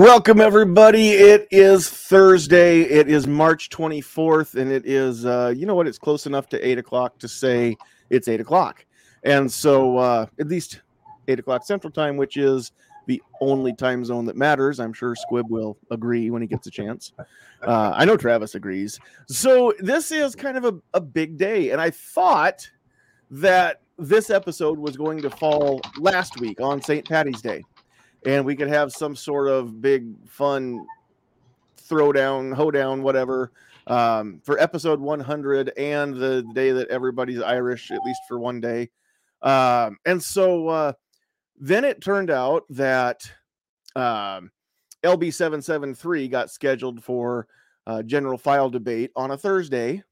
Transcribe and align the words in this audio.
Welcome, 0.00 0.40
everybody. 0.40 1.10
It 1.10 1.46
is 1.50 1.90
Thursday. 1.90 2.80
It 2.80 3.10
is 3.10 3.26
March 3.26 3.68
24th, 3.68 4.54
and 4.54 4.72
it 4.72 4.86
is, 4.86 5.26
uh, 5.26 5.52
you 5.54 5.66
know 5.66 5.74
what, 5.74 5.86
it's 5.86 5.98
close 5.98 6.24
enough 6.24 6.48
to 6.48 6.66
8 6.66 6.78
o'clock 6.78 7.18
to 7.18 7.28
say 7.28 7.76
it's 8.08 8.26
8 8.26 8.40
o'clock. 8.40 8.86
And 9.24 9.52
so, 9.52 9.98
uh, 9.98 10.24
at 10.38 10.48
least 10.48 10.80
8 11.28 11.40
o'clock 11.40 11.66
Central 11.66 11.90
Time, 11.90 12.16
which 12.16 12.38
is 12.38 12.72
the 13.08 13.22
only 13.42 13.74
time 13.74 14.02
zone 14.02 14.24
that 14.24 14.36
matters. 14.38 14.80
I'm 14.80 14.94
sure 14.94 15.14
Squib 15.14 15.50
will 15.50 15.76
agree 15.90 16.30
when 16.30 16.40
he 16.40 16.48
gets 16.48 16.66
a 16.66 16.70
chance. 16.70 17.12
Uh, 17.60 17.92
I 17.94 18.06
know 18.06 18.16
Travis 18.16 18.54
agrees. 18.54 18.98
So, 19.28 19.74
this 19.80 20.12
is 20.12 20.34
kind 20.34 20.56
of 20.56 20.64
a, 20.64 20.78
a 20.94 21.00
big 21.02 21.36
day. 21.36 21.72
And 21.72 21.80
I 21.80 21.90
thought 21.90 22.66
that 23.30 23.82
this 23.98 24.30
episode 24.30 24.78
was 24.78 24.96
going 24.96 25.20
to 25.20 25.28
fall 25.28 25.82
last 25.98 26.40
week 26.40 26.58
on 26.58 26.80
St. 26.80 27.06
Patty's 27.06 27.42
Day 27.42 27.62
and 28.24 28.44
we 28.44 28.56
could 28.56 28.68
have 28.68 28.92
some 28.92 29.16
sort 29.16 29.48
of 29.48 29.80
big 29.80 30.14
fun 30.28 30.86
throwdown, 31.88 32.54
hoedown, 32.54 33.02
whatever, 33.02 33.52
um, 33.86 34.40
for 34.44 34.58
episode 34.58 35.00
100 35.00 35.72
and 35.76 36.14
the 36.14 36.44
day 36.54 36.70
that 36.70 36.88
everybody's 36.88 37.42
Irish, 37.42 37.90
at 37.90 38.02
least 38.04 38.20
for 38.28 38.38
one 38.38 38.60
day. 38.60 38.90
Um, 39.42 39.98
and 40.04 40.22
so 40.22 40.68
uh, 40.68 40.92
then 41.58 41.84
it 41.84 42.00
turned 42.00 42.30
out 42.30 42.64
that 42.70 43.22
um, 43.96 44.50
LB773 45.02 46.30
got 46.30 46.50
scheduled 46.50 47.02
for 47.02 47.48
uh, 47.86 48.02
general 48.02 48.38
file 48.38 48.70
debate 48.70 49.10
on 49.16 49.30
a 49.30 49.36
Thursday. 49.36 50.02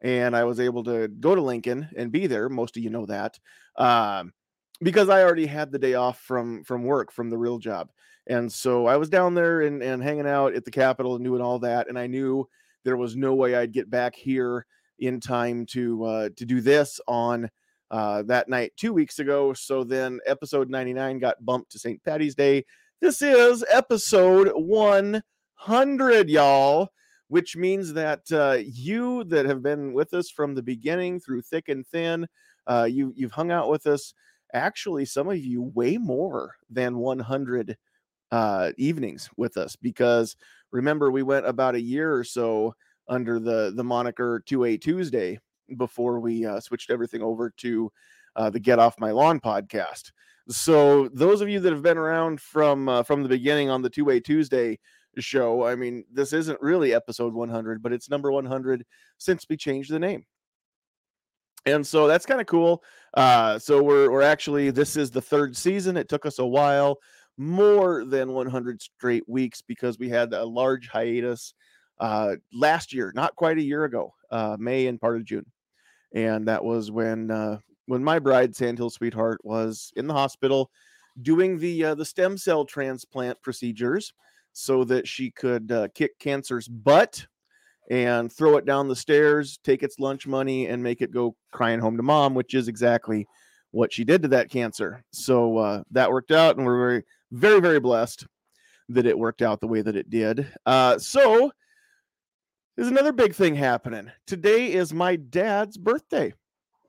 And 0.00 0.36
I 0.36 0.44
was 0.44 0.60
able 0.60 0.84
to 0.84 1.08
go 1.08 1.34
to 1.34 1.40
Lincoln 1.40 1.88
and 1.96 2.12
be 2.12 2.26
there. 2.26 2.48
Most 2.48 2.76
of 2.76 2.82
you 2.82 2.90
know 2.90 3.06
that. 3.06 3.38
Um, 3.76 4.32
because 4.80 5.08
I 5.08 5.22
already 5.22 5.46
had 5.46 5.72
the 5.72 5.78
day 5.78 5.94
off 5.94 6.20
from 6.20 6.64
from 6.64 6.84
work 6.84 7.12
from 7.12 7.30
the 7.30 7.38
real 7.38 7.58
job. 7.58 7.90
And 8.26 8.52
so 8.52 8.86
I 8.86 8.96
was 8.98 9.08
down 9.08 9.34
there 9.34 9.62
and, 9.62 9.82
and 9.82 10.02
hanging 10.02 10.26
out 10.26 10.54
at 10.54 10.64
the 10.64 10.70
Capitol 10.70 11.16
and 11.16 11.24
doing 11.24 11.40
all 11.40 11.58
that. 11.60 11.88
And 11.88 11.98
I 11.98 12.06
knew 12.06 12.46
there 12.84 12.98
was 12.98 13.16
no 13.16 13.34
way 13.34 13.54
I'd 13.54 13.72
get 13.72 13.90
back 13.90 14.14
here 14.14 14.66
in 14.98 15.20
time 15.20 15.64
to 15.66 16.04
uh, 16.04 16.28
to 16.36 16.44
do 16.44 16.60
this 16.60 17.00
on 17.08 17.50
uh, 17.90 18.22
that 18.24 18.48
night 18.48 18.72
two 18.76 18.92
weeks 18.92 19.18
ago. 19.18 19.52
So 19.52 19.84
then 19.84 20.20
episode 20.26 20.70
99 20.70 21.18
got 21.18 21.44
bumped 21.44 21.72
to 21.72 21.78
St. 21.78 22.02
Patty's 22.04 22.34
Day. 22.34 22.64
This 23.00 23.22
is 23.22 23.64
episode 23.70 24.50
100, 24.54 26.28
y'all, 26.28 26.88
which 27.28 27.56
means 27.56 27.92
that 27.94 28.30
uh, 28.32 28.58
you 28.60 29.24
that 29.24 29.46
have 29.46 29.62
been 29.62 29.92
with 29.92 30.12
us 30.14 30.30
from 30.30 30.54
the 30.54 30.62
beginning 30.62 31.20
through 31.20 31.42
thick 31.42 31.68
and 31.68 31.86
thin, 31.86 32.26
uh, 32.66 32.88
you, 32.90 33.12
you've 33.16 33.32
hung 33.32 33.50
out 33.50 33.70
with 33.70 33.86
us 33.86 34.12
actually 34.52 35.04
some 35.04 35.28
of 35.28 35.38
you 35.38 35.62
way 35.62 35.98
more 35.98 36.54
than 36.70 36.98
100 36.98 37.76
uh, 38.30 38.72
evenings 38.76 39.30
with 39.36 39.56
us 39.56 39.76
because 39.76 40.36
remember 40.70 41.10
we 41.10 41.22
went 41.22 41.46
about 41.46 41.74
a 41.74 41.80
year 41.80 42.14
or 42.14 42.24
so 42.24 42.74
under 43.08 43.38
the 43.38 43.72
the 43.74 43.84
moniker 43.84 44.42
2A 44.46 44.80
Tuesday 44.80 45.38
before 45.76 46.20
we 46.20 46.44
uh, 46.44 46.60
switched 46.60 46.90
everything 46.90 47.22
over 47.22 47.50
to 47.56 47.90
uh, 48.36 48.50
the 48.50 48.60
Get 48.60 48.78
Off 48.78 48.98
My 48.98 49.10
Lawn 49.10 49.40
podcast. 49.40 50.12
So 50.48 51.08
those 51.08 51.40
of 51.40 51.48
you 51.48 51.60
that 51.60 51.72
have 51.72 51.82
been 51.82 51.98
around 51.98 52.40
from 52.40 52.88
uh, 52.88 53.02
from 53.02 53.22
the 53.22 53.28
beginning 53.28 53.70
on 53.70 53.82
the 53.82 53.90
2A 53.90 54.24
Tuesday 54.24 54.78
show, 55.18 55.66
I 55.66 55.74
mean, 55.74 56.04
this 56.12 56.32
isn't 56.32 56.60
really 56.60 56.94
episode 56.94 57.34
100, 57.34 57.82
but 57.82 57.92
it's 57.92 58.08
number 58.08 58.30
100 58.30 58.84
since 59.18 59.46
we 59.48 59.56
changed 59.56 59.90
the 59.90 59.98
name 59.98 60.24
and 61.72 61.86
so 61.86 62.06
that's 62.06 62.26
kind 62.26 62.40
of 62.40 62.46
cool. 62.46 62.82
Uh, 63.14 63.58
so 63.58 63.82
we're 63.82 64.10
we're 64.10 64.22
actually 64.22 64.70
this 64.70 64.96
is 64.96 65.10
the 65.10 65.20
third 65.20 65.56
season. 65.56 65.96
It 65.96 66.08
took 66.08 66.26
us 66.26 66.38
a 66.38 66.46
while, 66.46 66.98
more 67.36 68.04
than 68.04 68.32
100 68.32 68.82
straight 68.82 69.28
weeks 69.28 69.62
because 69.62 69.98
we 69.98 70.08
had 70.08 70.32
a 70.32 70.44
large 70.44 70.88
hiatus 70.88 71.54
uh, 72.00 72.36
last 72.52 72.92
year, 72.92 73.12
not 73.14 73.34
quite 73.36 73.58
a 73.58 73.62
year 73.62 73.84
ago, 73.84 74.12
uh, 74.30 74.56
May 74.58 74.86
and 74.86 75.00
part 75.00 75.16
of 75.16 75.24
June, 75.24 75.46
and 76.12 76.46
that 76.48 76.64
was 76.64 76.90
when 76.90 77.30
uh, 77.30 77.58
when 77.86 78.04
my 78.04 78.18
bride 78.18 78.54
Sandhill 78.54 78.90
Sweetheart 78.90 79.40
was 79.44 79.92
in 79.96 80.06
the 80.06 80.14
hospital 80.14 80.70
doing 81.22 81.58
the 81.58 81.86
uh, 81.86 81.94
the 81.94 82.04
stem 82.04 82.36
cell 82.36 82.64
transplant 82.64 83.40
procedures 83.42 84.12
so 84.52 84.84
that 84.84 85.06
she 85.06 85.30
could 85.30 85.70
uh, 85.72 85.88
kick 85.94 86.18
cancer's 86.18 86.68
butt 86.68 87.26
and 87.90 88.32
throw 88.32 88.56
it 88.56 88.66
down 88.66 88.88
the 88.88 88.96
stairs, 88.96 89.58
take 89.64 89.82
its 89.82 89.98
lunch 89.98 90.26
money, 90.26 90.66
and 90.66 90.82
make 90.82 91.00
it 91.00 91.10
go 91.10 91.34
crying 91.52 91.80
home 91.80 91.96
to 91.96 92.02
mom, 92.02 92.34
which 92.34 92.54
is 92.54 92.68
exactly 92.68 93.26
what 93.70 93.92
she 93.92 94.04
did 94.04 94.22
to 94.22 94.28
that 94.28 94.50
cancer. 94.50 95.02
So 95.12 95.56
uh, 95.56 95.82
that 95.90 96.10
worked 96.10 96.30
out, 96.30 96.56
and 96.56 96.66
we're 96.66 96.78
very, 96.78 97.04
very, 97.32 97.60
very 97.60 97.80
blessed 97.80 98.26
that 98.90 99.06
it 99.06 99.18
worked 99.18 99.42
out 99.42 99.60
the 99.60 99.68
way 99.68 99.82
that 99.82 99.96
it 99.96 100.10
did. 100.10 100.50
Uh, 100.64 100.98
so 100.98 101.50
there's 102.76 102.88
another 102.88 103.12
big 103.12 103.34
thing 103.34 103.54
happening. 103.54 104.10
Today 104.26 104.72
is 104.72 104.92
my 104.94 105.16
dad's 105.16 105.76
birthday. 105.76 106.32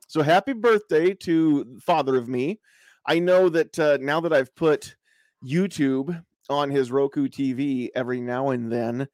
So 0.06 0.22
happy 0.22 0.52
birthday 0.52 1.14
to 1.14 1.78
father 1.80 2.16
of 2.16 2.28
me. 2.28 2.60
I 3.06 3.18
know 3.18 3.48
that 3.48 3.78
uh, 3.78 3.98
now 4.00 4.20
that 4.20 4.32
I've 4.32 4.54
put 4.54 4.96
YouTube 5.44 6.22
on 6.48 6.70
his 6.70 6.90
Roku 6.90 7.28
TV 7.28 7.88
every 7.94 8.20
now 8.20 8.50
and 8.50 8.70
then, 8.70 9.08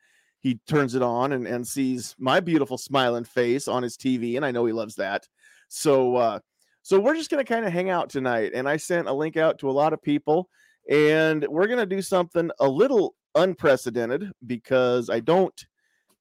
he 0.46 0.60
turns 0.68 0.94
it 0.94 1.02
on 1.02 1.32
and, 1.32 1.44
and 1.44 1.66
sees 1.66 2.14
my 2.20 2.38
beautiful 2.38 2.78
smiling 2.78 3.24
face 3.24 3.66
on 3.66 3.82
his 3.82 3.96
TV, 3.96 4.36
and 4.36 4.46
I 4.46 4.52
know 4.52 4.64
he 4.64 4.72
loves 4.72 4.94
that. 4.94 5.26
So 5.66 6.14
uh, 6.14 6.38
so 6.82 7.00
we're 7.00 7.16
just 7.16 7.30
gonna 7.30 7.42
kind 7.42 7.66
of 7.66 7.72
hang 7.72 7.90
out 7.90 8.10
tonight. 8.10 8.52
And 8.54 8.68
I 8.68 8.76
sent 8.76 9.08
a 9.08 9.12
link 9.12 9.36
out 9.36 9.58
to 9.58 9.68
a 9.68 9.72
lot 9.72 9.92
of 9.92 10.00
people, 10.00 10.48
and 10.88 11.44
we're 11.48 11.66
gonna 11.66 11.84
do 11.84 12.00
something 12.00 12.48
a 12.60 12.68
little 12.68 13.16
unprecedented 13.34 14.30
because 14.46 15.10
I 15.10 15.18
don't 15.18 15.66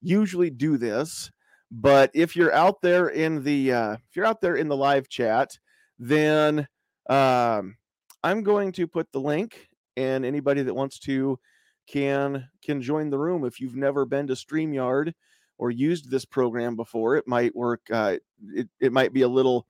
usually 0.02 0.50
do 0.50 0.76
this. 0.76 1.30
But 1.70 2.10
if 2.12 2.34
you're 2.34 2.52
out 2.52 2.82
there 2.82 3.10
in 3.10 3.44
the 3.44 3.72
uh, 3.72 3.92
if 3.92 4.16
you're 4.16 4.26
out 4.26 4.40
there 4.40 4.56
in 4.56 4.66
the 4.66 4.76
live 4.76 5.08
chat, 5.08 5.56
then 6.00 6.66
um, 7.08 7.76
I'm 8.24 8.42
going 8.42 8.72
to 8.72 8.88
put 8.88 9.06
the 9.12 9.20
link, 9.20 9.68
and 9.96 10.24
anybody 10.24 10.62
that 10.62 10.74
wants 10.74 10.98
to 11.00 11.38
can 11.86 12.48
can 12.62 12.82
join 12.82 13.10
the 13.10 13.18
room. 13.18 13.44
If 13.44 13.60
you've 13.60 13.76
never 13.76 14.04
been 14.04 14.26
to 14.28 14.34
StreamYard 14.34 15.12
or 15.58 15.70
used 15.70 16.10
this 16.10 16.24
program 16.24 16.76
before, 16.76 17.16
it 17.16 17.26
might 17.26 17.54
work. 17.54 17.80
Uh, 17.90 18.16
it 18.54 18.68
it 18.80 18.92
might 18.92 19.12
be 19.12 19.22
a 19.22 19.28
little 19.28 19.66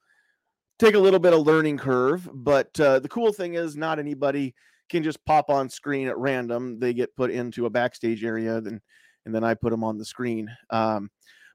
take 0.78 0.94
a 0.94 0.98
little 0.98 1.20
bit 1.20 1.32
of 1.32 1.46
learning 1.46 1.78
curve, 1.78 2.28
but 2.32 2.78
uh, 2.80 2.98
the 2.98 3.08
cool 3.08 3.32
thing 3.32 3.54
is 3.54 3.76
not 3.76 3.98
anybody 3.98 4.54
can 4.88 5.02
just 5.02 5.24
pop 5.24 5.50
on 5.50 5.68
screen 5.68 6.08
at 6.08 6.18
random. 6.18 6.78
They 6.78 6.94
get 6.94 7.16
put 7.16 7.30
into 7.30 7.66
a 7.66 7.70
backstage 7.70 8.24
area, 8.24 8.60
then 8.60 8.80
and 9.24 9.34
then 9.34 9.44
I 9.44 9.54
put 9.54 9.70
them 9.70 9.84
on 9.84 9.98
the 9.98 10.04
screen. 10.04 10.48
Um, 10.70 11.10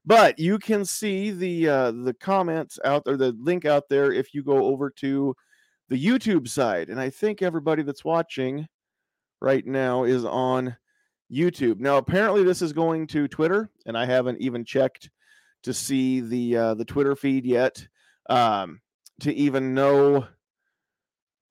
but 0.06 0.40
you 0.40 0.58
can 0.60 0.84
see 0.84 1.32
the 1.32 1.70
uh, 1.70 1.92
the 1.92 2.16
comments 2.20 2.80
out 2.84 3.06
there, 3.06 3.18
the 3.18 3.36
link 3.40 3.66
out 3.66 3.90
there 3.90 4.12
if 4.12 4.34
you 4.34 4.44
go 4.44 4.66
over 4.66 4.90
to 4.98 5.36
the 5.90 6.04
YouTube 6.04 6.48
side. 6.48 6.90
And 6.90 7.00
I 7.00 7.10
think 7.10 7.42
everybody 7.42 7.84
that's 7.84 8.06
watching 8.06 8.68
right 9.42 9.66
now 9.66 10.04
is 10.04 10.24
on 10.24 10.78
YouTube. 11.32 11.80
Now, 11.80 11.98
apparently, 11.98 12.44
this 12.44 12.62
is 12.62 12.74
going 12.74 13.08
to 13.08 13.28
Twitter, 13.28 13.70
and 13.86 13.98
I 13.98 14.06
haven't 14.06 14.42
even 14.42 14.66
checked 14.66 15.10
to 15.64 15.74
see 15.74 16.22
the 16.22 16.58
uh, 16.58 16.74
the 16.76 16.86
Twitter 16.86 17.16
feed 17.16 17.46
yet 17.46 17.88
um, 18.30 18.82
to 19.22 19.34
even 19.34 19.74
know 19.74 20.28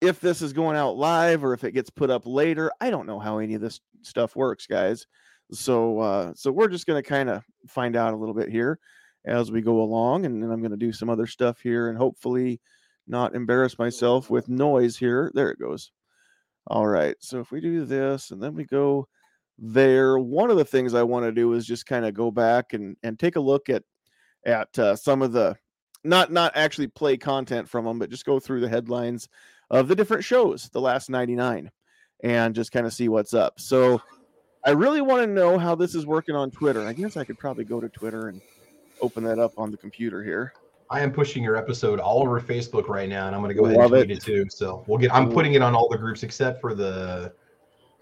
if 0.00 0.20
this 0.20 0.42
is 0.42 0.52
going 0.52 0.76
out 0.76 0.96
live 0.96 1.44
or 1.44 1.52
if 1.52 1.64
it 1.64 1.72
gets 1.72 1.90
put 1.90 2.10
up 2.10 2.22
later. 2.26 2.70
I 2.80 2.90
don't 2.90 3.06
know 3.06 3.18
how 3.18 3.38
any 3.38 3.54
of 3.54 3.60
this 3.60 3.80
stuff 4.02 4.34
works, 4.36 4.66
guys. 4.66 5.06
So, 5.52 5.98
uh, 5.98 6.32
so 6.34 6.52
we're 6.52 6.68
just 6.68 6.86
to 7.02 7.08
kind 7.08 7.28
of 7.28 7.44
find 7.66 7.96
out 7.96 8.14
a 8.14 8.16
little 8.16 8.34
bit 8.34 8.48
here 8.48 8.78
as 9.26 9.50
we 9.50 9.60
go 9.60 9.80
along, 9.82 10.24
and 10.24 10.42
then 10.42 10.50
I'm 10.50 10.60
to 10.70 10.76
do 10.76 10.92
some 10.92 11.10
other 11.10 11.26
stuff 11.26 11.60
here, 11.60 11.88
and 11.88 11.98
hopefully 11.98 12.60
not 13.06 13.34
embarrass 13.34 13.78
myself 13.78 14.30
with 14.30 14.48
noise 14.48 14.96
here. 14.96 15.30
There 15.34 15.50
it 15.50 15.58
goes. 15.58 15.90
All 16.66 16.86
right. 16.86 17.16
So 17.20 17.40
if 17.40 17.50
we 17.50 17.60
do 17.60 17.84
this 17.84 18.30
and 18.30 18.42
then 18.42 18.54
we 18.54 18.64
go 18.64 19.08
there, 19.58 20.18
one 20.18 20.50
of 20.50 20.56
the 20.56 20.64
things 20.64 20.94
I 20.94 21.02
want 21.02 21.26
to 21.26 21.32
do 21.32 21.52
is 21.54 21.66
just 21.66 21.86
kind 21.86 22.04
of 22.04 22.14
go 22.14 22.30
back 22.30 22.72
and 22.72 22.96
and 23.02 23.18
take 23.18 23.36
a 23.36 23.40
look 23.40 23.68
at 23.68 23.82
at 24.44 24.78
uh, 24.78 24.96
some 24.96 25.22
of 25.22 25.32
the 25.32 25.56
not 26.04 26.32
not 26.32 26.52
actually 26.54 26.86
play 26.86 27.16
content 27.16 27.68
from 27.68 27.84
them, 27.84 27.98
but 27.98 28.10
just 28.10 28.24
go 28.24 28.40
through 28.40 28.60
the 28.60 28.68
headlines 28.68 29.28
of 29.70 29.88
the 29.88 29.94
different 29.94 30.24
shows, 30.24 30.68
the 30.72 30.80
last 30.80 31.10
99, 31.10 31.70
and 32.22 32.54
just 32.54 32.72
kind 32.72 32.86
of 32.86 32.92
see 32.92 33.08
what's 33.08 33.34
up. 33.34 33.60
So 33.60 34.00
I 34.64 34.70
really 34.70 35.00
want 35.00 35.22
to 35.22 35.26
know 35.26 35.58
how 35.58 35.74
this 35.74 35.94
is 35.94 36.06
working 36.06 36.34
on 36.34 36.50
Twitter. 36.50 36.86
I 36.86 36.92
guess 36.92 37.16
I 37.16 37.24
could 37.24 37.38
probably 37.38 37.64
go 37.64 37.80
to 37.80 37.88
Twitter 37.88 38.28
and 38.28 38.40
open 39.00 39.24
that 39.24 39.38
up 39.38 39.52
on 39.56 39.70
the 39.70 39.76
computer 39.76 40.22
here. 40.22 40.52
I 40.90 41.00
am 41.00 41.12
pushing 41.12 41.44
your 41.44 41.56
episode 41.56 42.00
all 42.00 42.20
over 42.20 42.40
Facebook 42.40 42.88
right 42.88 43.08
now, 43.08 43.26
and 43.28 43.34
I'm 43.34 43.40
going 43.42 43.54
to 43.54 43.60
go 43.60 43.66
ahead 43.66 43.78
Love 43.78 43.92
and 43.92 44.04
tweet 44.06 44.10
it. 44.10 44.18
it. 44.18 44.22
too. 44.22 44.46
So 44.50 44.84
we'll 44.88 44.98
get. 44.98 45.14
I'm 45.14 45.30
mm. 45.30 45.34
putting 45.34 45.54
it 45.54 45.62
on 45.62 45.74
all 45.74 45.88
the 45.88 45.96
groups 45.96 46.24
except 46.24 46.60
for 46.60 46.74
the 46.74 47.32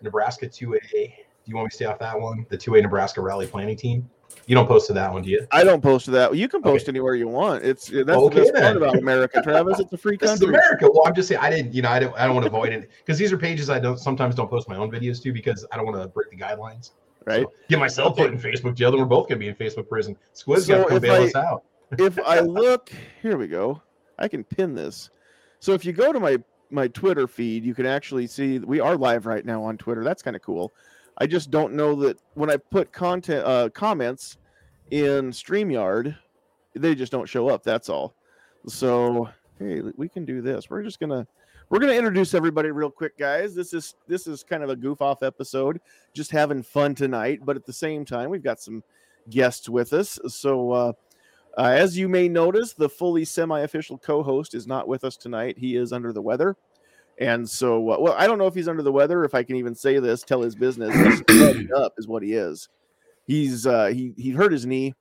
Nebraska 0.01 0.47
2A. 0.47 0.81
Do 0.91 1.11
you 1.45 1.55
want 1.55 1.67
me 1.67 1.71
to 1.71 1.77
stay 1.77 1.85
off 1.85 1.99
that 1.99 2.19
one? 2.19 2.47
The 2.49 2.57
2A 2.57 2.83
Nebraska 2.83 3.21
Rally 3.21 3.47
Planning 3.47 3.77
Team. 3.77 4.09
You 4.47 4.55
don't 4.55 4.67
post 4.67 4.87
to 4.87 4.93
that 4.95 5.13
one, 5.13 5.23
do 5.23 5.31
you? 5.31 5.47
I 5.53 5.65
don't 5.65 5.83
post 5.83 6.07
to 6.07 6.11
that. 6.13 6.35
You 6.35 6.49
can 6.49 6.63
post 6.63 6.85
okay. 6.85 6.93
anywhere 6.93 7.15
you 7.15 7.29
want. 7.29 7.65
It's 7.65 7.89
that's 7.89 8.09
okay, 8.09 8.35
the 8.35 8.53
best 8.53 8.55
part 8.55 8.77
about 8.77 8.97
America, 8.97 9.43
Travis. 9.43 9.81
It's 9.81 9.93
a 9.93 9.99
free 9.99 10.17
country. 10.17 10.35
This 10.35 10.43
is 10.43 10.49
America. 10.49 10.89
Well, 10.91 11.07
I'm 11.07 11.15
just 11.15 11.29
saying 11.29 11.41
I 11.41 11.51
didn't, 11.51 11.75
you 11.75 11.83
know, 11.83 11.91
I 11.91 11.99
don't 11.99 12.15
I 12.17 12.25
don't 12.25 12.35
want 12.35 12.45
to 12.45 12.51
avoid 12.51 12.73
it 12.73 12.91
because 12.99 13.19
these 13.19 13.33
are 13.33 13.39
pages 13.39 13.69
I 13.69 13.79
don't 13.79 13.99
sometimes 13.99 14.35
don't 14.35 14.49
post 14.49 14.69
my 14.69 14.77
own 14.77 14.91
videos 14.91 15.23
to 15.23 15.33
because 15.33 15.67
I 15.73 15.77
don't 15.77 15.87
want 15.87 16.01
to 16.01 16.09
break 16.09 16.31
the 16.31 16.37
guidelines. 16.37 16.93
Right. 17.27 17.43
So, 17.43 17.53
get 17.69 17.79
myself 17.79 18.17
put 18.17 18.31
in 18.31 18.39
Facebook 18.39 18.75
jail, 18.75 18.91
then 18.91 19.01
we're 19.01 19.07
both 19.07 19.29
gonna 19.29 19.39
be 19.39 19.49
in 19.49 19.55
Facebook 19.55 19.89
prison. 19.89 20.17
Squib's 20.33 20.67
so 20.67 20.83
got 20.83 20.95
to 20.95 21.01
bail 21.01 21.23
I, 21.23 21.27
us 21.27 21.35
out. 21.35 21.65
If 21.93 22.19
I 22.21 22.41
look, 22.41 22.91
here 23.23 23.37
we 23.37 23.47
go. 23.47 23.83
I 24.19 24.29
can 24.29 24.45
pin 24.45 24.75
this. 24.75 25.11
So 25.61 25.73
if 25.73 25.85
you 25.85 25.93
go 25.93 26.13
to 26.13 26.21
my 26.21 26.39
my 26.71 26.89
Twitter 26.89 27.27
feed, 27.27 27.65
you 27.65 27.75
can 27.75 27.87
actually 27.87 28.27
see 28.27 28.59
we 28.59 28.81
are 28.81 28.97
live 28.97 29.27
right 29.27 29.45
now 29.45 29.63
on 29.63 29.79
Twitter. 29.79 30.05
That's 30.05 30.23
kind 30.23 30.37
of 30.37 30.43
cool. 30.43 30.73
I 31.19 31.27
just 31.27 31.51
don't 31.51 31.75
know 31.75 31.95
that 31.97 32.19
when 32.35 32.51
I 32.51 32.57
put 32.57 32.93
content 32.93 33.45
uh, 33.45 33.71
comments 33.71 34.37
in 34.91 35.31
StreamYard, 35.31 36.17
they 36.75 36.95
just 36.95 37.11
don't 37.11 37.29
show 37.29 37.49
up. 37.49 37.63
That's 37.63 37.89
all. 37.89 38.15
So 38.67 39.29
hey, 39.59 39.83
we 39.97 40.09
can 40.09 40.25
do 40.25 40.43
this. 40.43 40.71
We're 40.71 40.83
just 40.83 41.01
gonna 41.01 41.27
we're 41.71 41.81
gonna 41.81 41.93
introduce 41.93 42.35
everybody 42.35 42.71
real 42.71 42.91
quick, 42.91 43.17
guys. 43.19 43.55
This 43.55 43.73
is 43.73 43.95
this 44.07 44.27
is 44.27 44.43
kind 44.43 44.63
of 44.63 44.71
a 44.71 44.77
goof 44.77 45.03
off 45.03 45.23
episode, 45.23 45.81
just 46.13 46.31
having 46.31 46.63
fun 46.63 46.95
tonight. 46.95 47.41
But 47.45 47.57
at 47.57 47.67
the 47.67 47.73
same 47.73 48.05
time, 48.05 48.31
we've 48.31 48.43
got 48.43 48.61
some 48.61 48.83
guests 49.29 49.69
with 49.69 49.93
us. 49.93 50.19
So 50.29 50.71
uh, 50.71 50.93
uh, 51.57 51.73
as 51.75 51.97
you 51.97 52.09
may 52.09 52.29
notice, 52.29 52.75
the 52.75 52.89
fully 52.89 53.25
semi-official 53.25 53.99
co-host 53.99 54.55
is 54.55 54.67
not 54.67 54.89
with 54.89 55.05
us 55.05 55.17
tonight. 55.17 55.59
He 55.59 55.77
is 55.77 55.93
under 55.93 56.13
the 56.13 56.23
weather. 56.23 56.57
And 57.21 57.49
so, 57.49 57.91
uh, 57.91 57.99
well, 57.99 58.15
I 58.17 58.27
don't 58.27 58.39
know 58.39 58.47
if 58.47 58.55
he's 58.55 58.69
under 58.69 58.83
the 58.83 58.93
weather, 58.93 59.25
if 59.25 59.35
I 59.35 59.43
can 59.43 59.57
even 59.57 59.75
say 59.75 59.99
this, 59.99 60.23
tell 60.23 60.43
his 60.43 60.55
business. 60.55 60.95
up 61.77 61.95
is 61.99 62.07
what 62.07 62.23
he 62.23 62.35
is 62.35 62.69
he's 63.29 63.67
uh, 63.67 63.87
he 63.87 64.13
he 64.17 64.31
hurt 64.31 64.51
his 64.51 64.67
knee, 64.67 64.95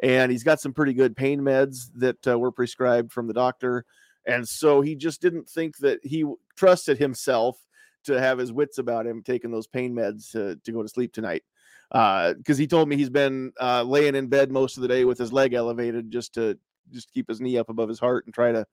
and 0.00 0.30
he's 0.30 0.44
got 0.44 0.60
some 0.60 0.72
pretty 0.72 0.92
good 0.92 1.16
pain 1.16 1.40
meds 1.40 1.90
that 1.96 2.28
uh, 2.28 2.38
were 2.38 2.52
prescribed 2.52 3.10
from 3.10 3.26
the 3.26 3.34
doctor, 3.34 3.84
and 4.26 4.48
so 4.48 4.80
he 4.80 4.94
just 4.94 5.20
didn't 5.20 5.48
think 5.50 5.78
that 5.78 5.98
he 6.04 6.24
trusted 6.54 6.98
himself 6.98 7.58
to 8.04 8.20
have 8.20 8.38
his 8.38 8.52
wits 8.52 8.78
about 8.78 9.06
him 9.06 9.22
taking 9.22 9.50
those 9.50 9.66
pain 9.66 9.92
meds 9.92 10.30
to, 10.30 10.56
to 10.64 10.72
go 10.72 10.82
to 10.82 10.88
sleep 10.88 11.12
tonight 11.12 11.42
because 11.90 12.34
uh, 12.50 12.54
he 12.56 12.66
told 12.66 12.88
me 12.88 12.96
he's 12.96 13.10
been 13.10 13.52
uh, 13.60 13.82
laying 13.82 14.14
in 14.14 14.28
bed 14.28 14.50
most 14.50 14.76
of 14.76 14.82
the 14.82 14.88
day 14.88 15.04
with 15.04 15.18
his 15.18 15.32
leg 15.32 15.54
elevated 15.54 16.10
just 16.10 16.34
to 16.34 16.58
just 16.90 17.12
keep 17.12 17.28
his 17.28 17.40
knee 17.40 17.58
up 17.58 17.68
above 17.68 17.88
his 17.88 18.00
heart 18.00 18.24
and 18.26 18.34
try 18.34 18.52
to 18.52 18.66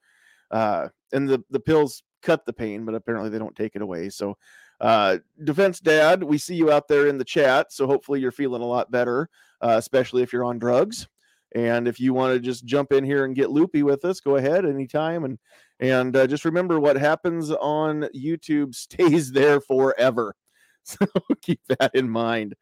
uh, 0.52 0.88
and 1.14 1.28
the 1.28 1.44
the 1.50 1.60
pills 1.60 2.04
cut 2.22 2.46
the 2.46 2.54
pain 2.54 2.86
but 2.86 2.96
apparently 2.96 3.30
they 3.30 3.40
don't 3.40 3.56
take 3.56 3.76
it 3.76 3.82
away 3.82 4.10
so 4.10 4.38
uh, 4.80 5.18
Defense 5.44 5.80
Dad, 5.80 6.24
we 6.24 6.38
see 6.38 6.56
you 6.56 6.72
out 6.72 6.88
there 6.88 7.08
in 7.08 7.18
the 7.18 7.26
chat, 7.26 7.74
so 7.74 7.88
hopefully 7.88 8.20
you're 8.20 8.32
feeling 8.32 8.62
a 8.62 8.66
lot 8.66 8.92
better, 8.92 9.30
uh, 9.62 9.76
especially 9.78 10.22
if 10.22 10.32
you're 10.32 10.46
on 10.46 10.60
drugs. 10.60 11.08
And 11.56 11.88
if 11.88 12.00
you 12.00 12.14
want 12.14 12.34
to 12.34 12.40
just 12.40 12.66
jump 12.66 12.92
in 12.92 13.04
here 13.04 13.26
and 13.26 13.36
get 13.36 13.50
loopy 13.50 13.82
with 13.82 14.06
us, 14.06 14.20
go 14.20 14.36
ahead 14.36 14.66
anytime. 14.66 15.24
And 15.24 15.40
and 15.80 16.16
uh, 16.16 16.28
just 16.28 16.46
remember, 16.46 16.80
what 16.80 16.98
happens 16.98 17.52
on 17.52 18.08
YouTube 18.16 18.76
stays 18.76 19.32
there 19.32 19.62
forever. 19.62 20.36
So 20.90 21.06
keep 21.42 21.60
that 21.68 21.92
in 21.96 22.10
mind. 22.10 22.56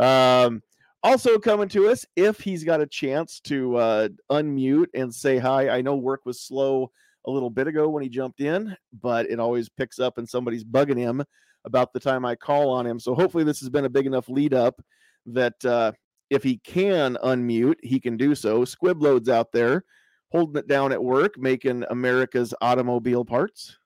Um, 0.00 0.62
also 1.02 1.38
coming 1.38 1.68
to 1.68 1.88
us, 1.88 2.04
if 2.16 2.40
he's 2.40 2.64
got 2.64 2.80
a 2.80 2.86
chance 2.86 3.40
to 3.40 3.76
uh, 3.76 4.08
unmute 4.30 4.88
and 4.94 5.14
say 5.14 5.38
hi. 5.38 5.68
I 5.68 5.82
know 5.82 5.96
work 5.96 6.26
was 6.26 6.40
slow 6.40 6.90
a 7.26 7.30
little 7.30 7.50
bit 7.50 7.66
ago 7.66 7.88
when 7.88 8.02
he 8.02 8.08
jumped 8.08 8.40
in, 8.40 8.76
but 9.00 9.30
it 9.30 9.38
always 9.38 9.68
picks 9.68 9.98
up 9.98 10.18
and 10.18 10.28
somebody's 10.28 10.64
bugging 10.64 10.98
him 10.98 11.22
about 11.64 11.92
the 11.92 12.00
time 12.00 12.24
I 12.24 12.34
call 12.34 12.70
on 12.70 12.86
him. 12.86 12.98
So 12.98 13.14
hopefully 13.14 13.44
this 13.44 13.60
has 13.60 13.68
been 13.68 13.84
a 13.84 13.90
big 13.90 14.06
enough 14.06 14.28
lead 14.28 14.54
up 14.54 14.80
that 15.26 15.62
uh, 15.64 15.92
if 16.30 16.42
he 16.42 16.58
can 16.58 17.18
unmute, 17.22 17.76
he 17.82 18.00
can 18.00 18.16
do 18.16 18.34
so. 18.34 18.64
Squibload's 18.64 19.28
out 19.28 19.52
there 19.52 19.84
holding 20.32 20.56
it 20.56 20.68
down 20.68 20.92
at 20.92 21.02
work, 21.02 21.34
making 21.36 21.84
America's 21.90 22.54
automobile 22.62 23.24
parts. 23.24 23.76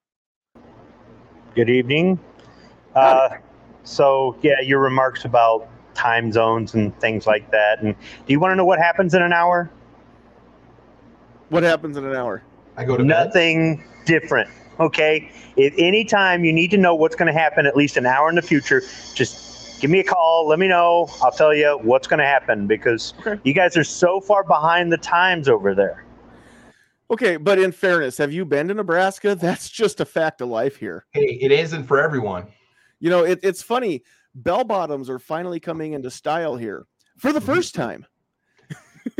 Good 1.54 1.70
evening. 1.70 2.20
Uh, 2.94 3.30
so 3.82 4.36
yeah, 4.42 4.60
your 4.60 4.80
remarks 4.80 5.24
about 5.24 5.68
time 5.94 6.32
zones 6.32 6.74
and 6.74 6.98
things 7.00 7.26
like 7.26 7.50
that. 7.50 7.82
And 7.82 7.94
do 7.94 8.32
you 8.32 8.40
want 8.40 8.52
to 8.52 8.56
know 8.56 8.64
what 8.64 8.78
happens 8.78 9.14
in 9.14 9.22
an 9.22 9.32
hour? 9.32 9.70
What 11.48 11.62
happens 11.62 11.96
in 11.96 12.04
an 12.04 12.14
hour? 12.14 12.42
I 12.76 12.84
go 12.84 12.96
to 12.96 13.04
nothing 13.04 13.76
bed. 13.76 13.86
different. 14.06 14.50
Okay. 14.80 15.30
If 15.56 15.74
any 15.78 16.04
time 16.04 16.44
you 16.44 16.52
need 16.52 16.70
to 16.72 16.76
know 16.76 16.94
what's 16.94 17.14
going 17.14 17.32
to 17.32 17.38
happen 17.38 17.66
at 17.66 17.76
least 17.76 17.96
an 17.96 18.06
hour 18.06 18.28
in 18.28 18.34
the 18.34 18.42
future, 18.42 18.82
just 19.14 19.80
give 19.80 19.90
me 19.90 20.00
a 20.00 20.04
call. 20.04 20.48
Let 20.48 20.58
me 20.58 20.66
know. 20.66 21.08
I'll 21.22 21.30
tell 21.30 21.54
you 21.54 21.78
what's 21.82 22.06
going 22.06 22.18
to 22.18 22.26
happen 22.26 22.66
because 22.66 23.14
okay. 23.20 23.40
you 23.44 23.52
guys 23.52 23.76
are 23.76 23.84
so 23.84 24.20
far 24.20 24.42
behind 24.42 24.92
the 24.92 24.96
times 24.96 25.48
over 25.48 25.74
there. 25.74 26.04
Okay, 27.10 27.36
but 27.36 27.58
in 27.58 27.70
fairness, 27.70 28.16
have 28.18 28.32
you 28.32 28.44
been 28.44 28.68
to 28.68 28.74
Nebraska? 28.74 29.34
That's 29.40 29.68
just 29.68 30.00
a 30.00 30.04
fact 30.04 30.40
of 30.40 30.48
life 30.48 30.76
here. 30.76 31.04
Hey, 31.12 31.38
it 31.40 31.52
isn't 31.52 31.84
for 31.84 32.00
everyone. 32.00 32.46
You 32.98 33.10
know, 33.10 33.24
it, 33.24 33.40
it's 33.42 33.62
funny. 33.62 34.02
Bell 34.34 34.64
bottoms 34.64 35.08
are 35.08 35.18
finally 35.18 35.60
coming 35.60 35.92
into 35.92 36.10
style 36.10 36.56
here 36.56 36.86
for 37.18 37.32
the 37.32 37.38
mm-hmm. 37.38 37.54
first 37.54 37.74
time. 37.74 38.04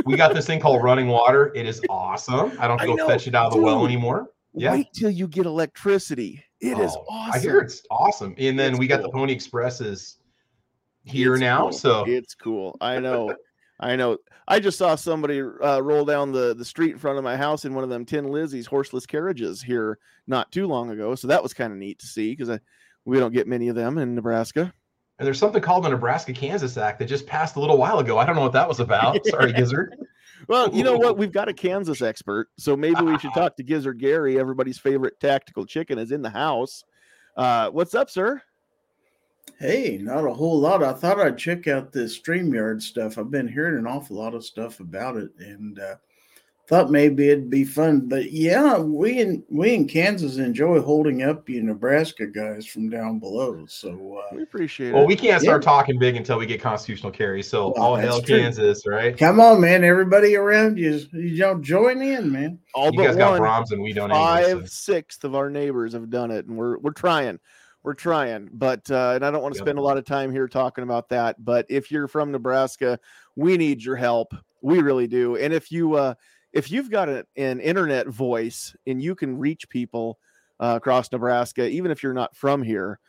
we 0.05 0.17
got 0.17 0.35
this 0.35 0.47
thing 0.47 0.61
called 0.61 0.83
running 0.83 1.09
water. 1.09 1.53
It 1.55 1.67
is 1.67 1.81
awesome. 1.89 2.53
I 2.59 2.67
don't 2.67 2.81
go 2.81 3.07
fetch 3.07 3.29
it 3.29 3.35
out 3.35 3.47
of 3.47 3.53
the 3.53 3.57
Dude, 3.59 3.65
well 3.65 3.85
anymore. 3.85 4.29
Yeah. 4.55 4.73
Wait 4.73 4.89
till 4.95 5.11
you 5.11 5.29
get 5.29 5.47
electricity. 5.47 6.43
It 6.61 6.79
oh, 6.79 6.83
is 6.83 6.97
awesome. 7.09 7.33
I 7.35 7.39
hear 7.39 7.59
it's 7.59 7.83
awesome. 7.91 8.35
And 8.39 8.59
then 8.59 8.73
it's 8.73 8.79
we 8.79 8.89
cool. 8.89 8.97
got 8.97 9.03
the 9.03 9.11
Pony 9.11 9.33
Expresses 9.33 10.19
here 11.05 11.35
it's 11.35 11.41
now. 11.41 11.63
Cool. 11.63 11.73
So 11.73 12.05
it's 12.07 12.35
cool. 12.35 12.77
I 12.81 12.99
know. 12.99 13.35
I 13.81 13.97
know. 13.97 14.19
I 14.47 14.61
just 14.61 14.79
saw 14.79 14.95
somebody 14.95 15.41
uh, 15.41 15.81
roll 15.81 16.05
down 16.05 16.31
the, 16.31 16.55
the 16.55 16.65
street 16.65 16.93
in 16.93 16.99
front 16.99 17.19
of 17.19 17.25
my 17.25 17.37
house 17.37 17.65
in 17.65 17.75
one 17.75 17.85
of 17.85 17.91
them 17.91 18.05
Tin 18.05 18.31
Lizzie's 18.31 18.67
horseless 18.67 19.07
carriages 19.07 19.63
here 19.63 19.99
not 20.27 20.53
too 20.53 20.67
long 20.67 20.91
ago. 20.91 21.15
So 21.15 21.29
that 21.29 21.43
was 21.43 21.55
kind 21.55 21.73
of 21.73 21.79
neat 21.79 21.99
to 21.99 22.07
see 22.07 22.35
because 22.35 22.59
we 23.05 23.19
don't 23.19 23.33
get 23.33 23.49
many 23.49 23.69
of 23.69 23.75
them 23.75 23.99
in 23.99 24.15
Nebraska. 24.15 24.73
And 25.19 25.27
there's 25.27 25.39
something 25.39 25.63
called 25.63 25.85
the 25.85 25.91
Nebraska 25.91 26.33
Kansas 26.33 26.77
Act 26.77 26.99
that 26.99 27.07
just 27.07 27.27
passed 27.27 27.57
a 27.57 27.61
little 27.61 27.79
while 27.79 28.01
ago. 28.01 28.19
I 28.19 28.27
don't 28.27 28.35
know 28.35 28.43
what 28.43 28.53
that 28.53 28.69
was 28.69 28.81
about. 28.81 29.25
Sorry, 29.27 29.53
Gizzard. 29.53 29.97
Well, 30.49 30.75
you 30.75 30.83
know 30.83 30.97
what? 30.97 31.17
We've 31.19 31.33
got 31.33 31.49
a 31.49 31.55
Kansas 31.55 32.03
expert, 32.03 32.49
so 32.59 32.77
maybe 32.77 33.01
we 33.03 33.19
should 33.19 33.33
talk 33.33 33.57
to 33.57 33.63
Gizzard 33.63 34.01
Gary. 34.01 34.39
Everybody's 34.39 34.79
favorite 34.79 35.21
tactical 35.21 35.67
chicken 35.67 35.99
is 35.99 36.11
in 36.11 36.23
the 36.23 36.31
house. 36.31 36.85
Uh, 37.37 37.71
what's 37.71 37.95
up, 37.95 38.11
sir? 38.11 38.43
Hey, 39.61 39.99
not 40.01 40.27
a 40.27 40.35
whole 40.35 40.59
lot. 40.59 40.83
I 40.83 40.93
thought 40.93 41.21
I'd 41.21 41.39
check 41.39 41.69
out 41.69 41.93
this 41.93 42.19
StreamYard 42.19 42.83
stuff. 42.83 43.17
I've 43.17 43.31
been 43.31 43.47
hearing 43.47 43.79
an 43.79 43.87
awful 43.87 44.17
lot 44.17 44.35
of 44.35 44.45
stuff 44.45 44.81
about 44.81 45.17
it, 45.17 45.31
and 45.39 45.79
uh, 45.79 45.95
thought 46.67 46.91
maybe 46.91 47.29
it'd 47.29 47.51
be 47.51 47.65
fun. 47.65 48.09
But 48.09 48.33
yeah, 48.33 48.79
we 48.79 49.21
in 49.21 49.45
we 49.51 49.75
in 49.75 49.87
Kansas 49.87 50.39
enjoy 50.39 50.81
holding 50.81 51.23
up 51.23 51.49
you 51.49 51.63
Nebraska 51.63 52.27
guys 52.27 52.67
from 52.67 52.89
down 52.89 53.19
below. 53.19 53.65
So 53.67 54.19
uh, 54.19 54.35
we 54.35 54.43
appreciate 54.43 54.91
it. 54.91 54.95
Well, 54.95 55.07
we 55.07 55.17
can't 55.17 55.43
start 55.43 55.63
yeah. 55.63 55.71
talking 55.71 55.99
big 55.99 56.17
until 56.17 56.39
we 56.39 56.47
get 56.47 56.61
constitutional 56.61 57.13
carry. 57.13 57.43
So 57.43 57.73
well, 57.75 57.85
all 57.85 57.97
hell 57.97 58.23
true. 58.23 58.41
Kansas, 58.41 58.87
right? 58.87 59.17
Come 59.17 59.41
on, 59.41 59.61
man! 59.61 59.85
Everybody 59.85 60.37
around 60.37 60.79
you, 60.79 61.01
you 61.13 61.39
don't 61.39 61.63
join 61.63 62.01
in, 62.01 62.33
man. 62.33 62.59
All 62.75 62.87
you 62.87 62.99
but 62.99 63.07
guys 63.07 63.17
got 63.17 63.39
Brahms 63.39 63.73
and 63.73 63.83
we 63.83 63.93
don't. 63.93 64.11
Five 64.11 64.45
anyway, 64.45 64.67
so. 64.67 64.93
sixth 64.93 65.25
of 65.25 65.35
our 65.35 65.51
neighbors 65.51 65.93
have 65.93 66.11
done 66.11 66.31
it, 66.31 66.47
and 66.47 66.57
we're 66.57 66.79
we're 66.79 66.93
trying. 66.93 67.39
We're 67.83 67.93
trying, 67.93 68.49
but 68.51 68.91
uh, 68.91 69.13
and 69.15 69.27
I 69.27 69.31
don't 69.31 69.43
want 69.43 69.53
to 69.55 69.59
yep. 69.59 69.67
spend 69.67 69.79
a 69.79 69.83
lot 69.83 69.99
of 69.99 70.07
time 70.07 70.33
here 70.33 70.49
talking 70.49 70.85
about 70.85 71.11
that. 71.11 71.45
But 71.45 71.67
if 71.69 71.91
you're 71.91 72.09
from 72.09 72.33
Nebraska, 72.33 72.99
we 73.37 73.59
need 73.59 73.85
your 73.85 73.97
help. 73.97 74.35
We 74.63 74.81
really 74.81 75.07
do. 75.07 75.37
And 75.37 75.53
if 75.53 75.71
you 75.71 75.93
uh, 75.93 76.15
if 76.55 76.71
you've 76.71 76.89
got 76.89 77.09
a, 77.09 77.27
an 77.37 77.61
internet 77.61 78.07
voice 78.07 78.75
and 78.87 79.03
you 79.03 79.15
can 79.15 79.37
reach 79.37 79.69
people 79.69 80.19
uh, 80.61 80.75
across 80.77 81.11
Nebraska, 81.11 81.69
even 81.69 81.91
if 81.91 82.03
you're 82.03 82.15
not 82.15 82.35
from 82.35 82.63
here, 82.63 83.01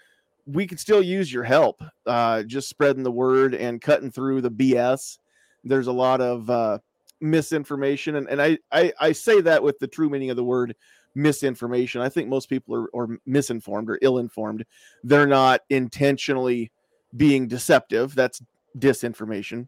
we 0.47 0.65
can 0.65 0.79
still 0.79 1.01
use 1.01 1.31
your 1.31 1.43
help. 1.43 1.81
Uh, 2.05 2.43
just 2.43 2.67
spreading 2.67 3.03
the 3.03 3.11
word 3.11 3.53
and 3.53 3.81
cutting 3.81 4.11
through 4.11 4.41
the 4.41 4.51
BS. 4.51 5.19
There's 5.63 5.87
a 5.87 5.93
lot 5.93 6.21
of 6.21 6.49
uh, 6.49 6.79
misinformation, 7.21 8.15
and, 8.15 8.27
and 8.27 8.41
I, 8.41 8.57
I, 8.71 8.91
I 8.99 9.11
say 9.11 9.41
that 9.41 9.63
with 9.63 9.77
the 9.79 9.87
true 9.87 10.09
meaning 10.09 10.31
of 10.31 10.37
the 10.37 10.43
word 10.43 10.75
misinformation. 11.13 12.01
I 12.01 12.09
think 12.09 12.27
most 12.27 12.49
people 12.49 12.75
are, 12.75 12.89
are 12.95 13.19
misinformed 13.25 13.89
or 13.89 13.99
ill-informed. 14.01 14.65
They're 15.03 15.27
not 15.27 15.61
intentionally 15.69 16.71
being 17.15 17.47
deceptive. 17.47 18.15
That's 18.15 18.41
disinformation. 18.77 19.67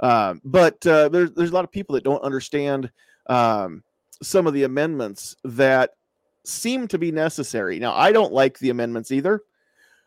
Uh, 0.00 0.34
but 0.44 0.84
uh, 0.86 1.08
there's 1.08 1.32
there's 1.32 1.50
a 1.50 1.54
lot 1.54 1.64
of 1.64 1.70
people 1.70 1.94
that 1.94 2.04
don't 2.04 2.22
understand 2.22 2.90
um, 3.26 3.82
some 4.22 4.46
of 4.46 4.54
the 4.54 4.64
amendments 4.64 5.36
that 5.44 5.90
seem 6.44 6.88
to 6.88 6.98
be 6.98 7.12
necessary. 7.12 7.78
Now, 7.78 7.94
I 7.94 8.12
don't 8.12 8.32
like 8.32 8.58
the 8.58 8.70
amendments 8.70 9.10
either, 9.10 9.42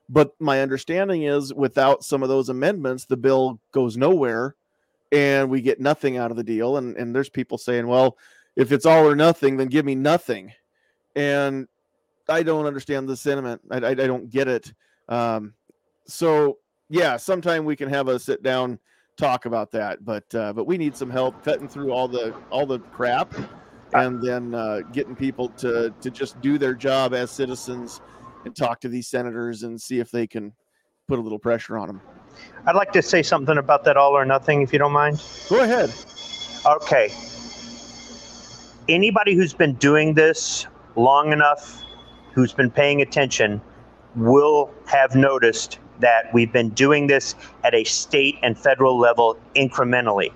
but 0.10 0.34
my 0.40 0.62
understanding 0.62 1.24
is 1.24 1.54
without 1.54 2.04
some 2.04 2.24
of 2.24 2.30
those 2.30 2.50
amendments, 2.50 3.06
the 3.06 3.18
bill 3.18 3.60
goes 3.72 3.98
nowhere 3.98 4.56
and 5.12 5.50
we 5.50 5.62
get 5.62 5.80
nothing 5.80 6.18
out 6.18 6.32
of 6.32 6.38
the 6.38 6.44
deal. 6.44 6.78
And, 6.78 6.96
and 6.98 7.16
there's 7.16 7.30
people 7.30 7.58
saying, 7.58 7.88
well, 7.88 8.18
if 8.56 8.72
it's 8.72 8.86
all 8.86 9.08
or 9.08 9.16
nothing, 9.16 9.58
then 9.58 9.68
give 9.68 9.86
me 9.86 9.96
nothing. 9.96 10.52
And 11.16 11.68
I 12.28 12.44
don't 12.44 12.66
understand 12.66 13.08
the 13.08 13.16
sentiment. 13.16 13.62
I, 13.72 13.78
I, 13.78 13.90
I 13.90 13.94
don't 13.94 14.30
get 14.30 14.48
it. 14.48 14.74
Um, 15.08 15.54
so, 16.08 16.58
yeah, 16.90 17.18
sometime 17.18 17.66
we 17.66 17.76
can 17.76 17.90
have 17.90 18.08
a 18.08 18.20
sit 18.20 18.44
down 18.44 18.80
talk 19.18 19.46
about 19.46 19.72
that. 19.72 20.04
But 20.04 20.34
uh, 20.36 20.54
but 20.54 20.66
we 20.66 20.78
need 20.78 20.96
some 20.96 21.10
help 21.10 21.44
cutting 21.44 21.68
through 21.68 21.92
all 21.92 22.08
the 22.08 22.34
all 22.50 22.66
the 22.66 22.80
crap, 22.80 23.34
and 23.94 24.22
then 24.22 24.54
uh, 24.54 24.82
getting 24.92 25.16
people 25.16 25.50
to 25.50 25.94
to 26.02 26.10
just 26.12 26.40
do 26.42 26.58
their 26.58 26.74
job 26.74 27.14
as 27.14 27.32
citizens 27.32 28.02
and 28.46 28.56
talk 28.56 28.80
to 28.82 28.90
these 28.90 29.08
senators 29.08 29.64
and 29.64 29.80
see 29.80 30.00
if 30.00 30.12
they 30.12 30.28
can 30.28 30.54
put 31.08 31.20
a 31.20 31.22
little 31.22 31.40
pressure 31.40 31.78
on 31.78 31.88
them. 31.88 32.02
I'd 32.66 32.76
like 32.76 32.92
to 32.94 33.02
say 33.02 33.24
something 33.24 33.58
about 33.58 33.84
that 33.86 33.98
all 33.98 34.12
or 34.12 34.26
nothing, 34.26 34.62
if 34.62 34.74
you 34.74 34.80
don't 34.80 34.92
mind. 34.92 35.22
Go 35.50 35.62
ahead. 35.62 35.92
Okay. 36.66 37.12
Anybody 38.88 39.36
who's 39.36 39.54
been 39.54 39.74
doing 39.76 40.14
this 40.14 40.68
long 40.96 41.32
enough, 41.32 41.84
who's 42.34 42.54
been 42.54 42.70
paying 42.70 43.02
attention, 43.02 43.62
will 44.16 44.72
have 44.86 45.16
noticed 45.16 45.80
that 46.00 46.34
we've 46.34 46.52
been 46.52 46.70
doing 46.70 47.08
this 47.08 47.36
at 47.64 47.74
a 47.74 47.84
state 47.84 48.38
and 48.44 48.58
federal 48.58 48.98
level 48.98 49.38
incrementally. 49.56 50.32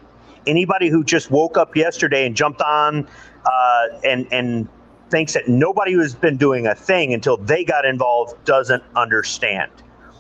Anybody 0.48 0.90
who 0.90 1.04
just 1.04 1.32
woke 1.32 1.58
up 1.58 1.76
yesterday 1.76 2.26
and 2.26 2.36
jumped 2.36 2.62
on 2.62 3.08
uh, 3.46 3.88
and 4.04 4.28
and 4.32 4.68
thinks 5.10 5.34
that 5.34 5.48
nobody 5.48 5.94
who's 5.94 6.16
been 6.16 6.38
doing 6.38 6.68
a 6.68 6.76
thing 6.76 7.14
until 7.14 7.38
they 7.38 7.64
got 7.64 7.86
involved 7.86 8.44
doesn't 8.46 8.84
understand. 8.96 9.72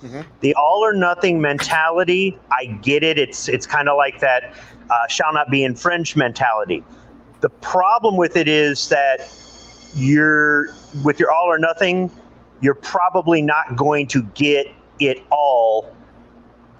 Mm-hmm. 0.01 0.21
The 0.39 0.55
all 0.55 0.83
or 0.83 0.93
nothing 0.93 1.41
mentality, 1.41 2.37
I 2.51 2.65
get 2.65 3.03
it. 3.03 3.17
It's 3.17 3.49
it's 3.49 3.67
kind 3.67 3.89
of 3.89 3.97
like 3.97 4.19
that 4.19 4.55
uh, 4.89 5.07
shall 5.07 5.33
not 5.33 5.49
be 5.49 5.63
infringed 5.63 6.15
mentality. 6.15 6.83
The 7.41 7.49
problem 7.49 8.17
with 8.17 8.35
it 8.35 8.47
is 8.47 8.89
that 8.89 9.31
you're 9.95 10.69
with 11.03 11.19
your 11.19 11.31
all 11.31 11.45
or 11.45 11.59
nothing, 11.59 12.11
you're 12.61 12.75
probably 12.75 13.41
not 13.41 13.75
going 13.75 14.07
to 14.07 14.23
get 14.35 14.67
it 14.99 15.23
all 15.29 15.93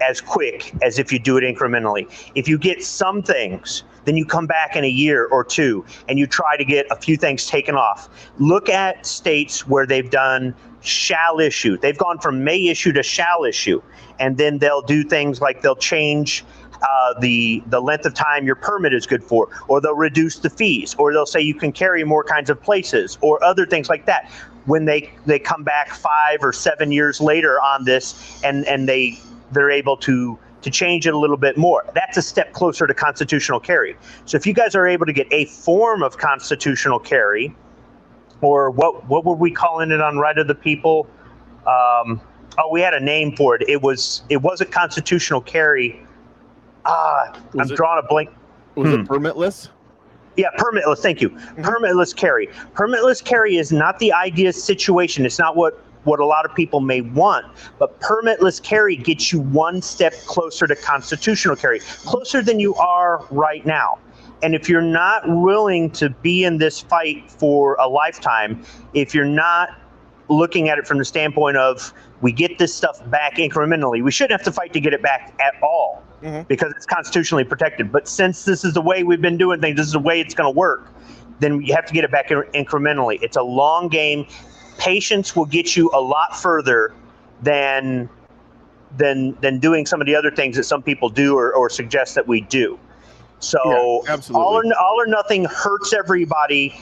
as 0.00 0.20
quick 0.20 0.72
as 0.82 0.98
if 0.98 1.12
you 1.12 1.18
do 1.18 1.36
it 1.36 1.42
incrementally. 1.42 2.10
If 2.34 2.48
you 2.48 2.58
get 2.58 2.82
some 2.82 3.22
things, 3.22 3.82
then 4.04 4.16
you 4.16 4.24
come 4.24 4.46
back 4.46 4.76
in 4.76 4.84
a 4.84 4.88
year 4.88 5.26
or 5.26 5.44
two 5.44 5.84
and 6.08 6.18
you 6.18 6.26
try 6.26 6.56
to 6.56 6.64
get 6.64 6.86
a 6.90 6.96
few 6.96 7.16
things 7.16 7.46
taken 7.46 7.74
off. 7.74 8.08
Look 8.38 8.68
at 8.68 9.04
states 9.04 9.66
where 9.66 9.86
they've 9.86 10.10
done 10.10 10.54
shall 10.80 11.38
issue. 11.38 11.76
They've 11.76 11.98
gone 11.98 12.18
from 12.18 12.42
may 12.42 12.68
issue 12.68 12.92
to 12.92 13.02
shall 13.02 13.44
issue. 13.44 13.82
And 14.18 14.38
then 14.38 14.58
they'll 14.58 14.82
do 14.82 15.04
things 15.04 15.40
like 15.40 15.60
they'll 15.60 15.76
change 15.76 16.44
uh, 16.82 17.18
the 17.20 17.62
the 17.66 17.80
length 17.80 18.06
of 18.06 18.14
time 18.14 18.46
your 18.46 18.54
permit 18.54 18.94
is 18.94 19.06
good 19.06 19.22
for, 19.22 19.48
or 19.68 19.80
they'll 19.80 19.94
reduce 19.94 20.38
the 20.38 20.50
fees, 20.50 20.94
or 20.98 21.12
they'll 21.12 21.26
say 21.26 21.40
you 21.40 21.54
can 21.54 21.72
carry 21.72 22.04
more 22.04 22.24
kinds 22.24 22.48
of 22.48 22.60
places, 22.62 23.18
or 23.20 23.42
other 23.44 23.66
things 23.66 23.88
like 23.88 24.06
that. 24.06 24.30
When 24.70 24.84
they 24.84 25.12
they 25.26 25.40
come 25.40 25.64
back 25.64 25.88
five 25.90 26.38
or 26.42 26.52
seven 26.52 26.92
years 26.92 27.20
later 27.20 27.60
on 27.60 27.84
this, 27.84 28.40
and 28.44 28.64
and 28.66 28.88
they 28.88 29.18
they're 29.50 29.70
able 29.70 29.96
to 29.96 30.38
to 30.62 30.70
change 30.70 31.08
it 31.08 31.14
a 31.14 31.18
little 31.18 31.36
bit 31.36 31.56
more. 31.56 31.84
That's 31.92 32.16
a 32.16 32.22
step 32.22 32.52
closer 32.52 32.86
to 32.86 32.94
constitutional 32.94 33.58
carry. 33.58 33.96
So 34.26 34.36
if 34.36 34.46
you 34.46 34.52
guys 34.52 34.76
are 34.76 34.86
able 34.86 35.06
to 35.06 35.12
get 35.12 35.26
a 35.32 35.46
form 35.46 36.04
of 36.04 36.18
constitutional 36.18 37.00
carry, 37.00 37.52
or 38.42 38.70
what 38.70 39.08
what 39.08 39.24
were 39.24 39.34
we 39.34 39.50
calling 39.50 39.90
it 39.90 40.00
on 40.00 40.18
Right 40.18 40.38
of 40.38 40.46
the 40.46 40.54
People? 40.54 41.08
Um, 41.66 42.20
oh, 42.56 42.70
we 42.70 42.80
had 42.80 42.94
a 42.94 43.00
name 43.00 43.34
for 43.34 43.56
it. 43.56 43.68
It 43.68 43.82
was 43.82 44.22
it 44.28 44.38
was 44.38 44.60
a 44.60 44.66
constitutional 44.66 45.40
carry. 45.40 46.06
Ah, 46.84 47.36
I'm 47.58 47.70
it, 47.70 47.76
drawing 47.76 48.04
a 48.04 48.06
blank. 48.06 48.30
Was 48.76 48.88
hmm. 48.88 49.00
it 49.00 49.08
permitless? 49.08 49.68
Yeah, 50.36 50.48
permitless. 50.58 50.98
Thank 50.98 51.20
you. 51.20 51.30
Mm-hmm. 51.30 51.62
Permitless 51.62 52.14
carry. 52.14 52.46
Permitless 52.74 53.22
carry 53.22 53.56
is 53.56 53.72
not 53.72 53.98
the 53.98 54.12
ideal 54.12 54.52
situation. 54.52 55.26
It's 55.26 55.38
not 55.38 55.56
what 55.56 55.84
what 56.04 56.18
a 56.18 56.24
lot 56.24 56.46
of 56.46 56.54
people 56.54 56.80
may 56.80 57.02
want. 57.02 57.46
But 57.78 58.00
permitless 58.00 58.62
carry 58.62 58.96
gets 58.96 59.32
you 59.32 59.40
one 59.40 59.82
step 59.82 60.14
closer 60.26 60.66
to 60.66 60.74
constitutional 60.74 61.56
carry, 61.56 61.80
closer 61.80 62.42
than 62.42 62.58
you 62.58 62.74
are 62.76 63.26
right 63.30 63.64
now. 63.66 63.98
And 64.42 64.54
if 64.54 64.68
you're 64.68 64.80
not 64.80 65.22
willing 65.26 65.90
to 65.90 66.08
be 66.08 66.44
in 66.44 66.56
this 66.56 66.80
fight 66.80 67.30
for 67.30 67.74
a 67.74 67.86
lifetime, 67.86 68.64
if 68.94 69.14
you're 69.14 69.26
not 69.26 69.78
looking 70.28 70.68
at 70.68 70.78
it 70.78 70.86
from 70.86 70.98
the 70.98 71.04
standpoint 71.04 71.58
of 71.58 71.92
we 72.20 72.32
get 72.32 72.58
this 72.58 72.74
stuff 72.74 72.98
back 73.10 73.36
incrementally, 73.36 74.02
we 74.02 74.10
shouldn't 74.10 74.38
have 74.38 74.44
to 74.44 74.52
fight 74.52 74.72
to 74.72 74.80
get 74.80 74.92
it 74.92 75.02
back 75.02 75.34
at 75.40 75.54
all 75.62 76.02
mm-hmm. 76.22 76.42
because 76.48 76.72
it's 76.76 76.86
constitutionally 76.86 77.44
protected. 77.44 77.90
But 77.90 78.08
since 78.08 78.44
this 78.44 78.64
is 78.64 78.74
the 78.74 78.82
way 78.82 79.02
we've 79.02 79.22
been 79.22 79.38
doing 79.38 79.60
things, 79.60 79.76
this 79.76 79.86
is 79.86 79.92
the 79.92 79.98
way 79.98 80.20
it's 80.20 80.34
going 80.34 80.52
to 80.52 80.56
work, 80.56 80.88
then 81.40 81.62
you 81.62 81.74
have 81.74 81.86
to 81.86 81.92
get 81.92 82.04
it 82.04 82.10
back 82.10 82.28
incrementally. 82.28 83.18
It's 83.22 83.36
a 83.36 83.42
long 83.42 83.88
game 83.88 84.26
patience 84.80 85.36
will 85.36 85.46
get 85.46 85.76
you 85.76 85.90
a 85.94 86.00
lot 86.00 86.36
further 86.36 86.92
than 87.42 88.08
than 88.96 89.36
than 89.40 89.58
doing 89.58 89.86
some 89.86 90.00
of 90.00 90.06
the 90.06 90.16
other 90.16 90.30
things 90.30 90.56
that 90.56 90.64
some 90.64 90.82
people 90.82 91.08
do 91.08 91.36
or, 91.36 91.52
or 91.52 91.70
suggest 91.70 92.14
that 92.16 92.26
we 92.26 92.40
do. 92.40 92.78
So 93.38 94.02
yeah, 94.06 94.18
all 94.34 94.56
or 94.56 94.64
all 94.80 95.00
or 95.00 95.06
nothing 95.06 95.44
hurts 95.44 95.92
everybody 95.92 96.78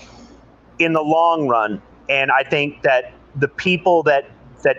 in 0.78 0.92
the 0.92 1.02
long 1.02 1.48
run, 1.48 1.82
and 2.08 2.30
I 2.30 2.44
think 2.44 2.82
that 2.82 3.12
the 3.36 3.48
people 3.48 4.02
that 4.04 4.30
that 4.62 4.78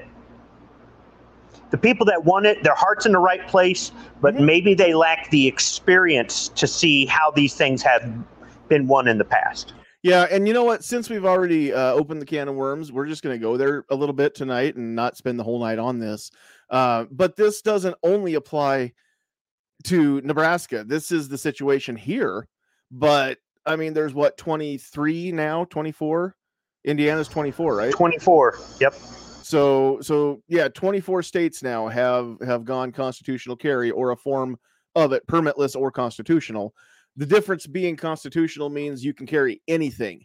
the 1.72 1.78
people 1.78 2.06
that 2.06 2.26
want 2.26 2.46
it, 2.46 2.64
their 2.64 2.76
heart's 2.76 3.06
in 3.06 3.12
the 3.12 3.20
right 3.20 3.48
place, 3.48 3.92
but 4.22 4.36
mm-hmm. 4.36 4.46
maybe 4.46 4.74
they 4.74 4.94
lack 4.94 5.30
the 5.30 5.48
experience 5.48 6.50
to 6.50 6.68
see 6.68 7.06
how 7.06 7.32
these 7.32 7.54
things 7.54 7.82
have 7.84 8.12
been 8.68 8.88
won 8.88 9.08
in 9.08 9.18
the 9.18 9.26
past. 9.26 9.74
Yeah, 10.02 10.28
and 10.32 10.48
you 10.48 10.54
know 10.54 10.64
what? 10.64 10.84
Since 10.84 11.10
we've 11.10 11.26
already 11.26 11.74
uh, 11.74 11.92
opened 11.92 12.22
the 12.22 12.26
can 12.26 12.48
of 12.48 12.56
worms, 12.56 12.92
we're 12.92 13.06
just 13.06 13.22
going 13.22 13.36
to 13.36 13.42
go 13.42 13.58
there 13.58 13.84
a 13.90 13.96
little 13.96 14.14
bit 14.14 14.34
tonight 14.34 14.76
and 14.76 14.96
not 14.96 15.18
spend 15.18 15.38
the 15.38 15.44
whole 15.44 15.60
night 15.60 15.78
on 15.78 16.00
this. 16.00 16.32
Uh, 16.70 17.06
but 17.12 17.36
this 17.36 17.62
doesn't 17.62 17.96
only 18.04 18.36
apply 18.36 18.94
to 19.86 20.22
Nebraska. 20.22 20.86
This 20.86 21.12
is 21.12 21.28
the 21.28 21.38
situation 21.38 21.96
here. 21.98 22.48
But 22.92 23.40
I 23.66 23.76
mean, 23.76 23.94
there's 23.94 24.14
what 24.14 24.38
23 24.38 25.34
now, 25.34 25.66
24. 25.66 26.36
Indiana's 26.86 27.28
24, 27.28 27.76
right? 27.76 27.92
24. 27.92 28.60
Yep. 28.80 28.96
So 29.50 29.98
so 30.02 30.44
yeah, 30.48 30.68
24 30.68 31.24
states 31.24 31.64
now 31.64 31.88
have 31.88 32.38
have 32.46 32.66
gone 32.66 32.92
constitutional 32.92 33.56
carry 33.56 33.90
or 33.90 34.12
a 34.12 34.16
form 34.16 34.60
of 34.94 35.12
it, 35.12 35.26
permitless 35.26 35.76
or 35.76 35.90
constitutional. 35.90 36.76
The 37.18 37.26
difference 37.26 37.66
being 37.66 37.96
constitutional 37.96 38.70
means 38.70 39.04
you 39.04 39.16
can 39.16 39.26
carry 39.26 39.60
anything, 39.68 40.24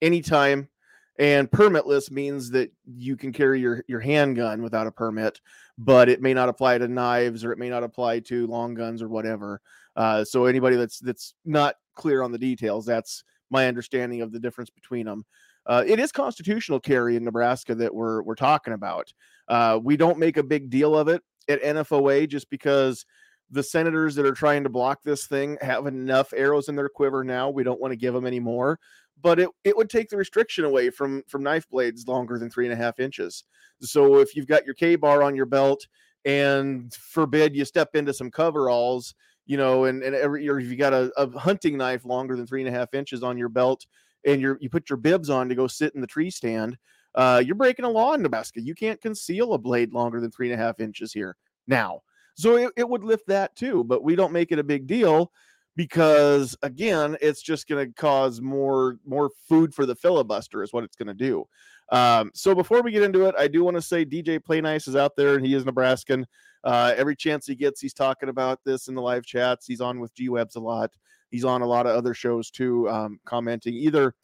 anytime, 0.00 0.70
and 1.18 1.50
permitless 1.50 2.10
means 2.10 2.50
that 2.52 2.72
you 2.86 3.18
can 3.18 3.34
carry 3.34 3.60
your 3.60 3.84
your 3.86 4.00
handgun 4.00 4.62
without 4.62 4.86
a 4.86 4.90
permit, 4.90 5.42
but 5.76 6.08
it 6.08 6.22
may 6.22 6.32
not 6.32 6.48
apply 6.48 6.78
to 6.78 6.88
knives 6.88 7.44
or 7.44 7.52
it 7.52 7.58
may 7.58 7.68
not 7.68 7.84
apply 7.84 8.20
to 8.20 8.46
long 8.46 8.72
guns 8.72 9.02
or 9.02 9.10
whatever. 9.10 9.60
Uh, 9.94 10.24
so 10.24 10.46
anybody 10.46 10.76
that's 10.76 11.00
that's 11.00 11.34
not 11.44 11.74
clear 11.96 12.22
on 12.22 12.32
the 12.32 12.38
details, 12.38 12.86
that's 12.86 13.24
my 13.50 13.68
understanding 13.68 14.22
of 14.22 14.32
the 14.32 14.40
difference 14.40 14.70
between 14.70 15.04
them. 15.04 15.26
Uh, 15.66 15.84
it 15.86 15.98
is 15.98 16.12
constitutional 16.12 16.80
carry 16.80 17.16
in 17.16 17.24
Nebraska 17.24 17.74
that 17.74 17.94
we're 17.94 18.22
we're 18.22 18.34
talking 18.34 18.74
about. 18.74 19.12
Uh, 19.48 19.78
we 19.82 19.96
don't 19.96 20.18
make 20.18 20.36
a 20.36 20.42
big 20.42 20.70
deal 20.70 20.96
of 20.96 21.08
it 21.08 21.22
at 21.48 21.62
NFOA 21.62 22.28
just 22.28 22.48
because 22.50 23.04
the 23.50 23.62
senators 23.62 24.14
that 24.14 24.26
are 24.26 24.32
trying 24.32 24.62
to 24.64 24.68
block 24.68 25.00
this 25.04 25.26
thing 25.26 25.56
have 25.60 25.86
enough 25.86 26.32
arrows 26.34 26.68
in 26.68 26.76
their 26.76 26.88
quiver 26.88 27.24
now. 27.24 27.50
We 27.50 27.62
don't 27.62 27.80
want 27.80 27.92
to 27.92 27.96
give 27.96 28.14
them 28.14 28.26
any 28.26 28.40
more, 28.40 28.78
but 29.22 29.38
it, 29.38 29.48
it 29.64 29.76
would 29.76 29.90
take 29.90 30.08
the 30.08 30.16
restriction 30.16 30.64
away 30.64 30.90
from 30.90 31.22
from 31.28 31.42
knife 31.42 31.68
blades 31.68 32.06
longer 32.06 32.38
than 32.38 32.50
three 32.50 32.66
and 32.66 32.72
a 32.72 32.76
half 32.76 32.98
inches. 32.98 33.44
So 33.80 34.18
if 34.18 34.34
you've 34.34 34.46
got 34.46 34.64
your 34.64 34.74
KA-BAR 34.74 35.22
on 35.22 35.34
your 35.34 35.46
belt 35.46 35.86
and 36.24 36.92
forbid 36.94 37.54
you 37.54 37.64
step 37.64 37.90
into 37.94 38.14
some 38.14 38.30
coveralls, 38.30 39.14
you 39.46 39.56
know, 39.56 39.84
and, 39.84 40.02
and 40.02 40.14
every 40.14 40.44
year 40.44 40.58
if 40.58 40.70
you 40.70 40.76
got 40.76 40.94
a, 40.94 41.12
a 41.16 41.38
hunting 41.38 41.76
knife 41.76 42.04
longer 42.04 42.36
than 42.36 42.46
three 42.46 42.64
and 42.64 42.74
a 42.74 42.78
half 42.78 42.94
inches 42.94 43.22
on 43.22 43.36
your 43.36 43.48
belt 43.48 43.84
and 44.26 44.40
you're 44.40 44.58
you 44.60 44.70
put 44.70 44.90
your 44.90 44.96
bibs 44.96 45.30
on 45.30 45.48
to 45.48 45.54
go 45.54 45.66
sit 45.66 45.94
in 45.94 46.00
the 46.00 46.06
tree 46.06 46.30
stand, 46.30 46.76
uh, 47.14 47.42
you're 47.44 47.54
breaking 47.54 47.84
a 47.84 47.90
law 47.90 48.14
in 48.14 48.22
Nebraska. 48.22 48.60
You 48.60 48.74
can't 48.74 49.00
conceal 49.00 49.54
a 49.54 49.58
blade 49.58 49.92
longer 49.92 50.20
than 50.20 50.30
three 50.30 50.50
and 50.50 50.60
a 50.60 50.62
half 50.62 50.80
inches 50.80 51.12
here 51.12 51.36
now. 51.66 52.00
So 52.34 52.56
it, 52.56 52.72
it 52.76 52.88
would 52.88 53.04
lift 53.04 53.26
that 53.28 53.54
too, 53.54 53.84
but 53.84 54.02
we 54.02 54.16
don't 54.16 54.32
make 54.32 54.50
it 54.50 54.58
a 54.58 54.64
big 54.64 54.86
deal 54.86 55.30
because 55.76 56.56
again, 56.62 57.16
it's 57.20 57.42
just 57.42 57.68
going 57.68 57.86
to 57.86 57.92
cause 57.94 58.40
more 58.40 58.98
more 59.06 59.30
food 59.48 59.74
for 59.74 59.86
the 59.86 59.94
filibuster 59.94 60.62
is 60.62 60.72
what 60.72 60.84
it's 60.84 60.96
going 60.96 61.08
to 61.08 61.14
do. 61.14 61.46
Um, 61.92 62.30
so 62.34 62.54
before 62.54 62.82
we 62.82 62.90
get 62.90 63.02
into 63.02 63.26
it, 63.26 63.34
I 63.38 63.46
do 63.46 63.62
want 63.62 63.76
to 63.76 63.82
say 63.82 64.04
DJ 64.04 64.42
Play 64.42 64.60
Nice 64.60 64.88
is 64.88 64.96
out 64.96 65.16
there 65.16 65.36
and 65.36 65.46
he 65.46 65.54
is 65.54 65.64
Nebraskan. 65.64 66.26
Uh, 66.64 66.94
every 66.96 67.14
chance 67.14 67.46
he 67.46 67.54
gets, 67.54 67.80
he's 67.80 67.92
talking 67.92 68.30
about 68.30 68.58
this 68.64 68.88
in 68.88 68.94
the 68.94 69.02
live 69.02 69.26
chats. 69.26 69.66
He's 69.66 69.82
on 69.82 70.00
with 70.00 70.14
G 70.14 70.28
Webs 70.30 70.56
a 70.56 70.60
lot. 70.60 70.92
He's 71.34 71.44
on 71.44 71.62
a 71.62 71.66
lot 71.66 71.84
of 71.84 71.96
other 71.96 72.14
shows 72.14 72.48
too, 72.48 72.88
um, 72.88 73.18
commenting 73.24 73.74
either 73.74 74.14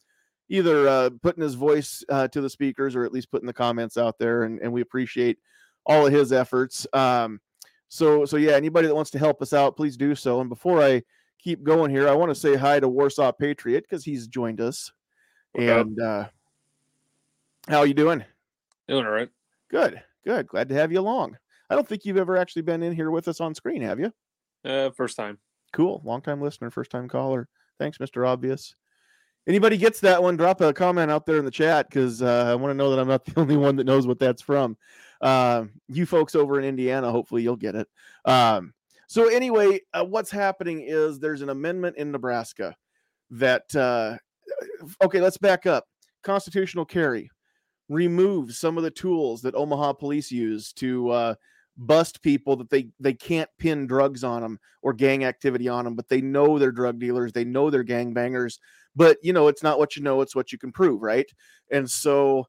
either 0.47 0.87
uh, 0.87 1.09
putting 1.21 1.43
his 1.43 1.55
voice 1.55 2.05
uh, 2.07 2.29
to 2.29 2.39
the 2.39 2.49
speakers 2.49 2.95
or 2.95 3.03
at 3.03 3.11
least 3.11 3.29
putting 3.29 3.47
the 3.47 3.53
comments 3.53 3.97
out 3.97 4.17
there, 4.17 4.43
and, 4.43 4.61
and 4.61 4.71
we 4.71 4.79
appreciate 4.79 5.37
all 5.85 6.07
of 6.07 6.13
his 6.13 6.31
efforts. 6.31 6.87
Um, 6.93 7.41
so 7.89 8.23
so 8.23 8.37
yeah, 8.37 8.53
anybody 8.53 8.87
that 8.87 8.95
wants 8.95 9.11
to 9.11 9.19
help 9.19 9.41
us 9.41 9.51
out, 9.51 9.75
please 9.75 9.97
do 9.97 10.15
so. 10.15 10.39
And 10.39 10.47
before 10.47 10.81
I 10.81 11.03
keep 11.37 11.63
going 11.63 11.91
here, 11.91 12.07
I 12.07 12.13
want 12.13 12.31
to 12.31 12.35
say 12.35 12.55
hi 12.55 12.79
to 12.79 12.87
Warsaw 12.87 13.33
Patriot 13.33 13.81
because 13.81 14.05
he's 14.05 14.25
joined 14.27 14.61
us. 14.61 14.89
Okay. 15.53 15.81
And 15.81 15.99
uh 15.99 16.29
how 17.67 17.83
you 17.83 17.93
doing? 17.93 18.23
Doing 18.87 19.05
all 19.05 19.11
right. 19.11 19.27
Good, 19.69 20.01
good. 20.23 20.47
Glad 20.47 20.69
to 20.69 20.75
have 20.75 20.93
you 20.93 21.01
along. 21.01 21.35
I 21.69 21.75
don't 21.75 21.85
think 21.85 22.05
you've 22.05 22.15
ever 22.15 22.37
actually 22.37 22.61
been 22.61 22.83
in 22.83 22.95
here 22.95 23.11
with 23.11 23.27
us 23.27 23.41
on 23.41 23.53
screen, 23.53 23.81
have 23.81 23.99
you? 23.99 24.13
Uh, 24.63 24.91
first 24.91 25.17
time. 25.17 25.39
Cool. 25.73 26.01
Long 26.03 26.21
time 26.21 26.41
listener, 26.41 26.69
first 26.69 26.91
time 26.91 27.07
caller. 27.07 27.47
Thanks, 27.79 27.97
Mr. 27.97 28.27
Obvious. 28.27 28.75
Anybody 29.47 29.77
gets 29.77 29.99
that 30.01 30.21
one, 30.21 30.37
drop 30.37 30.61
a 30.61 30.71
comment 30.71 31.09
out 31.09 31.25
there 31.25 31.37
in 31.37 31.45
the 31.45 31.51
chat 31.51 31.89
because 31.89 32.21
uh, 32.21 32.45
I 32.47 32.55
want 32.55 32.71
to 32.71 32.75
know 32.75 32.91
that 32.91 32.99
I'm 32.99 33.07
not 33.07 33.25
the 33.25 33.39
only 33.39 33.57
one 33.57 33.75
that 33.77 33.85
knows 33.85 34.05
what 34.05 34.19
that's 34.19 34.41
from. 34.41 34.77
Uh, 35.19 35.65
you 35.87 36.05
folks 36.05 36.35
over 36.35 36.59
in 36.59 36.65
Indiana, 36.65 37.11
hopefully 37.11 37.41
you'll 37.41 37.55
get 37.55 37.75
it. 37.75 37.87
Um, 38.25 38.73
so 39.07 39.27
anyway, 39.27 39.81
uh, 39.93 40.05
what's 40.05 40.31
happening 40.31 40.81
is 40.81 41.19
there's 41.19 41.41
an 41.41 41.49
amendment 41.49 41.97
in 41.97 42.11
Nebraska 42.11 42.75
that 43.31 43.75
uh, 43.75 44.17
okay, 45.03 45.21
let's 45.21 45.37
back 45.37 45.65
up. 45.65 45.85
Constitutional 46.23 46.85
carry 46.85 47.29
removes 47.89 48.57
some 48.57 48.77
of 48.77 48.83
the 48.83 48.91
tools 48.91 49.41
that 49.41 49.55
Omaha 49.55 49.93
police 49.93 50.31
use 50.31 50.71
to 50.73 51.09
uh, 51.09 51.35
bust 51.81 52.21
people 52.21 52.55
that 52.55 52.69
they 52.69 52.87
they 52.99 53.13
can't 53.13 53.49
pin 53.57 53.87
drugs 53.87 54.23
on 54.23 54.41
them 54.41 54.59
or 54.81 54.93
gang 54.93 55.25
activity 55.25 55.67
on 55.67 55.85
them, 55.85 55.95
but 55.95 56.07
they 56.09 56.21
know 56.21 56.57
they're 56.59 56.71
drug 56.71 56.99
dealers, 56.99 57.33
they 57.33 57.43
know 57.43 57.69
they're 57.69 57.83
gang 57.83 58.13
bangers, 58.13 58.59
but 58.95 59.17
you 59.23 59.33
know 59.33 59.47
it's 59.47 59.63
not 59.63 59.79
what 59.79 59.95
you 59.95 60.03
know, 60.03 60.21
it's 60.21 60.35
what 60.35 60.51
you 60.51 60.57
can 60.57 60.71
prove, 60.71 61.01
right? 61.01 61.29
And 61.71 61.89
so 61.89 62.45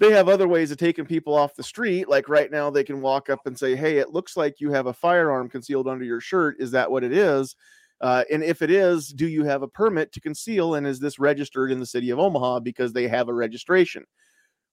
they 0.00 0.10
have 0.12 0.28
other 0.28 0.48
ways 0.48 0.70
of 0.70 0.78
taking 0.78 1.06
people 1.06 1.34
off 1.34 1.54
the 1.54 1.62
street. 1.62 2.08
Like 2.08 2.28
right 2.28 2.50
now, 2.50 2.70
they 2.70 2.84
can 2.84 3.00
walk 3.00 3.30
up 3.30 3.40
and 3.46 3.58
say, 3.58 3.76
"Hey, 3.76 3.98
it 3.98 4.10
looks 4.10 4.36
like 4.36 4.60
you 4.60 4.72
have 4.72 4.86
a 4.86 4.92
firearm 4.92 5.48
concealed 5.48 5.88
under 5.88 6.04
your 6.04 6.20
shirt. 6.20 6.56
Is 6.58 6.72
that 6.72 6.90
what 6.90 7.04
it 7.04 7.12
is?" 7.12 7.54
Uh, 8.00 8.24
and 8.32 8.42
if 8.42 8.62
it 8.62 8.70
is, 8.70 9.08
do 9.08 9.28
you 9.28 9.44
have 9.44 9.62
a 9.62 9.68
permit 9.68 10.12
to 10.12 10.20
conceal? 10.20 10.74
And 10.74 10.86
is 10.86 10.98
this 10.98 11.20
registered 11.20 11.70
in 11.70 11.78
the 11.78 11.86
city 11.86 12.10
of 12.10 12.18
Omaha 12.18 12.60
because 12.60 12.92
they 12.92 13.06
have 13.08 13.28
a 13.28 13.34
registration? 13.34 14.04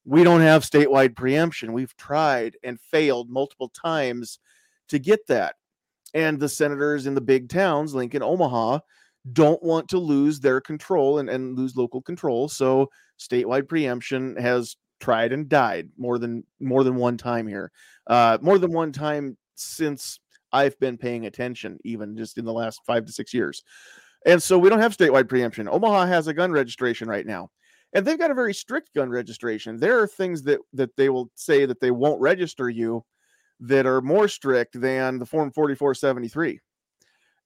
We 0.04 0.24
don't 0.24 0.40
have 0.40 0.64
statewide 0.64 1.16
preemption. 1.16 1.72
We've 1.72 1.96
tried 1.96 2.56
and 2.64 2.80
failed 2.80 3.30
multiple 3.30 3.68
times 3.68 4.38
to 4.88 4.98
get 4.98 5.26
that. 5.28 5.56
And 6.14 6.40
the 6.40 6.48
senators 6.48 7.06
in 7.06 7.14
the 7.14 7.20
big 7.20 7.48
towns, 7.48 7.94
Lincoln, 7.94 8.22
Omaha, 8.22 8.80
don't 9.32 9.62
want 9.62 9.88
to 9.90 9.98
lose 9.98 10.40
their 10.40 10.60
control 10.60 11.18
and, 11.18 11.28
and 11.28 11.56
lose 11.56 11.76
local 11.76 12.00
control. 12.00 12.48
So 12.48 12.90
statewide 13.18 13.68
preemption 13.68 14.36
has 14.36 14.76
tried 14.98 15.32
and 15.32 15.48
died 15.48 15.88
more 15.96 16.18
than 16.18 16.44
more 16.58 16.84
than 16.84 16.96
one 16.96 17.16
time 17.16 17.46
here. 17.46 17.70
Uh, 18.06 18.38
more 18.40 18.58
than 18.58 18.72
one 18.72 18.92
time 18.92 19.36
since 19.54 20.18
I've 20.52 20.78
been 20.80 20.96
paying 20.96 21.26
attention, 21.26 21.78
even 21.84 22.16
just 22.16 22.38
in 22.38 22.44
the 22.44 22.52
last 22.52 22.80
five 22.86 23.04
to 23.06 23.12
six 23.12 23.32
years. 23.32 23.62
And 24.26 24.42
so 24.42 24.58
we 24.58 24.68
don't 24.68 24.80
have 24.80 24.96
statewide 24.96 25.28
preemption. 25.28 25.68
Omaha 25.68 26.06
has 26.06 26.26
a 26.26 26.34
gun 26.34 26.52
registration 26.52 27.08
right 27.08 27.26
now. 27.26 27.50
And 27.92 28.06
they've 28.06 28.18
got 28.18 28.30
a 28.30 28.34
very 28.34 28.54
strict 28.54 28.94
gun 28.94 29.10
registration. 29.10 29.76
There 29.76 29.98
are 30.00 30.06
things 30.06 30.42
that 30.44 30.60
that 30.72 30.94
they 30.96 31.08
will 31.08 31.30
say 31.34 31.66
that 31.66 31.80
they 31.80 31.90
won't 31.90 32.20
register 32.20 32.70
you 32.70 33.04
that 33.60 33.86
are 33.86 34.00
more 34.00 34.28
strict 34.28 34.80
than 34.80 35.18
the 35.18 35.26
form 35.26 35.50
4473. 35.50 36.60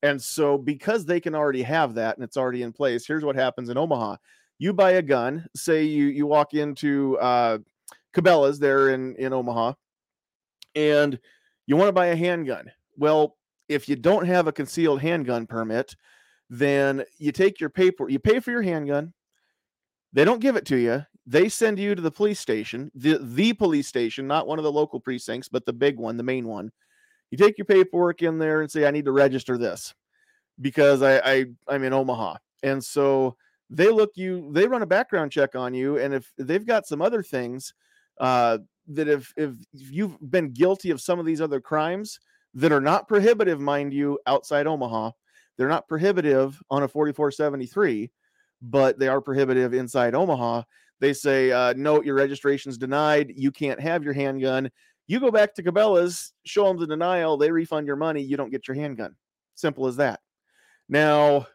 And 0.02 0.20
so 0.20 0.58
because 0.58 1.06
they 1.06 1.18
can 1.18 1.34
already 1.34 1.62
have 1.62 1.94
that 1.94 2.16
and 2.16 2.24
it's 2.24 2.36
already 2.36 2.62
in 2.62 2.72
place, 2.72 3.06
here's 3.06 3.24
what 3.24 3.36
happens 3.36 3.70
in 3.70 3.78
Omaha. 3.78 4.16
You 4.58 4.72
buy 4.74 4.92
a 4.92 5.02
gun, 5.02 5.46
say 5.56 5.84
you 5.84 6.06
you 6.06 6.26
walk 6.26 6.54
into 6.54 7.18
uh 7.18 7.58
Cabela's 8.14 8.58
there 8.58 8.90
in 8.90 9.16
in 9.16 9.32
Omaha 9.32 9.72
and 10.74 11.18
you 11.66 11.76
want 11.76 11.88
to 11.88 11.92
buy 11.92 12.06
a 12.06 12.16
handgun 12.16 12.70
well, 12.96 13.36
if 13.68 13.88
you 13.88 13.96
don't 13.96 14.26
have 14.26 14.46
a 14.46 14.52
concealed 14.52 15.00
handgun 15.00 15.46
permit, 15.46 15.96
then 16.50 17.04
you 17.18 17.32
take 17.32 17.60
your 17.60 17.70
paper, 17.70 18.08
you 18.08 18.18
pay 18.18 18.40
for 18.40 18.50
your 18.50 18.62
handgun. 18.62 19.12
They 20.14 20.24
don't 20.24 20.40
give 20.40 20.56
it 20.56 20.64
to 20.66 20.76
you. 20.76 21.04
They 21.26 21.48
send 21.48 21.78
you 21.78 21.94
to 21.94 22.00
the 22.00 22.10
police 22.10 22.40
station, 22.40 22.90
the, 22.94 23.18
the 23.20 23.52
police 23.52 23.88
station, 23.88 24.26
not 24.26 24.46
one 24.46 24.58
of 24.58 24.64
the 24.64 24.72
local 24.72 25.00
precincts, 25.00 25.48
but 25.48 25.66
the 25.66 25.72
big 25.72 25.98
one, 25.98 26.16
the 26.16 26.22
main 26.22 26.46
one. 26.48 26.70
You 27.30 27.38
take 27.38 27.58
your 27.58 27.66
paperwork 27.66 28.22
in 28.22 28.38
there 28.38 28.60
and 28.60 28.70
say, 28.70 28.86
I 28.86 28.90
need 28.90 29.06
to 29.06 29.12
register 29.12 29.58
this 29.58 29.94
because 30.60 31.02
I, 31.02 31.18
I 31.18 31.44
I'm 31.68 31.84
in 31.84 31.92
Omaha. 31.92 32.36
And 32.62 32.82
so 32.82 33.36
they 33.70 33.88
look 33.88 34.12
you, 34.14 34.50
they 34.52 34.66
run 34.66 34.82
a 34.82 34.86
background 34.86 35.32
check 35.32 35.56
on 35.56 35.74
you. 35.74 35.98
And 35.98 36.14
if 36.14 36.32
they've 36.38 36.64
got 36.64 36.86
some 36.86 37.02
other 37.02 37.22
things 37.22 37.74
uh, 38.20 38.58
that 38.88 39.08
if, 39.08 39.32
if 39.36 39.54
you've 39.72 40.16
been 40.30 40.52
guilty 40.52 40.90
of 40.90 41.00
some 41.00 41.18
of 41.18 41.26
these 41.26 41.40
other 41.40 41.60
crimes, 41.60 42.20
that 42.54 42.72
are 42.72 42.80
not 42.80 43.08
prohibitive, 43.08 43.60
mind 43.60 43.92
you, 43.92 44.18
outside 44.26 44.66
Omaha. 44.66 45.10
They're 45.56 45.68
not 45.68 45.88
prohibitive 45.88 46.60
on 46.70 46.82
a 46.82 46.88
4473, 46.88 48.10
but 48.70 48.98
they 48.98 49.08
are 49.08 49.20
prohibitive 49.20 49.74
inside 49.74 50.14
Omaha. 50.14 50.62
They 51.00 51.12
say, 51.12 51.52
uh, 51.52 51.74
no, 51.76 52.02
your 52.02 52.14
registration's 52.14 52.78
denied. 52.78 53.32
You 53.36 53.50
can't 53.50 53.80
have 53.80 54.02
your 54.02 54.14
handgun. 54.14 54.70
You 55.06 55.20
go 55.20 55.30
back 55.30 55.54
to 55.54 55.62
Cabela's, 55.62 56.32
show 56.46 56.66
them 56.66 56.78
the 56.78 56.86
denial, 56.86 57.36
they 57.36 57.50
refund 57.50 57.86
your 57.86 57.96
money. 57.96 58.22
You 58.22 58.36
don't 58.36 58.50
get 58.50 58.66
your 58.66 58.74
handgun. 58.74 59.14
Simple 59.54 59.86
as 59.86 59.96
that. 59.96 60.20
Now, 60.88 61.46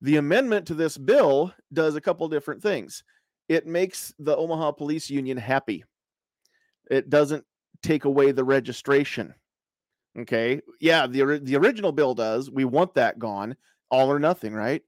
the 0.00 0.16
amendment 0.16 0.66
to 0.66 0.74
this 0.74 0.98
bill 0.98 1.54
does 1.72 1.94
a 1.94 2.00
couple 2.00 2.28
different 2.28 2.62
things. 2.62 3.04
It 3.48 3.66
makes 3.66 4.12
the 4.18 4.36
Omaha 4.36 4.72
Police 4.72 5.08
Union 5.08 5.36
happy. 5.36 5.84
It 6.90 7.08
doesn't 7.08 7.44
take 7.82 8.04
away 8.04 8.32
the 8.32 8.44
registration. 8.44 9.34
Okay. 10.18 10.60
Yeah, 10.80 11.06
the 11.06 11.40
the 11.42 11.56
original 11.56 11.92
bill 11.92 12.14
does. 12.14 12.50
We 12.50 12.64
want 12.64 12.94
that 12.94 13.18
gone, 13.18 13.56
all 13.90 14.10
or 14.10 14.18
nothing, 14.18 14.54
right? 14.54 14.82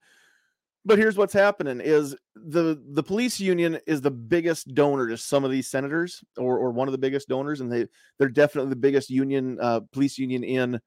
But 0.89 0.99
here's 0.99 1.19
what's 1.19 1.35
happening 1.35 1.83
is 1.83 2.17
the 2.35 2.83
the 2.95 3.03
police 3.03 3.39
union 3.39 3.79
is 3.87 4.01
the 4.01 4.11
biggest 4.11 4.73
donor 4.75 5.07
to 5.09 5.19
some 5.19 5.45
of 5.45 5.51
these 5.51 5.69
senators 5.69 6.25
or 6.39 6.59
or 6.59 6.71
one 6.71 6.89
of 6.89 6.93
the 6.93 6.99
biggest 6.99 7.29
donors 7.29 7.61
and 7.61 7.71
they 7.71 7.87
they're 8.19 8.31
definitely 8.31 8.71
the 8.71 8.77
biggest 8.77 9.11
union 9.11 9.59
uh, 9.61 9.81
police 9.93 10.17
union 10.17 10.43
in 10.43 10.81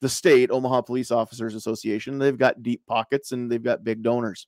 the 0.00 0.08
state, 0.08 0.52
Omaha 0.52 0.82
Police 0.82 1.10
Officers 1.10 1.56
Association. 1.56 2.20
They've 2.20 2.38
got 2.38 2.62
deep 2.62 2.86
pockets 2.86 3.32
and 3.32 3.50
they've 3.50 3.60
got 3.60 3.82
big 3.82 4.00
donors. 4.00 4.46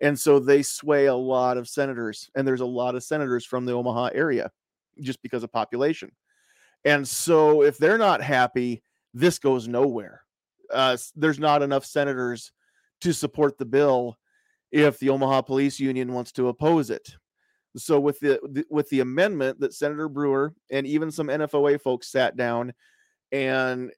And 0.00 0.16
so 0.16 0.38
they 0.38 0.62
sway 0.62 1.06
a 1.06 1.16
lot 1.16 1.56
of 1.56 1.68
senators 1.68 2.30
and 2.36 2.46
there's 2.46 2.60
a 2.60 2.64
lot 2.64 2.94
of 2.94 3.02
senators 3.02 3.44
from 3.44 3.64
the 3.64 3.72
Omaha 3.72 4.10
area 4.14 4.52
just 5.00 5.20
because 5.20 5.42
of 5.42 5.50
population. 5.50 6.12
And 6.84 7.08
so 7.08 7.64
if 7.64 7.76
they're 7.76 7.98
not 7.98 8.22
happy, 8.22 8.84
this 9.14 9.40
goes 9.40 9.66
nowhere. 9.66 10.22
Uh, 10.72 10.96
there's 11.16 11.40
not 11.40 11.62
enough 11.62 11.84
senators 11.84 12.52
to 13.00 13.12
support 13.12 13.58
the 13.58 13.64
bill 13.64 14.16
if 14.74 14.98
the 14.98 15.08
Omaha 15.08 15.42
Police 15.42 15.78
Union 15.78 16.12
wants 16.12 16.32
to 16.32 16.48
oppose 16.48 16.90
it. 16.90 17.14
So 17.76 18.00
with 18.00 18.18
the, 18.18 18.66
with 18.68 18.88
the 18.88 19.00
amendment 19.00 19.60
that 19.60 19.72
Senator 19.72 20.08
Brewer 20.08 20.52
and 20.70 20.84
even 20.84 21.12
some 21.12 21.28
NFOA 21.28 21.80
folks 21.80 22.10
sat 22.10 22.36
down 22.36 22.74
and 23.30 23.92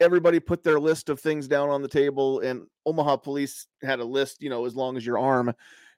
everybody 0.00 0.40
put 0.40 0.64
their 0.64 0.80
list 0.80 1.10
of 1.10 1.20
things 1.20 1.46
down 1.46 1.68
on 1.68 1.82
the 1.82 1.88
table 1.88 2.40
and 2.40 2.66
Omaha 2.86 3.16
police 3.16 3.66
had 3.82 4.00
a 4.00 4.04
list, 4.04 4.42
you 4.42 4.48
know, 4.48 4.64
as 4.64 4.74
long 4.74 4.96
as 4.96 5.04
your 5.04 5.18
arm 5.18 5.52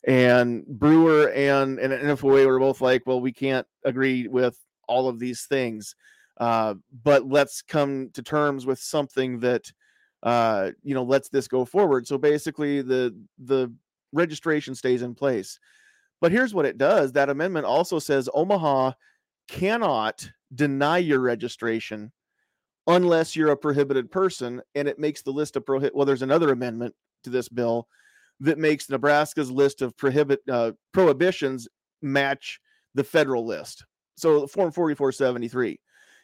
and 0.04 0.66
Brewer 0.66 1.30
and, 1.30 1.78
and 1.78 1.92
NFOA 1.92 2.44
were 2.44 2.58
both 2.58 2.80
like, 2.80 3.04
well, 3.06 3.20
we 3.20 3.32
can't 3.32 3.66
agree 3.84 4.26
with 4.26 4.58
all 4.88 5.08
of 5.08 5.20
these 5.20 5.44
things. 5.44 5.94
Uh, 6.38 6.74
but 7.04 7.28
let's 7.28 7.62
come 7.62 8.10
to 8.14 8.22
terms 8.22 8.66
with 8.66 8.80
something 8.80 9.38
that 9.40 9.70
uh, 10.24 10.70
you 10.82 10.94
know 10.94 11.02
lets 11.04 11.28
this 11.28 11.46
go 11.46 11.64
forward. 11.64 12.06
So 12.06 12.18
basically, 12.18 12.82
the 12.82 13.16
the 13.38 13.72
registration 14.12 14.74
stays 14.74 15.02
in 15.02 15.14
place. 15.14 15.58
But 16.20 16.32
here's 16.32 16.54
what 16.54 16.66
it 16.66 16.78
does: 16.78 17.12
that 17.12 17.30
amendment 17.30 17.66
also 17.66 17.98
says 17.98 18.28
Omaha 18.34 18.92
cannot 19.48 20.28
deny 20.54 20.98
your 20.98 21.20
registration 21.20 22.12
unless 22.86 23.36
you're 23.36 23.50
a 23.50 23.56
prohibited 23.56 24.10
person, 24.10 24.62
and 24.74 24.88
it 24.88 24.98
makes 24.98 25.22
the 25.22 25.30
list 25.30 25.56
of 25.56 25.66
prohibit. 25.66 25.94
Well, 25.94 26.06
there's 26.06 26.22
another 26.22 26.50
amendment 26.50 26.94
to 27.24 27.30
this 27.30 27.48
bill 27.48 27.88
that 28.40 28.58
makes 28.58 28.88
Nebraska's 28.88 29.50
list 29.50 29.82
of 29.82 29.96
prohibit 29.96 30.40
uh, 30.50 30.72
prohibitions 30.92 31.68
match 32.02 32.60
the 32.94 33.04
federal 33.04 33.44
list. 33.46 33.84
So 34.16 34.46
Form 34.46 34.72
4473 34.72 35.78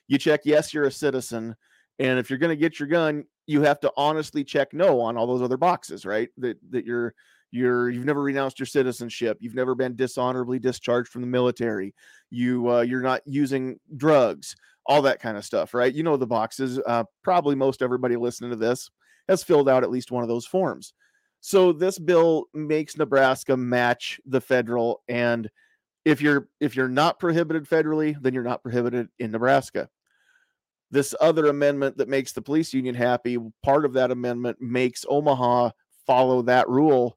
you 0.08 0.18
check 0.18 0.40
yes, 0.44 0.74
you're 0.74 0.84
a 0.84 0.90
citizen. 0.90 1.56
And 1.98 2.18
if 2.18 2.28
you're 2.28 2.38
going 2.38 2.50
to 2.50 2.56
get 2.56 2.78
your 2.78 2.88
gun, 2.88 3.24
you 3.46 3.62
have 3.62 3.80
to 3.80 3.92
honestly 3.96 4.44
check 4.44 4.72
no 4.72 5.00
on 5.00 5.16
all 5.16 5.26
those 5.26 5.42
other 5.42 5.56
boxes, 5.56 6.04
right? 6.04 6.28
That 6.38 6.58
that 6.70 6.84
you're 6.84 7.14
you're 7.54 7.88
you've 7.90 8.04
never 8.04 8.22
renounced 8.22 8.58
your 8.58 8.66
citizenship, 8.66 9.38
you've 9.40 9.54
never 9.54 9.74
been 9.74 9.96
dishonorably 9.96 10.58
discharged 10.58 11.10
from 11.10 11.22
the 11.22 11.28
military, 11.28 11.94
you 12.30 12.70
uh, 12.70 12.80
you're 12.80 13.00
not 13.00 13.22
using 13.24 13.78
drugs, 13.96 14.56
all 14.86 15.02
that 15.02 15.20
kind 15.20 15.36
of 15.36 15.44
stuff, 15.44 15.72
right? 15.72 15.94
You 15.94 16.02
know 16.02 16.16
the 16.16 16.26
boxes. 16.26 16.78
Uh, 16.84 17.04
probably 17.22 17.54
most 17.54 17.82
everybody 17.82 18.16
listening 18.16 18.50
to 18.50 18.56
this 18.56 18.90
has 19.28 19.42
filled 19.42 19.68
out 19.68 19.82
at 19.84 19.90
least 19.90 20.10
one 20.10 20.22
of 20.22 20.28
those 20.28 20.46
forms. 20.46 20.92
So 21.40 21.72
this 21.72 21.98
bill 21.98 22.46
makes 22.52 22.96
Nebraska 22.96 23.56
match 23.56 24.20
the 24.26 24.40
federal 24.40 25.02
and 25.08 25.50
if 26.04 26.20
you're 26.20 26.48
if 26.60 26.76
you're 26.76 26.88
not 26.88 27.18
prohibited 27.18 27.64
federally, 27.64 28.16
then 28.20 28.34
you're 28.34 28.42
not 28.42 28.62
prohibited 28.62 29.08
in 29.18 29.30
Nebraska. 29.30 29.88
This 30.90 31.14
other 31.20 31.46
amendment 31.46 31.96
that 31.98 32.08
makes 32.08 32.32
the 32.32 32.42
police 32.42 32.72
union 32.72 32.94
happy, 32.94 33.38
part 33.62 33.84
of 33.84 33.94
that 33.94 34.10
amendment 34.10 34.58
makes 34.60 35.04
Omaha 35.08 35.70
follow 36.06 36.42
that 36.42 36.68
rule 36.68 37.16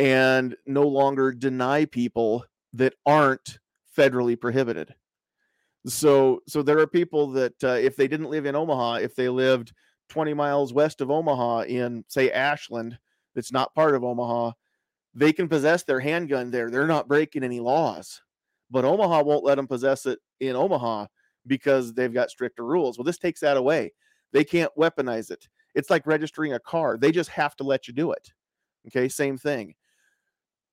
and 0.00 0.56
no 0.66 0.88
longer 0.88 1.30
deny 1.30 1.84
people 1.84 2.42
that 2.72 2.94
aren't 3.04 3.58
federally 3.96 4.40
prohibited. 4.40 4.94
So 5.86 6.42
so 6.48 6.62
there 6.62 6.78
are 6.78 6.86
people 6.86 7.28
that 7.32 7.62
uh, 7.62 7.68
if 7.72 7.96
they 7.96 8.08
didn't 8.08 8.30
live 8.30 8.46
in 8.46 8.56
Omaha, 8.56 8.94
if 8.94 9.14
they 9.14 9.28
lived 9.28 9.74
20 10.08 10.32
miles 10.32 10.72
west 10.72 11.02
of 11.02 11.10
Omaha 11.10 11.60
in, 11.62 12.04
say, 12.08 12.30
Ashland, 12.30 12.98
that's 13.34 13.52
not 13.52 13.74
part 13.74 13.94
of 13.94 14.02
Omaha, 14.02 14.52
they 15.14 15.32
can 15.32 15.48
possess 15.48 15.84
their 15.84 16.00
handgun 16.00 16.50
there. 16.50 16.70
They're 16.70 16.86
not 16.86 17.08
breaking 17.08 17.44
any 17.44 17.60
laws. 17.60 18.22
But 18.70 18.84
Omaha 18.84 19.22
won't 19.22 19.44
let 19.44 19.56
them 19.56 19.66
possess 19.66 20.06
it 20.06 20.18
in 20.40 20.56
Omaha 20.56 21.06
because 21.46 21.92
they've 21.92 22.12
got 22.12 22.30
stricter 22.30 22.64
rules. 22.64 22.96
Well, 22.96 23.04
this 23.04 23.18
takes 23.18 23.40
that 23.40 23.56
away. 23.56 23.92
They 24.32 24.44
can't 24.44 24.72
weaponize 24.78 25.30
it. 25.30 25.46
It's 25.74 25.90
like 25.90 26.06
registering 26.06 26.54
a 26.54 26.60
car. 26.60 26.96
They 26.96 27.12
just 27.12 27.30
have 27.30 27.54
to 27.56 27.64
let 27.64 27.86
you 27.86 27.94
do 27.94 28.12
it. 28.12 28.32
Okay, 28.86 29.08
same 29.08 29.36
thing. 29.36 29.74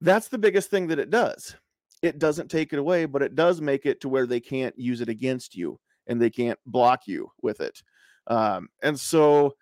That's 0.02 0.28
the 0.28 0.38
biggest 0.38 0.70
thing 0.70 0.88
that 0.88 1.00
it 1.00 1.10
does. 1.10 1.56
It 2.02 2.20
doesn't 2.20 2.50
take 2.50 2.74
it 2.74 2.80
away, 2.80 3.06
but 3.06 3.24
it 3.24 3.36
does 3.36 3.62
make 3.62 3.86
it 3.86 4.02
to 4.02 4.10
where 4.10 4.28
they 4.28 4.40
can't 4.40 4.78
use 4.78 5.02
it 5.02 5.10
against 5.10 5.56
you 5.56 5.80
and 6.06 6.22
they 6.22 6.30
can't 6.30 6.60
block 6.66 7.08
you 7.08 7.30
with 7.42 7.60
it. 7.60 7.82
Um, 8.28 8.70
and 8.84 9.00
so 9.00 9.56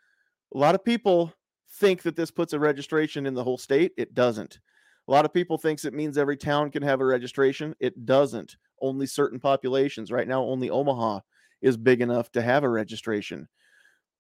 a 0.54 0.58
lot 0.58 0.76
of 0.76 0.84
people 0.84 1.34
think 1.80 2.02
that 2.04 2.16
this 2.16 2.32
puts 2.32 2.54
a 2.54 2.60
registration 2.60 3.26
in 3.26 3.34
the 3.34 3.44
whole 3.44 3.58
state. 3.58 3.94
It 3.98 4.14
doesn't. 4.14 4.60
A 5.08 5.12
lot 5.12 5.26
of 5.26 5.34
people 5.34 5.58
thinks 5.58 5.86
it 5.86 5.94
means 5.94 6.18
every 6.18 6.38
town 6.38 6.72
can 6.72 6.82
have 6.84 7.00
a 7.00 7.06
registration. 7.06 7.76
It 7.80 8.06
doesn't. 8.06 8.58
Only 8.82 9.06
certain 9.06 9.40
populations. 9.40 10.12
Right 10.12 10.28
now, 10.28 10.44
only 10.44 10.70
Omaha 10.70 11.20
is 11.62 11.78
big 11.78 12.02
enough 12.02 12.32
to 12.32 12.42
have 12.42 12.64
a 12.64 12.70
registration. 12.70 13.48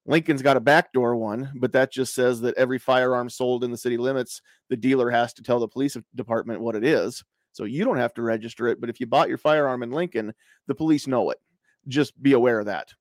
Lincoln's 0.06 0.42
got 0.42 0.58
a 0.58 0.62
backdoor 0.62 1.16
one, 1.16 1.52
but 1.56 1.74
that 1.74 1.92
just 1.92 2.14
says 2.14 2.42
that 2.42 2.56
every 2.58 2.78
firearm 2.78 3.30
sold 3.30 3.64
in 3.64 3.72
the 3.72 3.78
city 3.78 3.98
limits, 3.98 4.42
the 4.70 4.78
dealer 4.78 5.10
has 5.10 5.34
to 5.34 5.44
tell 5.44 5.60
the 5.60 5.68
police 5.68 5.98
department 6.14 6.62
what 6.62 6.76
it 6.76 6.84
is. 6.84 7.24
So 7.54 7.64
you 7.64 7.84
don't 7.84 7.98
have 7.98 8.14
to 8.16 8.22
register 8.22 8.68
it. 8.68 8.80
But 8.80 8.90
if 8.90 9.00
you 9.00 9.08
bought 9.08 9.30
your 9.30 9.38
firearm 9.38 9.82
in 9.82 9.92
Lincoln, 9.92 10.34
the 10.68 10.76
police 10.76 11.08
know 11.08 11.32
it. 11.32 11.40
Just 11.88 12.22
be 12.22 12.34
aware 12.34 12.60
of 12.60 12.66
that. 12.66 12.94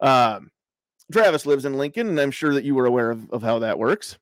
Um, 0.00 0.50
Travis 1.12 1.46
lives 1.46 1.64
in 1.64 1.76
Lincoln, 1.76 2.08
and 2.08 2.20
I'm 2.20 2.30
sure 2.30 2.54
that 2.54 2.64
you 2.64 2.74
were 2.74 2.86
aware 2.86 3.10
of, 3.10 3.30
of 3.30 3.42
how 3.42 3.58
that 3.60 3.78
works. 3.78 4.16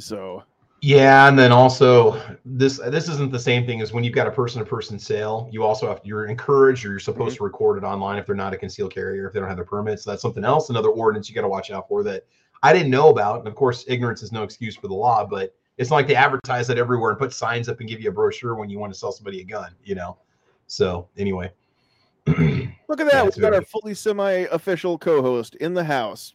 So 0.00 0.42
yeah, 0.80 1.28
and 1.28 1.38
then 1.38 1.50
also 1.50 2.20
this 2.44 2.78
this 2.78 3.08
isn't 3.08 3.32
the 3.32 3.38
same 3.38 3.66
thing 3.66 3.80
as 3.80 3.92
when 3.92 4.04
you've 4.04 4.14
got 4.14 4.26
a 4.26 4.30
person 4.30 4.60
to 4.60 4.64
person 4.64 4.98
sale. 4.98 5.48
You 5.50 5.64
also 5.64 5.88
have 5.88 6.00
you're 6.04 6.26
encouraged 6.26 6.84
or 6.84 6.90
you're 6.90 7.00
supposed 7.00 7.34
mm-hmm. 7.34 7.38
to 7.38 7.44
record 7.44 7.82
it 7.82 7.86
online 7.86 8.18
if 8.18 8.26
they're 8.26 8.36
not 8.36 8.54
a 8.54 8.56
concealed 8.56 8.94
carrier 8.94 9.26
if 9.26 9.32
they 9.32 9.40
don't 9.40 9.48
have 9.48 9.58
their 9.58 9.64
permits. 9.64 10.04
So 10.04 10.10
that's 10.10 10.22
something 10.22 10.44
else, 10.44 10.70
another 10.70 10.90
ordinance 10.90 11.28
you 11.28 11.34
got 11.34 11.42
to 11.42 11.48
watch 11.48 11.70
out 11.70 11.88
for 11.88 12.02
that 12.04 12.24
I 12.62 12.72
didn't 12.72 12.90
know 12.90 13.08
about. 13.08 13.40
And 13.40 13.48
of 13.48 13.54
course, 13.54 13.84
ignorance 13.88 14.22
is 14.22 14.30
no 14.30 14.42
excuse 14.42 14.76
for 14.76 14.88
the 14.88 14.94
law, 14.94 15.26
but 15.26 15.54
it's 15.78 15.90
not 15.90 15.96
like 15.96 16.06
they 16.06 16.16
advertise 16.16 16.66
that 16.68 16.78
everywhere 16.78 17.10
and 17.10 17.18
put 17.18 17.32
signs 17.32 17.68
up 17.68 17.80
and 17.80 17.88
give 17.88 18.00
you 18.00 18.10
a 18.10 18.12
brochure 18.12 18.54
when 18.54 18.68
you 18.68 18.78
want 18.78 18.92
to 18.92 18.98
sell 18.98 19.12
somebody 19.12 19.40
a 19.40 19.44
gun, 19.44 19.72
you 19.84 19.94
know. 19.94 20.18
So 20.66 21.08
anyway. 21.16 21.52
Look 22.26 23.00
at 23.00 23.10
that. 23.10 23.24
We've 23.24 23.40
got 23.40 23.54
our 23.54 23.62
fully 23.62 23.94
semi-official 23.94 24.98
co-host 24.98 25.54
in 25.56 25.74
the 25.74 25.84
house. 25.84 26.34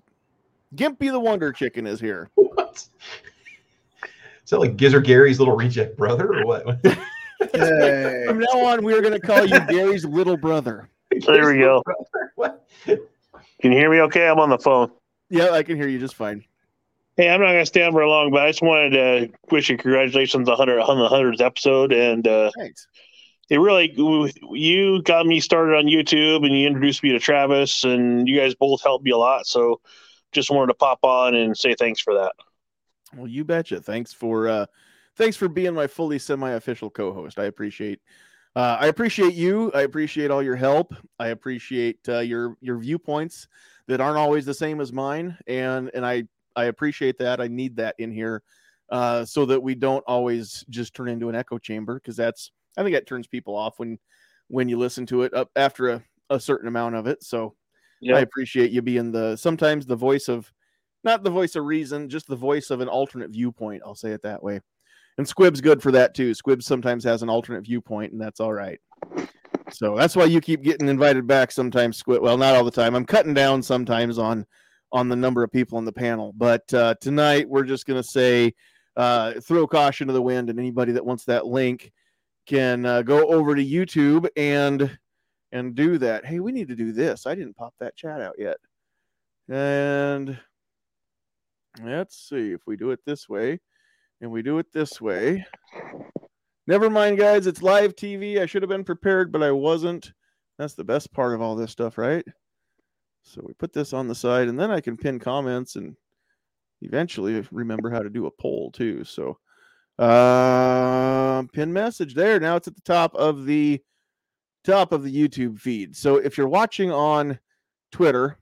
Gimpy 0.75 1.11
the 1.11 1.19
Wonder 1.19 1.51
Chicken 1.51 1.87
is 1.87 1.99
here. 1.99 2.29
What? 2.55 2.87
Is 4.43 4.49
that 4.49 4.59
like 4.59 4.75
Gizzard 4.75 5.05
Gary's 5.05 5.39
little 5.39 5.55
reject 5.55 5.97
brother 5.97 6.33
or 6.33 6.45
what? 6.45 6.79
hey. 6.83 8.23
From 8.27 8.39
now 8.39 8.65
on, 8.65 8.83
we 8.83 8.93
are 8.93 9.01
going 9.01 9.13
to 9.13 9.19
call 9.19 9.45
you 9.45 9.59
Gary's 9.67 10.05
little 10.05 10.37
brother. 10.37 10.89
There 11.25 11.53
we 11.53 11.59
go. 11.59 11.83
Can 12.85 13.71
you 13.71 13.77
hear 13.77 13.89
me 13.89 14.01
okay? 14.01 14.27
I'm 14.27 14.39
on 14.39 14.49
the 14.49 14.57
phone. 14.57 14.91
Yeah, 15.29 15.51
I 15.51 15.63
can 15.63 15.77
hear 15.77 15.87
you 15.87 15.97
just 15.97 16.15
fine. 16.15 16.43
Hey, 17.15 17.29
I'm 17.29 17.39
not 17.39 17.47
going 17.47 17.61
to 17.61 17.65
stay 17.65 17.83
on 17.83 17.93
very 17.93 18.07
long, 18.07 18.29
but 18.29 18.43
I 18.43 18.49
just 18.49 18.61
wanted 18.61 18.89
to 18.91 19.29
wish 19.51 19.69
you 19.69 19.77
congratulations 19.77 20.49
on, 20.49 20.57
100, 20.57 20.79
on 20.81 20.99
the 20.99 21.07
100th 21.07 21.41
episode. 21.41 21.93
And 21.93 22.27
uh, 22.27 22.51
Thanks. 22.57 22.87
it 23.49 23.57
really, 23.57 23.93
you 24.51 25.01
got 25.03 25.25
me 25.25 25.39
started 25.39 25.77
on 25.77 25.85
YouTube 25.85 26.45
and 26.45 26.57
you 26.57 26.67
introduced 26.67 27.03
me 27.03 27.11
to 27.13 27.19
Travis, 27.19 27.83
and 27.83 28.27
you 28.27 28.37
guys 28.37 28.53
both 28.53 28.83
helped 28.83 29.05
me 29.05 29.11
a 29.11 29.17
lot. 29.17 29.47
So 29.47 29.79
just 30.33 30.51
wanted 30.51 30.67
to 30.67 30.73
pop 30.73 30.99
on 31.03 31.33
and 31.33 31.57
say 31.57 31.73
thanks 31.73 32.01
for 32.01 32.15
that. 32.15 32.33
Well, 33.15 33.27
you 33.27 33.43
betcha. 33.43 33.81
Thanks 33.81 34.13
for 34.13 34.47
uh 34.47 34.65
thanks 35.15 35.37
for 35.37 35.47
being 35.47 35.73
my 35.73 35.87
fully 35.87 36.19
semi-official 36.19 36.89
co-host. 36.89 37.39
I 37.39 37.45
appreciate 37.45 37.99
uh, 38.55 38.77
I 38.79 38.87
appreciate 38.87 39.33
you. 39.33 39.71
I 39.73 39.81
appreciate 39.81 40.29
all 40.29 40.43
your 40.43 40.55
help. 40.55 40.93
I 41.17 41.29
appreciate 41.29 41.97
uh, 42.07 42.19
your 42.19 42.55
your 42.61 42.77
viewpoints 42.77 43.47
that 43.87 43.99
aren't 43.99 44.17
always 44.17 44.45
the 44.45 44.53
same 44.53 44.79
as 44.79 44.93
mine, 44.93 45.37
and 45.47 45.89
and 45.93 46.05
I 46.05 46.25
I 46.55 46.65
appreciate 46.65 47.17
that. 47.17 47.41
I 47.41 47.47
need 47.47 47.77
that 47.77 47.95
in 47.97 48.11
here 48.11 48.43
uh, 48.89 49.25
so 49.25 49.45
that 49.47 49.61
we 49.61 49.73
don't 49.73 50.03
always 50.05 50.63
just 50.69 50.93
turn 50.93 51.09
into 51.09 51.29
an 51.29 51.35
echo 51.35 51.57
chamber 51.57 51.95
because 51.95 52.15
that's 52.15 52.51
I 52.77 52.83
think 52.83 52.95
that 52.95 53.07
turns 53.07 53.25
people 53.27 53.55
off 53.55 53.79
when 53.79 53.97
when 54.49 54.69
you 54.69 54.77
listen 54.77 55.07
to 55.07 55.23
it 55.23 55.33
up 55.33 55.49
after 55.55 55.89
a, 55.89 56.03
a 56.29 56.39
certain 56.39 56.67
amount 56.67 56.93
of 56.93 57.07
it. 57.07 57.23
So 57.23 57.55
yep. 58.01 58.17
I 58.17 58.19
appreciate 58.19 58.69
you 58.69 58.83
being 58.83 59.11
the 59.11 59.35
sometimes 59.35 59.87
the 59.87 59.95
voice 59.95 60.27
of 60.27 60.51
not 61.03 61.23
the 61.23 61.29
voice 61.29 61.55
of 61.55 61.65
reason, 61.65 62.09
just 62.09 62.27
the 62.27 62.35
voice 62.35 62.69
of 62.69 62.81
an 62.81 62.87
alternate 62.87 63.31
viewpoint. 63.31 63.83
I'll 63.85 63.95
say 63.95 64.11
it 64.11 64.21
that 64.23 64.43
way. 64.43 64.59
And 65.17 65.27
Squib's 65.27 65.61
good 65.61 65.81
for 65.81 65.91
that 65.91 66.15
too. 66.15 66.33
Squib 66.33 66.63
sometimes 66.63 67.03
has 67.03 67.21
an 67.21 67.29
alternate 67.29 67.65
viewpoint, 67.65 68.13
and 68.13 68.21
that's 68.21 68.39
all 68.39 68.53
right. 68.53 68.79
So 69.71 69.95
that's 69.95 70.15
why 70.15 70.25
you 70.25 70.41
keep 70.41 70.61
getting 70.61 70.87
invited 70.87 71.27
back 71.27 71.51
sometimes, 71.51 71.97
Squib. 71.97 72.21
Well, 72.21 72.37
not 72.37 72.55
all 72.55 72.63
the 72.63 72.71
time. 72.71 72.95
I'm 72.95 73.05
cutting 73.05 73.33
down 73.33 73.61
sometimes 73.61 74.17
on 74.17 74.45
on 74.91 75.09
the 75.09 75.15
number 75.15 75.43
of 75.43 75.51
people 75.51 75.77
on 75.77 75.85
the 75.85 75.91
panel, 75.91 76.33
but 76.37 76.71
uh, 76.73 76.93
tonight 77.01 77.49
we're 77.49 77.63
just 77.63 77.87
to 77.87 78.03
say 78.03 78.53
uh, 78.95 79.33
throw 79.41 79.65
caution 79.65 80.07
to 80.07 80.13
the 80.13 80.21
wind, 80.21 80.49
and 80.49 80.59
anybody 80.59 80.91
that 80.91 81.05
wants 81.05 81.25
that 81.25 81.47
link 81.47 81.91
can 82.45 82.85
uh, 82.85 83.01
go 83.01 83.27
over 83.31 83.55
to 83.55 83.65
YouTube 83.65 84.27
and 84.35 84.97
and 85.51 85.75
do 85.75 85.97
that. 85.99 86.25
Hey, 86.25 86.39
we 86.39 86.51
need 86.51 86.67
to 86.67 86.75
do 86.75 86.91
this. 86.91 87.25
I 87.25 87.35
didn't 87.35 87.55
pop 87.55 87.73
that 87.79 87.95
chat 87.95 88.21
out 88.21 88.35
yet, 88.37 88.57
and 89.49 90.37
Let's 91.81 92.29
see 92.29 92.51
if 92.51 92.61
we 92.67 92.75
do 92.75 92.91
it 92.91 92.99
this 93.05 93.27
way 93.27 93.59
and 94.21 94.31
we 94.31 94.41
do 94.41 94.59
it 94.59 94.71
this 94.71 95.01
way. 95.01 95.45
Never 96.65 96.89
mind, 96.89 97.17
guys. 97.17 97.45
It's 97.45 97.61
live 97.61 97.95
TV. 97.95 98.39
I 98.39 98.45
should 98.45 98.61
have 98.61 98.69
been 98.69 98.85
prepared, 98.85 99.31
but 99.31 99.43
I 99.43 99.51
wasn't. 99.51 100.13
That's 100.57 100.75
the 100.75 100.83
best 100.83 101.11
part 101.11 101.33
of 101.33 101.41
all 101.41 101.55
this 101.55 101.71
stuff, 101.71 101.97
right? 101.97 102.23
So 103.23 103.41
we 103.45 103.53
put 103.53 103.73
this 103.73 103.91
on 103.91 104.07
the 104.07 104.15
side, 104.15 104.47
and 104.47 104.57
then 104.59 104.71
I 104.71 104.79
can 104.79 104.95
pin 104.95 105.19
comments 105.19 105.75
and 105.75 105.95
eventually 106.81 107.45
remember 107.51 107.89
how 107.89 107.99
to 107.99 108.09
do 108.09 108.27
a 108.27 108.31
poll 108.31 108.71
too. 108.71 109.03
So 109.03 109.37
uh, 109.99 111.43
pin 111.53 111.73
message 111.73 112.13
there. 112.13 112.39
Now 112.39 112.55
it's 112.55 112.67
at 112.67 112.75
the 112.75 112.81
top 112.81 113.13
of 113.15 113.45
the 113.45 113.81
top 114.63 114.93
of 114.93 115.03
the 115.03 115.13
YouTube 115.13 115.59
feed. 115.59 115.95
So 115.95 116.17
if 116.17 116.37
you're 116.37 116.47
watching 116.47 116.91
on 116.91 117.39
Twitter, 117.91 118.37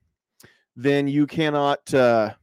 then 0.76 1.08
you 1.08 1.26
cannot 1.26 1.92
uh, 1.94 2.34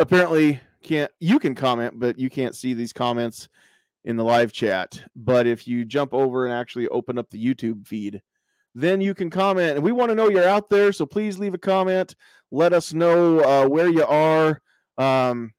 apparently 0.00 0.60
can't 0.82 1.10
you 1.20 1.38
can 1.38 1.54
comment, 1.54 2.00
but 2.00 2.18
you 2.18 2.30
can't 2.30 2.56
see 2.56 2.74
these 2.74 2.92
comments 2.92 3.48
in 4.04 4.16
the 4.16 4.24
live 4.24 4.50
chat. 4.50 5.00
But 5.14 5.46
if 5.46 5.68
you 5.68 5.84
jump 5.84 6.14
over 6.14 6.46
and 6.46 6.54
actually 6.54 6.88
open 6.88 7.18
up 7.18 7.30
the 7.30 7.44
YouTube 7.44 7.86
feed, 7.86 8.22
then 8.74 9.00
you 9.00 9.14
can 9.14 9.30
comment. 9.30 9.76
And 9.76 9.84
we 9.84 9.92
want 9.92 10.10
to 10.10 10.14
know 10.14 10.28
you're 10.28 10.48
out 10.48 10.70
there, 10.70 10.92
so 10.92 11.06
please 11.06 11.38
leave 11.38 11.54
a 11.54 11.58
comment. 11.58 12.14
Let 12.50 12.72
us 12.72 12.92
know 12.92 13.40
uh, 13.40 13.68
where 13.68 13.88
you 13.88 14.04
are, 14.04 14.60
um, 14.98 15.52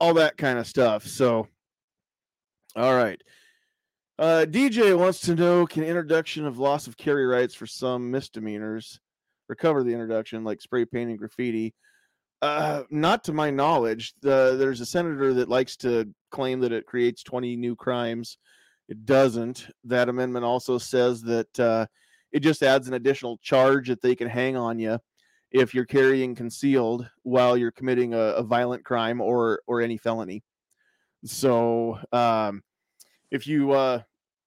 all 0.00 0.14
that 0.14 0.36
kind 0.36 0.58
of 0.58 0.66
stuff. 0.66 1.06
So, 1.06 1.46
all 2.74 2.94
right. 2.94 3.22
Uh, 4.18 4.44
DJ 4.48 4.98
wants 4.98 5.20
to 5.20 5.34
know 5.34 5.66
can 5.66 5.84
introduction 5.84 6.46
of 6.46 6.58
loss 6.58 6.86
of 6.86 6.96
carry 6.96 7.26
rights 7.26 7.54
for 7.54 7.66
some 7.66 8.10
misdemeanors 8.10 9.00
recover 9.48 9.82
the 9.82 9.92
introduction, 9.92 10.44
like 10.44 10.60
spray 10.60 10.84
painting 10.84 11.16
graffiti? 11.16 11.74
Uh, 12.42 12.82
not 12.90 13.22
to 13.22 13.32
my 13.32 13.50
knowledge. 13.50 14.14
The, 14.20 14.56
there's 14.58 14.80
a 14.80 14.86
senator 14.86 15.32
that 15.34 15.48
likes 15.48 15.76
to 15.78 16.12
claim 16.32 16.58
that 16.60 16.72
it 16.72 16.86
creates 16.86 17.22
20 17.22 17.54
new 17.54 17.76
crimes. 17.76 18.36
It 18.88 19.06
doesn't. 19.06 19.68
That 19.84 20.08
amendment 20.08 20.44
also 20.44 20.76
says 20.76 21.22
that 21.22 21.60
uh, 21.60 21.86
it 22.32 22.40
just 22.40 22.64
adds 22.64 22.88
an 22.88 22.94
additional 22.94 23.38
charge 23.38 23.88
that 23.88 24.02
they 24.02 24.16
can 24.16 24.28
hang 24.28 24.56
on 24.56 24.80
you 24.80 24.98
if 25.52 25.72
you're 25.72 25.84
carrying 25.84 26.34
concealed 26.34 27.08
while 27.22 27.56
you're 27.56 27.70
committing 27.70 28.12
a, 28.12 28.18
a 28.18 28.42
violent 28.42 28.84
crime 28.84 29.20
or 29.20 29.62
or 29.68 29.80
any 29.80 29.96
felony. 29.96 30.42
So 31.24 32.00
um, 32.10 32.62
if 33.30 33.46
you 33.46 33.70
uh, 33.70 34.00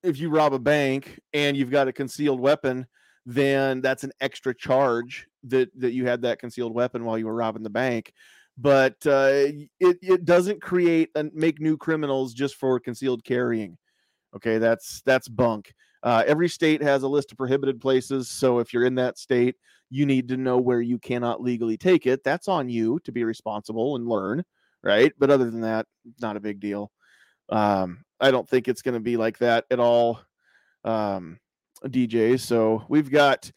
if 0.03 0.19
you 0.19 0.29
rob 0.29 0.53
a 0.53 0.59
bank 0.59 1.19
and 1.33 1.55
you've 1.55 1.71
got 1.71 1.87
a 1.87 1.93
concealed 1.93 2.41
weapon, 2.41 2.87
then 3.25 3.81
that's 3.81 4.03
an 4.03 4.11
extra 4.21 4.53
charge 4.55 5.27
that 5.43 5.69
that 5.79 5.93
you 5.93 6.05
had 6.05 6.21
that 6.23 6.39
concealed 6.39 6.73
weapon 6.73 7.03
while 7.03 7.17
you 7.17 7.25
were 7.25 7.35
robbing 7.35 7.63
the 7.63 7.69
bank. 7.69 8.13
But 8.57 8.95
uh, 9.05 9.47
it, 9.79 9.97
it 10.01 10.25
doesn't 10.25 10.61
create 10.61 11.09
and 11.15 11.31
make 11.33 11.59
new 11.59 11.75
criminals 11.75 12.33
just 12.33 12.55
for 12.55 12.79
concealed 12.79 13.23
carrying. 13.23 13.77
Okay 14.35 14.57
that's 14.57 15.01
that's 15.05 15.27
bunk. 15.27 15.73
Uh, 16.03 16.23
every 16.27 16.47
state 16.47 16.83
has 16.83 17.03
a 17.03 17.07
list 17.07 17.31
of 17.31 17.37
prohibited 17.37 17.81
places 17.81 18.29
so 18.29 18.59
if 18.59 18.73
you're 18.73 18.85
in 18.85 18.95
that 18.95 19.17
state 19.17 19.55
you 19.89 20.05
need 20.05 20.27
to 20.27 20.37
know 20.37 20.57
where 20.57 20.81
you 20.81 20.99
cannot 20.99 21.41
legally 21.41 21.77
take 21.77 22.05
it. 22.05 22.23
That's 22.23 22.47
on 22.47 22.69
you 22.69 22.99
to 23.05 23.11
be 23.11 23.23
responsible 23.23 23.95
and 23.95 24.07
learn 24.07 24.43
right? 24.85 25.11
But 25.17 25.31
other 25.31 25.49
than 25.51 25.61
that 25.61 25.87
not 26.21 26.37
a 26.37 26.39
big 26.39 26.61
deal. 26.61 26.91
Um, 27.49 28.05
i 28.19 28.31
don't 28.31 28.47
think 28.47 28.67
it's 28.67 28.81
going 28.81 28.93
to 28.93 29.01
be 29.01 29.17
like 29.17 29.39
that 29.39 29.65
at 29.69 29.79
all. 29.79 30.21
Um, 30.85 31.39
DJs. 31.85 32.41
So 32.41 32.83
we've 32.89 33.09
got 33.09 33.51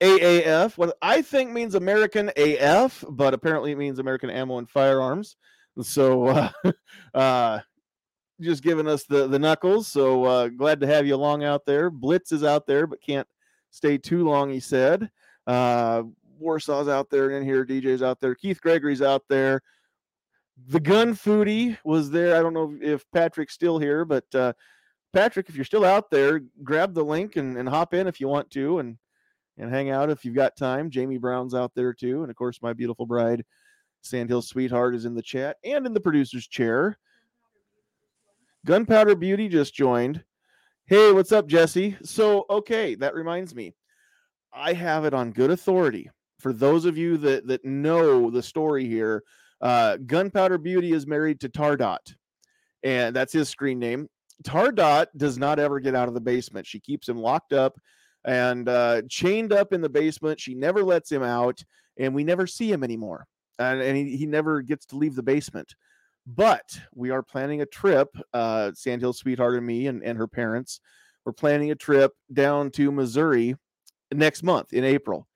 AAF, 0.00 0.76
what 0.76 0.96
I 1.00 1.22
think 1.22 1.52
means 1.52 1.74
American 1.74 2.30
AF, 2.36 3.04
but 3.08 3.34
apparently 3.34 3.72
it 3.72 3.78
means 3.78 3.98
American 3.98 4.30
Ammo 4.30 4.58
and 4.58 4.68
Firearms. 4.68 5.36
So, 5.80 6.26
uh, 6.26 6.50
uh, 7.14 7.60
just 8.40 8.62
giving 8.62 8.88
us 8.88 9.04
the 9.04 9.28
the 9.28 9.38
knuckles. 9.38 9.86
So 9.86 10.24
uh, 10.24 10.48
glad 10.48 10.80
to 10.80 10.86
have 10.86 11.06
you 11.06 11.14
along 11.14 11.44
out 11.44 11.64
there. 11.66 11.90
Blitz 11.90 12.32
is 12.32 12.42
out 12.42 12.66
there, 12.66 12.86
but 12.86 13.00
can't 13.00 13.28
stay 13.70 13.98
too 13.98 14.24
long. 14.24 14.50
He 14.50 14.60
said. 14.60 15.10
Uh, 15.46 16.04
Warsaw's 16.42 16.88
out 16.88 17.08
there 17.08 17.30
and 17.30 17.38
in 17.38 17.44
here. 17.44 17.64
DJ's 17.64 18.02
out 18.02 18.20
there. 18.20 18.34
Keith 18.34 18.60
Gregory's 18.60 19.02
out 19.02 19.22
there. 19.28 19.62
The 20.68 20.80
gun 20.80 21.14
foodie 21.14 21.78
was 21.84 22.10
there. 22.10 22.36
I 22.36 22.42
don't 22.42 22.54
know 22.54 22.76
if 22.80 23.04
Patrick's 23.12 23.54
still 23.54 23.78
here, 23.78 24.04
but 24.04 24.24
uh, 24.34 24.52
Patrick, 25.12 25.48
if 25.48 25.54
you're 25.56 25.64
still 25.64 25.84
out 25.84 26.10
there, 26.10 26.40
grab 26.62 26.94
the 26.94 27.04
link 27.04 27.36
and, 27.36 27.56
and 27.56 27.68
hop 27.68 27.94
in 27.94 28.06
if 28.06 28.20
you 28.20 28.28
want 28.28 28.50
to 28.50 28.78
and 28.78 28.96
and 29.58 29.70
hang 29.70 29.90
out 29.90 30.10
if 30.10 30.24
you've 30.24 30.34
got 30.34 30.56
time. 30.56 30.90
Jamie 30.90 31.18
Brown's 31.18 31.54
out 31.54 31.72
there 31.74 31.92
too. 31.92 32.22
And 32.22 32.30
of 32.30 32.36
course, 32.36 32.62
my 32.62 32.72
beautiful 32.72 33.06
bride, 33.06 33.44
Sandhill 34.00 34.42
Sweetheart, 34.42 34.94
is 34.94 35.04
in 35.04 35.14
the 35.14 35.22
chat 35.22 35.58
and 35.62 35.86
in 35.86 35.92
the 35.92 36.00
producer's 36.00 36.46
chair. 36.46 36.98
Gunpowder 38.64 39.14
Beauty 39.14 39.48
just 39.48 39.74
joined. 39.74 40.24
Hey, 40.86 41.12
what's 41.12 41.32
up, 41.32 41.46
Jesse? 41.46 41.96
So, 42.02 42.46
okay, 42.48 42.94
that 42.96 43.14
reminds 43.14 43.54
me. 43.54 43.74
I 44.52 44.72
have 44.72 45.04
it 45.04 45.14
on 45.14 45.32
good 45.32 45.50
authority. 45.50 46.10
For 46.38 46.52
those 46.52 46.84
of 46.84 46.96
you 46.96 47.16
that 47.18 47.46
that 47.46 47.64
know 47.64 48.30
the 48.30 48.42
story 48.42 48.86
here, 48.86 49.22
uh, 49.60 49.96
Gunpowder 49.98 50.58
Beauty 50.58 50.92
is 50.92 51.06
married 51.06 51.40
to 51.40 51.48
Tardot, 51.48 52.14
and 52.82 53.14
that's 53.14 53.32
his 53.32 53.48
screen 53.48 53.78
name. 53.78 54.08
Tardot 54.42 55.06
does 55.16 55.38
not 55.38 55.58
ever 55.58 55.80
get 55.80 55.94
out 55.94 56.08
of 56.08 56.14
the 56.14 56.20
basement. 56.20 56.66
She 56.66 56.80
keeps 56.80 57.08
him 57.08 57.18
locked 57.18 57.52
up 57.52 57.78
and 58.24 58.68
uh, 58.68 59.02
chained 59.08 59.52
up 59.52 59.72
in 59.72 59.80
the 59.80 59.88
basement. 59.88 60.40
She 60.40 60.54
never 60.54 60.82
lets 60.84 61.10
him 61.10 61.22
out, 61.22 61.62
and 61.98 62.14
we 62.14 62.24
never 62.24 62.46
see 62.46 62.70
him 62.70 62.84
anymore. 62.84 63.26
And, 63.58 63.80
and 63.80 63.96
he, 63.96 64.16
he 64.16 64.26
never 64.26 64.62
gets 64.62 64.86
to 64.86 64.96
leave 64.96 65.14
the 65.14 65.22
basement. 65.22 65.74
But 66.26 66.78
we 66.94 67.10
are 67.10 67.22
planning 67.22 67.62
a 67.62 67.66
trip, 67.66 68.08
uh, 68.32 68.72
Sandhill 68.74 69.12
Sweetheart 69.12 69.56
and 69.56 69.66
me 69.66 69.88
and, 69.88 70.02
and 70.02 70.16
her 70.16 70.28
parents. 70.28 70.80
We're 71.24 71.32
planning 71.32 71.70
a 71.70 71.76
trip 71.76 72.12
down 72.32 72.70
to 72.72 72.92
Missouri 72.92 73.56
next 74.12 74.42
month 74.42 74.72
in 74.72 74.84
April. 74.84 75.26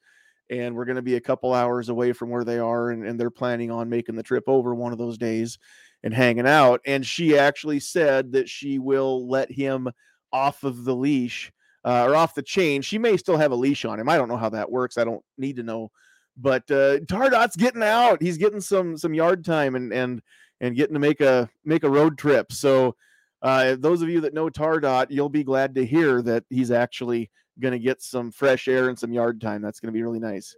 And 0.48 0.76
we're 0.76 0.84
going 0.84 0.96
to 0.96 1.02
be 1.02 1.16
a 1.16 1.20
couple 1.20 1.52
hours 1.52 1.88
away 1.88 2.12
from 2.12 2.30
where 2.30 2.44
they 2.44 2.60
are. 2.60 2.90
And, 2.90 3.04
and 3.04 3.18
they're 3.18 3.30
planning 3.30 3.72
on 3.72 3.88
making 3.88 4.14
the 4.14 4.22
trip 4.22 4.44
over 4.46 4.74
one 4.76 4.92
of 4.92 4.98
those 4.98 5.18
days 5.18 5.58
and 6.06 6.14
hanging 6.14 6.46
out. 6.46 6.80
And 6.86 7.04
she 7.04 7.36
actually 7.36 7.80
said 7.80 8.30
that 8.30 8.48
she 8.48 8.78
will 8.78 9.26
let 9.28 9.50
him 9.50 9.90
off 10.32 10.62
of 10.62 10.84
the 10.84 10.94
leash 10.94 11.50
uh, 11.84 12.04
or 12.06 12.14
off 12.14 12.32
the 12.32 12.44
chain. 12.44 12.80
She 12.80 12.96
may 12.96 13.16
still 13.16 13.36
have 13.36 13.50
a 13.50 13.56
leash 13.56 13.84
on 13.84 13.98
him. 13.98 14.08
I 14.08 14.16
don't 14.16 14.28
know 14.28 14.36
how 14.36 14.50
that 14.50 14.70
works. 14.70 14.98
I 14.98 15.04
don't 15.04 15.24
need 15.36 15.56
to 15.56 15.64
know. 15.64 15.90
But 16.36 16.62
uh, 16.70 17.00
Tardot's 17.00 17.56
getting 17.56 17.82
out. 17.82 18.22
He's 18.22 18.38
getting 18.38 18.60
some 18.60 18.96
some 18.96 19.14
yard 19.14 19.44
time 19.44 19.74
and 19.74 19.92
and 19.92 20.22
and 20.60 20.76
getting 20.76 20.94
to 20.94 21.00
make 21.00 21.20
a 21.20 21.50
make 21.64 21.82
a 21.82 21.90
road 21.90 22.16
trip. 22.16 22.52
So 22.52 22.94
uh, 23.42 23.74
those 23.76 24.00
of 24.00 24.08
you 24.08 24.20
that 24.20 24.34
know 24.34 24.48
Tardot, 24.48 25.08
you'll 25.10 25.28
be 25.28 25.42
glad 25.42 25.74
to 25.74 25.84
hear 25.84 26.22
that 26.22 26.44
he's 26.50 26.70
actually 26.70 27.32
going 27.58 27.72
to 27.72 27.80
get 27.80 28.00
some 28.00 28.30
fresh 28.30 28.68
air 28.68 28.90
and 28.90 28.98
some 28.98 29.12
yard 29.12 29.40
time. 29.40 29.60
That's 29.60 29.80
going 29.80 29.92
to 29.92 29.96
be 29.96 30.04
really 30.04 30.20
nice. 30.20 30.54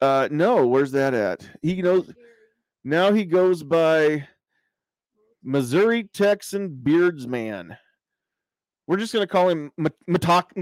Uh, 0.00 0.28
no, 0.30 0.66
where's 0.66 0.92
that 0.92 1.12
at? 1.12 1.46
He 1.60 1.82
knows 1.82 2.10
now. 2.84 3.12
He 3.12 3.24
goes 3.24 3.62
by 3.62 4.26
Missouri 5.42 6.04
Texan 6.12 6.68
Beardsman. 6.70 7.76
We're 8.88 8.96
just 8.96 9.12
gonna 9.12 9.28
call 9.28 9.48
him 9.48 9.70
Motoxin. 9.78 10.56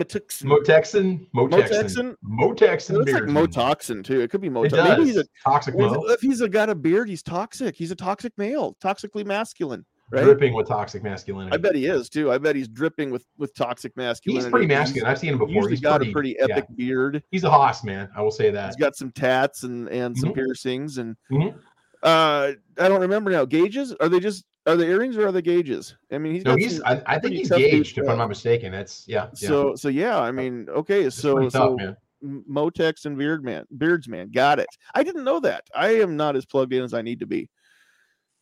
Motexan. 0.45 1.27
Motexan. 1.35 2.17
Motexan. 2.23 2.91
It 2.91 2.99
looks 2.99 3.13
like 3.13 3.23
Motoxin 3.25 4.05
too. 4.05 4.21
It 4.21 4.31
could 4.31 4.43
be 4.43 4.51
Motoxin. 4.51 4.85
Maybe 4.85 5.05
he's 5.07 5.17
a 5.17 5.25
toxic. 5.43 5.75
If 5.77 6.21
he's 6.21 6.41
a, 6.43 6.49
got 6.49 6.69
a 6.69 6.75
beard, 6.75 7.09
he's 7.09 7.23
toxic. 7.23 7.75
He's 7.75 7.91
a 7.91 7.97
toxic 7.97 8.33
male, 8.37 8.77
toxically 8.83 9.25
masculine. 9.25 9.87
Right? 10.13 10.25
Dripping 10.25 10.55
with 10.55 10.67
toxic 10.67 11.03
masculinity. 11.03 11.55
I 11.55 11.57
bet 11.57 11.75
he 11.77 11.87
is 11.87 12.09
too. 12.09 12.33
I 12.33 12.39
bet 12.39 12.57
he's 12.57 12.69
dripping 12.69 13.11
with 13.11 13.25
with 13.39 13.55
toxic 13.55 13.97
masculinity. 13.97 14.45
He's 14.45 14.51
pretty 14.51 14.67
masculine. 14.67 15.11
I've 15.11 15.19
seen 15.19 15.33
him 15.33 15.39
before. 15.39 15.63
He's, 15.63 15.71
he's 15.71 15.81
got 15.81 15.99
pretty, 15.99 16.11
a 16.11 16.13
pretty 16.13 16.41
epic 16.41 16.67
yeah. 16.69 16.75
beard. 16.77 17.23
He's 17.31 17.45
a 17.45 17.51
hoss, 17.51 17.85
man. 17.85 18.11
I 18.15 18.21
will 18.21 18.33
say 18.33 18.51
that. 18.51 18.67
He's 18.67 18.77
got 18.77 18.97
some 18.97 19.13
tats 19.13 19.63
and 19.63 19.89
and 19.89 20.17
some 20.17 20.31
mm-hmm. 20.31 20.41
piercings 20.41 20.99
and. 20.99 21.17
Mm-hmm. 21.33 21.59
Uh, 22.03 22.53
I 22.79 22.89
don't 22.89 23.01
remember 23.01 23.31
now. 23.31 23.45
Gauges? 23.45 23.95
Are 24.01 24.09
they 24.09 24.21
just 24.21 24.45
are 24.67 24.77
the 24.77 24.87
earrings 24.87 25.17
or 25.17 25.27
are 25.27 25.33
the 25.33 25.43
gauges? 25.43 25.97
I 26.11 26.19
mean, 26.19 26.35
he's 26.35 26.45
no, 26.45 26.57
he's. 26.57 26.83
I, 26.83 27.03
I 27.07 27.19
think 27.19 27.35
he's 27.35 27.51
gauged, 27.51 27.99
if 27.99 28.09
I'm 28.09 28.19
not 28.19 28.29
mistaken. 28.29 28.75
It's 28.75 29.05
yeah, 29.07 29.29
yeah. 29.37 29.49
So 29.49 29.75
so 29.75 29.89
yeah. 29.89 30.19
I 30.19 30.31
mean, 30.31 30.69
okay. 30.71 31.03
It's 31.03 31.17
so 31.17 31.39
tough, 31.39 31.53
so 31.53 31.77
man. 31.77 31.97
Motex 32.23 33.07
and 33.07 33.17
Beardman, 33.17 33.65
Beardsman, 33.71 34.31
got 34.31 34.59
it. 34.59 34.69
I 34.95 35.03
didn't 35.03 35.25
know 35.25 35.41
that. 35.41 35.65
I 35.75 36.01
am 36.01 36.17
not 36.17 36.37
as 36.37 36.45
plugged 36.45 36.73
in 36.73 36.83
as 36.83 36.93
I 36.93 37.03
need 37.03 37.21
to 37.21 37.27
be. 37.27 37.49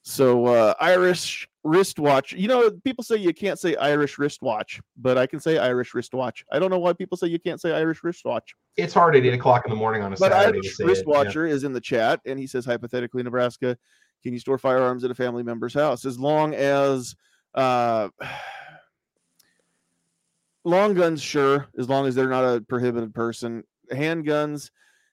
So 0.03 0.47
uh, 0.47 0.75
Irish 0.81 1.49
wristwatch. 1.69 2.33
You 2.33 2.49
know, 2.49 2.71
people 2.71 3.05
say 3.05 3.17
you 3.17 3.35
can't 3.35 3.59
say 3.59 3.77
Irish 3.77 4.19
wristwatch, 4.19 4.81
but 4.97 5.19
I 5.19 5.27
can 5.27 5.39
say 5.39 5.59
Irish 5.59 5.95
wristwatch. 5.95 6.45
I 6.51 6.59
don't 6.59 6.71
know 6.71 6.79
why 6.79 6.95
people 6.95 7.17
say 7.17 7.29
you 7.29 7.39
can't 7.39 7.61
say 7.61 7.73
Irish 7.73 8.03
wristwatch. 8.03 8.55
It's 8.77 8.95
hard 8.95 9.17
at 9.17 9.25
eight 9.25 9.35
o'clock 9.35 9.67
in 9.67 9.71
the 9.71 9.77
morning 9.77 10.03
on 10.03 10.13
a 10.13 10.17
but 10.17 10.33
Saturday. 10.33 10.59
Irish 10.59 10.81
wristwatcher 10.81 11.47
yeah. 11.47 11.55
is 11.55 11.65
in 11.65 11.73
the 11.73 11.81
chat, 11.81 12.21
and 12.25 12.39
he 12.39 12.47
says 12.47 12.65
hypothetically, 12.65 13.23
Nebraska 13.23 13.77
can 14.23 14.33
you 14.33 14.41
store 14.41 14.59
firearms 14.59 15.05
at 15.05 15.11
a 15.11 15.15
family 15.15 15.43
member's 15.43 15.75
house 15.75 16.05
as 16.05 16.19
long 16.19 16.55
as 16.55 17.15
uh, 17.55 18.09
long 20.65 20.95
guns? 20.95 21.23
Sure, 21.23 21.69
as 21.79 21.89
long 21.89 22.07
as 22.07 22.15
they're 22.15 22.29
not 22.29 22.45
a 22.45 22.61
prohibited 22.63 23.15
person. 23.15 23.63
Handguns, 23.93 24.71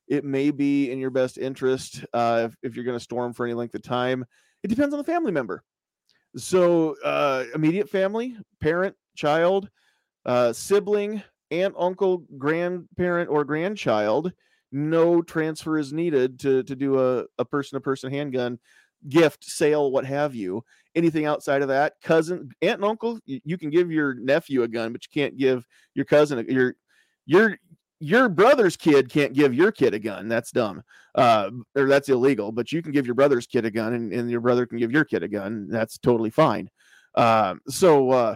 it 0.07 0.23
may 0.23 0.51
be 0.51 0.91
in 0.91 0.99
your 0.99 1.11
best 1.11 1.37
interest 1.37 2.05
uh, 2.13 2.49
if, 2.49 2.55
if 2.63 2.75
you're 2.75 2.85
going 2.85 2.97
to 2.97 3.03
store 3.03 3.23
them 3.23 3.33
for 3.33 3.45
any 3.45 3.53
length 3.53 3.75
of 3.75 3.83
time. 3.83 4.25
It 4.63 4.69
depends 4.69 4.93
on 4.93 4.97
the 4.97 5.03
family 5.03 5.31
member. 5.31 5.63
So, 6.37 6.95
uh, 7.03 7.45
immediate 7.53 7.89
family, 7.89 8.37
parent, 8.59 8.95
child, 9.15 9.69
uh, 10.25 10.51
sibling, 10.53 11.23
aunt, 11.51 11.75
uncle, 11.77 12.25
grandparent, 12.37 13.29
or 13.29 13.43
grandchild, 13.45 14.33
no 14.71 15.21
transfer 15.21 15.77
is 15.77 15.93
needed 15.93 16.39
to, 16.41 16.63
to 16.63 16.75
do 16.75 16.99
a, 16.99 17.25
a 17.37 17.45
person 17.45 17.77
to 17.77 17.81
person 17.81 18.11
handgun 18.11 18.59
gift, 19.07 19.43
sale, 19.43 19.91
what 19.91 20.05
have 20.05 20.35
you. 20.35 20.63
Anything 20.95 21.25
outside 21.25 21.61
of 21.61 21.67
that, 21.67 21.93
cousin, 22.01 22.49
aunt, 22.61 22.77
and 22.77 22.85
uncle, 22.85 23.19
you, 23.25 23.39
you 23.45 23.57
can 23.57 23.69
give 23.69 23.91
your 23.91 24.15
nephew 24.15 24.63
a 24.63 24.67
gun, 24.67 24.91
but 24.91 25.03
you 25.05 25.09
can't 25.13 25.37
give 25.37 25.65
your 25.93 26.05
cousin 26.05 26.45
your 26.49 26.75
your 27.25 27.57
your 27.99 28.29
brother's 28.29 28.75
kid 28.75 29.09
can't 29.09 29.33
give 29.33 29.53
your 29.53 29.71
kid 29.71 29.93
a 29.93 29.99
gun. 29.99 30.27
That's 30.27 30.51
dumb. 30.51 30.83
Uh, 31.13 31.51
or 31.75 31.87
that's 31.87 32.09
illegal. 32.09 32.51
But 32.51 32.71
you 32.71 32.81
can 32.81 32.91
give 32.91 33.05
your 33.05 33.15
brother's 33.15 33.47
kid 33.47 33.65
a 33.65 33.71
gun, 33.71 33.93
and, 33.93 34.11
and 34.11 34.29
your 34.29 34.41
brother 34.41 34.65
can 34.65 34.77
give 34.77 34.91
your 34.91 35.05
kid 35.05 35.23
a 35.23 35.27
gun. 35.27 35.67
That's 35.69 35.97
totally 35.97 36.29
fine. 36.29 36.69
Um, 37.15 37.61
so 37.67 38.11
uh, 38.11 38.35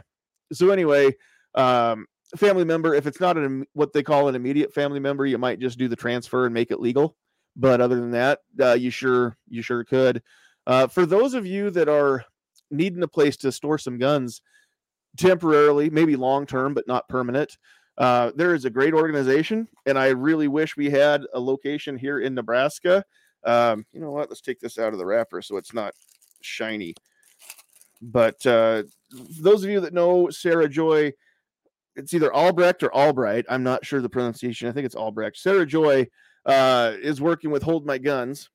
so 0.54 0.70
anyway, 0.70 1.16
um, 1.56 2.06
family 2.38 2.64
member. 2.64 2.94
If 2.94 3.06
it's 3.06 3.20
not 3.20 3.38
an 3.38 3.66
what 3.74 3.94
they 3.94 4.04
call 4.04 4.28
an 4.28 4.36
immediate 4.36 4.74
family 4.74 5.00
member, 5.00 5.26
you 5.26 5.38
might 5.38 5.60
just 5.60 5.78
do 5.78 5.88
the 5.88 5.96
transfer 5.96 6.46
and 6.46 6.54
make 6.54 6.72
it 6.72 6.80
legal. 6.80 7.16
But 7.56 7.82
other 7.82 7.96
than 7.96 8.12
that, 8.12 8.40
uh, 8.62 8.74
you 8.74 8.92
sure 8.92 9.38
you 9.50 9.62
sure 9.62 9.84
could. 9.84 10.22
Uh, 10.66 10.88
for 10.88 11.06
those 11.06 11.34
of 11.34 11.46
you 11.46 11.70
that 11.72 11.90
are 11.90 12.24
needing 12.72 13.04
a 13.04 13.08
place 13.08 13.36
to 13.38 13.52
store 13.52 13.78
some 13.78 13.98
guns 13.98 14.42
temporarily, 15.18 15.90
maybe 15.90 16.16
long 16.16 16.46
term, 16.46 16.74
but 16.74 16.88
not 16.88 17.10
permanent, 17.10 17.58
uh, 18.00 18.32
there 18.34 18.56
is 18.56 18.64
a 18.64 18.70
great 18.70 18.94
organization, 18.94 19.68
and 19.86 20.00
I 20.00 20.08
really 20.08 20.48
wish 20.48 20.78
we 20.78 20.90
had 20.90 21.26
a 21.34 21.40
location 21.40 21.98
here 21.98 22.20
in 22.20 22.34
Nebraska. 22.34 23.04
Um, 23.44 23.86
you 23.92 24.00
know 24.00 24.12
what? 24.12 24.30
Let's 24.30 24.42
take 24.42 24.60
this 24.62 24.80
out 24.80 24.94
of 24.94 25.00
the 25.00 25.06
wrapper 25.06 25.42
so 25.42 25.58
it's 25.58 25.74
not 25.74 25.94
shiny. 26.42 26.96
But 28.02 28.46
uh, 28.46 28.84
those 29.42 29.66
of 29.66 29.70
you 29.70 29.82
that 29.82 29.94
know 29.94 30.30
Sarah 30.30 30.70
Joy, 30.70 31.12
it's 31.98 32.14
either 32.14 32.34
Albrecht 32.34 32.84
or 32.84 32.96
Albright. 32.96 33.46
I'm 33.50 33.64
not 33.64 33.86
sure 33.86 34.02
the 34.02 34.08
pronunciation. 34.08 34.70
I 34.70 34.72
think 34.72 34.86
it's 34.86 34.96
Albrecht. 34.96 35.38
Sarah 35.38 35.66
Joy 35.66 36.08
uh, 36.46 36.94
is 37.02 37.20
working 37.20 37.52
with 37.52 37.64
Hold 37.64 37.86
My 37.86 37.98
Guns, 37.98 38.50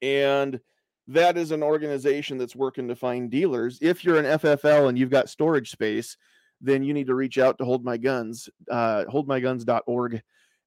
and 0.00 0.60
that 1.08 1.36
is 1.36 1.50
an 1.50 1.64
organization 1.64 2.38
that's 2.38 2.54
working 2.54 2.86
to 2.86 2.94
find 2.94 3.32
dealers. 3.32 3.78
If 3.82 4.04
you're 4.04 4.18
an 4.18 4.38
FFL 4.38 4.88
and 4.88 4.96
you've 4.96 5.10
got 5.10 5.28
storage 5.28 5.72
space, 5.72 6.16
then 6.62 6.82
you 6.82 6.94
need 6.94 7.08
to 7.08 7.14
reach 7.14 7.38
out 7.38 7.58
to 7.58 7.64
Hold 7.64 7.84
My 7.84 7.96
Guns, 7.96 8.48
uh, 8.70 9.04
holdmyguns.org, 9.04 10.22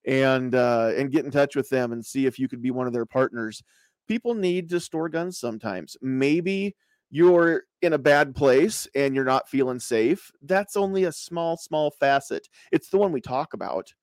and 0.06 0.54
uh, 0.54 0.92
and 0.96 1.12
get 1.12 1.26
in 1.26 1.32
touch 1.32 1.56
with 1.56 1.70
them 1.70 1.94
and 1.94 2.06
see 2.06 2.26
if 2.26 2.38
you 2.38 2.48
could 2.48 2.62
be 2.62 2.72
one 2.72 2.88
of 2.88 2.94
their 2.94 3.06
partners. 3.06 3.64
People 4.08 4.36
need 4.36 4.70
to 4.70 4.80
store 4.80 5.10
guns 5.10 5.40
sometimes. 5.40 5.98
Maybe 6.02 6.76
you're 7.10 7.64
in 7.82 7.94
a 7.94 7.98
bad 7.98 8.36
place 8.36 8.88
and 8.94 9.16
you're 9.16 9.24
not 9.24 9.50
feeling 9.50 9.80
safe. 9.80 10.32
That's 10.42 10.76
only 10.76 11.06
a 11.06 11.12
small, 11.12 11.58
small 11.58 11.92
facet. 11.92 12.48
It's 12.72 12.90
the 12.90 12.98
one 12.98 13.12
we 13.12 13.22
talk 13.22 13.54
about 13.54 13.94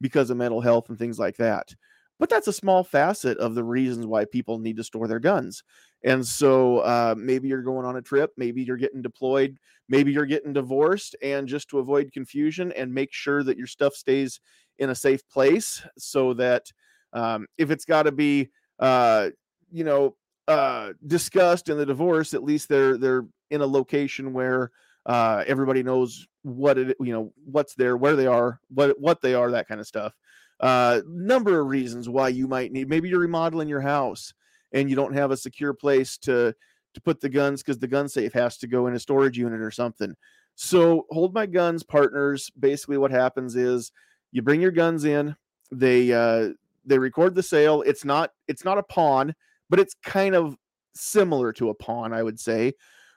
because 0.00 0.30
of 0.30 0.36
mental 0.36 0.60
health 0.60 0.88
and 0.88 0.98
things 0.98 1.18
like 1.18 1.36
that. 1.36 1.74
But 2.18 2.28
that's 2.28 2.48
a 2.48 2.52
small 2.52 2.84
facet 2.84 3.38
of 3.38 3.54
the 3.54 3.64
reasons 3.64 4.06
why 4.06 4.24
people 4.24 4.58
need 4.58 4.76
to 4.76 4.84
store 4.84 5.08
their 5.08 5.18
guns. 5.18 5.64
And 6.04 6.26
so 6.26 6.78
uh, 6.78 7.14
maybe 7.16 7.48
you're 7.48 7.62
going 7.62 7.86
on 7.86 7.96
a 7.96 8.02
trip, 8.02 8.32
maybe 8.36 8.62
you're 8.62 8.76
getting 8.76 9.02
deployed, 9.02 9.58
maybe 9.92 10.10
you're 10.10 10.24
getting 10.24 10.54
divorced, 10.54 11.14
and 11.22 11.46
just 11.46 11.68
to 11.68 11.78
avoid 11.78 12.12
confusion 12.12 12.72
and 12.72 12.92
make 12.92 13.12
sure 13.12 13.44
that 13.44 13.58
your 13.58 13.66
stuff 13.66 13.92
stays 13.92 14.40
in 14.78 14.88
a 14.88 14.94
safe 14.94 15.20
place 15.28 15.82
so 15.98 16.32
that 16.32 16.72
um, 17.12 17.46
if 17.58 17.70
it's 17.70 17.84
got 17.84 18.04
to 18.04 18.12
be, 18.12 18.48
uh, 18.78 19.28
you 19.70 19.84
know, 19.84 20.16
uh, 20.48 20.94
discussed 21.06 21.68
in 21.68 21.76
the 21.76 21.84
divorce, 21.84 22.32
at 22.32 22.42
least 22.42 22.70
they're 22.70 22.96
they're 22.96 23.26
in 23.50 23.60
a 23.60 23.66
location 23.66 24.32
where 24.32 24.70
uh, 25.04 25.44
everybody 25.46 25.82
knows 25.82 26.26
what 26.40 26.78
it, 26.78 26.96
you 26.98 27.12
know, 27.12 27.30
what's 27.44 27.74
there, 27.74 27.98
where 27.98 28.16
they 28.16 28.26
are, 28.26 28.60
what 28.70 28.98
what 28.98 29.20
they 29.20 29.34
are, 29.34 29.50
that 29.50 29.68
kind 29.68 29.80
of 29.80 29.86
stuff. 29.86 30.14
Uh, 30.58 31.02
number 31.06 31.60
of 31.60 31.66
reasons 31.66 32.08
why 32.08 32.28
you 32.28 32.48
might 32.48 32.72
need. 32.72 32.88
Maybe 32.88 33.10
you're 33.10 33.20
remodeling 33.20 33.68
your 33.68 33.82
house 33.82 34.32
and 34.72 34.88
you 34.88 34.96
don't 34.96 35.14
have 35.14 35.32
a 35.32 35.36
secure 35.36 35.74
place 35.74 36.16
to 36.18 36.54
to 36.94 37.00
put 37.00 37.20
the 37.20 37.28
guns 37.28 37.62
because 37.62 37.78
the 37.78 37.88
gun 37.88 38.08
safe 38.08 38.32
has 38.32 38.58
to 38.58 38.66
go 38.66 38.86
in 38.86 38.94
a 38.94 38.98
storage 38.98 39.38
unit 39.38 39.60
or 39.60 39.70
something. 39.70 40.14
So 40.54 41.06
hold 41.10 41.34
my 41.34 41.46
guns 41.46 41.82
partners. 41.82 42.50
Basically, 42.58 42.98
what 42.98 43.10
happens 43.10 43.56
is 43.56 43.92
you 44.32 44.42
bring 44.42 44.60
your 44.60 44.70
guns 44.70 45.04
in. 45.04 45.34
They 45.70 46.12
uh, 46.12 46.50
they 46.84 46.98
record 46.98 47.34
the 47.34 47.42
sale. 47.42 47.82
It's 47.82 48.04
not 48.04 48.30
it's 48.48 48.64
not 48.64 48.78
a 48.78 48.82
pawn, 48.82 49.34
but 49.70 49.80
it's 49.80 49.94
kind 50.02 50.34
of 50.34 50.56
similar 50.94 51.52
to 51.54 51.70
a 51.70 51.74
pawn, 51.74 52.12
I 52.12 52.22
would 52.22 52.38
say, 52.38 52.74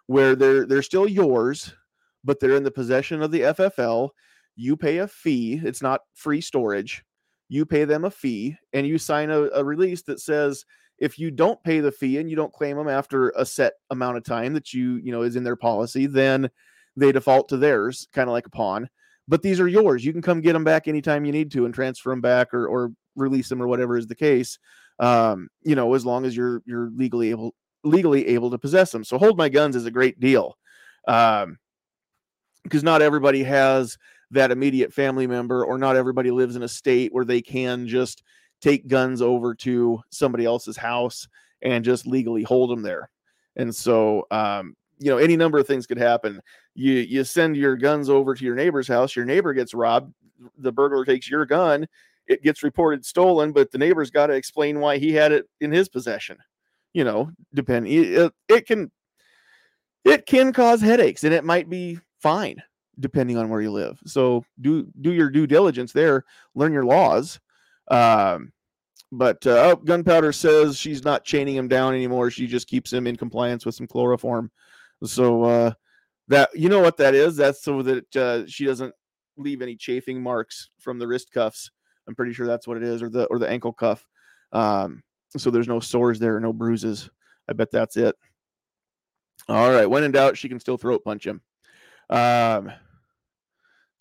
where 0.08 0.36
they're 0.36 0.66
they're 0.66 0.82
still 0.82 1.08
yours, 1.08 1.74
but 2.24 2.40
they're 2.40 2.56
in 2.56 2.64
the 2.64 2.72
possession 2.72 3.22
of 3.22 3.32
the 3.32 3.42
FFL. 3.42 4.10
You 4.56 4.78
pay 4.78 5.00
a 5.00 5.08
fee. 5.08 5.60
It's 5.64 5.82
not 5.82 6.02
free 6.14 6.42
storage. 6.42 7.04
You 7.50 7.66
pay 7.66 7.84
them 7.84 8.06
a 8.06 8.10
fee, 8.10 8.56
and 8.74 8.88
you 8.88 8.98
sign 8.98 9.30
a, 9.30 9.50
a 9.50 9.64
release 9.64 10.02
that 10.04 10.20
says 10.20 10.66
if 10.98 11.20
you 11.20 11.32
don't 11.32 11.62
pay 11.64 11.80
the 11.80 11.92
fee 11.92 12.18
and 12.20 12.30
you 12.30 12.36
don't 12.36 12.54
claim 12.54 12.78
them 12.78 12.88
after 12.88 13.30
a 13.32 13.46
set 13.46 13.74
amount 13.90 14.18
of 14.18 14.24
time 14.24 14.54
that 14.54 14.74
you 14.74 14.96
you 14.98 15.12
know 15.12 15.22
is 15.22 15.36
in 15.36 15.44
their 15.44 15.56
policy, 15.56 16.06
then 16.06 16.50
they 16.96 17.12
default 17.12 17.50
to 17.50 17.58
theirs, 17.58 18.08
kind 18.14 18.30
of 18.30 18.34
like 18.34 18.48
a 18.48 18.52
pawn. 18.52 18.90
But 19.28 19.42
these 19.42 19.60
are 19.60 19.68
yours. 19.68 20.06
You 20.06 20.14
can 20.14 20.22
come 20.22 20.42
get 20.42 20.54
them 20.54 20.64
back 20.64 20.88
anytime 20.88 21.26
you 21.26 21.32
need 21.32 21.52
to 21.52 21.66
and 21.66 21.74
transfer 21.74 22.10
them 22.10 22.22
back 22.22 22.54
or 22.54 22.68
or 22.68 22.92
release 23.16 23.50
them 23.50 23.62
or 23.62 23.68
whatever 23.68 23.98
is 23.98 24.08
the 24.08 24.16
case. 24.16 24.60
Um, 25.00 25.50
you 25.64 25.76
know, 25.76 25.94
as 25.94 26.06
long 26.06 26.26
as 26.26 26.36
you're 26.36 26.62
you're 26.66 26.90
legally 26.96 27.32
able 27.32 27.56
legally 27.84 28.28
able 28.28 28.52
to 28.52 28.58
possess 28.58 28.92
them. 28.92 29.04
So 29.04 29.18
hold 29.18 29.38
my 29.38 29.50
guns 29.50 29.76
is 29.76 29.86
a 29.86 29.92
great 29.92 30.20
deal. 30.20 30.58
Um, 31.08 31.60
because 32.64 32.84
not 32.84 33.04
everybody 33.04 33.44
has 33.44 33.98
that 34.32 34.52
immediate 34.52 34.92
family 34.92 35.28
member 35.28 35.64
or 35.64 35.78
not 35.78 35.96
everybody 35.96 36.32
lives 36.32 36.56
in 36.56 36.64
a 36.64 36.68
state 36.68 37.14
where 37.14 37.26
they 37.26 37.42
can 37.42 37.88
just 37.88 38.24
take 38.62 38.88
guns 38.88 39.22
over 39.22 39.54
to 39.56 40.02
somebody 40.10 40.46
else's 40.46 40.78
house 40.78 41.28
and 41.62 41.84
just 41.86 42.08
legally 42.08 42.44
hold 42.44 42.70
them 42.70 42.82
there. 42.82 43.10
And 43.56 43.74
so, 43.74 44.26
um, 44.32 44.76
you 45.00 45.10
know, 45.10 45.18
any 45.18 45.36
number 45.36 45.58
of 45.58 45.68
things 45.68 45.88
could 45.88 45.98
happen. 45.98 46.42
You 46.74 46.94
you 46.94 47.24
send 47.24 47.58
your 47.58 47.76
guns 47.76 48.10
over 48.10 48.34
to 48.34 48.46
your 48.46 48.56
neighbor's 48.56 48.88
house. 48.88 49.16
Your 49.16 49.26
neighbor 49.26 49.54
gets 49.54 49.74
robbed. 49.74 50.14
The 50.58 50.72
burglar 50.72 51.06
takes 51.06 51.30
your 51.30 51.46
gun. 51.46 51.88
It 52.28 52.44
gets 52.44 52.64
reported 52.64 53.06
stolen, 53.06 53.52
but 53.52 53.72
the 53.72 53.78
neighbor's 53.78 54.10
got 54.10 54.28
to 54.28 54.34
explain 54.34 54.80
why 54.80 54.98
he 54.98 55.14
had 55.14 55.32
it 55.32 55.48
in 55.62 55.72
his 55.72 55.90
possession. 55.90 56.38
You 56.94 57.04
know, 57.04 57.32
depend. 57.54 57.88
It, 57.88 58.34
it 58.48 58.66
can 58.68 58.92
it 60.04 60.26
can 60.26 60.54
cause 60.54 60.82
headaches, 60.82 61.24
and 61.24 61.34
it 61.34 61.44
might 61.44 61.70
be 61.70 62.00
fine 62.20 62.62
depending 63.00 63.38
on 63.38 63.50
where 63.50 63.62
you 63.62 63.72
live. 63.72 64.00
So 64.06 64.46
do 64.62 64.88
do 65.02 65.12
your 65.12 65.30
due 65.30 65.48
diligence 65.48 65.92
there. 65.92 66.24
Learn 66.54 66.74
your 66.74 66.86
laws. 66.86 67.40
Um, 67.90 68.52
but 69.12 69.46
uh, 69.48 69.72
oh, 69.72 69.76
Gunpowder 69.78 70.32
says 70.32 70.78
she's 70.78 71.04
not 71.04 71.24
chaining 71.24 71.56
him 71.56 71.68
down 71.68 71.94
anymore. 71.94 72.32
She 72.32 72.48
just 72.48 72.68
keeps 72.68 72.92
him 72.92 73.08
in 73.08 73.16
compliance 73.16 73.66
with 73.66 73.76
some 73.76 73.88
chloroform. 73.88 74.52
So 75.04 75.44
uh, 75.44 75.72
that 76.28 76.50
you 76.54 76.70
know 76.70 76.80
what 76.80 76.98
that 76.98 77.16
is? 77.16 77.36
That's 77.36 77.64
so 77.64 77.82
that 77.84 78.16
uh, 78.16 78.48
she 78.48 78.66
doesn't 78.66 78.94
leave 79.38 79.62
any 79.62 79.76
chafing 79.76 80.22
marks 80.22 80.70
from 80.80 81.00
the 81.00 81.08
wrist 81.08 81.32
cuffs. 81.32 81.72
I'm 82.08 82.16
pretty 82.16 82.34
sure 82.34 82.48
that's 82.48 82.68
what 82.68 82.78
it 82.78 82.84
is, 82.84 83.02
or 83.02 83.10
the 83.10 83.26
or 83.26 83.40
the 83.40 83.50
ankle 83.50 83.74
cuff. 83.74 84.06
Um, 84.52 85.04
so 85.38 85.50
there's 85.50 85.68
no 85.68 85.80
sores 85.80 86.20
there, 86.20 86.40
no 86.40 86.54
bruises. 86.54 87.10
I 87.50 87.54
bet 87.54 87.72
that's 87.72 87.98
it. 87.98 88.16
All 89.48 89.72
right. 89.72 89.86
When 89.86 90.04
in 90.04 90.12
doubt, 90.12 90.38
she 90.38 90.50
can 90.50 90.60
still 90.60 90.78
throat 90.78 91.04
punch 91.04 91.26
him. 91.26 91.42
Um, 92.10 92.72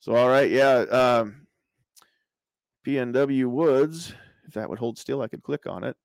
so 0.01 0.15
all 0.15 0.29
right, 0.29 0.51
yeah. 0.51 0.81
Um, 0.81 1.44
PNW 2.85 3.47
Woods 3.47 4.15
if 4.47 4.55
that 4.55 4.69
would 4.69 4.79
hold 4.79 4.99
still, 4.99 5.23
I 5.23 5.29
could 5.29 5.43
click 5.43 5.67
on 5.67 5.85
it. 5.85 5.97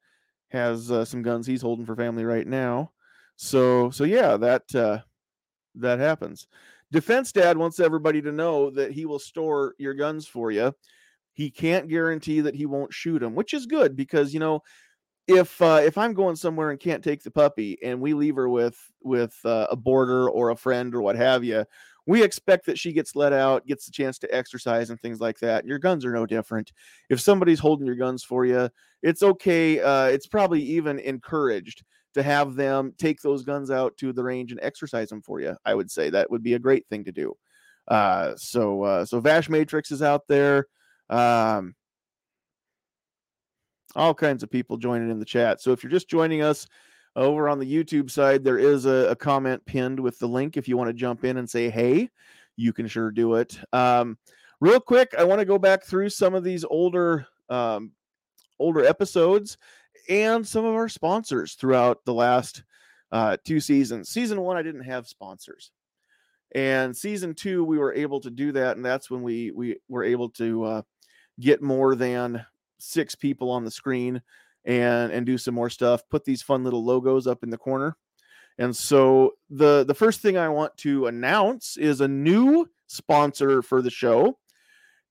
Has 0.49 0.91
uh, 0.91 1.05
some 1.05 1.21
guns 1.21 1.45
he's 1.45 1.61
holding 1.61 1.85
for 1.85 1.95
family 1.95 2.25
right 2.25 2.47
now. 2.47 2.91
So 3.35 3.91
so 3.91 4.03
yeah, 4.03 4.37
that 4.37 4.73
uh, 4.73 4.99
that 5.75 5.99
happens. 5.99 6.47
Defense 6.91 7.31
Dad 7.31 7.57
wants 7.57 7.79
everybody 7.79 8.21
to 8.23 8.31
know 8.31 8.71
that 8.71 8.91
he 8.91 9.05
will 9.05 9.19
store 9.19 9.75
your 9.77 9.93
guns 9.93 10.25
for 10.27 10.51
you. 10.51 10.73
He 11.33 11.51
can't 11.51 11.87
guarantee 11.87 12.41
that 12.41 12.55
he 12.55 12.65
won't 12.65 12.93
shoot 12.93 13.19
them, 13.19 13.35
which 13.35 13.53
is 13.53 13.67
good 13.67 13.95
because 13.95 14.33
you 14.33 14.39
know 14.39 14.61
if 15.27 15.61
uh, 15.61 15.81
if 15.83 15.97
I'm 15.97 16.13
going 16.13 16.35
somewhere 16.35 16.71
and 16.71 16.79
can't 16.79 17.03
take 17.03 17.21
the 17.21 17.31
puppy 17.31 17.77
and 17.83 18.01
we 18.01 18.15
leave 18.15 18.35
her 18.35 18.49
with 18.49 18.77
with 19.03 19.35
uh, 19.45 19.67
a 19.69 19.75
boarder 19.75 20.29
or 20.29 20.49
a 20.49 20.55
friend 20.55 20.95
or 20.95 21.01
what 21.01 21.15
have 21.15 21.43
you, 21.43 21.63
we 22.09 22.23
expect 22.23 22.65
that 22.65 22.79
she 22.79 22.91
gets 22.91 23.15
let 23.15 23.33
out, 23.33 23.67
gets 23.67 23.85
the 23.85 23.91
chance 23.91 24.17
to 24.17 24.35
exercise 24.35 24.89
and 24.89 24.99
things 24.99 25.21
like 25.21 25.37
that. 25.37 25.63
Your 25.63 25.77
guns 25.77 26.03
are 26.03 26.11
no 26.11 26.25
different. 26.25 26.73
If 27.07 27.21
somebody's 27.21 27.59
holding 27.59 27.85
your 27.85 27.95
guns 27.95 28.23
for 28.23 28.45
you, 28.45 28.67
it's 29.03 29.21
okay. 29.21 29.79
Uh, 29.79 30.05
it's 30.05 30.25
probably 30.25 30.59
even 30.59 30.97
encouraged 30.97 31.83
to 32.15 32.23
have 32.23 32.55
them 32.55 32.95
take 32.97 33.21
those 33.21 33.43
guns 33.43 33.69
out 33.69 33.95
to 33.97 34.11
the 34.11 34.23
range 34.23 34.51
and 34.51 34.59
exercise 34.63 35.09
them 35.09 35.21
for 35.21 35.39
you. 35.39 35.55
I 35.65 35.75
would 35.75 35.91
say 35.91 36.09
that 36.09 36.31
would 36.31 36.41
be 36.41 36.55
a 36.55 36.59
great 36.59 36.87
thing 36.87 37.03
to 37.03 37.11
do. 37.11 37.37
Uh, 37.87 38.33
so 38.37 38.81
uh, 38.81 39.05
so 39.05 39.19
Vash 39.19 39.47
Matrix 39.47 39.91
is 39.91 40.01
out 40.01 40.27
there. 40.27 40.65
Um, 41.11 41.75
all 43.95 44.15
kinds 44.15 44.41
of 44.41 44.49
people 44.49 44.77
joining 44.77 45.11
in 45.11 45.19
the 45.19 45.25
chat. 45.25 45.61
So 45.61 45.73
if 45.73 45.83
you're 45.83 45.91
just 45.91 46.09
joining 46.09 46.41
us, 46.41 46.65
over 47.19 47.49
on 47.49 47.60
the 47.60 47.71
YouTube 47.71 48.10
side, 48.10 48.43
there 48.43 48.58
is 48.58 48.86
a, 48.86 49.10
a 49.10 49.15
comment 49.15 49.65
pinned 49.65 49.99
with 49.99 50.17
the 50.19 50.27
link. 50.27 50.55
If 50.55 50.67
you 50.67 50.77
want 50.77 50.89
to 50.89 50.93
jump 50.93 51.25
in 51.25 51.38
and 51.38 51.49
say, 51.49 51.69
hey, 51.69 52.10
you 52.55 52.73
can 52.73 52.88
sure 52.88 53.12
do 53.12 53.36
it. 53.36 53.60
Um, 53.73 54.17
real 54.62 54.79
quick, 54.79 55.13
I 55.17 55.25
want 55.25 55.39
to 55.39 55.45
go 55.45 55.58
back 55.58 55.84
through 55.84 56.10
some 56.10 56.34
of 56.34 56.43
these 56.43 56.63
older 56.63 57.27
um, 57.49 57.91
older 58.58 58.86
episodes 58.86 59.58
and 60.10 60.47
some 60.47 60.65
of 60.65 60.73
our 60.73 60.89
sponsors 60.89 61.53
throughout 61.53 62.03
the 62.05 62.13
last 62.13 62.63
uh, 63.12 63.38
two 63.43 63.60
seasons. 63.60 64.10
Season 64.10 64.39
one, 64.41 64.58
I 64.58 64.62
didn't 64.62 64.84
have 64.84 65.08
sponsors, 65.08 65.71
and 66.55 66.95
season 66.95 67.34
two, 67.34 67.63
we 67.63 67.77
were 67.77 67.93
able 67.93 68.19
to 68.21 68.29
do 68.29 68.51
that, 68.53 68.77
and 68.77 68.86
that's 68.86 69.10
when 69.10 69.23
we 69.23 69.51
we 69.51 69.77
were 69.88 70.03
able 70.03 70.29
to 70.32 70.63
uh, 70.63 70.82
get 71.39 71.62
more 71.62 71.95
than 71.95 72.45
six 72.77 73.15
people 73.15 73.51
on 73.51 73.65
the 73.65 73.71
screen 73.71 74.21
and 74.65 75.11
and 75.11 75.25
do 75.25 75.37
some 75.37 75.55
more 75.55 75.69
stuff 75.69 76.03
put 76.09 76.25
these 76.25 76.41
fun 76.41 76.63
little 76.63 76.83
logos 76.83 77.27
up 77.27 77.43
in 77.43 77.49
the 77.49 77.57
corner. 77.57 77.95
And 78.57 78.75
so 78.75 79.33
the 79.49 79.85
the 79.85 79.93
first 79.93 80.21
thing 80.21 80.37
i 80.37 80.49
want 80.49 80.75
to 80.77 81.07
announce 81.07 81.77
is 81.77 82.01
a 82.01 82.07
new 82.07 82.69
sponsor 82.87 83.61
for 83.61 83.81
the 83.81 83.89
show. 83.89 84.37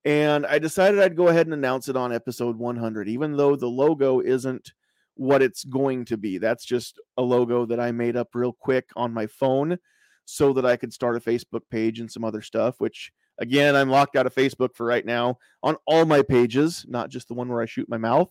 And 0.04 0.46
i 0.46 0.58
decided 0.58 1.00
i'd 1.00 1.16
go 1.16 1.28
ahead 1.28 1.46
and 1.46 1.54
announce 1.54 1.88
it 1.88 1.96
on 1.96 2.12
episode 2.12 2.56
100 2.56 3.08
even 3.08 3.36
though 3.36 3.56
the 3.56 3.68
logo 3.68 4.20
isn't 4.20 4.72
what 5.14 5.42
it's 5.42 5.64
going 5.64 6.04
to 6.04 6.16
be. 6.16 6.38
That's 6.38 6.64
just 6.64 7.00
a 7.16 7.22
logo 7.22 7.66
that 7.66 7.80
i 7.80 7.90
made 7.90 8.16
up 8.16 8.28
real 8.34 8.52
quick 8.52 8.88
on 8.96 9.12
my 9.12 9.26
phone 9.26 9.78
so 10.30 10.52
that 10.52 10.66
i 10.66 10.76
could 10.76 10.92
start 10.92 11.16
a 11.16 11.20
facebook 11.20 11.62
page 11.70 12.00
and 12.00 12.12
some 12.12 12.22
other 12.22 12.42
stuff 12.42 12.74
which 12.80 13.10
again 13.38 13.74
i'm 13.74 13.88
locked 13.88 14.14
out 14.14 14.26
of 14.26 14.34
facebook 14.34 14.74
for 14.74 14.84
right 14.84 15.06
now 15.06 15.38
on 15.62 15.74
all 15.86 16.04
my 16.04 16.20
pages 16.20 16.84
not 16.86 17.08
just 17.08 17.28
the 17.28 17.34
one 17.34 17.48
where 17.48 17.62
i 17.62 17.66
shoot 17.66 17.88
my 17.88 17.96
mouth 17.96 18.28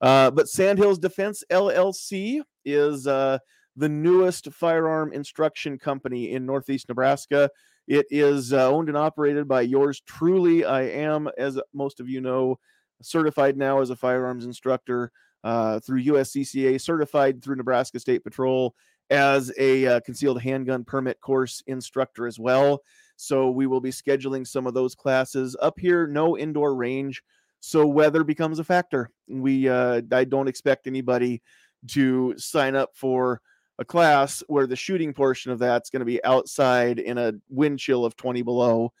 uh, 0.00 0.30
but 0.30 0.48
Sandhills 0.48 0.98
Defense 0.98 1.44
LLC 1.50 2.42
is 2.64 3.06
uh, 3.06 3.38
the 3.76 3.88
newest 3.88 4.52
firearm 4.52 5.12
instruction 5.12 5.78
company 5.78 6.32
in 6.32 6.46
Northeast 6.46 6.88
Nebraska. 6.88 7.50
It 7.86 8.06
is 8.10 8.52
uh, 8.52 8.68
owned 8.68 8.88
and 8.88 8.96
operated 8.96 9.48
by 9.48 9.62
yours 9.62 10.00
truly. 10.06 10.64
I 10.64 10.82
am, 10.82 11.28
as 11.38 11.58
most 11.72 12.00
of 12.00 12.08
you 12.08 12.20
know, 12.20 12.58
certified 13.02 13.56
now 13.56 13.80
as 13.80 13.90
a 13.90 13.96
firearms 13.96 14.44
instructor 14.44 15.10
uh, 15.42 15.80
through 15.80 16.04
USCCA, 16.04 16.80
certified 16.80 17.42
through 17.42 17.56
Nebraska 17.56 17.98
State 17.98 18.22
Patrol 18.22 18.74
as 19.10 19.52
a 19.58 19.86
uh, 19.86 20.00
concealed 20.00 20.40
handgun 20.40 20.84
permit 20.84 21.20
course 21.20 21.62
instructor 21.66 22.26
as 22.26 22.38
well. 22.38 22.82
So 23.16 23.50
we 23.50 23.66
will 23.66 23.80
be 23.80 23.90
scheduling 23.90 24.46
some 24.46 24.66
of 24.66 24.74
those 24.74 24.94
classes 24.94 25.56
up 25.60 25.78
here. 25.78 26.06
No 26.06 26.38
indoor 26.38 26.74
range 26.74 27.22
so 27.60 27.86
weather 27.86 28.24
becomes 28.24 28.58
a 28.58 28.64
factor. 28.64 29.10
We 29.28 29.68
uh, 29.68 30.02
I 30.12 30.24
don't 30.24 30.48
expect 30.48 30.86
anybody 30.86 31.42
to 31.88 32.34
sign 32.36 32.74
up 32.74 32.90
for 32.94 33.40
a 33.78 33.84
class 33.84 34.42
where 34.48 34.66
the 34.66 34.76
shooting 34.76 35.12
portion 35.14 35.52
of 35.52 35.58
that's 35.58 35.90
going 35.90 36.00
to 36.00 36.06
be 36.06 36.22
outside 36.24 36.98
in 36.98 37.16
a 37.16 37.32
wind 37.48 37.78
chill 37.78 38.04
of 38.04 38.16
20 38.16 38.42
below. 38.42 38.92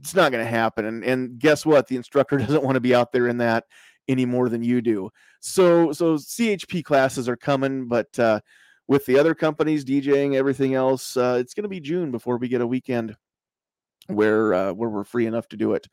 It's 0.00 0.14
not 0.14 0.32
going 0.32 0.44
to 0.44 0.50
happen. 0.50 0.84
And, 0.84 1.04
and 1.04 1.38
guess 1.38 1.64
what? 1.64 1.86
The 1.86 1.96
instructor 1.96 2.36
doesn't 2.38 2.64
want 2.64 2.74
to 2.74 2.80
be 2.80 2.94
out 2.94 3.12
there 3.12 3.28
in 3.28 3.38
that 3.38 3.64
any 4.08 4.24
more 4.24 4.48
than 4.48 4.62
you 4.62 4.80
do. 4.80 5.10
So 5.40 5.92
so 5.92 6.16
CHP 6.16 6.84
classes 6.84 7.28
are 7.28 7.36
coming, 7.36 7.86
but 7.86 8.18
uh, 8.18 8.40
with 8.88 9.04
the 9.06 9.18
other 9.18 9.34
companies 9.34 9.84
DJing 9.84 10.34
everything 10.34 10.74
else, 10.74 11.16
uh, 11.16 11.36
it's 11.40 11.54
going 11.54 11.64
to 11.64 11.68
be 11.68 11.80
June 11.80 12.10
before 12.10 12.38
we 12.38 12.48
get 12.48 12.62
a 12.62 12.66
weekend 12.66 13.16
where 14.06 14.54
uh, 14.54 14.72
where 14.72 14.88
we're 14.88 15.04
free 15.04 15.26
enough 15.26 15.48
to 15.48 15.56
do 15.56 15.74
it. 15.74 15.86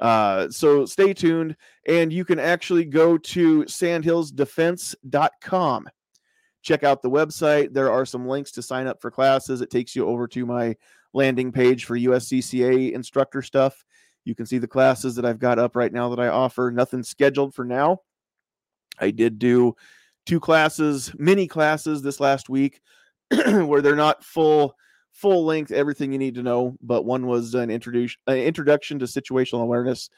Uh, 0.00 0.48
so 0.48 0.86
stay 0.86 1.12
tuned, 1.12 1.56
and 1.86 2.12
you 2.12 2.24
can 2.24 2.38
actually 2.38 2.84
go 2.84 3.18
to 3.18 3.64
sandhillsdefense.com. 3.64 5.88
Check 6.62 6.84
out 6.84 7.02
the 7.02 7.10
website. 7.10 7.72
There 7.72 7.92
are 7.92 8.06
some 8.06 8.26
links 8.26 8.50
to 8.52 8.62
sign 8.62 8.86
up 8.86 9.00
for 9.00 9.10
classes. 9.10 9.60
It 9.60 9.70
takes 9.70 9.94
you 9.94 10.06
over 10.06 10.26
to 10.28 10.46
my 10.46 10.76
landing 11.12 11.52
page 11.52 11.84
for 11.84 11.98
USCCA 11.98 12.92
instructor 12.92 13.42
stuff. 13.42 13.84
You 14.24 14.34
can 14.34 14.46
see 14.46 14.58
the 14.58 14.68
classes 14.68 15.14
that 15.16 15.24
I've 15.24 15.38
got 15.38 15.58
up 15.58 15.76
right 15.76 15.92
now 15.92 16.08
that 16.10 16.20
I 16.20 16.28
offer. 16.28 16.70
Nothing 16.70 17.02
scheduled 17.02 17.54
for 17.54 17.64
now. 17.64 18.00
I 18.98 19.10
did 19.10 19.38
do 19.38 19.76
two 20.26 20.40
classes, 20.40 21.12
mini 21.18 21.46
classes 21.46 22.02
this 22.02 22.20
last 22.20 22.48
week 22.48 22.80
where 23.30 23.80
they're 23.80 23.96
not 23.96 24.24
full 24.24 24.74
full 25.20 25.44
length 25.44 25.70
everything 25.70 26.12
you 26.12 26.18
need 26.18 26.34
to 26.36 26.42
know, 26.42 26.76
but 26.80 27.04
one 27.04 27.26
was 27.26 27.54
an 27.54 27.70
introduction 27.70 28.20
an 28.26 28.38
introduction 28.38 28.98
to 28.98 29.04
situational 29.04 29.62
awareness. 29.62 30.08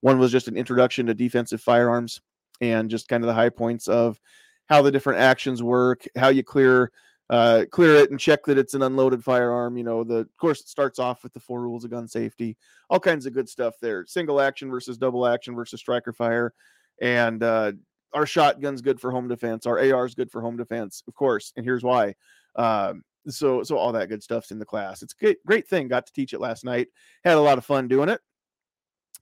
One 0.00 0.18
was 0.18 0.32
just 0.32 0.48
an 0.48 0.56
introduction 0.56 1.06
to 1.06 1.14
defensive 1.14 1.60
firearms 1.60 2.20
and 2.60 2.90
just 2.90 3.08
kind 3.08 3.22
of 3.22 3.28
the 3.28 3.34
high 3.34 3.48
points 3.48 3.88
of 3.88 4.20
how 4.68 4.82
the 4.82 4.90
different 4.90 5.20
actions 5.20 5.62
work, 5.62 6.04
how 6.16 6.28
you 6.28 6.42
clear 6.42 6.92
uh, 7.30 7.64
clear 7.70 7.94
it 7.94 8.10
and 8.10 8.18
check 8.18 8.44
that 8.44 8.58
it's 8.58 8.74
an 8.74 8.82
unloaded 8.82 9.22
firearm. 9.22 9.78
You 9.78 9.84
know, 9.84 10.04
the 10.04 10.16
of 10.16 10.36
course 10.36 10.60
it 10.60 10.68
starts 10.68 10.98
off 10.98 11.22
with 11.22 11.32
the 11.32 11.40
four 11.40 11.60
rules 11.60 11.84
of 11.84 11.90
gun 11.90 12.08
safety, 12.08 12.56
all 12.90 13.00
kinds 13.00 13.24
of 13.24 13.32
good 13.32 13.48
stuff 13.48 13.74
there. 13.80 14.04
Single 14.06 14.40
action 14.40 14.68
versus 14.68 14.98
double 14.98 15.26
action 15.26 15.54
versus 15.54 15.80
striker 15.80 16.12
fire, 16.12 16.52
and 17.00 17.42
uh, 17.42 17.72
our 18.12 18.26
shotgun's 18.26 18.82
good 18.82 19.00
for 19.00 19.10
home 19.10 19.28
defense. 19.28 19.64
Our 19.64 19.78
AR 19.78 20.04
is 20.04 20.14
good 20.14 20.30
for 20.30 20.42
home 20.42 20.56
defense, 20.56 21.02
of 21.06 21.14
course. 21.14 21.52
And 21.56 21.64
here's 21.64 21.84
why. 21.84 22.14
Um, 22.56 23.04
so 23.28 23.62
so 23.62 23.76
all 23.76 23.92
that 23.92 24.08
good 24.08 24.22
stuff's 24.22 24.50
in 24.50 24.58
the 24.58 24.64
class. 24.64 25.02
It's 25.02 25.14
a 25.14 25.24
great 25.24 25.44
great 25.44 25.68
thing. 25.68 25.88
Got 25.88 26.06
to 26.06 26.12
teach 26.12 26.32
it 26.32 26.40
last 26.40 26.64
night. 26.64 26.88
Had 27.24 27.36
a 27.36 27.40
lot 27.40 27.58
of 27.58 27.64
fun 27.64 27.88
doing 27.88 28.08
it, 28.08 28.20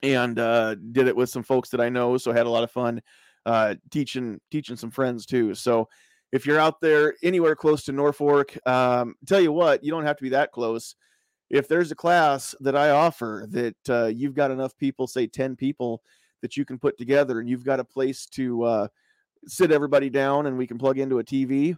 and 0.03 0.39
uh, 0.39 0.77
did 0.93 1.09
it 1.09 1.17
with 1.17 1.31
some 1.31 1.43
folks 1.43 1.71
that 1.71 1.81
I 1.81 1.89
know. 1.89 2.17
So 2.19 2.33
had 2.33 2.47
a 2.47 2.51
lot 2.51 2.65
of 2.65 2.71
fun 2.71 3.03
uh, 3.47 3.75
teaching 3.91 4.41
teaching 4.51 4.77
some 4.77 4.91
friends 4.91 5.27
too. 5.27 5.55
So 5.55 5.89
if 6.33 6.47
you're 6.47 6.61
out 6.61 6.81
there 6.81 7.15
anywhere 7.23 7.57
close 7.57 7.85
to 7.85 7.93
Norfolk, 7.93 8.57
um, 8.67 9.15
tell 9.27 9.41
you 9.41 9.53
what, 9.53 9.83
you 9.83 9.91
don't 9.91 10.05
have 10.05 10.17
to 10.19 10.23
be 10.23 10.29
that 10.31 10.53
close. 10.53 10.95
If 11.51 11.67
there's 11.67 11.91
a 11.91 11.97
class 11.97 12.55
that 12.61 12.77
I 12.77 12.91
offer 12.91 13.47
that 13.51 13.77
uh, 13.89 14.07
you've 14.07 14.35
got 14.35 14.51
enough 14.51 14.77
people, 14.77 15.07
say 15.07 15.27
10 15.27 15.57
people, 15.57 16.03
that 16.43 16.57
you 16.57 16.65
can 16.65 16.79
put 16.79 16.99
together 16.99 17.41
and 17.41 17.49
you've 17.49 17.65
got 17.65 17.81
a 17.81 17.85
place 17.85 18.27
to 18.27 18.63
uh, 18.63 18.89
sit 19.47 19.73
everybody 19.73 20.11
down 20.11 20.47
and 20.47 20.59
we 20.59 20.67
can 20.67 20.79
plug 20.79 20.99
into 20.99 21.19
a 21.19 21.25
TV, 21.25 21.77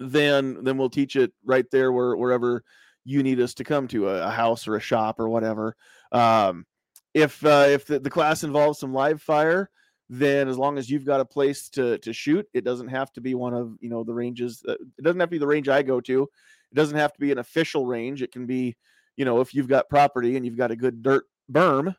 then 0.00 0.64
then 0.64 0.78
we'll 0.78 0.90
teach 0.90 1.14
it 1.14 1.32
right 1.44 1.66
there 1.70 1.92
where, 1.92 2.16
wherever 2.16 2.64
you 3.04 3.22
need 3.22 3.40
us 3.40 3.54
to 3.54 3.64
come 3.64 3.86
to 3.88 4.08
a, 4.08 4.26
a 4.26 4.30
house 4.30 4.66
or 4.66 4.76
a 4.76 4.80
shop 4.80 5.20
or 5.20 5.28
whatever. 5.28 5.76
Um, 6.10 6.66
if 7.14 7.44
uh, 7.44 7.66
if 7.68 7.86
the, 7.86 8.00
the 8.00 8.10
class 8.10 8.42
involves 8.42 8.78
some 8.78 8.94
live 8.94 9.20
fire, 9.20 9.70
then 10.08 10.48
as 10.48 10.58
long 10.58 10.78
as 10.78 10.90
you've 10.90 11.04
got 11.04 11.20
a 11.20 11.24
place 11.24 11.68
to 11.70 11.98
to 11.98 12.12
shoot, 12.12 12.46
it 12.54 12.64
doesn't 12.64 12.88
have 12.88 13.12
to 13.12 13.20
be 13.20 13.34
one 13.34 13.54
of 13.54 13.76
you 13.80 13.90
know 13.90 14.02
the 14.02 14.14
ranges. 14.14 14.60
That, 14.64 14.80
it 14.80 15.02
doesn't 15.02 15.20
have 15.20 15.28
to 15.28 15.34
be 15.34 15.38
the 15.38 15.46
range 15.46 15.68
I 15.68 15.82
go 15.82 16.00
to. 16.00 16.22
It 16.22 16.74
doesn't 16.74 16.96
have 16.96 17.12
to 17.12 17.20
be 17.20 17.32
an 17.32 17.38
official 17.38 17.86
range. 17.86 18.22
It 18.22 18.32
can 18.32 18.46
be, 18.46 18.76
you 19.16 19.24
know, 19.24 19.40
if 19.40 19.54
you've 19.54 19.68
got 19.68 19.88
property 19.88 20.36
and 20.36 20.46
you've 20.46 20.56
got 20.56 20.70
a 20.70 20.76
good 20.76 21.02
dirt 21.02 21.24
berm, 21.50 21.94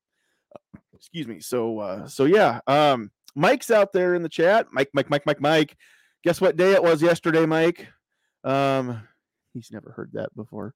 Excuse 0.93 1.27
me. 1.27 1.39
So 1.39 1.79
uh 1.79 2.07
so 2.07 2.25
yeah, 2.25 2.59
um 2.67 3.09
Mike's 3.35 3.71
out 3.71 3.91
there 3.91 4.13
in 4.15 4.21
the 4.21 4.29
chat. 4.29 4.67
Mike 4.71 4.91
Mike 4.93 5.09
Mike 5.09 5.25
Mike 5.25 5.41
Mike. 5.41 5.75
Guess 6.25 6.41
what 6.41 6.57
day 6.57 6.73
it 6.73 6.83
was 6.83 7.01
yesterday, 7.01 7.45
Mike? 7.45 7.87
Um 8.43 9.01
he's 9.53 9.71
never 9.71 9.91
heard 9.91 10.09
that 10.13 10.35
before. 10.35 10.73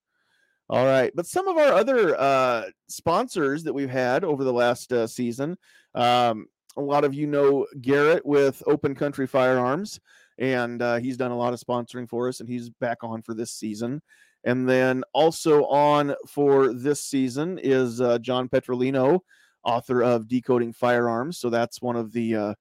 All 0.69 0.85
right, 0.85 1.11
but 1.15 1.25
some 1.25 1.47
of 1.47 1.57
our 1.57 1.73
other 1.73 2.15
uh, 2.19 2.65
sponsors 2.87 3.63
that 3.63 3.73
we've 3.73 3.89
had 3.89 4.23
over 4.23 4.43
the 4.43 4.53
last 4.53 4.93
uh, 4.93 5.07
season, 5.07 5.57
um, 5.95 6.45
a 6.77 6.81
lot 6.81 7.03
of 7.03 7.15
you 7.15 7.25
know 7.25 7.65
Garrett 7.81 8.23
with 8.23 8.61
Open 8.67 8.93
Country 8.93 9.25
Firearms, 9.25 9.99
and 10.37 10.79
uh, 10.83 10.97
he's 10.97 11.17
done 11.17 11.31
a 11.31 11.37
lot 11.37 11.53
of 11.53 11.59
sponsoring 11.59 12.07
for 12.07 12.27
us, 12.27 12.39
and 12.39 12.47
he's 12.47 12.69
back 12.69 13.03
on 13.03 13.23
for 13.23 13.33
this 13.33 13.51
season. 13.51 14.03
And 14.43 14.69
then 14.69 15.03
also 15.11 15.65
on 15.65 16.13
for 16.27 16.71
this 16.71 17.03
season 17.03 17.57
is 17.57 17.99
uh, 17.99 18.19
John 18.19 18.47
Petrolino, 18.47 19.21
author 19.63 20.03
of 20.03 20.27
Decoding 20.27 20.71
Firearms. 20.71 21.39
So 21.39 21.49
that's 21.49 21.81
one 21.81 21.95
of 21.95 22.11
the 22.13 22.35
uh, 22.35 22.53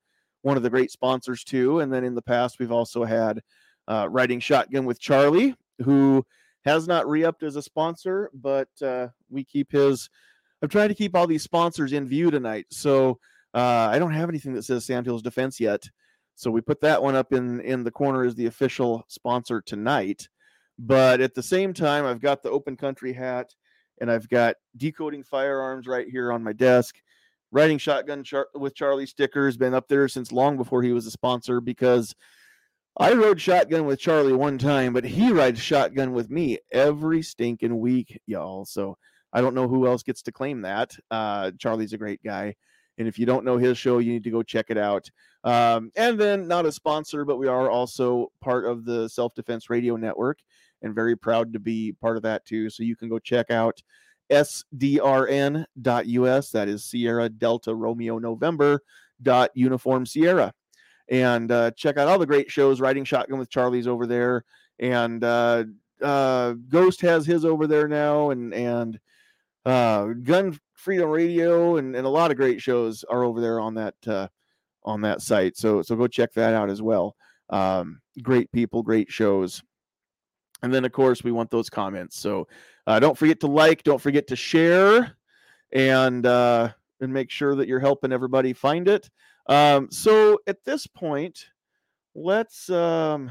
one 0.49 0.57
of 0.57 0.63
the 0.63 0.71
great 0.71 0.91
sponsors 0.91 1.45
too. 1.45 1.81
And 1.81 1.93
then 1.93 2.05
in 2.05 2.15
the 2.15 2.23
past, 2.23 2.59
we've 2.59 2.73
also 2.73 3.05
had 3.05 3.43
uh, 3.87 4.09
Riding 4.11 4.41
Shotgun 4.41 4.87
with 4.87 4.99
Charlie, 4.99 5.55
who 5.85 6.25
has 6.65 6.89
not 6.89 7.07
re-upped 7.07 7.43
as 7.43 7.57
a 7.57 7.63
sponsor, 7.63 8.31
but 8.33 8.69
uh, 8.83 9.09
we 9.31 9.45
keep 9.45 9.71
his. 9.71 10.09
I'm 10.63 10.71
trying 10.71 10.89
to 10.89 10.95
keep 10.95 11.15
all 11.15 11.27
these 11.27 11.43
sponsors 11.43 11.93
in 11.93 12.09
view 12.09 12.31
tonight. 12.31 12.67
So 12.71 13.19
uh, 13.55 13.89
I 13.93 13.99
don't 13.99 14.15
have 14.15 14.31
anything 14.31 14.55
that 14.55 14.65
says 14.65 14.87
Sandhills 14.87 15.23
Defense 15.23 15.61
yet, 15.61 15.85
so 16.35 16.51
we 16.51 16.63
put 16.63 16.81
that 16.81 17.03
one 17.03 17.15
up 17.15 17.33
in 17.33 17.61
in 17.61 17.85
the 17.85 17.91
corner 17.91 18.25
as 18.25 18.35
the 18.35 18.47
official 18.47 19.05
sponsor 19.09 19.61
tonight. 19.61 20.29
But 20.79 21.21
at 21.21 21.35
the 21.35 21.43
same 21.43 21.75
time, 21.75 22.07
I've 22.07 22.21
got 22.21 22.43
the 22.43 22.51
Open 22.51 22.77
Country 22.77 23.13
hat, 23.13 23.55
and 24.01 24.11
I've 24.11 24.29
got 24.31 24.57
decoding 24.79 25.25
firearms 25.25 25.87
right 25.87 26.09
here 26.09 26.33
on 26.33 26.43
my 26.43 26.55
desk. 26.55 26.97
Riding 27.51 27.79
shotgun 27.79 28.25
char- 28.25 28.49
with 28.55 28.75
Charlie 28.75 29.07
stickers 29.07 29.57
been 29.57 29.75
up 29.75 29.89
there 29.89 30.09
since 30.09 30.33
long 30.33 30.57
before 30.57 30.83
he 30.83 30.93
was 30.93 31.07
a 31.07 31.11
sponsor 31.11 31.61
because 31.61 32.15
I 32.99 33.13
rode 33.13 33.41
shotgun 33.41 33.87
with 33.87 34.01
Charlie 34.01 34.33
one 34.33 34.59
time, 34.59 34.93
but 34.93 35.05
he 35.05 35.31
rides 35.33 35.61
shotgun 35.61 36.13
with 36.13 36.31
me 36.31 36.59
every 36.73 37.23
stinking 37.23 37.79
week, 37.79 38.21
y'all. 38.27 38.65
So 38.65 38.99
I 39.33 39.41
don't 39.41 39.55
know 39.55 39.69
who 39.69 39.87
else 39.87 40.03
gets 40.03 40.23
to 40.23 40.33
claim 40.33 40.63
that. 40.63 40.97
Uh, 41.11 41.53
Charlie's 41.59 41.93
a 41.93 41.99
great 41.99 42.23
guy. 42.23 42.55
And 42.99 43.07
if 43.07 43.19
you 43.19 43.27
don't 43.27 43.45
know 43.45 43.57
his 43.57 43.79
show, 43.79 43.99
you 43.99 44.13
need 44.13 44.25
to 44.25 44.31
go 44.31 44.43
check 44.43 44.67
it 44.69 44.79
out. 44.79 45.09
Um, 45.45 45.93
and 45.97 46.19
then, 46.19 46.49
not 46.49 46.67
a 46.67 46.73
sponsor, 46.73 47.25
but 47.25 47.39
we 47.39 47.47
are 47.47 47.71
also 47.71 48.33
part 48.41 48.65
of 48.65 48.85
the 48.85 49.09
Self 49.09 49.35
Defense 49.35 49.71
Radio 49.71 49.97
Network 49.97 50.41
and 50.83 50.95
very 50.95 51.17
proud 51.17 51.53
to 51.53 51.61
be 51.61 51.93
part 52.01 52.17
of 52.17 52.25
that 52.25 52.45
too. 52.45 52.69
So 52.71 52.83
you 52.83 52.97
can 52.97 53.09
go 53.09 53.19
check 53.19 53.51
out 53.51 53.81
sdrn.us. 54.31 55.67
That 56.51 56.69
is 56.69 56.85
Sierra 56.85 57.29
Delta 57.29 57.75
Romeo 57.75 58.19
November 58.19 58.81
dot 59.21 59.51
uniform 59.55 60.07
Sierra. 60.07 60.53
And 61.11 61.51
uh, 61.51 61.71
check 61.73 61.97
out 61.97 62.09
all 62.09 62.19
the 62.19 62.27
great 62.27 62.51
shows. 62.51 62.81
Riding 62.81 63.05
Shotgun 63.05 63.39
with 63.39 63.51
Charlie's 63.51 63.87
over 63.87 64.07
there. 64.07 64.45
And 64.79 65.25
uh, 65.25 65.65
uh, 66.03 66.53
Ghost 66.69 67.01
has 67.01 67.25
his 67.27 67.45
over 67.45 67.67
there 67.67 67.89
now. 67.89 68.31
And, 68.31 68.53
and, 68.53 69.01
uh, 69.65 70.15
Gun 70.23 70.59
Freedom 70.75 71.11
Radio 71.11 71.77
and, 71.77 71.95
and 71.95 72.07
a 72.07 72.11
lot 72.11 72.31
of 72.31 72.37
great 72.37 72.63
shows 72.63 73.05
are 73.05 73.25
over 73.25 73.41
there 73.41 73.61
on 73.61 73.75
that 73.75 73.95
uh, 74.07 74.29
on 74.85 75.03
that 75.03 75.21
site. 75.21 75.57
So 75.57 75.83
so 75.83 75.97
go 75.97 76.07
check 76.07 76.33
that 76.35 76.55
out 76.55 76.71
as 76.71 76.81
well. 76.81 77.17
Um, 77.51 78.01
great 78.23 78.51
people, 78.53 78.83
great 78.83 79.11
shows. 79.11 79.63
And 80.63 80.73
then 80.75 80.85
of 80.85 80.93
course 80.93 81.23
we 81.23 81.33
want 81.33 81.51
those 81.51 81.71
comments. 81.71 82.19
So 82.19 82.49
uh, 82.87 82.99
don't 82.99 83.17
forget 83.17 83.41
to 83.41 83.47
like, 83.47 83.83
don't 83.83 84.01
forget 84.01 84.27
to 84.29 84.37
share, 84.37 85.17
and 85.73 86.27
uh, 86.27 86.71
and 87.01 87.13
make 87.13 87.31
sure 87.31 87.55
that 87.55 87.69
you're 87.69 87.81
helping 87.81 88.13
everybody 88.13 88.53
find 88.53 88.89
it. 88.89 89.09
Um, 89.47 89.89
so 89.91 90.39
at 90.47 90.65
this 90.65 90.87
point, 90.87 91.47
let's 92.15 92.69
um, 92.71 93.31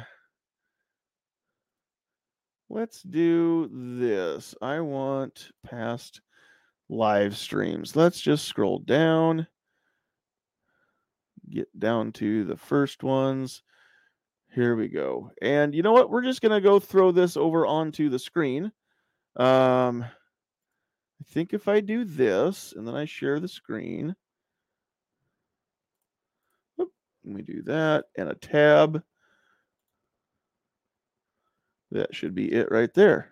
let's 2.70 3.02
do 3.02 3.70
this. 4.00 4.56
I 4.62 4.80
want 4.80 5.50
past 5.66 6.22
live 6.90 7.36
streams. 7.36 7.96
Let's 7.96 8.22
just 8.22 8.46
scroll 8.46 8.80
down. 8.80 9.48
Get 11.50 11.68
down 11.80 12.12
to 12.14 12.44
the 12.44 12.58
first 12.58 13.04
ones. 13.04 13.64
Here 14.54 14.76
we 14.76 14.88
go. 14.88 15.32
And 15.42 15.76
you 15.76 15.84
know 15.84 15.92
what? 15.92 16.10
We're 16.10 16.24
just 16.24 16.42
going 16.42 16.52
to 16.52 16.62
go 16.62 16.80
throw 16.80 17.12
this 17.12 17.38
over 17.38 17.66
onto 17.66 18.10
the 18.10 18.20
screen. 18.20 18.72
Um, 19.36 20.04
I 20.04 21.24
think 21.32 21.54
if 21.54 21.68
I 21.68 21.80
do 21.80 22.06
this 22.06 22.74
and 22.76 22.88
then 22.88 22.96
I 22.96 23.06
share 23.06 23.40
the 23.40 23.48
screen, 23.48 24.16
let 26.80 26.88
me 27.24 27.42
do 27.42 27.62
that 27.64 28.06
and 28.18 28.30
a 28.30 28.36
tab. 28.36 29.04
That 31.92 32.16
should 32.16 32.34
be 32.34 32.52
it 32.52 32.72
right 32.72 32.94
there. 32.94 33.32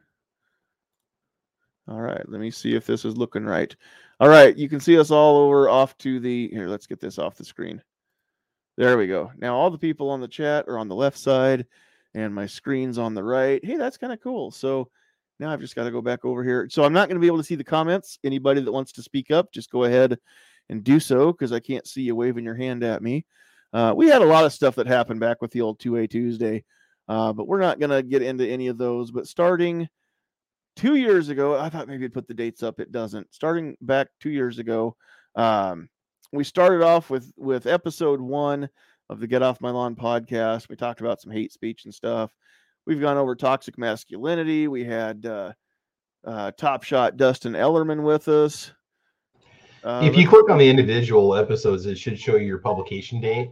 All 1.87 2.01
right, 2.01 2.27
let 2.27 2.41
me 2.41 2.51
see 2.51 2.75
if 2.75 2.85
this 2.85 3.05
is 3.05 3.17
looking 3.17 3.45
right. 3.45 3.75
All 4.19 4.29
right, 4.29 4.55
you 4.55 4.67
can 4.67 4.79
see 4.79 4.97
us 4.97 5.11
all 5.11 5.37
over 5.37 5.69
off 5.69 5.97
to 5.99 6.19
the 6.19 6.49
here. 6.49 6.67
Let's 6.67 6.87
get 6.87 6.99
this 6.99 7.19
off 7.19 7.35
the 7.35 7.45
screen. 7.45 7.81
There 8.77 8.97
we 8.97 9.07
go. 9.07 9.31
Now 9.37 9.55
all 9.55 9.71
the 9.71 9.77
people 9.77 10.09
on 10.09 10.19
the 10.19 10.27
chat 10.27 10.67
are 10.67 10.77
on 10.77 10.89
the 10.89 10.95
left 10.95 11.17
side, 11.17 11.65
and 12.13 12.33
my 12.33 12.45
screen's 12.45 12.97
on 12.97 13.13
the 13.13 13.23
right. 13.23 13.63
Hey, 13.63 13.77
that's 13.77 13.97
kind 13.97 14.11
of 14.11 14.21
cool. 14.21 14.51
So 14.51 14.89
now 15.39 15.51
I've 15.51 15.61
just 15.61 15.75
got 15.75 15.85
to 15.85 15.91
go 15.91 16.01
back 16.01 16.25
over 16.25 16.43
here. 16.43 16.67
So 16.69 16.83
I'm 16.83 16.93
not 16.93 17.07
going 17.07 17.15
to 17.15 17.21
be 17.21 17.27
able 17.27 17.37
to 17.37 17.43
see 17.43 17.55
the 17.55 17.63
comments. 17.63 18.19
Anybody 18.23 18.61
that 18.61 18.71
wants 18.71 18.91
to 18.93 19.03
speak 19.03 19.31
up, 19.31 19.51
just 19.51 19.69
go 19.69 19.85
ahead 19.85 20.17
and 20.69 20.83
do 20.83 20.99
so 20.99 21.31
because 21.31 21.51
I 21.51 21.59
can't 21.59 21.87
see 21.87 22.01
you 22.01 22.15
waving 22.15 22.43
your 22.43 22.55
hand 22.55 22.83
at 22.83 23.01
me. 23.01 23.25
Uh, 23.73 23.93
we 23.95 24.07
had 24.07 24.21
a 24.21 24.25
lot 24.25 24.45
of 24.45 24.53
stuff 24.53 24.75
that 24.75 24.87
happened 24.87 25.19
back 25.19 25.41
with 25.41 25.51
the 25.51 25.61
old 25.61 25.79
2A 25.79 26.09
Tuesday, 26.09 26.63
uh, 27.09 27.33
but 27.33 27.47
we're 27.47 27.59
not 27.59 27.79
going 27.79 27.89
to 27.89 28.01
get 28.01 28.21
into 28.21 28.47
any 28.47 28.67
of 28.67 28.77
those. 28.77 29.11
But 29.11 29.27
starting 29.27 29.87
two 30.75 30.95
years 30.95 31.29
ago, 31.29 31.57
I 31.57 31.69
thought 31.69 31.87
maybe 31.87 32.03
it'd 32.03 32.13
put 32.13 32.27
the 32.27 32.33
dates 32.33 32.63
up. 32.63 32.79
It 32.79 32.91
doesn't. 32.91 33.33
Starting 33.33 33.75
back 33.81 34.07
two 34.21 34.29
years 34.29 34.59
ago, 34.59 34.95
um, 35.35 35.89
we 36.35 36.43
started 36.43 36.81
off 36.81 37.09
with 37.09 37.31
with 37.37 37.65
episode 37.67 38.19
one 38.19 38.69
of 39.09 39.19
the 39.19 39.27
Get 39.27 39.41
Off 39.41 39.61
My 39.61 39.69
Lawn 39.69 39.95
podcast. 39.95 40.69
We 40.69 40.75
talked 40.75 41.01
about 41.01 41.21
some 41.21 41.31
hate 41.31 41.51
speech 41.51 41.85
and 41.85 41.93
stuff. 41.93 42.31
We've 42.85 43.01
gone 43.01 43.17
over 43.17 43.35
toxic 43.35 43.77
masculinity. 43.77 44.67
We 44.67 44.83
had 44.83 45.25
uh, 45.25 45.53
uh, 46.25 46.51
Top 46.51 46.83
Shot 46.83 47.17
Dustin 47.17 47.53
Ellerman 47.53 48.03
with 48.03 48.27
us. 48.27 48.71
Uh, 49.83 50.01
if 50.03 50.17
you 50.17 50.27
click 50.27 50.49
on 50.49 50.57
the 50.57 50.67
individual 50.67 51.35
episodes, 51.35 51.85
it 51.85 51.97
should 51.97 52.19
show 52.19 52.35
you 52.35 52.47
your 52.47 52.57
publication 52.57 53.21
date. 53.21 53.51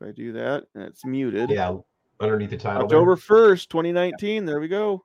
If 0.00 0.08
I 0.08 0.12
do 0.12 0.32
that, 0.32 0.64
and 0.74 0.84
it's 0.84 1.04
muted. 1.04 1.50
Yeah, 1.50 1.76
underneath 2.20 2.50
the 2.50 2.56
title. 2.56 2.84
October 2.84 3.16
first, 3.16 3.68
twenty 3.68 3.92
nineteen. 3.92 4.44
There 4.44 4.60
we 4.60 4.68
go. 4.68 5.04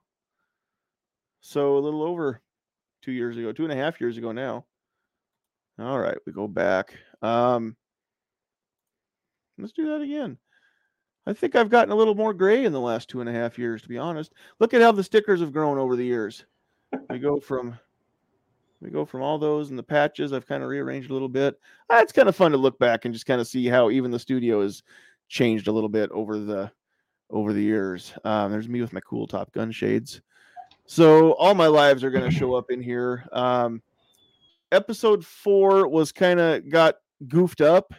So 1.40 1.76
a 1.76 1.80
little 1.80 2.02
over 2.02 2.40
two 3.02 3.12
years 3.12 3.36
ago, 3.36 3.52
two 3.52 3.64
and 3.64 3.72
a 3.72 3.76
half 3.76 4.00
years 4.00 4.16
ago 4.16 4.32
now. 4.32 4.64
All 5.78 5.98
right, 5.98 6.18
we 6.26 6.32
go 6.32 6.46
back. 6.46 6.94
Um, 7.22 7.76
let's 9.58 9.72
do 9.72 9.86
that 9.88 10.02
again. 10.02 10.38
I 11.26 11.32
think 11.32 11.56
I've 11.56 11.70
gotten 11.70 11.92
a 11.92 11.96
little 11.96 12.14
more 12.14 12.34
gray 12.34 12.64
in 12.64 12.72
the 12.72 12.80
last 12.80 13.08
two 13.08 13.20
and 13.20 13.28
a 13.28 13.32
half 13.32 13.58
years, 13.58 13.82
to 13.82 13.88
be 13.88 13.98
honest. 13.98 14.32
Look 14.60 14.74
at 14.74 14.82
how 14.82 14.92
the 14.92 15.02
stickers 15.02 15.40
have 15.40 15.52
grown 15.52 15.78
over 15.78 15.96
the 15.96 16.04
years. 16.04 16.44
We 17.10 17.18
go 17.18 17.40
from 17.40 17.78
we 18.80 18.90
go 18.90 19.06
from 19.06 19.22
all 19.22 19.38
those 19.38 19.70
and 19.70 19.78
the 19.78 19.82
patches. 19.82 20.32
I've 20.32 20.46
kind 20.46 20.62
of 20.62 20.68
rearranged 20.68 21.10
a 21.10 21.12
little 21.14 21.28
bit. 21.28 21.58
Uh, 21.88 22.00
it's 22.02 22.12
kind 22.12 22.28
of 22.28 22.36
fun 22.36 22.52
to 22.52 22.58
look 22.58 22.78
back 22.78 23.04
and 23.04 23.14
just 23.14 23.26
kind 23.26 23.40
of 23.40 23.48
see 23.48 23.66
how 23.66 23.90
even 23.90 24.10
the 24.10 24.18
studio 24.18 24.60
has 24.60 24.82
changed 25.28 25.68
a 25.68 25.72
little 25.72 25.88
bit 25.88 26.10
over 26.10 26.38
the 26.38 26.70
over 27.30 27.52
the 27.52 27.62
years. 27.62 28.12
Um, 28.24 28.52
there's 28.52 28.68
me 28.68 28.82
with 28.82 28.92
my 28.92 29.00
cool 29.00 29.26
Top 29.26 29.50
Gun 29.52 29.72
shades. 29.72 30.20
So 30.86 31.32
all 31.32 31.54
my 31.54 31.66
lives 31.66 32.04
are 32.04 32.10
going 32.10 32.30
to 32.30 32.36
show 32.36 32.54
up 32.54 32.70
in 32.70 32.82
here. 32.82 33.24
Um, 33.32 33.82
episode 34.74 35.24
four 35.24 35.88
was 35.88 36.12
kind 36.12 36.40
of 36.40 36.68
got 36.68 36.96
goofed 37.28 37.60
up 37.60 37.94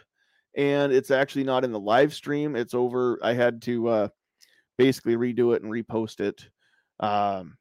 and 0.56 0.92
it's 0.92 1.10
actually 1.10 1.44
not 1.44 1.64
in 1.64 1.72
the 1.72 1.80
live 1.80 2.12
stream 2.12 2.54
it's 2.54 2.74
over 2.74 3.18
i 3.22 3.32
had 3.32 3.62
to 3.62 3.88
uh 3.88 4.08
basically 4.78 5.16
redo 5.16 5.54
it 5.54 5.62
and 5.62 5.72
repost 5.72 6.20
it 6.20 6.48
um 7.00 7.56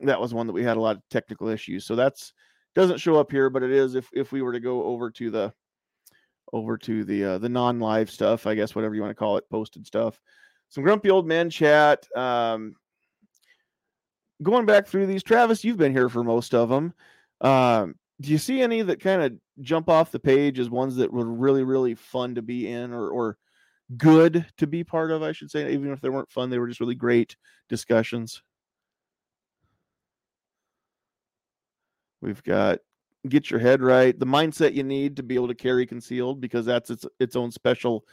that 0.00 0.20
was 0.20 0.34
one 0.34 0.46
that 0.46 0.52
we 0.52 0.62
had 0.62 0.76
a 0.76 0.80
lot 0.80 0.96
of 0.96 1.02
technical 1.10 1.48
issues 1.48 1.86
so 1.86 1.94
that's 1.94 2.32
doesn't 2.74 2.98
show 2.98 3.16
up 3.16 3.30
here 3.30 3.48
but 3.48 3.62
it 3.62 3.70
is 3.70 3.94
if 3.94 4.08
if 4.12 4.32
we 4.32 4.42
were 4.42 4.52
to 4.52 4.60
go 4.60 4.82
over 4.84 5.10
to 5.10 5.30
the 5.30 5.52
over 6.52 6.76
to 6.76 7.04
the 7.04 7.24
uh, 7.24 7.38
the 7.38 7.48
non-live 7.48 8.10
stuff 8.10 8.46
i 8.46 8.54
guess 8.54 8.74
whatever 8.74 8.94
you 8.94 9.00
want 9.00 9.10
to 9.10 9.14
call 9.14 9.36
it 9.36 9.48
posted 9.50 9.86
stuff 9.86 10.20
some 10.68 10.84
grumpy 10.84 11.10
old 11.10 11.26
man 11.26 11.48
chat 11.48 12.06
um 12.16 12.74
going 14.42 14.66
back 14.66 14.86
through 14.86 15.06
these 15.06 15.22
travis 15.22 15.64
you've 15.64 15.78
been 15.78 15.92
here 15.92 16.08
for 16.08 16.22
most 16.22 16.54
of 16.54 16.68
them 16.68 16.92
um 17.40 17.94
do 18.20 18.30
you 18.30 18.38
see 18.38 18.62
any 18.62 18.82
that 18.82 19.00
kind 19.00 19.22
of 19.22 19.34
jump 19.60 19.88
off 19.88 20.10
the 20.10 20.18
page 20.18 20.58
as 20.58 20.70
ones 20.70 20.96
that 20.96 21.12
were 21.12 21.26
really 21.26 21.64
really 21.64 21.94
fun 21.94 22.34
to 22.34 22.42
be 22.42 22.68
in 22.68 22.92
or 22.92 23.08
or 23.08 23.36
good 23.96 24.44
to 24.56 24.66
be 24.66 24.82
part 24.82 25.10
of 25.10 25.22
i 25.22 25.32
should 25.32 25.50
say? 25.50 25.72
Even 25.72 25.92
if 25.92 26.00
they 26.00 26.08
weren't 26.08 26.30
fun 26.30 26.50
they 26.50 26.58
were 26.58 26.68
just 26.68 26.80
really 26.80 26.94
great 26.94 27.36
discussions. 27.68 28.42
We've 32.20 32.42
got 32.42 32.78
get 33.28 33.50
your 33.50 33.60
head 33.60 33.82
right 33.82 34.18
the 34.18 34.26
mindset 34.26 34.72
you 34.72 34.84
need 34.84 35.16
to 35.16 35.22
be 35.22 35.34
able 35.34 35.48
to 35.48 35.54
carry 35.54 35.84
concealed 35.84 36.40
because 36.40 36.64
that's 36.64 36.90
its 36.90 37.04
its 37.20 37.36
own 37.36 37.50
special 37.50 38.04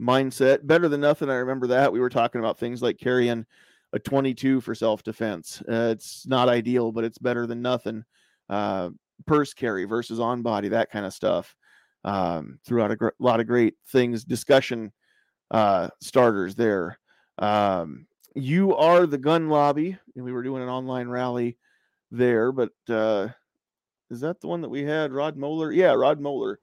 mindset. 0.00 0.66
Better 0.66 0.88
than 0.88 1.00
nothing 1.00 1.30
i 1.30 1.34
remember 1.34 1.68
that 1.68 1.92
we 1.92 2.00
were 2.00 2.10
talking 2.10 2.40
about 2.40 2.58
things 2.58 2.82
like 2.82 2.98
carrying 2.98 3.46
a 3.92 3.98
22 4.00 4.60
for 4.60 4.74
self-defense. 4.74 5.62
Uh, 5.68 5.92
it's 5.92 6.26
not 6.26 6.48
ideal 6.48 6.90
but 6.90 7.04
it's 7.04 7.18
better 7.18 7.46
than 7.46 7.62
nothing. 7.62 8.04
Uh, 8.48 8.90
purse 9.26 9.54
carry 9.54 9.84
versus 9.84 10.20
on 10.20 10.42
body, 10.42 10.68
that 10.68 10.90
kind 10.90 11.06
of 11.06 11.12
stuff. 11.12 11.54
Um, 12.04 12.58
throughout 12.66 12.90
a 12.90 12.96
gr- 12.96 13.08
lot 13.18 13.40
of 13.40 13.46
great 13.46 13.74
things, 13.88 14.24
discussion 14.24 14.92
uh, 15.50 15.88
starters 16.02 16.54
there. 16.54 16.98
Um, 17.38 18.06
you 18.34 18.76
are 18.76 19.06
the 19.06 19.18
gun 19.18 19.48
lobby, 19.48 19.96
and 20.14 20.24
we 20.24 20.32
were 20.32 20.42
doing 20.42 20.62
an 20.62 20.68
online 20.68 21.08
rally 21.08 21.56
there, 22.10 22.52
but 22.52 22.72
uh, 22.88 23.28
is 24.10 24.20
that 24.20 24.40
the 24.40 24.48
one 24.48 24.60
that 24.60 24.68
we 24.68 24.82
had? 24.82 25.12
Rod 25.12 25.36
Moeller? 25.36 25.72
Yeah, 25.72 25.92
Rod 25.92 26.20
Moeller, 26.20 26.58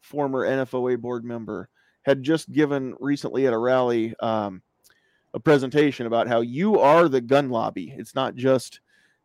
former 0.00 0.46
NFOA 0.46 0.98
board 0.98 1.24
member, 1.24 1.68
had 2.02 2.22
just 2.22 2.50
given 2.52 2.94
recently 3.00 3.46
at 3.46 3.52
a 3.52 3.58
rally 3.58 4.14
um, 4.20 4.62
a 5.34 5.40
presentation 5.40 6.06
about 6.06 6.28
how 6.28 6.40
you 6.40 6.78
are 6.78 7.08
the 7.08 7.20
gun 7.20 7.50
lobby. 7.50 7.92
It's 7.96 8.14
not 8.14 8.34
just 8.34 8.80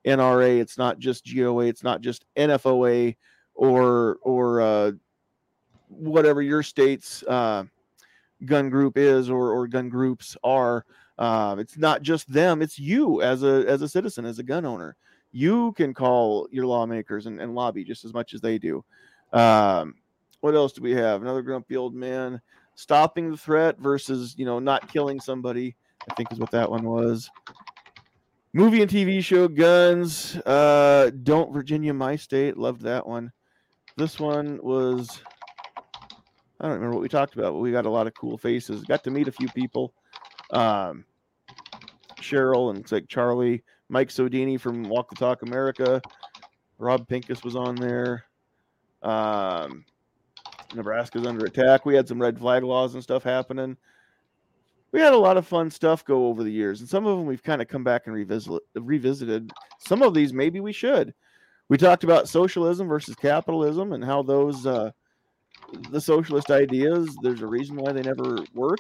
NRA. 0.06 0.60
It's 0.60 0.78
not 0.78 1.00
just 1.00 1.26
GOA. 1.26 1.66
It's 1.66 1.84
not 1.84 2.02
just 2.02 2.26
NFOA 2.36 3.16
or 3.54 4.18
or 4.22 4.62
uh, 4.62 4.92
whatever 5.88 6.42
your 6.42 6.64
state's 6.64 7.24
uh, 7.24 7.64
gun 8.46 8.70
group 8.70 8.98
is 8.98 9.30
or 9.30 9.52
or 9.52 9.68
gun 9.68 9.90
groups 9.90 10.38
are. 10.44 10.86
Uh, 11.18 11.56
it's 11.60 11.78
not 11.78 12.02
just 12.02 12.32
them. 12.32 12.62
It's 12.62 12.80
you 12.80 13.22
as 13.22 13.44
a 13.44 13.66
as 13.68 13.82
a 13.82 13.90
citizen, 13.90 14.26
as 14.26 14.40
a 14.40 14.44
gun 14.44 14.66
owner. 14.66 14.96
You 15.32 15.72
can 15.74 15.94
call 15.94 16.48
your 16.52 16.66
lawmakers 16.66 17.26
and, 17.26 17.40
and 17.40 17.56
lobby 17.56 17.84
just 17.84 18.04
as 18.04 18.14
much 18.14 18.34
as 18.34 18.42
they 18.42 18.58
do. 18.58 18.84
Um, 19.32 19.96
what 20.42 20.56
else 20.56 20.74
do 20.74 20.82
we 20.82 20.92
have? 20.92 21.22
Another 21.22 21.42
grumpy 21.42 21.78
old 21.78 21.94
man 21.94 22.42
stopping 22.76 23.30
the 23.30 23.38
threat 23.38 23.78
versus 23.78 24.34
you 24.38 24.46
know 24.46 24.60
not 24.60 24.92
killing 24.92 25.20
somebody. 25.20 25.76
I 26.10 26.14
think 26.16 26.32
is 26.32 26.40
what 26.40 26.52
that 26.52 26.70
one 26.70 26.84
was. 26.84 27.30
Movie 28.54 28.82
and 28.82 28.92
TV 28.92 29.24
show 29.24 29.48
Guns. 29.48 30.36
Uh, 30.46 31.10
Don't 31.24 31.54
Virginia 31.54 31.94
My 31.94 32.18
State. 32.18 32.58
Loved 32.58 32.82
that 32.82 33.08
one. 33.08 33.32
This 33.96 34.20
one 34.20 34.60
was. 34.62 35.22
I 36.60 36.66
don't 36.66 36.74
remember 36.74 36.96
what 36.96 37.02
we 37.02 37.08
talked 37.08 37.34
about, 37.34 37.54
but 37.54 37.60
we 37.60 37.72
got 37.72 37.86
a 37.86 37.90
lot 37.90 38.08
of 38.08 38.14
cool 38.14 38.38
faces. 38.38 38.84
Got 38.84 39.06
to 39.06 39.12
meet 39.12 39.30
a 39.30 39.32
few 39.32 39.48
people. 39.50 39.94
Um, 40.52 41.06
Cheryl 42.18 42.76
and 42.76 42.90
like 42.92 43.08
Charlie, 43.08 43.64
Mike 43.88 44.10
Sodini 44.10 44.60
from 44.60 44.84
Walk 44.84 45.10
the 45.10 45.16
Talk 45.16 45.44
America. 45.44 46.02
Rob 46.78 47.08
Pincus 47.08 47.44
was 47.44 47.56
on 47.56 47.76
there. 47.76 48.26
Um, 49.02 49.86
Nebraska's 50.76 51.26
under 51.26 51.46
attack. 51.46 51.86
We 51.86 51.96
had 51.96 52.08
some 52.08 52.22
red 52.22 52.38
flag 52.38 52.64
laws 52.64 52.96
and 52.96 53.02
stuff 53.02 53.24
happening 53.24 53.78
we 54.92 55.00
had 55.00 55.14
a 55.14 55.18
lot 55.18 55.38
of 55.38 55.48
fun 55.48 55.70
stuff 55.70 56.04
go 56.06 56.28
over 56.28 56.44
the 56.44 56.52
years, 56.52 56.80
and 56.80 56.90
some 56.90 57.06
of 57.06 57.18
them 57.18 57.26
we've 57.26 57.44
kind 57.44 57.62
of 57.62 57.68
come 57.68 57.84
back 57.84 58.04
and 58.06 58.16
revisit 58.16 58.62
revisited. 58.76 59.52
Some 59.80 60.02
of 60.02 60.14
these 60.14 60.34
maybe 60.34 60.60
we 60.60 60.74
should. 60.74 61.14
We 61.70 61.78
talked 61.78 62.04
about 62.04 62.28
socialism 62.28 62.88
versus 62.88 63.16
capitalism 63.16 63.94
and 63.94 64.04
how 64.04 64.24
those 64.24 64.66
uh, 64.66 64.92
the 65.90 66.02
socialist 66.02 66.52
ideas. 66.52 67.16
There's 67.22 67.42
a 67.42 67.48
reason 67.48 67.78
why 67.78 67.92
they 67.92 68.02
never 68.02 68.40
work. 68.54 68.80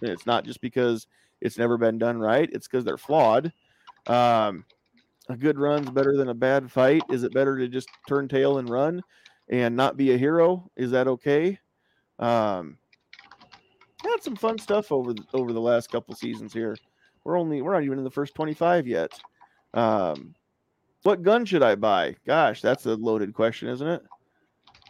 And 0.00 0.10
it's 0.10 0.26
not 0.26 0.44
just 0.44 0.60
because 0.60 1.06
it's 1.40 1.58
never 1.58 1.76
been 1.76 1.98
done 1.98 2.18
right. 2.18 2.48
It's 2.52 2.68
because 2.68 2.84
they're 2.84 2.96
flawed. 2.96 3.52
Um, 4.06 4.64
a 5.28 5.36
good 5.36 5.58
run's 5.58 5.90
better 5.90 6.16
than 6.16 6.28
a 6.28 6.34
bad 6.34 6.70
fight. 6.70 7.02
Is 7.10 7.22
it 7.22 7.34
better 7.34 7.58
to 7.58 7.68
just 7.68 7.88
turn 8.08 8.28
tail 8.28 8.58
and 8.58 8.68
run 8.68 9.02
and 9.48 9.76
not 9.76 9.96
be 9.96 10.12
a 10.12 10.18
hero? 10.18 10.70
Is 10.76 10.90
that 10.92 11.06
okay? 11.06 11.58
Um, 12.18 12.78
had 14.04 14.22
some 14.22 14.36
fun 14.36 14.58
stuff 14.58 14.92
over 14.92 15.12
the, 15.12 15.24
over 15.34 15.52
the 15.52 15.60
last 15.60 15.90
couple 15.90 16.14
seasons 16.14 16.52
here. 16.52 16.76
We're 17.24 17.38
only 17.38 17.62
we're 17.62 17.74
not 17.74 17.84
even 17.84 17.98
in 17.98 18.04
the 18.04 18.10
first 18.10 18.34
25 18.34 18.86
yet. 18.86 19.12
Um, 19.74 20.34
what 21.02 21.22
gun 21.22 21.44
should 21.44 21.62
I 21.62 21.74
buy? 21.74 22.16
Gosh, 22.26 22.60
that's 22.60 22.86
a 22.86 22.94
loaded 22.94 23.34
question, 23.34 23.68
isn't 23.68 23.86
it? 23.86 24.02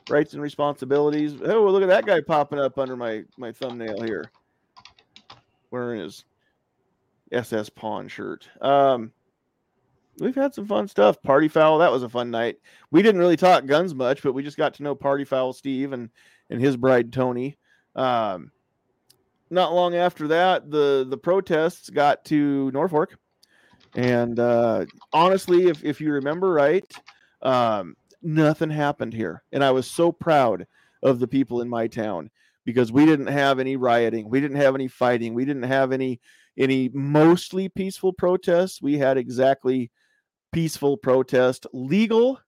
Rights 0.09 0.33
and 0.33 0.43
responsibilities. 0.43 1.35
Oh, 1.45 1.65
look 1.65 1.83
at 1.83 1.89
that 1.89 2.07
guy 2.07 2.21
popping 2.21 2.59
up 2.59 2.79
under 2.79 2.97
my 2.97 3.25
my 3.37 3.53
thumbnail 3.53 4.03
here. 4.03 4.31
Wearing 5.71 6.01
his 6.01 6.25
SS 7.33 7.69
Pawn 7.69 8.09
shirt. 8.09 8.49
Um, 8.61 9.13
we've 10.19 10.35
had 10.35 10.55
some 10.55 10.67
fun 10.67 10.89
stuff. 10.89 11.21
Party 11.23 11.49
Foul, 11.49 11.79
that 11.79 11.93
was 11.93 12.03
a 12.03 12.09
fun 12.09 12.31
night. 12.31 12.57
We 12.91 13.03
didn't 13.03 13.21
really 13.21 13.37
talk 13.37 13.67
guns 13.67 13.95
much, 13.95 14.23
but 14.23 14.33
we 14.33 14.43
just 14.43 14.57
got 14.57 14.75
to 14.75 14.83
know 14.83 14.95
Party 14.95 15.25
Foul 15.25 15.53
Steve 15.53 15.93
and 15.93 16.11
and 16.51 16.61
his 16.61 16.77
bride 16.77 17.13
Tony. 17.13 17.59
Um, 17.95 18.51
not 19.51 19.75
long 19.75 19.95
after 19.95 20.29
that, 20.29 20.71
the 20.71 21.07
the 21.09 21.19
protests 21.19 21.91
got 21.91 22.25
to 22.27 22.71
Norfolk, 22.73 23.17
and 23.95 24.39
uh, 24.39 24.87
honestly, 25.13 25.69
if 25.69 25.85
if 25.85 26.01
you 26.01 26.13
remember 26.13 26.53
right, 26.53 26.85
um, 27.43 27.95
nothing 28.23 28.71
happened 28.71 29.15
here, 29.15 29.43
and 29.53 29.65
I 29.65 29.71
was 29.71 29.87
so 29.91 30.13
proud 30.13 30.67
of 31.03 31.19
the 31.19 31.29
people 31.29 31.61
in 31.61 31.69
my 31.69 31.87
town 31.87 32.31
because 32.65 32.93
we 32.93 33.07
didn't 33.07 33.29
have 33.29 33.59
any 33.59 33.77
rioting, 33.77 34.29
we 34.29 34.41
didn't 34.41 34.59
have 34.59 34.75
any 34.75 34.89
fighting, 34.89 35.35
we 35.35 35.45
didn't 35.45 35.63
have 35.65 35.93
any 35.93 36.21
any 36.59 36.91
mostly 36.93 37.69
peaceful 37.69 38.13
protests. 38.13 38.83
We 38.83 38.99
had 38.99 39.17
exactly 39.17 39.91
peaceful 40.53 40.97
protest, 40.97 41.67
legal, 41.73 42.41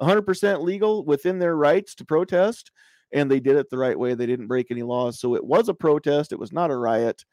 100% 0.00 0.62
legal 0.62 1.04
within 1.04 1.38
their 1.38 1.56
rights 1.56 1.94
to 1.96 2.04
protest. 2.04 2.70
And 3.12 3.30
they 3.30 3.40
did 3.40 3.56
it 3.56 3.70
the 3.70 3.78
right 3.78 3.98
way. 3.98 4.14
They 4.14 4.26
didn't 4.26 4.46
break 4.46 4.70
any 4.70 4.82
laws. 4.82 5.18
So 5.18 5.34
it 5.34 5.44
was 5.44 5.68
a 5.68 5.74
protest. 5.74 6.32
It 6.32 6.38
was 6.38 6.52
not 6.52 6.70
a 6.70 6.76
riot. 6.76 7.24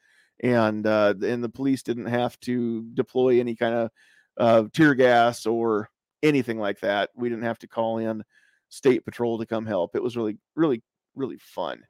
And 0.42 0.86
uh, 0.86 1.16
and 1.24 1.44
the 1.44 1.50
police 1.50 1.84
didn't 1.84 2.06
have 2.06 2.40
to 2.42 2.84
deploy 2.94 3.40
any 3.40 3.56
kind 3.56 3.74
of 3.74 3.92
uh, 4.38 4.64
tear 4.74 4.94
gas 4.94 5.46
or 5.46 5.90
anything 6.24 6.60
like 6.60 6.80
that. 6.82 7.10
We 7.16 7.30
didn't 7.30 7.46
have 7.46 7.60
to 7.60 7.68
call 7.68 7.98
in 7.98 8.24
state 8.70 9.06
patrol 9.06 9.38
to 9.40 9.46
come 9.46 9.66
help. 9.66 9.96
It 9.96 10.04
was 10.04 10.18
really, 10.18 10.38
really, 10.56 10.84
really 11.16 11.38
fun. 11.38 11.84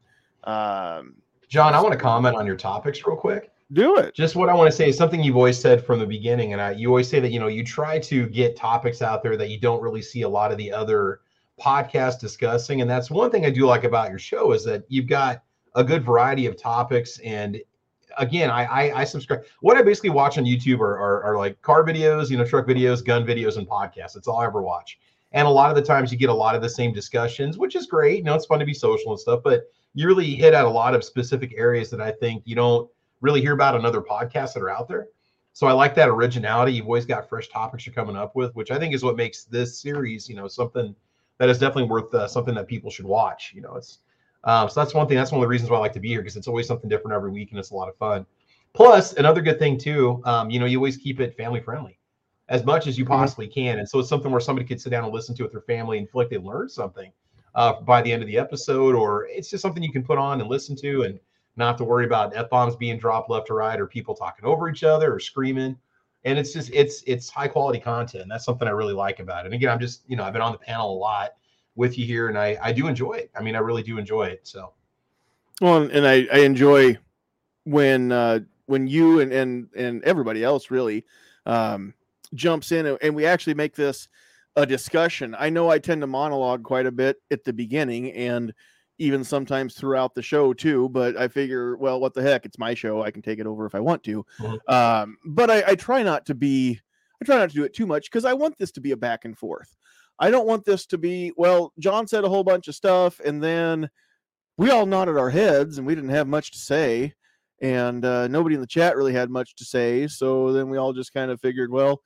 Um, 0.44 1.16
John, 1.50 1.74
I 1.74 1.82
want 1.82 1.94
to 1.94 2.00
comment 2.00 2.36
on 2.36 2.46
your 2.46 2.56
topics 2.56 3.06
real 3.06 3.18
quick. 3.18 3.52
Do 3.74 3.98
it. 3.98 4.14
Just 4.14 4.36
what 4.36 4.48
I 4.48 4.54
want 4.54 4.72
to 4.72 4.76
say 4.76 4.90
is 4.90 4.98
something 4.98 5.22
you've 5.22 5.36
always 5.36 5.60
said 5.60 5.86
from 5.86 6.00
the 6.00 6.06
beginning, 6.06 6.54
and 6.54 6.62
I, 6.62 6.72
you 6.72 6.88
always 6.88 7.10
say 7.10 7.20
that 7.20 7.32
you 7.32 7.40
know 7.40 7.48
you 7.48 7.66
try 7.66 8.00
to 8.00 8.28
get 8.28 8.56
topics 8.56 9.02
out 9.02 9.24
there 9.24 9.36
that 9.36 9.50
you 9.50 9.60
don't 9.60 9.82
really 9.82 10.02
see 10.02 10.22
a 10.22 10.30
lot 10.30 10.52
of 10.52 10.58
the 10.58 10.72
other 10.72 11.22
podcasts 11.60 12.20
discussing, 12.20 12.82
and 12.82 12.90
that's 12.90 13.10
one 13.10 13.32
thing 13.32 13.46
I 13.46 13.50
do 13.50 13.66
like 13.66 13.84
about 13.84 14.10
your 14.10 14.20
show 14.20 14.52
is 14.52 14.64
that 14.66 14.84
you've 14.88 15.08
got 15.08 15.44
a 15.76 15.84
good 15.84 16.04
variety 16.04 16.46
of 16.46 16.58
topics. 16.58 17.20
And 17.20 17.60
again, 18.18 18.50
I 18.50 18.66
I, 18.66 19.02
I 19.02 19.04
subscribe. 19.04 19.44
What 19.62 19.78
I 19.78 19.82
basically 19.82 20.12
watch 20.12 20.38
on 20.38 20.46
YouTube 20.46 20.80
are, 20.80 20.98
are 20.98 21.24
are 21.24 21.38
like 21.38 21.62
car 21.62 21.84
videos, 21.84 22.30
you 22.30 22.38
know, 22.38 22.46
truck 22.46 22.68
videos, 22.68 23.04
gun 23.04 23.26
videos, 23.26 23.58
and 23.58 23.68
podcasts. 23.68 24.14
That's 24.14 24.28
all 24.28 24.40
I 24.40 24.46
ever 24.46 24.62
watch. 24.62 25.00
And 25.34 25.48
a 25.48 25.52
lot 25.52 25.70
of 25.70 25.76
the 25.76 25.82
times 25.82 26.12
you 26.12 26.18
get 26.18 26.30
a 26.30 26.34
lot 26.34 26.56
of 26.56 26.62
the 26.62 26.70
same 26.70 26.94
discussions, 26.94 27.58
which 27.58 27.76
is 27.76 27.86
great. 27.86 28.20
You 28.20 28.24
know, 28.24 28.36
it's 28.36 28.46
fun 28.46 28.60
to 28.60 28.66
be 28.66 28.74
social 28.74 29.12
and 29.12 29.20
stuff, 29.20 29.42
but 29.44 29.64
you 29.94 30.08
really 30.08 30.36
hit 30.36 30.54
at 30.54 30.66
a 30.66 30.70
lot 30.70 30.96
of 30.96 31.04
specific 31.04 31.54
areas 31.58 31.90
that 31.90 32.00
I 32.00 32.12
think 32.12 32.44
you 32.46 32.56
don't 32.56 32.90
really 33.20 33.42
hear 33.42 33.54
about 33.54 33.76
on 33.76 33.86
other 33.86 34.02
podcasts 34.02 34.54
that 34.54 34.64
are 34.64 34.70
out 34.70 34.88
there. 34.88 35.08
So 35.54 35.66
I 35.68 35.74
like 35.74 35.96
that 35.96 36.08
originality. 36.08 36.74
You've 36.74 36.86
always 36.86 37.06
got 37.06 37.28
fresh 37.28 37.50
topics 37.50 37.86
you're 37.86 37.96
coming 37.96 38.16
up 38.16 38.36
with, 38.36 38.56
which 38.56 38.70
I 38.70 38.78
think 38.78 38.94
is 38.94 39.04
what 39.04 39.18
makes 39.18 39.46
this 39.46 39.82
series, 39.82 40.30
you 40.30 40.36
know, 40.36 40.48
something 40.48 40.96
that 41.40 41.50
is 41.50 41.60
definitely 41.60 41.90
worth 41.90 42.14
uh, 42.14 42.28
something 42.28 42.56
that 42.56 42.68
people 42.68 42.90
should 42.90 43.06
watch. 43.06 43.52
You 43.56 43.62
know, 43.62 43.76
it's 43.76 44.00
um, 44.44 44.70
so 44.70 44.80
that's 44.80 44.94
one 44.94 45.08
thing. 45.08 45.18
That's 45.18 45.32
one 45.32 45.40
of 45.40 45.44
the 45.44 45.50
reasons 45.50 45.70
why 45.70 45.78
I 45.78 45.82
like 45.82 45.94
to 45.94 46.00
be 46.00 46.10
here 46.10 46.22
because 46.22 46.38
it's 46.38 46.48
always 46.48 46.68
something 46.68 46.90
different 46.90 47.16
every 47.16 47.32
week 47.32 47.52
and 47.52 47.60
it's 47.60 47.72
a 47.72 47.76
lot 47.76 47.90
of 47.90 47.98
fun. 47.98 48.26
Plus, 48.74 49.14
another 49.14 49.42
good 49.42 49.60
thing 49.60 49.78
too, 49.78 50.22
um, 50.26 50.50
you 50.50 50.60
know, 50.60 50.66
you 50.66 50.78
always 50.78 50.98
keep 50.98 51.20
it 51.20 51.36
family 51.36 51.60
friendly 51.60 51.98
as 52.50 52.64
much 52.64 52.88
as 52.88 52.98
you 52.98 53.04
mm-hmm. 53.04 53.14
possibly 53.14 53.48
can, 53.48 53.80
and 53.80 53.90
so 53.90 54.00
it's 54.00 54.10
something 54.10 54.32
where 54.32 54.40
somebody 54.40 54.68
could 54.68 54.80
sit 54.80 54.90
down 54.90 55.04
and 55.04 55.14
listen 55.14 55.36
to 55.36 55.44
it 55.44 55.46
with 55.46 55.52
their 55.52 55.62
family 55.62 55.98
and 55.98 56.10
feel 56.10 56.22
like 56.22 56.30
they 56.30 56.38
learned 56.38 56.72
something 56.72 57.12
uh, 57.56 57.82
by 57.82 58.02
the 58.02 58.12
end 58.12 58.22
of 58.22 58.28
the 58.28 58.38
episode, 58.38 58.96
or 58.96 59.26
it's 59.28 59.50
just 59.50 59.62
something 59.62 59.84
you 59.84 59.92
can 59.92 60.04
put 60.04 60.18
on 60.18 60.40
and 60.40 60.50
listen 60.50 60.76
to 60.76 61.04
and 61.04 61.20
not 61.56 61.70
have 61.70 61.78
to 61.78 61.84
worry 61.84 62.06
about 62.06 62.36
f 62.38 62.50
bombs 62.50 62.76
being 62.76 62.98
dropped 62.98 63.30
left 63.30 63.50
or 63.50 63.56
right 63.56 63.80
or 63.80 63.88
people 63.88 64.14
talking 64.14 64.46
over 64.46 64.70
each 64.70 64.84
other 64.84 65.14
or 65.14 65.20
screaming. 65.20 65.76
And 66.28 66.38
it's 66.38 66.52
just 66.52 66.70
it's 66.74 67.04
it's 67.08 67.30
high 67.30 67.48
quality 67.48 67.80
content. 67.80 68.26
That's 68.28 68.44
something 68.44 68.68
I 68.68 68.72
really 68.72 68.94
like 68.94 69.20
about 69.20 69.46
it. 69.46 69.48
And 69.48 69.56
again, 69.56 69.70
I'm 69.70 69.80
just 69.80 70.04
you 70.08 70.18
know 70.18 70.24
I've 70.24 70.34
been 70.34 70.42
on 70.42 70.52
the 70.52 70.58
panel 70.58 70.94
a 70.94 71.00
lot 71.00 71.36
with 71.76 71.98
you 71.98 72.06
here, 72.06 72.28
and 72.28 72.38
I 72.38 72.58
I 72.62 72.74
do 72.74 72.88
enjoy 72.88 73.14
it. 73.14 73.32
I 73.34 73.42
mean, 73.42 73.56
I 73.56 73.60
really 73.60 73.82
do 73.82 73.98
enjoy 73.98 74.24
it. 74.26 74.42
So, 74.44 74.74
well, 75.62 75.84
and 75.84 76.06
I 76.06 76.28
I 76.32 76.40
enjoy 76.40 76.98
when 77.64 78.12
uh 78.12 78.40
when 78.66 78.88
you 78.88 79.22
and 79.22 79.32
and 79.32 79.70
and 79.74 80.04
everybody 80.04 80.44
else 80.44 80.70
really 80.70 81.06
um 81.46 81.94
jumps 82.34 82.74
in 82.74 82.98
and 83.02 83.16
we 83.16 83.26
actually 83.26 83.54
make 83.54 83.74
this 83.74 84.10
a 84.58 84.66
discussion. 84.66 85.34
I 85.40 85.50
know 85.50 85.70
I 85.70 85.80
tend 85.80 86.02
to 86.02 86.08
monologue 86.08 86.64
quite 86.64 86.86
a 86.86 86.92
bit 86.92 87.22
at 87.32 87.46
the 87.46 87.54
beginning 87.54 88.12
and 88.12 88.54
even 89.00 89.24
sometimes 89.24 89.76
throughout 89.76 90.16
the 90.16 90.22
show 90.22 90.54
too. 90.54 90.90
But 90.90 91.18
I 91.18 91.28
figure, 91.28 91.78
well, 91.78 92.00
what 92.00 92.14
the 92.14 92.22
heck? 92.22 92.46
It's 92.46 92.60
my 92.60 92.74
show. 92.74 93.02
I 93.02 93.12
can 93.12 93.22
take 93.22 93.40
it 93.40 93.48
over 93.48 93.66
if 93.66 93.76
I 93.76 93.80
want 93.80 94.04
to. 94.04 94.26
Mm-hmm. 94.40 94.74
Um, 94.74 95.18
but 95.26 95.50
I, 95.50 95.64
I 95.68 95.76
try 95.76 96.04
not 96.04 96.26
to 96.28 96.36
be. 96.36 96.80
I 97.22 97.26
try 97.26 97.38
not 97.38 97.50
to 97.50 97.56
do 97.56 97.64
it 97.64 97.74
too 97.74 97.88
much 97.88 98.12
because 98.12 98.26
I 98.26 98.34
want 98.34 98.58
this 98.58 98.72
to 98.74 98.82
be 98.82 98.92
a 98.92 98.98
back 98.98 99.26
and 99.26 99.36
forth. 99.36 99.76
I 100.20 100.32
don't 100.32 100.48
want 100.48 100.66
this 100.66 100.86
to 100.88 100.98
be, 100.98 101.32
well, 101.38 101.74
John 101.80 102.08
said 102.08 102.24
a 102.24 102.30
whole 102.30 102.44
bunch 102.44 102.68
of 102.68 102.76
stuff 102.76 103.20
and 103.24 103.42
then 103.42 103.90
we 104.58 104.72
all 104.72 104.86
nodded 104.86 105.18
our 105.18 105.30
heads 105.30 105.78
and 105.78 105.86
we 105.86 105.96
didn't 105.96 106.10
have 106.10 106.28
much 106.28 106.52
to 106.52 106.58
say. 106.58 107.14
And 107.62 108.06
uh, 108.06 108.28
nobody 108.28 108.56
in 108.56 108.62
the 108.62 108.68
chat 108.68 108.96
really 108.96 109.14
had 109.14 109.30
much 109.30 109.56
to 109.56 109.66
say. 109.66 110.08
So 110.08 110.52
then 110.54 110.70
we 110.70 110.78
all 110.78 110.94
just 110.94 111.14
kind 111.14 111.32
of 111.32 111.42
figured, 111.42 111.72
well, 111.72 112.02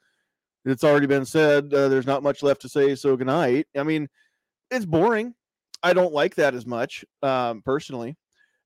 it's 0.65 0.83
already 0.83 1.07
been 1.07 1.25
said. 1.25 1.73
Uh, 1.73 1.87
there's 1.89 2.05
not 2.05 2.23
much 2.23 2.43
left 2.43 2.61
to 2.61 2.69
say. 2.69 2.95
So 2.95 3.17
good 3.17 3.27
night. 3.27 3.67
I 3.77 3.83
mean, 3.83 4.07
it's 4.69 4.85
boring. 4.85 5.33
I 5.83 5.93
don't 5.93 6.13
like 6.13 6.35
that 6.35 6.53
as 6.53 6.65
much 6.65 7.03
um, 7.23 7.61
personally, 7.63 8.15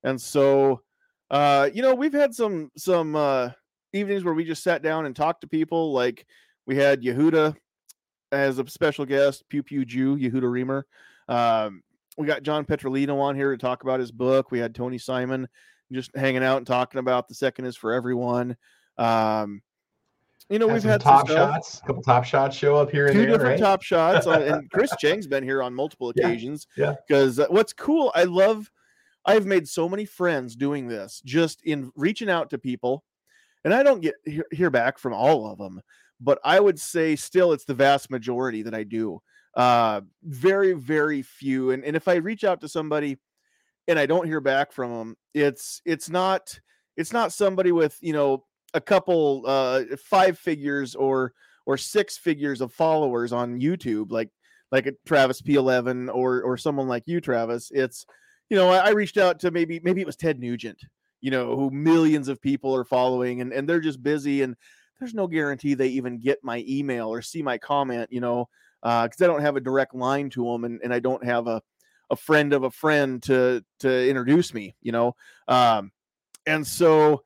and 0.04 0.20
so 0.20 0.82
uh, 1.30 1.70
you 1.72 1.82
know 1.82 1.94
we've 1.94 2.12
had 2.12 2.34
some 2.34 2.70
some 2.76 3.16
uh, 3.16 3.50
evenings 3.92 4.24
where 4.24 4.34
we 4.34 4.44
just 4.44 4.62
sat 4.62 4.82
down 4.82 5.06
and 5.06 5.16
talked 5.16 5.40
to 5.42 5.48
people. 5.48 5.92
Like 5.92 6.26
we 6.66 6.76
had 6.76 7.02
Yehuda 7.02 7.56
as 8.32 8.58
a 8.58 8.68
special 8.68 9.04
guest, 9.04 9.44
Pew 9.48 9.62
Pew 9.62 9.84
Jew, 9.84 10.16
Yehuda 10.16 10.42
Remer. 10.42 10.82
Um, 11.28 11.82
we 12.18 12.26
got 12.26 12.42
John 12.42 12.64
Petrolino 12.64 13.20
on 13.20 13.34
here 13.34 13.50
to 13.50 13.58
talk 13.58 13.82
about 13.82 14.00
his 14.00 14.10
book. 14.10 14.50
We 14.50 14.58
had 14.58 14.74
Tony 14.74 14.98
Simon 14.98 15.48
just 15.92 16.10
hanging 16.16 16.42
out 16.42 16.58
and 16.58 16.66
talking 16.66 16.98
about 16.98 17.28
the 17.28 17.34
second 17.34 17.66
is 17.66 17.76
for 17.76 17.92
everyone. 17.92 18.56
Um, 18.98 19.62
you 20.48 20.60
know, 20.60 20.68
we've 20.68 20.82
had 20.82 21.00
top 21.00 21.28
shots, 21.28 21.80
a 21.82 21.86
couple 21.86 22.02
top 22.02 22.24
shots 22.24 22.56
show 22.56 22.76
up 22.76 22.90
here. 22.90 23.08
Two 23.08 23.18
there, 23.18 23.26
different 23.26 23.44
right? 23.44 23.58
top 23.58 23.82
shots, 23.82 24.26
and 24.26 24.70
Chris 24.72 24.94
Cheng's 24.98 25.26
been 25.26 25.42
here 25.42 25.62
on 25.62 25.74
multiple 25.74 26.10
occasions. 26.10 26.68
Yeah. 26.76 26.94
Because 27.06 27.40
uh, 27.40 27.46
what's 27.48 27.72
cool, 27.72 28.12
I 28.14 28.24
love. 28.24 28.70
I've 29.24 29.46
made 29.46 29.66
so 29.66 29.88
many 29.88 30.04
friends 30.04 30.54
doing 30.54 30.86
this, 30.86 31.20
just 31.24 31.62
in 31.64 31.90
reaching 31.96 32.30
out 32.30 32.50
to 32.50 32.58
people, 32.58 33.02
and 33.64 33.74
I 33.74 33.82
don't 33.82 34.00
get 34.00 34.14
hear, 34.24 34.44
hear 34.52 34.70
back 34.70 34.98
from 34.98 35.12
all 35.12 35.50
of 35.50 35.58
them, 35.58 35.80
but 36.20 36.38
I 36.44 36.60
would 36.60 36.78
say 36.78 37.16
still 37.16 37.52
it's 37.52 37.64
the 37.64 37.74
vast 37.74 38.08
majority 38.08 38.62
that 38.62 38.74
I 38.74 38.84
do. 38.84 39.20
Uh, 39.56 40.02
very, 40.22 40.74
very 40.74 41.22
few, 41.22 41.72
and 41.72 41.84
and 41.84 41.96
if 41.96 42.06
I 42.06 42.16
reach 42.16 42.44
out 42.44 42.60
to 42.60 42.68
somebody, 42.68 43.18
and 43.88 43.98
I 43.98 44.06
don't 44.06 44.26
hear 44.26 44.40
back 44.40 44.70
from 44.70 44.92
them, 44.92 45.16
it's 45.34 45.82
it's 45.84 46.08
not 46.08 46.56
it's 46.96 47.12
not 47.12 47.32
somebody 47.32 47.72
with 47.72 47.98
you 48.00 48.12
know 48.12 48.44
a 48.76 48.80
couple 48.80 49.42
uh 49.46 49.82
five 50.04 50.38
figures 50.38 50.94
or 50.94 51.32
or 51.64 51.76
six 51.76 52.16
figures 52.16 52.60
of 52.60 52.72
followers 52.72 53.32
on 53.32 53.60
YouTube, 53.60 54.12
like 54.12 54.30
like 54.70 54.86
a 54.86 54.92
Travis 55.06 55.42
P11 55.42 56.14
or 56.14 56.42
or 56.42 56.56
someone 56.56 56.88
like 56.88 57.04
you, 57.06 57.20
Travis. 57.20 57.70
It's 57.74 58.06
you 58.48 58.56
know, 58.56 58.68
I, 58.68 58.78
I, 58.78 58.90
reached 58.90 59.16
out 59.16 59.40
to 59.40 59.50
maybe 59.50 59.80
maybe 59.82 60.00
it 60.00 60.06
was 60.06 60.16
Ted 60.16 60.38
Nugent, 60.38 60.78
you 61.20 61.32
know, 61.32 61.56
who 61.56 61.70
millions 61.70 62.28
of 62.28 62.40
people 62.40 62.74
are 62.76 62.84
following 62.84 63.40
and, 63.40 63.52
and 63.52 63.68
they're 63.68 63.80
just 63.80 64.02
busy 64.02 64.42
and 64.42 64.54
there's 65.00 65.14
no 65.14 65.26
guarantee 65.26 65.74
they 65.74 65.88
even 65.88 66.20
get 66.20 66.38
my 66.44 66.64
email 66.68 67.08
or 67.08 67.22
see 67.22 67.42
my 67.42 67.58
comment, 67.58 68.12
you 68.12 68.20
know, 68.20 68.48
because 68.82 69.20
uh, 69.20 69.24
I 69.24 69.26
don't 69.26 69.42
have 69.42 69.56
a 69.56 69.60
direct 69.60 69.94
line 69.94 70.30
to 70.30 70.44
them 70.44 70.64
and, 70.64 70.80
and 70.84 70.94
I 70.94 71.00
don't 71.00 71.24
have 71.24 71.48
a 71.48 71.60
a 72.08 72.16
friend 72.16 72.52
of 72.52 72.62
a 72.62 72.70
friend 72.70 73.20
to 73.24 73.64
to 73.80 74.08
introduce 74.08 74.54
me, 74.54 74.76
you 74.80 74.92
know. 74.92 75.16
Um, 75.48 75.90
and 76.46 76.64
so 76.64 77.22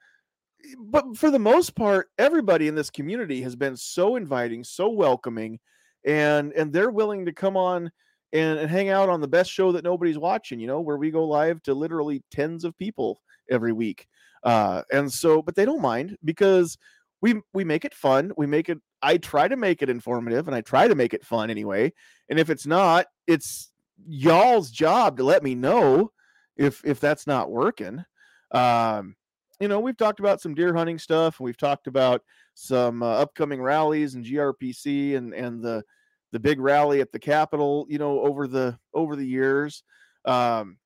but 0.78 1.16
for 1.16 1.30
the 1.30 1.38
most 1.38 1.74
part, 1.74 2.08
everybody 2.18 2.68
in 2.68 2.74
this 2.74 2.90
community 2.90 3.42
has 3.42 3.56
been 3.56 3.76
so 3.76 4.16
inviting, 4.16 4.64
so 4.64 4.88
welcoming, 4.88 5.58
and 6.04 6.52
and 6.52 6.72
they're 6.72 6.90
willing 6.90 7.26
to 7.26 7.32
come 7.32 7.56
on 7.56 7.90
and, 8.32 8.58
and 8.58 8.70
hang 8.70 8.88
out 8.88 9.08
on 9.08 9.20
the 9.20 9.28
best 9.28 9.50
show 9.50 9.72
that 9.72 9.84
nobody's 9.84 10.18
watching. 10.18 10.60
You 10.60 10.66
know, 10.66 10.80
where 10.80 10.96
we 10.96 11.10
go 11.10 11.24
live 11.24 11.62
to 11.64 11.74
literally 11.74 12.22
tens 12.30 12.64
of 12.64 12.76
people 12.78 13.20
every 13.50 13.72
week. 13.72 14.06
Uh, 14.42 14.82
and 14.92 15.12
so, 15.12 15.42
but 15.42 15.54
they 15.54 15.64
don't 15.64 15.82
mind 15.82 16.16
because 16.24 16.78
we 17.20 17.40
we 17.52 17.64
make 17.64 17.84
it 17.84 17.94
fun. 17.94 18.32
We 18.36 18.46
make 18.46 18.68
it. 18.68 18.78
I 19.02 19.16
try 19.16 19.48
to 19.48 19.56
make 19.56 19.82
it 19.82 19.90
informative, 19.90 20.46
and 20.46 20.54
I 20.54 20.60
try 20.60 20.88
to 20.88 20.94
make 20.94 21.14
it 21.14 21.24
fun 21.24 21.50
anyway. 21.50 21.92
And 22.28 22.38
if 22.38 22.50
it's 22.50 22.66
not, 22.66 23.06
it's 23.26 23.72
y'all's 24.06 24.70
job 24.70 25.18
to 25.18 25.24
let 25.24 25.42
me 25.42 25.54
know 25.54 26.12
if 26.56 26.82
if 26.84 27.00
that's 27.00 27.26
not 27.26 27.50
working. 27.50 28.04
Um, 28.52 29.16
you 29.60 29.68
know, 29.68 29.78
we've 29.78 29.96
talked 29.96 30.20
about 30.20 30.40
some 30.40 30.54
deer 30.54 30.74
hunting 30.74 30.98
stuff, 30.98 31.38
and 31.38 31.44
we've 31.44 31.56
talked 31.56 31.86
about 31.86 32.22
some 32.54 33.02
uh, 33.02 33.06
upcoming 33.06 33.62
rallies 33.62 34.14
and 34.14 34.24
GRPC 34.24 35.16
and 35.16 35.34
and 35.34 35.62
the 35.62 35.84
the 36.32 36.40
big 36.40 36.60
rally 36.60 37.00
at 37.00 37.12
the 37.12 37.18
Capitol, 37.18 37.86
you 37.88 37.98
know, 37.98 38.20
over 38.20 38.46
the 38.46 38.78
over 38.94 39.16
the 39.16 39.26
years. 39.26 39.82
Um, 40.24 40.78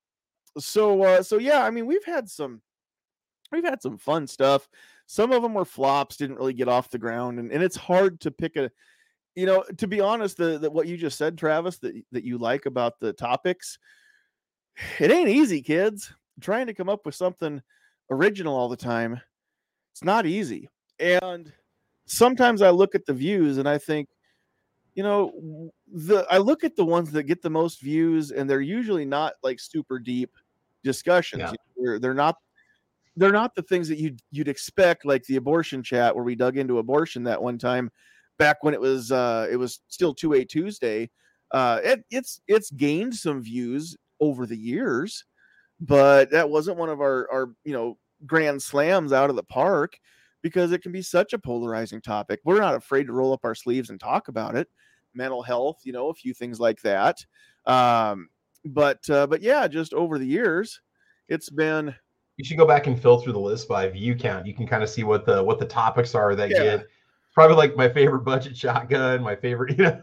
so 0.57 1.01
uh, 1.03 1.23
so 1.23 1.37
yeah, 1.37 1.63
I 1.63 1.71
mean, 1.71 1.85
we've 1.85 2.05
had 2.05 2.29
some 2.29 2.61
we've 3.51 3.63
had 3.63 3.81
some 3.81 3.97
fun 3.97 4.27
stuff. 4.27 4.67
Some 5.07 5.31
of 5.31 5.41
them 5.41 5.53
were 5.53 5.65
flops, 5.65 6.17
didn't 6.17 6.37
really 6.37 6.53
get 6.53 6.67
off 6.67 6.89
the 6.89 6.97
ground, 6.97 7.39
and, 7.39 7.51
and 7.51 7.63
it's 7.63 7.77
hard 7.77 8.19
to 8.21 8.31
pick 8.31 8.57
a 8.57 8.69
you 9.35 9.45
know, 9.45 9.63
to 9.77 9.87
be 9.87 9.99
honest, 9.99 10.37
the, 10.37 10.57
the 10.57 10.71
what 10.71 10.87
you 10.87 10.97
just 10.97 11.17
said, 11.17 11.37
Travis, 11.37 11.77
that 11.79 11.93
that 12.11 12.23
you 12.23 12.37
like 12.37 12.65
about 12.65 12.99
the 12.99 13.13
topics, 13.13 13.77
it 14.99 15.11
ain't 15.11 15.29
easy, 15.29 15.61
kids. 15.61 16.11
Trying 16.41 16.67
to 16.67 16.73
come 16.73 16.89
up 16.89 17.05
with 17.05 17.15
something 17.15 17.61
original 18.09 18.55
all 18.55 18.69
the 18.69 18.77
time, 18.77 19.19
it's 19.93 20.03
not 20.03 20.25
easy. 20.25 20.69
And 20.99 21.51
sometimes 22.05 22.61
I 22.61 22.69
look 22.69 22.95
at 22.95 23.05
the 23.05 23.13
views 23.13 23.57
and 23.57 23.67
I 23.67 23.77
think, 23.77 24.09
you 24.93 25.03
know, 25.03 25.71
the 25.91 26.25
I 26.29 26.37
look 26.37 26.63
at 26.63 26.75
the 26.75 26.85
ones 26.85 27.11
that 27.11 27.23
get 27.23 27.41
the 27.41 27.49
most 27.49 27.81
views, 27.81 28.31
and 28.31 28.49
they're 28.49 28.61
usually 28.61 29.05
not 29.05 29.33
like 29.43 29.59
super 29.59 29.99
deep 29.99 30.31
discussions. 30.83 31.41
Yeah. 31.41 31.51
They're, 31.75 31.99
they're 31.99 32.13
not 32.13 32.35
they're 33.17 33.31
not 33.31 33.55
the 33.55 33.61
things 33.63 33.87
that 33.89 33.97
you'd 33.97 34.21
you'd 34.31 34.47
expect, 34.47 35.05
like 35.05 35.23
the 35.23 35.35
abortion 35.35 35.83
chat 35.83 36.15
where 36.15 36.23
we 36.23 36.35
dug 36.35 36.57
into 36.57 36.79
abortion 36.79 37.23
that 37.23 37.41
one 37.41 37.57
time 37.57 37.89
back 38.37 38.63
when 38.63 38.73
it 38.73 38.79
was 38.79 39.11
uh 39.11 39.47
it 39.51 39.57
was 39.57 39.81
still 39.89 40.15
2A 40.15 40.47
Tuesday. 40.47 41.09
Uh 41.51 41.79
it, 41.83 42.05
it's 42.09 42.39
it's 42.47 42.71
gained 42.71 43.15
some 43.15 43.41
views 43.41 43.97
over 44.21 44.45
the 44.45 44.57
years, 44.57 45.25
but 45.79 46.31
that 46.31 46.49
wasn't 46.49 46.77
one 46.77 46.89
of 46.89 47.01
our 47.01 47.27
our 47.31 47.49
you 47.63 47.73
know 47.73 47.97
grand 48.25 48.61
slams 48.61 49.11
out 49.11 49.29
of 49.29 49.35
the 49.35 49.43
park 49.43 49.97
because 50.41 50.71
it 50.71 50.81
can 50.81 50.91
be 50.91 51.01
such 51.01 51.33
a 51.33 51.39
polarizing 51.39 52.01
topic. 52.01 52.39
We're 52.43 52.59
not 52.59 52.75
afraid 52.75 53.07
to 53.07 53.13
roll 53.13 53.33
up 53.33 53.43
our 53.43 53.55
sleeves 53.55 53.89
and 53.89 53.99
talk 53.99 54.27
about 54.27 54.55
it. 54.55 54.67
Mental 55.13 55.41
health, 55.41 55.79
you 55.83 55.91
know, 55.91 56.09
a 56.09 56.13
few 56.13 56.33
things 56.33 56.59
like 56.59 56.81
that. 56.81 57.17
Um, 57.65 58.29
but 58.63 59.09
uh, 59.09 59.27
but 59.27 59.41
yeah, 59.41 59.67
just 59.67 59.93
over 59.93 60.19
the 60.19 60.25
years, 60.25 60.81
it's 61.27 61.49
been. 61.49 61.95
You 62.37 62.43
should 62.43 62.57
go 62.57 62.67
back 62.67 62.87
and 62.87 63.01
filter 63.01 63.31
the 63.31 63.39
list 63.39 63.67
by 63.67 63.87
view 63.87 64.13
count. 64.15 64.45
You 64.45 64.53
can 64.53 64.67
kind 64.67 64.83
of 64.83 64.89
see 64.89 65.03
what 65.03 65.25
the 65.25 65.43
what 65.43 65.57
the 65.57 65.65
topics 65.65 66.13
are 66.13 66.35
that 66.35 66.49
yeah. 66.49 66.63
get 66.63 66.87
probably 67.33 67.55
like 67.55 67.75
my 67.75 67.89
favorite 67.89 68.23
budget 68.23 68.57
shotgun, 68.57 69.21
my 69.21 69.35
favorite, 69.35 69.71
you 69.77 69.85
know. 69.85 70.01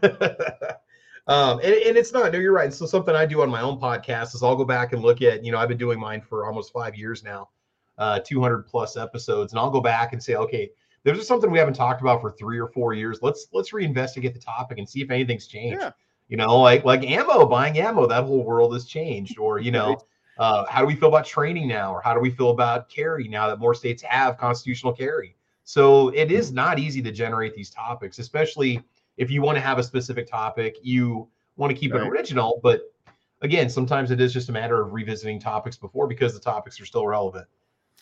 Um, 1.27 1.59
and, 1.59 1.73
and 1.73 1.97
it's 1.97 2.11
not, 2.11 2.31
no, 2.33 2.39
you're 2.39 2.53
right. 2.53 2.73
So 2.73 2.85
something 2.85 3.15
I 3.15 3.25
do 3.25 3.41
on 3.41 3.49
my 3.49 3.61
own 3.61 3.79
podcast 3.79 4.35
is 4.35 4.43
I'll 4.43 4.55
go 4.55 4.65
back 4.65 4.93
and 4.93 5.01
look 5.01 5.21
at, 5.21 5.43
you 5.43 5.51
know, 5.51 5.57
I've 5.57 5.69
been 5.69 5.77
doing 5.77 5.99
mine 5.99 6.21
for 6.21 6.45
almost 6.45 6.73
five 6.73 6.95
years 6.95 7.23
now, 7.23 7.49
uh, 7.97 8.19
200 8.19 8.63
plus 8.63 8.97
episodes. 8.97 9.53
And 9.53 9.59
I'll 9.59 9.69
go 9.69 9.79
back 9.79 10.11
and 10.11 10.21
say, 10.21 10.35
okay, 10.35 10.69
there's 11.03 11.17
just 11.17 11.27
something 11.29 11.49
we 11.49 11.59
haven't 11.59 11.75
talked 11.75 12.01
about 12.01 12.21
for 12.21 12.31
three 12.31 12.59
or 12.59 12.67
four 12.67 12.93
years. 12.93 13.19
Let's, 13.21 13.47
let's 13.53 13.71
reinvestigate 13.71 14.33
the 14.33 14.39
topic 14.39 14.79
and 14.79 14.87
see 14.87 15.01
if 15.01 15.11
anything's 15.11 15.47
changed. 15.47 15.79
Yeah. 15.81 15.91
You 16.27 16.37
know, 16.37 16.59
like, 16.59 16.83
like 16.83 17.03
ammo, 17.03 17.45
buying 17.45 17.77
ammo, 17.77 18.05
that 18.07 18.25
whole 18.25 18.43
world 18.43 18.73
has 18.73 18.85
changed. 18.85 19.37
Or, 19.37 19.59
you 19.59 19.71
know, 19.71 19.97
uh, 20.37 20.65
how 20.65 20.81
do 20.81 20.87
we 20.87 20.95
feel 20.95 21.09
about 21.09 21.25
training 21.25 21.67
now? 21.67 21.93
Or 21.93 22.01
how 22.01 22.13
do 22.13 22.19
we 22.19 22.31
feel 22.31 22.49
about 22.49 22.89
carry 22.89 23.27
now 23.29 23.47
that 23.47 23.59
more 23.59 23.73
states 23.73 24.01
have 24.03 24.37
constitutional 24.37 24.91
carry? 24.91 25.35
So 25.63 26.09
it 26.09 26.31
is 26.31 26.51
not 26.51 26.79
easy 26.79 27.01
to 27.01 27.11
generate 27.11 27.55
these 27.55 27.69
topics, 27.69 28.19
especially 28.19 28.83
if 29.17 29.29
you 29.29 29.41
want 29.41 29.55
to 29.55 29.61
have 29.61 29.77
a 29.79 29.83
specific 29.83 30.29
topic. 30.29 30.77
You 30.81 31.27
want 31.55 31.71
to 31.71 31.77
keep 31.77 31.93
right. 31.93 32.03
it 32.03 32.07
original, 32.07 32.59
but 32.63 32.93
again, 33.41 33.69
sometimes 33.69 34.11
it 34.11 34.19
is 34.19 34.33
just 34.33 34.49
a 34.49 34.51
matter 34.51 34.81
of 34.81 34.93
revisiting 34.93 35.39
topics 35.39 35.77
before 35.77 36.07
because 36.07 36.33
the 36.33 36.39
topics 36.39 36.79
are 36.79 36.85
still 36.85 37.05
relevant. 37.05 37.47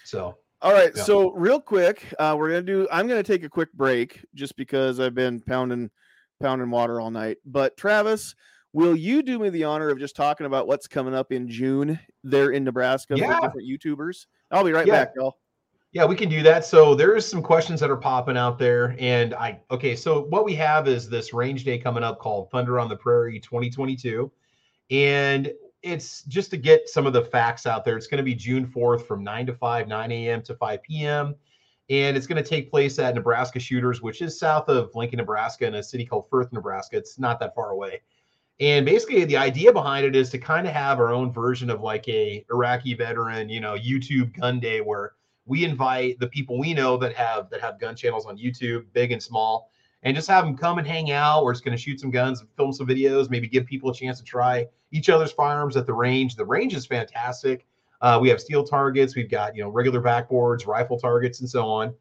So. 0.03 0.37
All 0.63 0.73
right, 0.73 0.91
yeah. 0.95 1.03
so 1.03 1.31
real 1.31 1.59
quick, 1.59 2.13
uh, 2.19 2.35
we're 2.37 2.49
gonna 2.49 2.61
do. 2.61 2.87
I'm 2.91 3.07
gonna 3.07 3.23
take 3.23 3.43
a 3.43 3.49
quick 3.49 3.73
break 3.73 4.23
just 4.35 4.55
because 4.55 4.99
I've 4.99 5.15
been 5.15 5.39
pounding, 5.39 5.89
pounding 6.39 6.69
water 6.69 7.01
all 7.01 7.09
night. 7.09 7.37
But 7.47 7.75
Travis, 7.77 8.35
will 8.71 8.95
you 8.95 9.23
do 9.23 9.39
me 9.39 9.49
the 9.49 9.63
honor 9.63 9.89
of 9.89 9.97
just 9.97 10.15
talking 10.15 10.45
about 10.45 10.67
what's 10.67 10.87
coming 10.87 11.15
up 11.15 11.31
in 11.31 11.49
June 11.49 11.99
there 12.23 12.51
in 12.51 12.63
Nebraska 12.63 13.15
yeah. 13.17 13.39
different 13.39 13.67
YouTubers? 13.67 14.27
I'll 14.51 14.63
be 14.63 14.71
right 14.71 14.85
yeah. 14.85 15.05
back, 15.05 15.13
y'all. 15.15 15.37
Yeah, 15.93 16.05
we 16.05 16.15
can 16.15 16.29
do 16.29 16.41
that. 16.43 16.65
So 16.65 16.95
there's 16.95 17.25
some 17.25 17.41
questions 17.41 17.81
that 17.81 17.89
are 17.89 17.97
popping 17.97 18.37
out 18.37 18.57
there. 18.57 18.95
And 18.97 19.33
I, 19.33 19.59
okay, 19.71 19.93
so 19.93 20.21
what 20.21 20.45
we 20.45 20.55
have 20.55 20.87
is 20.87 21.09
this 21.09 21.33
range 21.33 21.65
day 21.65 21.77
coming 21.77 22.03
up 22.03 22.17
called 22.17 22.49
Thunder 22.49 22.79
on 22.79 22.87
the 22.87 22.95
Prairie 22.95 23.41
2022. 23.41 24.31
And 24.89 25.51
it's 25.83 26.23
just 26.23 26.49
to 26.51 26.57
get 26.57 26.87
some 26.87 27.05
of 27.05 27.11
the 27.11 27.23
facts 27.23 27.65
out 27.65 27.83
there. 27.83 27.97
It's 27.97 28.07
going 28.07 28.19
to 28.19 28.23
be 28.23 28.35
June 28.35 28.65
4th 28.65 29.05
from 29.05 29.21
9 29.23 29.47
to 29.47 29.53
5, 29.53 29.87
9 29.89 30.11
a.m. 30.11 30.41
to 30.43 30.55
5 30.55 30.83
p.m. 30.83 31.35
And 31.89 32.15
it's 32.15 32.27
going 32.27 32.41
to 32.41 32.49
take 32.49 32.71
place 32.71 32.97
at 32.97 33.13
Nebraska 33.13 33.59
Shooters, 33.59 34.01
which 34.01 34.21
is 34.21 34.39
south 34.39 34.69
of 34.69 34.95
Lincoln, 34.95 35.17
Nebraska, 35.17 35.65
in 35.65 35.75
a 35.75 35.83
city 35.83 36.05
called 36.05 36.29
Firth, 36.29 36.53
Nebraska. 36.53 36.95
It's 36.95 37.19
not 37.19 37.37
that 37.41 37.53
far 37.53 37.71
away. 37.71 38.01
And 38.61 38.85
basically, 38.85 39.25
the 39.25 39.35
idea 39.35 39.73
behind 39.73 40.05
it 40.05 40.15
is 40.15 40.29
to 40.29 40.37
kind 40.37 40.67
of 40.67 40.73
have 40.73 40.99
our 40.99 41.11
own 41.11 41.33
version 41.33 41.69
of 41.69 41.81
like 41.81 42.07
a 42.07 42.45
Iraqi 42.49 42.93
veteran, 42.93 43.49
you 43.49 43.59
know, 43.59 43.75
YouTube 43.75 44.39
gun 44.39 44.59
day 44.61 44.79
where 44.79 45.13
we 45.45 45.65
invite 45.65 46.19
the 46.19 46.27
people 46.27 46.59
we 46.59 46.73
know 46.73 46.97
that 46.97 47.13
have 47.13 47.49
that 47.49 47.61
have 47.61 47.79
gun 47.79 47.95
channels 47.95 48.25
on 48.25 48.37
YouTube, 48.37 48.85
big 48.93 49.11
and 49.11 49.21
small, 49.21 49.69
and 50.03 50.15
just 50.15 50.27
have 50.27 50.45
them 50.45 50.55
come 50.55 50.77
and 50.77 50.87
hang 50.87 51.11
out. 51.11 51.43
We're 51.43 51.53
just 51.53 51.63
going 51.63 51.75
to 51.75 51.81
shoot 51.81 51.99
some 51.99 52.11
guns, 52.11 52.41
and 52.41 52.49
film 52.55 52.73
some 52.73 52.87
videos, 52.87 53.29
maybe 53.29 53.47
give 53.47 53.65
people 53.65 53.89
a 53.89 53.93
chance 53.93 54.17
to 54.19 54.23
try 54.23 54.67
each 54.91 55.09
other's 55.09 55.31
firearms 55.31 55.77
at 55.77 55.85
the 55.85 55.93
range. 55.93 56.35
The 56.35 56.45
range 56.45 56.75
is 56.75 56.85
fantastic. 56.85 57.65
Uh, 58.01 58.17
we 58.19 58.29
have 58.29 58.41
steel 58.41 58.63
targets, 58.63 59.15
we've 59.15 59.29
got 59.29 59.55
you 59.55 59.63
know 59.63 59.69
regular 59.69 60.01
backboards, 60.01 60.65
rifle 60.65 60.97
targets, 60.97 61.39
and 61.39 61.49
so 61.49 61.67
on. 61.67 61.93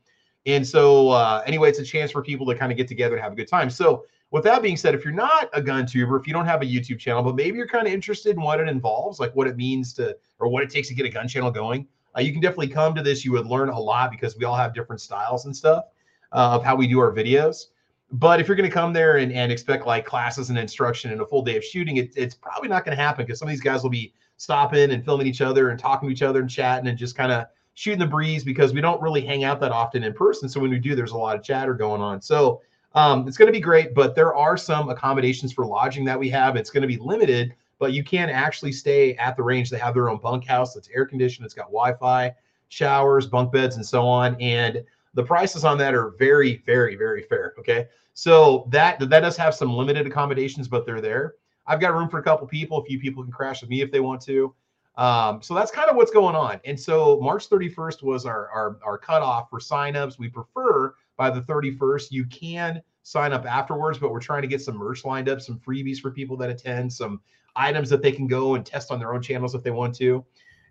And 0.46 0.66
so, 0.66 1.10
uh, 1.10 1.42
anyway, 1.46 1.68
it's 1.68 1.78
a 1.78 1.84
chance 1.84 2.10
for 2.10 2.22
people 2.22 2.46
to 2.46 2.54
kind 2.54 2.72
of 2.72 2.78
get 2.78 2.88
together 2.88 3.14
and 3.14 3.22
have 3.22 3.32
a 3.32 3.36
good 3.36 3.48
time. 3.48 3.68
So, 3.68 4.06
with 4.30 4.44
that 4.44 4.62
being 4.62 4.76
said, 4.76 4.94
if 4.94 5.04
you're 5.04 5.12
not 5.12 5.50
a 5.52 5.60
gun 5.60 5.86
tuber, 5.86 6.16
if 6.16 6.26
you 6.26 6.32
don't 6.32 6.46
have 6.46 6.62
a 6.62 6.64
YouTube 6.64 6.98
channel, 6.98 7.22
but 7.22 7.34
maybe 7.34 7.58
you're 7.58 7.66
kind 7.66 7.86
of 7.86 7.92
interested 7.92 8.36
in 8.36 8.42
what 8.42 8.60
it 8.60 8.68
involves, 8.68 9.18
like 9.18 9.34
what 9.34 9.48
it 9.48 9.56
means 9.56 9.92
to, 9.94 10.16
or 10.38 10.48
what 10.48 10.62
it 10.62 10.70
takes 10.70 10.88
to 10.88 10.94
get 10.94 11.04
a 11.04 11.08
gun 11.08 11.26
channel 11.26 11.50
going, 11.50 11.86
uh, 12.16 12.20
you 12.20 12.32
can 12.32 12.40
definitely 12.40 12.68
come 12.68 12.94
to 12.94 13.02
this. 13.02 13.24
You 13.24 13.32
would 13.32 13.46
learn 13.46 13.68
a 13.68 13.78
lot 13.78 14.10
because 14.10 14.36
we 14.36 14.44
all 14.44 14.56
have 14.56 14.74
different 14.74 15.00
styles 15.00 15.46
and 15.46 15.56
stuff 15.56 15.84
uh, 16.32 16.50
of 16.52 16.64
how 16.64 16.76
we 16.76 16.86
do 16.86 16.98
our 16.98 17.12
videos. 17.12 17.66
But 18.12 18.40
if 18.40 18.48
you're 18.48 18.56
going 18.56 18.68
to 18.68 18.74
come 18.74 18.92
there 18.92 19.18
and, 19.18 19.32
and 19.32 19.52
expect 19.52 19.86
like 19.86 20.04
classes 20.04 20.50
and 20.50 20.58
instruction 20.58 21.12
and 21.12 21.20
a 21.20 21.26
full 21.26 21.42
day 21.42 21.56
of 21.56 21.64
shooting, 21.64 21.98
it, 21.98 22.12
it's 22.16 22.34
probably 22.34 22.68
not 22.68 22.84
going 22.84 22.96
to 22.96 23.02
happen 23.02 23.24
because 23.24 23.38
some 23.38 23.46
of 23.46 23.50
these 23.50 23.60
guys 23.60 23.82
will 23.82 23.90
be 23.90 24.12
stopping 24.36 24.90
and 24.90 25.04
filming 25.04 25.26
each 25.26 25.40
other 25.40 25.70
and 25.70 25.78
talking 25.78 26.08
to 26.08 26.12
each 26.12 26.22
other 26.22 26.40
and 26.40 26.50
chatting 26.50 26.88
and 26.88 26.98
just 26.98 27.16
kind 27.16 27.30
of 27.30 27.46
shooting 27.74 28.00
the 28.00 28.06
breeze 28.06 28.42
because 28.42 28.72
we 28.72 28.80
don't 28.80 29.00
really 29.00 29.20
hang 29.20 29.44
out 29.44 29.60
that 29.60 29.70
often 29.70 30.02
in 30.02 30.12
person. 30.12 30.48
So 30.48 30.60
when 30.60 30.70
we 30.70 30.78
do, 30.78 30.96
there's 30.96 31.12
a 31.12 31.16
lot 31.16 31.36
of 31.36 31.44
chatter 31.44 31.74
going 31.74 32.00
on. 32.00 32.20
So 32.20 32.60
um, 32.94 33.28
it's 33.28 33.36
going 33.36 33.46
to 33.46 33.52
be 33.52 33.60
great, 33.60 33.94
but 33.94 34.16
there 34.16 34.34
are 34.34 34.56
some 34.56 34.88
accommodations 34.88 35.52
for 35.52 35.64
lodging 35.64 36.04
that 36.06 36.18
we 36.18 36.28
have. 36.30 36.56
It's 36.56 36.70
going 36.70 36.82
to 36.82 36.88
be 36.88 36.96
limited 36.96 37.54
but 37.80 37.92
you 37.92 38.04
can 38.04 38.30
actually 38.30 38.70
stay 38.70 39.16
at 39.16 39.36
the 39.36 39.42
range. 39.42 39.70
They 39.70 39.78
have 39.78 39.94
their 39.94 40.08
own 40.08 40.18
bunkhouse 40.18 40.74
that's 40.74 40.88
air 40.94 41.06
conditioned. 41.06 41.46
It's 41.46 41.54
got 41.54 41.66
Wi-Fi, 41.66 42.32
showers, 42.68 43.26
bunk 43.26 43.50
beds, 43.50 43.74
and 43.74 43.84
so 43.84 44.06
on. 44.06 44.40
And 44.40 44.84
the 45.14 45.24
prices 45.24 45.64
on 45.64 45.78
that 45.78 45.94
are 45.94 46.10
very, 46.18 46.62
very, 46.66 46.94
very 46.94 47.22
fair. 47.22 47.54
Okay, 47.58 47.88
so 48.12 48.68
that 48.68 49.00
that 49.00 49.20
does 49.20 49.36
have 49.36 49.54
some 49.54 49.74
limited 49.74 50.06
accommodations, 50.06 50.68
but 50.68 50.86
they're 50.86 51.00
there. 51.00 51.34
I've 51.66 51.80
got 51.80 51.94
room 51.94 52.08
for 52.08 52.18
a 52.18 52.22
couple 52.22 52.46
people. 52.46 52.78
A 52.78 52.84
few 52.84 53.00
people 53.00 53.22
can 53.22 53.32
crash 53.32 53.62
with 53.62 53.70
me 53.70 53.80
if 53.80 53.90
they 53.90 54.00
want 54.00 54.20
to. 54.22 54.54
Um, 54.96 55.40
so 55.40 55.54
that's 55.54 55.70
kind 55.70 55.88
of 55.88 55.96
what's 55.96 56.10
going 56.10 56.34
on. 56.34 56.60
And 56.64 56.78
so 56.78 57.18
March 57.20 57.48
31st 57.48 58.02
was 58.02 58.26
our, 58.26 58.50
our, 58.50 58.78
our 58.84 58.98
cutoff 58.98 59.48
for 59.48 59.58
signups. 59.58 60.18
We 60.18 60.28
prefer 60.28 60.94
by 61.16 61.30
the 61.30 61.42
31st. 61.42 62.10
You 62.10 62.26
can 62.26 62.82
sign 63.02 63.32
up 63.32 63.46
afterwards, 63.46 63.98
but 63.98 64.10
we're 64.10 64.20
trying 64.20 64.42
to 64.42 64.48
get 64.48 64.60
some 64.60 64.76
merch 64.76 65.04
lined 65.04 65.28
up, 65.28 65.40
some 65.40 65.58
freebies 65.58 65.98
for 65.98 66.10
people 66.10 66.36
that 66.38 66.50
attend, 66.50 66.92
some 66.92 67.20
items 67.56 67.88
that 67.90 68.02
they 68.02 68.12
can 68.12 68.26
go 68.26 68.54
and 68.54 68.64
test 68.64 68.90
on 68.90 68.98
their 68.98 69.14
own 69.14 69.22
channels 69.22 69.54
if 69.54 69.62
they 69.62 69.70
want 69.70 69.94
to. 69.96 70.24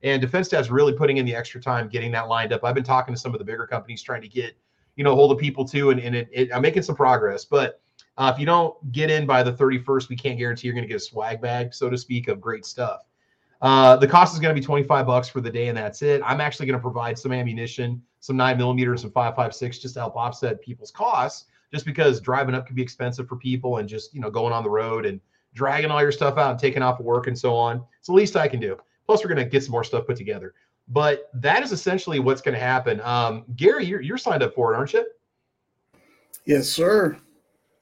And 0.03 0.21
Defense 0.21 0.47
Dad's 0.47 0.71
really 0.71 0.93
putting 0.93 1.17
in 1.17 1.25
the 1.25 1.35
extra 1.35 1.61
time 1.61 1.89
getting 1.89 2.11
that 2.11 2.27
lined 2.27 2.53
up. 2.53 2.63
I've 2.63 2.75
been 2.75 2.83
talking 2.83 3.13
to 3.13 3.19
some 3.19 3.33
of 3.33 3.39
the 3.39 3.45
bigger 3.45 3.67
companies 3.67 4.01
trying 4.01 4.21
to 4.21 4.29
get, 4.29 4.55
you 4.95 5.03
know, 5.03 5.13
hold 5.15 5.31
of 5.31 5.37
people 5.37 5.65
too, 5.65 5.89
and, 5.89 5.99
and 5.99 6.15
it, 6.15 6.29
it, 6.31 6.49
I'm 6.53 6.61
making 6.61 6.83
some 6.83 6.95
progress. 6.95 7.45
But 7.45 7.81
uh, 8.17 8.31
if 8.33 8.39
you 8.39 8.45
don't 8.45 8.91
get 8.91 9.09
in 9.09 9.25
by 9.25 9.43
the 9.43 9.53
31st, 9.53 10.09
we 10.09 10.15
can't 10.15 10.37
guarantee 10.37 10.67
you're 10.67 10.75
going 10.75 10.83
to 10.83 10.87
get 10.87 10.97
a 10.97 10.99
swag 10.99 11.41
bag, 11.41 11.73
so 11.73 11.89
to 11.89 11.97
speak, 11.97 12.27
of 12.27 12.39
great 12.39 12.65
stuff. 12.65 13.01
Uh, 13.61 13.97
the 13.97 14.07
cost 14.07 14.33
is 14.33 14.39
going 14.39 14.55
to 14.55 14.59
be 14.59 14.65
25 14.65 15.05
bucks 15.05 15.27
for 15.27 15.41
the 15.41 15.49
day, 15.49 15.67
and 15.67 15.77
that's 15.77 16.01
it. 16.01 16.21
I'm 16.25 16.39
actually 16.39 16.65
going 16.65 16.77
to 16.77 16.81
provide 16.81 17.19
some 17.19 17.33
ammunition, 17.33 18.01
some 18.21 18.37
nine 18.37 18.57
millimeter, 18.57 18.95
some 18.95 19.11
5.56, 19.11 19.81
just 19.81 19.93
to 19.95 19.99
help 19.99 20.15
offset 20.15 20.61
people's 20.61 20.91
costs. 20.91 21.45
Just 21.73 21.85
because 21.85 22.19
driving 22.19 22.55
up 22.55 22.65
can 22.65 22.75
be 22.75 22.81
expensive 22.81 23.27
for 23.27 23.35
people, 23.35 23.77
and 23.77 23.87
just 23.87 24.13
you 24.13 24.21
know 24.21 24.31
going 24.31 24.53
on 24.53 24.63
the 24.63 24.69
road 24.69 25.05
and 25.05 25.21
dragging 25.53 25.91
all 25.91 26.01
your 26.01 26.11
stuff 26.11 26.37
out 26.37 26.51
and 26.51 26.59
taking 26.59 26.81
off 26.81 26.99
work 26.99 27.27
and 27.27 27.37
so 27.37 27.55
on. 27.55 27.83
It's 27.97 28.07
the 28.07 28.13
least 28.13 28.35
I 28.35 28.47
can 28.47 28.59
do. 28.59 28.77
Plus, 29.05 29.23
we're 29.23 29.33
going 29.33 29.43
to 29.43 29.49
get 29.49 29.63
some 29.63 29.71
more 29.71 29.83
stuff 29.83 30.05
put 30.05 30.17
together. 30.17 30.53
But 30.87 31.29
that 31.35 31.63
is 31.63 31.71
essentially 31.71 32.19
what's 32.19 32.41
going 32.41 32.55
to 32.55 32.59
happen. 32.59 32.99
Um, 33.01 33.45
Gary, 33.55 33.85
you're, 33.85 34.01
you're 34.01 34.17
signed 34.17 34.43
up 34.43 34.55
for 34.55 34.73
it, 34.73 34.77
aren't 34.77 34.93
you? 34.93 35.05
Yes, 36.45 36.67
sir. 36.67 37.17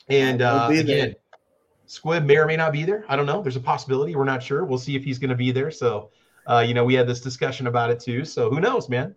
And 0.09 0.41
uh, 0.41 0.69
again, 0.71 1.15
Squib 1.85 2.25
may 2.25 2.37
or 2.37 2.45
may 2.45 2.57
not 2.57 2.73
be 2.73 2.83
there. 2.83 3.05
I 3.07 3.15
don't 3.15 3.25
know. 3.25 3.41
There's 3.41 3.55
a 3.55 3.61
possibility. 3.61 4.15
We're 4.15 4.25
not 4.25 4.43
sure. 4.43 4.65
We'll 4.65 4.77
see 4.77 4.95
if 4.95 5.03
he's 5.03 5.19
going 5.19 5.29
to 5.29 5.35
be 5.35 5.51
there. 5.51 5.71
So, 5.71 6.11
uh, 6.45 6.63
you 6.67 6.73
know, 6.73 6.83
we 6.83 6.93
had 6.93 7.07
this 7.07 7.21
discussion 7.21 7.67
about 7.67 7.89
it 7.91 7.99
too. 7.99 8.25
So 8.25 8.49
who 8.49 8.59
knows, 8.59 8.89
man? 8.89 9.15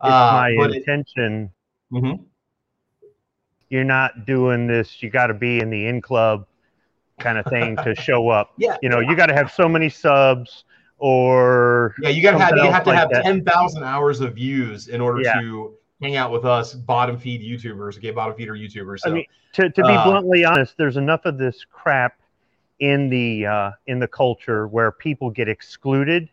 uh, 0.00 0.08
my 0.08 0.50
intention. 0.50 1.52
It, 1.92 1.94
mm-hmm. 1.94 2.22
You're 3.68 3.84
not 3.84 4.26
doing 4.26 4.66
this. 4.66 5.02
You 5.02 5.10
got 5.10 5.28
to 5.28 5.34
be 5.34 5.60
in 5.60 5.70
the 5.70 5.86
in 5.86 6.00
club 6.00 6.46
kind 7.18 7.38
of 7.38 7.46
thing 7.46 7.76
to 7.76 7.94
show 7.94 8.28
up. 8.28 8.52
yeah. 8.58 8.76
You 8.82 8.88
know, 8.88 9.00
you 9.00 9.16
got 9.16 9.26
to 9.26 9.34
have 9.34 9.52
so 9.52 9.68
many 9.68 9.88
subs 9.88 10.64
or 10.98 11.94
yeah, 12.00 12.08
you 12.08 12.22
got 12.22 12.32
to 12.32 12.38
have 12.38 12.56
you 12.56 12.70
have 12.70 12.84
to 12.84 12.90
like 12.90 12.98
have 12.98 13.22
ten 13.22 13.44
thousand 13.44 13.84
hours 13.84 14.20
of 14.20 14.34
views 14.34 14.88
in 14.88 15.00
order 15.00 15.22
yeah. 15.22 15.40
to 15.40 15.74
hang 16.00 16.16
out 16.16 16.32
with 16.32 16.44
us 16.44 16.74
bottom 16.74 17.18
feed 17.18 17.40
YouTubers, 17.40 17.98
okay, 17.98 18.10
bottom 18.10 18.36
feeder 18.36 18.54
YouTubers. 18.54 19.00
So, 19.00 19.10
I 19.10 19.14
mean, 19.14 19.24
to, 19.54 19.70
to 19.70 19.82
be 19.82 19.88
uh, 19.88 20.04
bluntly 20.04 20.44
honest, 20.44 20.76
there's 20.76 20.96
enough 20.96 21.24
of 21.24 21.38
this 21.38 21.64
crap 21.70 22.20
in 22.80 23.08
the 23.08 23.46
uh, 23.46 23.70
in 23.86 23.98
the 23.98 24.08
culture 24.08 24.66
where 24.66 24.92
people 24.92 25.30
get 25.30 25.48
excluded, 25.48 26.28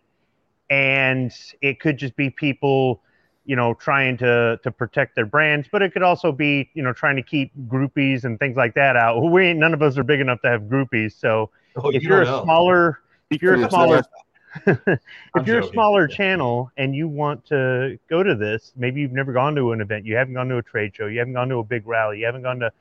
and 0.70 1.32
it 1.62 1.80
could 1.80 1.98
just 1.98 2.16
be 2.16 2.30
people, 2.30 3.02
you 3.46 3.56
know, 3.56 3.74
trying 3.74 4.18
to 4.18 4.60
to 4.64 4.72
protect 4.72 5.16
their 5.16 5.26
brands, 5.26 5.68
but 5.72 5.82
it 5.82 5.94
could 5.94 6.04
also 6.04 6.32
be, 6.32 6.70
you 6.74 6.84
know, 6.84 6.94
trying 6.94 7.16
to 7.16 7.24
keep 7.24 7.52
groupies 7.68 8.24
and 8.24 8.40
things 8.40 8.58
like 8.58 8.74
that 8.76 8.96
out. 8.96 9.20
We 9.36 9.48
ain't 9.48 9.60
none 9.60 9.74
of 9.74 9.82
us 9.82 9.98
are 9.98 10.04
big 10.04 10.20
enough 10.20 10.42
to 10.42 10.50
have 10.50 10.64
groupies, 10.64 11.20
so 11.20 11.50
oh, 11.76 11.90
if 11.90 12.04
you 12.04 12.14
are 12.14 12.22
a 12.22 12.26
know. 12.26 12.44
smaller 12.44 13.00
if 13.30 13.42
you're 13.42 13.56
a 13.56 13.70
smaller 13.70 14.04
if 14.66 14.78
I'm 14.88 15.46
you're 15.46 15.60
joking. 15.60 15.70
a 15.70 15.74
smaller 15.74 16.08
channel 16.08 16.72
and 16.78 16.96
you 16.96 17.08
want 17.08 17.46
to 17.48 18.00
go 18.10 18.24
to 18.24 18.36
this, 18.36 18.72
maybe 18.78 19.02
you've 19.02 19.12
never 19.12 19.34
gone 19.34 19.56
to 19.56 19.74
an 19.74 19.82
event, 19.82 20.06
you 20.06 20.16
haven't 20.16 20.34
gone 20.34 20.48
to 20.48 20.58
a 20.58 20.64
trade 20.64 20.96
show, 20.96 21.08
you 21.08 21.20
haven't 21.20 21.34
gone 21.34 21.50
to 21.50 21.58
a 21.58 21.64
big 21.64 21.86
rally, 21.86 22.20
you 22.20 22.26
haven't 22.26 22.44
gone 22.44 22.60
to 22.60 22.72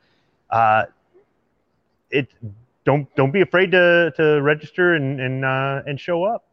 uh, 0.49 0.85
it. 2.09 2.29
Don't 2.85 3.13
don't 3.15 3.31
be 3.31 3.41
afraid 3.41 3.71
to 3.71 4.13
to 4.15 4.41
register 4.41 4.93
and 4.93 5.19
and 5.19 5.43
uh, 5.43 5.81
and 5.85 5.99
show 5.99 6.23
up. 6.23 6.45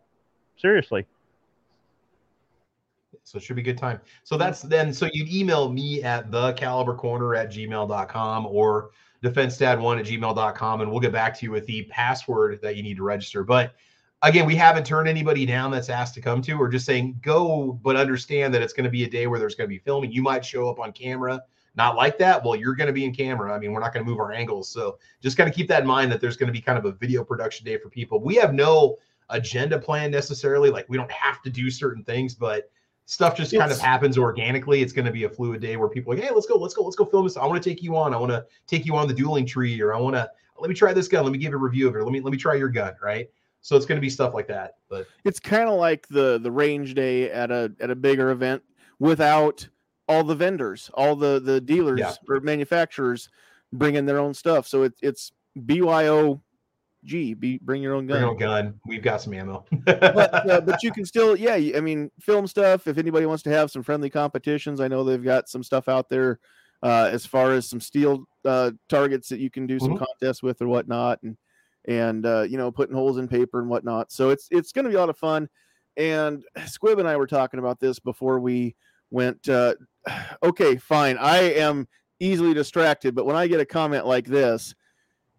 Seriously. 0.57 1.07
So 3.25 3.39
it 3.39 3.45
should 3.45 3.57
be 3.57 3.63
a 3.63 3.65
good 3.65 3.79
time. 3.79 4.01
So 4.25 4.37
that's 4.37 4.63
then. 4.63 4.93
So 4.93 5.09
you'd 5.13 5.33
email 5.33 5.71
me 5.71 6.03
at 6.03 6.31
the 6.31 6.53
caliber 6.55 6.95
corner 6.95 7.35
at 7.35 7.51
gmail.com 7.51 8.47
or 8.47 8.91
defensedad1 9.23 10.01
at 10.01 10.07
gmail.com 10.07 10.81
and 10.81 10.91
we'll 10.91 11.01
get 11.01 11.13
back 11.13 11.39
to 11.39 11.47
you 11.47 11.53
with 11.53 11.65
the 11.67 11.85
password 11.85 12.61
that 12.63 12.77
you 12.77 12.83
need 12.83 12.97
to 12.97 13.05
register. 13.05 13.45
But 13.45 13.75
again, 14.23 14.47
we 14.47 14.57
haven't 14.57 14.85
turned 14.85 15.09
anybody 15.09 15.47
down 15.47 15.71
that's 15.71 15.89
asked 15.89 16.15
to 16.15 16.21
come 16.21 16.43
to. 16.43 16.55
We're 16.55 16.69
just 16.69 16.87
saying 16.87 17.21
go, 17.23 17.79
but 17.83 17.97
understand 17.97 18.53
that 18.55 18.63
it's 18.63 18.73
going 18.73 18.85
to 18.85 18.91
be 18.91 19.05
a 19.05 19.11
day 19.11 19.27
where 19.27 19.39
there's 19.39 19.55
going 19.55 19.69
to 19.69 19.75
be 19.75 19.79
filming. 19.79 20.13
You 20.13 20.23
might 20.23 20.45
show 20.45 20.69
up 20.69 20.81
on 20.81 20.93
camera, 20.93 21.41
not 21.77 21.97
like 21.97 22.19
that. 22.19 22.45
Well, 22.45 22.57
you're 22.57 22.75
going 22.75 22.89
to 22.89 22.93
be 22.93 23.05
in 23.05 23.15
camera. 23.15 23.53
I 23.55 23.59
mean, 23.59 23.73
we're 23.73 23.81
not 23.81 23.95
going 23.95 24.05
to 24.05 24.11
move 24.11 24.19
our 24.19 24.33
angles. 24.33 24.69
So 24.69 24.99
just 25.21 25.37
kind 25.37 25.49
of 25.49 25.55
keep 25.55 25.69
that 25.69 25.83
in 25.83 25.87
mind 25.87 26.11
that 26.11 26.21
there's 26.21 26.37
going 26.37 26.49
to 26.49 26.53
be 26.53 26.61
kind 26.61 26.79
of 26.79 26.85
a 26.85 26.93
video 26.93 27.25
production 27.25 27.65
day 27.65 27.79
for 27.79 27.89
people. 27.89 28.21
We 28.21 28.35
have 28.37 28.53
no 28.53 28.99
agenda 29.31 29.79
plan 29.79 30.11
necessarily. 30.11 30.71
Like 30.71 30.87
we 30.89 30.97
don't 30.97 31.11
have 31.13 31.43
to 31.43 31.51
do 31.51 31.71
certain 31.71 32.05
things, 32.05 32.35
but 32.35 32.71
stuff 33.07 33.37
just 33.37 33.57
kind 33.57 33.73
of 33.73 33.81
happens 33.81 34.17
organically. 34.17 34.83
It's 34.83 34.93
going 34.93 35.05
to 35.05 35.13
be 35.13 35.25
a 35.25 35.29
fluid 35.29 35.61
day 35.61 35.77
where 35.77 35.89
people 35.89 36.13
are 36.13 36.17
like, 36.17 36.25
hey, 36.25 36.31
let's 36.33 36.47
go, 36.47 36.57
let's 36.57 36.75
go, 36.75 36.83
let's 36.83 36.97
go 36.97 37.05
film 37.05 37.25
this. 37.25 37.37
I 37.37 37.47
want 37.47 37.63
to 37.63 37.69
take 37.69 37.83
you 37.83 37.97
on. 37.97 38.15
I 38.15 38.17
want 38.17 38.33
to 38.33 38.45
take 38.67 38.87
you 38.87 38.97
on 38.97 39.09
the 39.09 39.15
dueling 39.15 39.47
tree, 39.47 39.81
or 39.81 39.95
I 39.95 39.99
want 39.99 40.17
to 40.17 40.31
let 40.59 40.69
me 40.69 40.75
try 40.75 40.93
this 40.93 41.09
gun. 41.09 41.25
Let 41.25 41.33
me 41.33 41.39
give 41.39 41.53
a 41.53 41.57
review 41.57 41.89
of 41.89 41.97
it. 41.97 42.03
Let 42.03 42.13
me 42.13 42.21
let 42.21 42.33
me 42.33 42.39
try 42.39 42.55
your 42.55 42.69
gun, 42.69 42.95
right? 43.03 43.29
So 43.61 43.77
it's 43.77 43.87
going 43.87 43.97
to 43.97 44.01
be 44.01 44.11
stuff 44.11 44.35
like 44.35 44.49
that. 44.49 44.75
But 44.89 45.07
it's 45.25 45.41
kind 45.41 45.69
of 45.69 45.75
like 45.75 46.07
the 46.09 46.39
the 46.39 46.51
range 46.51 46.95
day 46.95 47.31
at 47.31 47.51
a 47.51 47.73
at 47.81 47.91
a 47.91 47.97
bigger 47.97 48.31
event 48.31 48.63
without 48.99 49.67
all 50.09 50.25
the 50.25 50.35
vendors, 50.35 50.91
all 50.95 51.17
the 51.17 51.41
the 51.41 51.61
dealers 51.61 52.01
yeah. 52.01 52.15
or 52.29 52.41
manufacturers 52.41 53.29
bringing 53.73 54.07
their 54.07 54.19
own 54.19 54.35
stuff. 54.35 54.67
So 54.67 54.85
it, 54.85 54.95
it's 55.01 55.33
BYO 55.67 56.43
G. 57.05 57.35
Be 57.35 57.59
bring 57.59 57.83
your 57.83 57.95
own 57.95 58.07
gun. 58.07 58.15
Bring 58.15 58.23
your 58.23 58.31
own 58.31 58.39
gun. 58.39 58.81
We've 58.87 59.03
got 59.03 59.21
some 59.23 59.35
ammo. 59.35 59.65
but, 59.85 60.51
uh, 60.51 60.61
but 60.61 60.83
you 60.83 60.93
can 60.93 61.05
still, 61.05 61.37
yeah. 61.37 61.55
I 61.77 61.81
mean, 61.81 62.11
film 62.21 62.47
stuff. 62.47 62.87
If 62.87 62.99
anybody 62.99 63.27
wants 63.27 63.43
to 63.45 63.51
have 63.51 63.71
some 63.71 63.83
friendly 63.83 64.11
competitions, 64.11 64.81
I 64.81 64.89
know 64.89 65.05
they've 65.05 65.23
got 65.23 65.49
some 65.49 65.63
stuff 65.63 65.89
out 65.89 66.09
there 66.09 66.39
uh, 66.83 67.09
as 67.13 67.27
far 67.27 67.53
as 67.53 67.69
some 67.69 67.81
steel 67.81 68.25
uh, 68.45 68.73
targets 68.89 69.29
that 69.29 69.41
you 69.41 69.51
can 69.51 69.67
do 69.67 69.79
some 69.79 69.91
mm-hmm. 69.91 70.05
contests 70.05 70.43
with 70.43 70.61
or 70.63 70.69
whatnot. 70.69 71.23
And 71.23 71.37
and 71.87 72.27
uh, 72.27 72.43
you 72.43 72.57
know 72.57 72.71
putting 72.71 72.95
holes 72.95 73.19
in 73.19 73.29
paper 73.29 73.61
and 73.61 73.69
whatnot. 73.69 74.13
So 74.13 74.31
it's 74.31 74.49
it's 74.51 74.73
going 74.73 74.85
to 74.85 74.91
be 74.91 74.97
a 74.97 75.01
lot 75.01 75.09
of 75.09 75.19
fun. 75.19 75.49
And 75.97 76.45
Squib 76.67 76.99
and 76.99 77.09
I 77.09 77.17
were 77.17 77.27
talking 77.27 77.61
about 77.61 77.81
this 77.81 77.99
before 77.99 78.41
we 78.41 78.77
went. 79.11 79.49
Uh, 79.49 79.75
okay, 80.43 80.77
fine. 80.77 81.19
I 81.19 81.39
am 81.55 81.89
easily 82.21 82.55
distracted, 82.55 83.15
but 83.15 83.27
when 83.27 83.37
I 83.37 83.47
get 83.47 83.61
a 83.61 83.67
comment 83.67 84.07
like 84.07 84.27
this, 84.27 84.75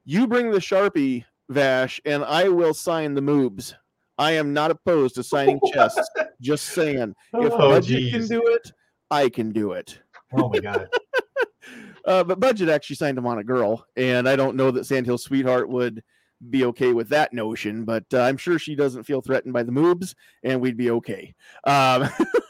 you 0.05 0.27
bring 0.27 0.51
the 0.51 0.59
sharpie, 0.59 1.23
Vash, 1.53 2.01
and 2.05 2.23
I 2.23 2.49
will 2.49 2.73
sign 2.73 3.13
the 3.13 3.21
moobs. 3.21 3.73
I 4.17 4.31
am 4.31 4.53
not 4.53 4.71
opposed 4.71 5.15
to 5.15 5.23
signing 5.23 5.59
chests. 5.73 6.09
Just 6.41 6.65
saying, 6.67 7.15
if 7.33 7.53
oh, 7.53 7.57
budget 7.57 7.99
geez. 7.99 8.11
can 8.11 8.27
do 8.27 8.47
it, 8.47 8.71
I 9.09 9.29
can 9.29 9.51
do 9.51 9.71
it. 9.71 9.99
Oh 10.33 10.49
my 10.49 10.59
god. 10.59 10.89
uh, 12.05 12.23
but 12.23 12.39
budget 12.39 12.69
actually 12.69 12.95
signed 12.95 13.17
him 13.17 13.25
on 13.25 13.39
a 13.39 13.43
girl, 13.43 13.85
and 13.95 14.27
I 14.27 14.35
don't 14.35 14.55
know 14.55 14.71
that 14.71 14.85
Sandhill 14.85 15.17
Sweetheart 15.17 15.69
would 15.69 16.03
be 16.49 16.65
okay 16.65 16.93
with 16.93 17.09
that 17.09 17.33
notion, 17.33 17.85
but 17.85 18.05
uh, 18.13 18.21
I'm 18.21 18.37
sure 18.37 18.59
she 18.59 18.75
doesn't 18.75 19.03
feel 19.03 19.21
threatened 19.21 19.53
by 19.53 19.63
the 19.63 19.71
moobs, 19.71 20.13
and 20.43 20.61
we'd 20.61 20.77
be 20.77 20.91
okay. 20.91 21.33
Um, 21.63 22.09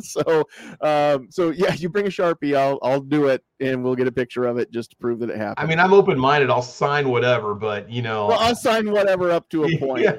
so, 0.04 0.44
um, 0.80 1.28
so 1.30 1.50
yeah, 1.50 1.74
you 1.74 1.88
bring 1.88 2.06
a 2.06 2.10
sharpie, 2.10 2.56
I'll 2.56 2.78
I'll 2.82 3.00
do 3.00 3.26
it, 3.26 3.44
and 3.60 3.82
we'll 3.82 3.96
get 3.96 4.06
a 4.06 4.12
picture 4.12 4.44
of 4.44 4.58
it 4.58 4.70
just 4.70 4.90
to 4.90 4.96
prove 4.96 5.20
that 5.20 5.30
it 5.30 5.36
happened. 5.36 5.64
I 5.64 5.66
mean, 5.66 5.78
I'm 5.78 5.92
open 5.92 6.18
minded. 6.18 6.50
I'll 6.50 6.62
sign 6.62 7.08
whatever, 7.08 7.54
but 7.54 7.90
you 7.90 8.02
know, 8.02 8.26
well, 8.26 8.38
I'll 8.38 8.56
sign 8.56 8.90
whatever 8.90 9.30
up 9.30 9.48
to 9.50 9.64
a 9.64 9.76
point. 9.78 10.04
yeah. 10.04 10.16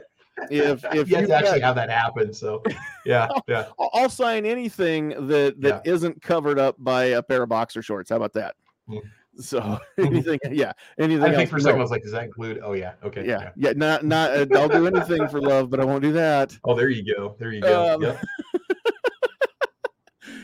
If 0.50 0.84
if 0.86 1.10
you 1.10 1.28
to 1.28 1.36
actually 1.36 1.60
have 1.60 1.76
that 1.76 1.90
happen, 1.90 2.34
so 2.34 2.64
yeah, 3.06 3.28
yeah, 3.48 3.68
I'll, 3.78 3.90
I'll 3.94 4.10
sign 4.10 4.46
anything 4.46 5.10
that 5.28 5.60
that 5.60 5.82
yeah. 5.86 5.98
not 5.98 6.22
covered 6.22 6.58
up 6.58 6.78
by 6.80 7.06
a 7.06 7.22
pair 7.22 7.44
of 7.44 7.50
boxer 7.50 7.82
shorts. 7.82 8.10
How 8.10 8.16
about 8.16 8.34
that? 8.34 8.56
Mm. 8.90 9.02
So 9.38 9.80
anything, 9.98 10.40
yeah, 10.52 10.74
anything. 11.00 11.24
I 11.24 11.36
think 11.36 11.50
for 11.50 11.58
a 11.58 11.62
second 11.62 11.80
I 11.80 11.82
was 11.82 11.92
like, 11.92 12.04
does 12.04 12.12
that 12.12 12.24
include? 12.24 12.60
Oh 12.64 12.74
yeah, 12.74 12.94
okay. 13.04 13.26
Yeah, 13.26 13.52
yeah, 13.56 13.70
yeah 13.70 13.74
not 13.76 14.04
not. 14.04 14.32
Uh, 14.32 14.46
I'll 14.56 14.70
do 14.70 14.88
anything 14.88 15.28
for 15.30 15.42
love, 15.42 15.70
but 15.70 15.80
I 15.80 15.86
won't 15.86 16.02
do 16.02 16.12
that. 16.14 16.58
Oh, 16.64 16.76
there 16.76 16.90
you 16.90 17.16
go. 17.16 17.36
There 17.40 17.52
you 17.52 17.62
go. 17.62 17.96
Um, 17.96 18.02
yep. 18.02 18.22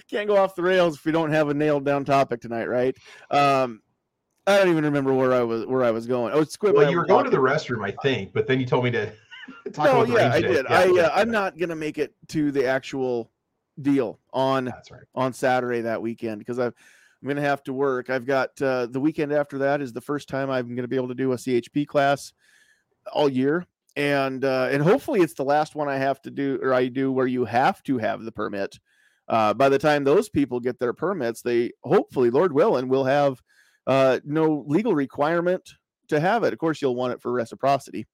Can't 0.10 0.28
go 0.28 0.38
off 0.38 0.55
the 0.55 0.62
rails 0.62 0.95
if 0.95 1.05
we 1.05 1.12
don't 1.12 1.32
have 1.32 1.49
a 1.49 1.53
nailed 1.53 1.86
down 1.86 2.05
topic 2.05 2.41
tonight, 2.41 2.66
right? 2.66 2.95
Um, 3.32 3.82
I 4.45 4.58
don't 4.58 4.70
even 4.70 4.86
remember 4.86 5.14
where 5.14 5.34
I 5.34 5.43
was 5.43 5.66
where 5.66 5.84
I 5.84 5.91
was 5.91 6.08
going. 6.08 6.34
Oh, 6.34 6.43
Squib. 6.43 6.76
Well, 6.76 6.89
you 6.89 6.97
were 6.97 7.05
going 7.05 7.26
to 7.26 7.30
the 7.30 7.38
restroom, 7.38 7.86
I 7.86 7.91
think, 8.01 8.34
but 8.34 8.47
then 8.47 8.60
you 8.60 8.66
told 8.66 8.84
me 8.84 8.91
to. 8.91 9.12
talk 9.74 9.86
no, 9.86 10.18
yeah, 10.18 10.34
I 10.34 10.41
did. 10.41 10.66
Yeah, 10.70 10.78
I 10.78 10.86
yeah, 10.86 11.01
uh, 11.03 11.12
I'm 11.16 11.32
not 11.32 11.58
gonna 11.58 11.76
make 11.76 11.97
it 11.97 12.14
to 12.30 12.51
the 12.51 12.66
actual 12.66 13.32
deal 13.82 14.20
on 14.34 14.66
right. 14.66 15.03
on 15.16 15.34
Saturday 15.34 15.82
that 15.82 16.01
weekend 16.01 16.39
because 16.39 16.60
I've 16.60 16.74
I'm 17.22 17.28
going 17.28 17.38
to 17.38 17.49
have 17.49 17.64
to 17.64 17.74
work. 17.74 18.10
I've 18.10 18.26
got 18.26 18.62
uh, 18.62 18.86
the 18.86 18.99
weekend 18.99 19.32
after 19.32 19.58
that 19.60 19.82
is 19.82 19.91
the 19.91 20.01
first 20.01 20.30
time 20.30 20.49
I'm 20.49 20.68
going 20.68 20.84
to 20.84 20.88
be 20.88 20.95
able 20.95 21.08
to 21.08 21.16
do 21.16 21.32
a 21.32 21.36
CHP 21.36 21.88
class 21.88 22.32
all 23.12 23.28
year, 23.28 23.66
and 23.95 24.45
uh, 24.45 24.70
and 24.72 24.84
hopefully 24.84 25.22
it's 25.22 25.34
the 25.34 25.43
last 25.43 25.76
one 25.76 25.89
I 25.89 25.97
have 25.97 26.22
to 26.24 26.32
do 26.32 26.60
or 26.62 26.74
I 26.74 26.88
do 26.88 27.12
where 27.12 27.28
you 27.28 27.45
have 27.45 27.82
to 27.84 27.97
have 27.97 28.22
the 28.24 28.32
permit. 28.32 28.80
Uh, 29.28 29.54
by 29.54 29.70
the 29.70 29.80
time 29.80 30.04
those 30.04 30.30
people 30.30 30.60
get 30.60 30.80
their 30.80 30.94
permits, 30.94 31.42
they 31.42 31.72
hopefully, 31.84 32.30
Lord 32.30 32.54
willing, 32.54 32.88
will 32.88 33.04
have 33.04 33.42
uh, 33.86 34.20
no 34.24 34.64
legal 34.68 34.96
requirement 34.96 35.74
to 36.08 36.20
have 36.20 36.44
it. 36.44 36.54
Of 36.54 36.60
course, 36.60 36.82
you'll 36.82 36.96
want 36.96 37.14
it 37.14 37.22
for 37.22 37.32
reciprocity, 37.32 38.08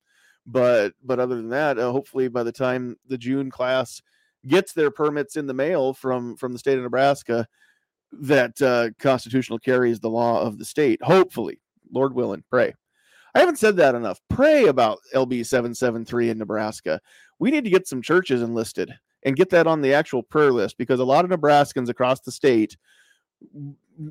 but 0.45 0.93
but 1.03 1.19
other 1.19 1.35
than 1.35 1.49
that, 1.49 1.77
uh, 1.77 1.91
hopefully 1.91 2.27
by 2.27 2.43
the 2.43 2.51
time 2.51 2.97
the 3.07 3.17
June 3.17 3.51
class 3.51 4.01
gets 4.47 4.73
their 4.73 4.91
permits 4.91 5.35
in 5.35 5.45
the 5.45 5.53
mail 5.53 5.93
from 5.93 6.35
from 6.35 6.51
the 6.51 6.59
state 6.59 6.77
of 6.77 6.83
Nebraska, 6.83 7.47
that 8.11 8.59
uh, 8.61 8.89
constitutional 8.99 9.59
carry 9.59 9.91
is 9.91 9.99
the 9.99 10.09
law 10.09 10.41
of 10.41 10.57
the 10.57 10.65
state. 10.65 11.01
Hopefully, 11.03 11.59
Lord 11.91 12.13
willing, 12.13 12.43
pray. 12.49 12.73
I 13.35 13.39
haven't 13.39 13.57
said 13.57 13.77
that 13.77 13.95
enough. 13.95 14.19
Pray 14.29 14.65
about 14.65 14.99
LB 15.15 15.45
773 15.45 16.29
in 16.29 16.37
Nebraska. 16.37 16.99
We 17.39 17.49
need 17.49 17.63
to 17.63 17.71
get 17.71 17.87
some 17.87 18.01
churches 18.01 18.43
enlisted 18.43 18.93
and 19.25 19.35
get 19.35 19.49
that 19.51 19.67
on 19.67 19.81
the 19.81 19.93
actual 19.93 20.23
prayer 20.23 20.51
list 20.51 20.77
because 20.77 20.99
a 20.99 21.05
lot 21.05 21.25
of 21.25 21.31
Nebraskans 21.31 21.89
across 21.89 22.19
the 22.21 22.31
state 22.31 22.77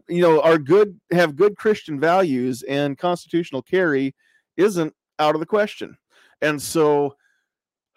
you 0.09 0.23
know 0.23 0.41
are 0.43 0.59
good 0.59 1.01
have 1.11 1.37
good 1.37 1.57
Christian 1.57 1.99
values 1.99 2.63
and 2.63 2.99
constitutional 2.99 3.63
carry 3.63 4.15
isn't 4.57 4.95
out 5.19 5.35
of 5.35 5.41
the 5.41 5.47
question. 5.47 5.97
And 6.41 6.61
so 6.61 7.17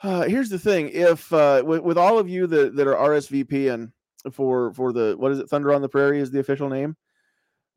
uh, 0.03 0.23
here's 0.23 0.49
the 0.49 0.59
thing 0.59 0.89
if 0.89 1.31
uh, 1.33 1.63
with, 1.65 1.81
with 1.81 1.97
all 1.97 2.19
of 2.19 2.29
you 2.29 2.47
that, 2.47 2.75
that 2.75 2.87
are 2.87 2.95
RSVP 2.95 3.73
and 3.73 3.91
for 4.31 4.73
for 4.73 4.91
the 4.91 5.15
what 5.17 5.31
is 5.31 5.39
it 5.39 5.49
thunder 5.49 5.73
on 5.73 5.81
the 5.81 5.89
prairie 5.89 6.19
is 6.19 6.31
the 6.31 6.39
official 6.39 6.69
name 6.69 6.95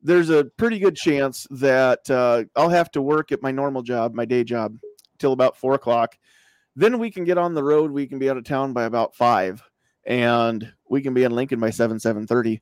there's 0.01 0.29
a 0.29 0.45
pretty 0.57 0.79
good 0.79 0.95
chance 0.95 1.45
that 1.51 2.09
uh, 2.09 2.43
i'll 2.55 2.69
have 2.69 2.89
to 2.89 3.01
work 3.01 3.31
at 3.31 3.43
my 3.43 3.51
normal 3.51 3.83
job 3.83 4.15
my 4.15 4.25
day 4.25 4.43
job 4.43 4.75
till 5.19 5.31
about 5.31 5.55
four 5.55 5.75
o'clock 5.75 6.17
then 6.79 6.97
we 6.97 7.11
can 7.11 7.23
get 7.23 7.37
on 7.37 7.53
the 7.53 7.63
road 7.63 7.91
we 7.91 8.07
can 8.07 8.19
be 8.19 8.29
out 8.29 8.37
of 8.37 8.43
town 8.43 8.73
by 8.73 8.83
about 8.83 9.15
five 9.15 9.61
and 10.05 10.71
we 10.89 11.01
can 11.01 11.13
be 11.13 11.23
in 11.23 11.31
lincoln 11.31 11.59
by 11.59 11.69
7 11.69 11.97
7.30 11.97 12.61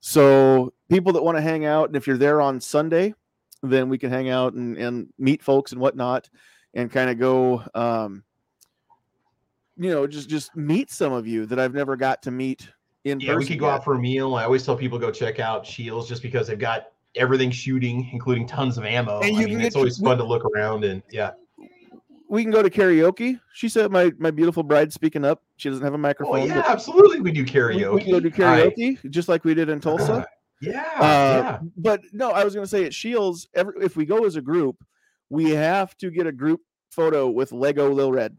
so 0.00 0.72
people 0.88 1.12
that 1.12 1.22
want 1.22 1.36
to 1.36 1.42
hang 1.42 1.64
out 1.64 1.88
and 1.88 1.96
if 1.96 2.06
you're 2.06 2.16
there 2.16 2.40
on 2.40 2.60
sunday 2.60 3.14
then 3.62 3.88
we 3.88 3.98
can 3.98 4.10
hang 4.10 4.30
out 4.30 4.54
and, 4.54 4.78
and 4.78 5.08
meet 5.18 5.42
folks 5.42 5.72
and 5.72 5.80
whatnot 5.80 6.28
and 6.74 6.90
kind 6.90 7.10
of 7.10 7.18
go 7.18 7.62
um, 7.74 8.24
you 9.76 9.90
know 9.90 10.06
just 10.06 10.28
just 10.28 10.54
meet 10.56 10.90
some 10.90 11.12
of 11.12 11.26
you 11.26 11.46
that 11.46 11.58
i've 11.58 11.74
never 11.74 11.96
got 11.96 12.22
to 12.22 12.30
meet 12.30 12.68
in 13.04 13.20
yeah, 13.20 13.34
we 13.34 13.46
could 13.46 13.58
go 13.58 13.66
yet. 13.66 13.76
out 13.76 13.84
for 13.84 13.94
a 13.94 13.98
meal. 13.98 14.34
I 14.34 14.44
always 14.44 14.64
tell 14.64 14.76
people 14.76 14.98
go 14.98 15.10
check 15.10 15.38
out 15.38 15.66
Scheels 15.66 16.08
just 16.08 16.22
because 16.22 16.48
they've 16.48 16.58
got 16.58 16.88
everything 17.14 17.50
shooting, 17.50 18.10
including 18.12 18.46
tons 18.46 18.78
of 18.78 18.84
ammo. 18.84 19.20
And 19.20 19.36
I 19.36 19.44
mean, 19.44 19.60
it's 19.60 19.76
always 19.76 19.98
fun 19.98 20.18
to 20.18 20.24
look 20.24 20.44
around 20.44 20.84
and 20.84 21.02
yeah. 21.10 21.30
We 22.30 22.44
can 22.44 22.52
go 22.52 22.62
to 22.62 22.70
karaoke. 22.70 23.40
She 23.54 23.68
said, 23.68 23.90
"My 23.90 24.12
my 24.18 24.30
beautiful 24.30 24.62
bride 24.62 24.92
speaking 24.92 25.24
up. 25.24 25.42
She 25.56 25.68
doesn't 25.68 25.82
have 25.82 25.94
a 25.94 25.96
oh, 25.96 25.98
microphone." 25.98 26.40
Oh 26.40 26.44
yeah, 26.44 26.62
absolutely. 26.64 27.20
We 27.20 27.32
do 27.32 27.44
karaoke. 27.44 27.92
We, 27.92 28.02
can 28.02 28.12
go 28.12 28.20
do 28.20 28.30
karaoke 28.30 29.04
I, 29.04 29.08
just 29.08 29.28
like 29.28 29.44
we 29.44 29.52
did 29.52 29.68
in 29.68 29.80
Tulsa. 29.80 30.12
Uh, 30.12 30.24
yeah, 30.60 30.90
uh, 30.96 31.02
yeah. 31.02 31.58
But 31.76 32.02
no, 32.12 32.30
I 32.30 32.44
was 32.44 32.54
going 32.54 32.62
to 32.62 32.70
say 32.70 32.84
at 32.84 32.94
Scheels. 32.94 33.48
Every, 33.54 33.74
if 33.82 33.96
we 33.96 34.06
go 34.06 34.26
as 34.26 34.36
a 34.36 34.40
group, 34.40 34.76
we 35.28 35.50
have 35.50 35.96
to 35.98 36.08
get 36.08 36.28
a 36.28 36.32
group 36.32 36.60
photo 36.92 37.28
with 37.28 37.50
Lego 37.50 37.92
Lil 37.92 38.12
Red. 38.12 38.36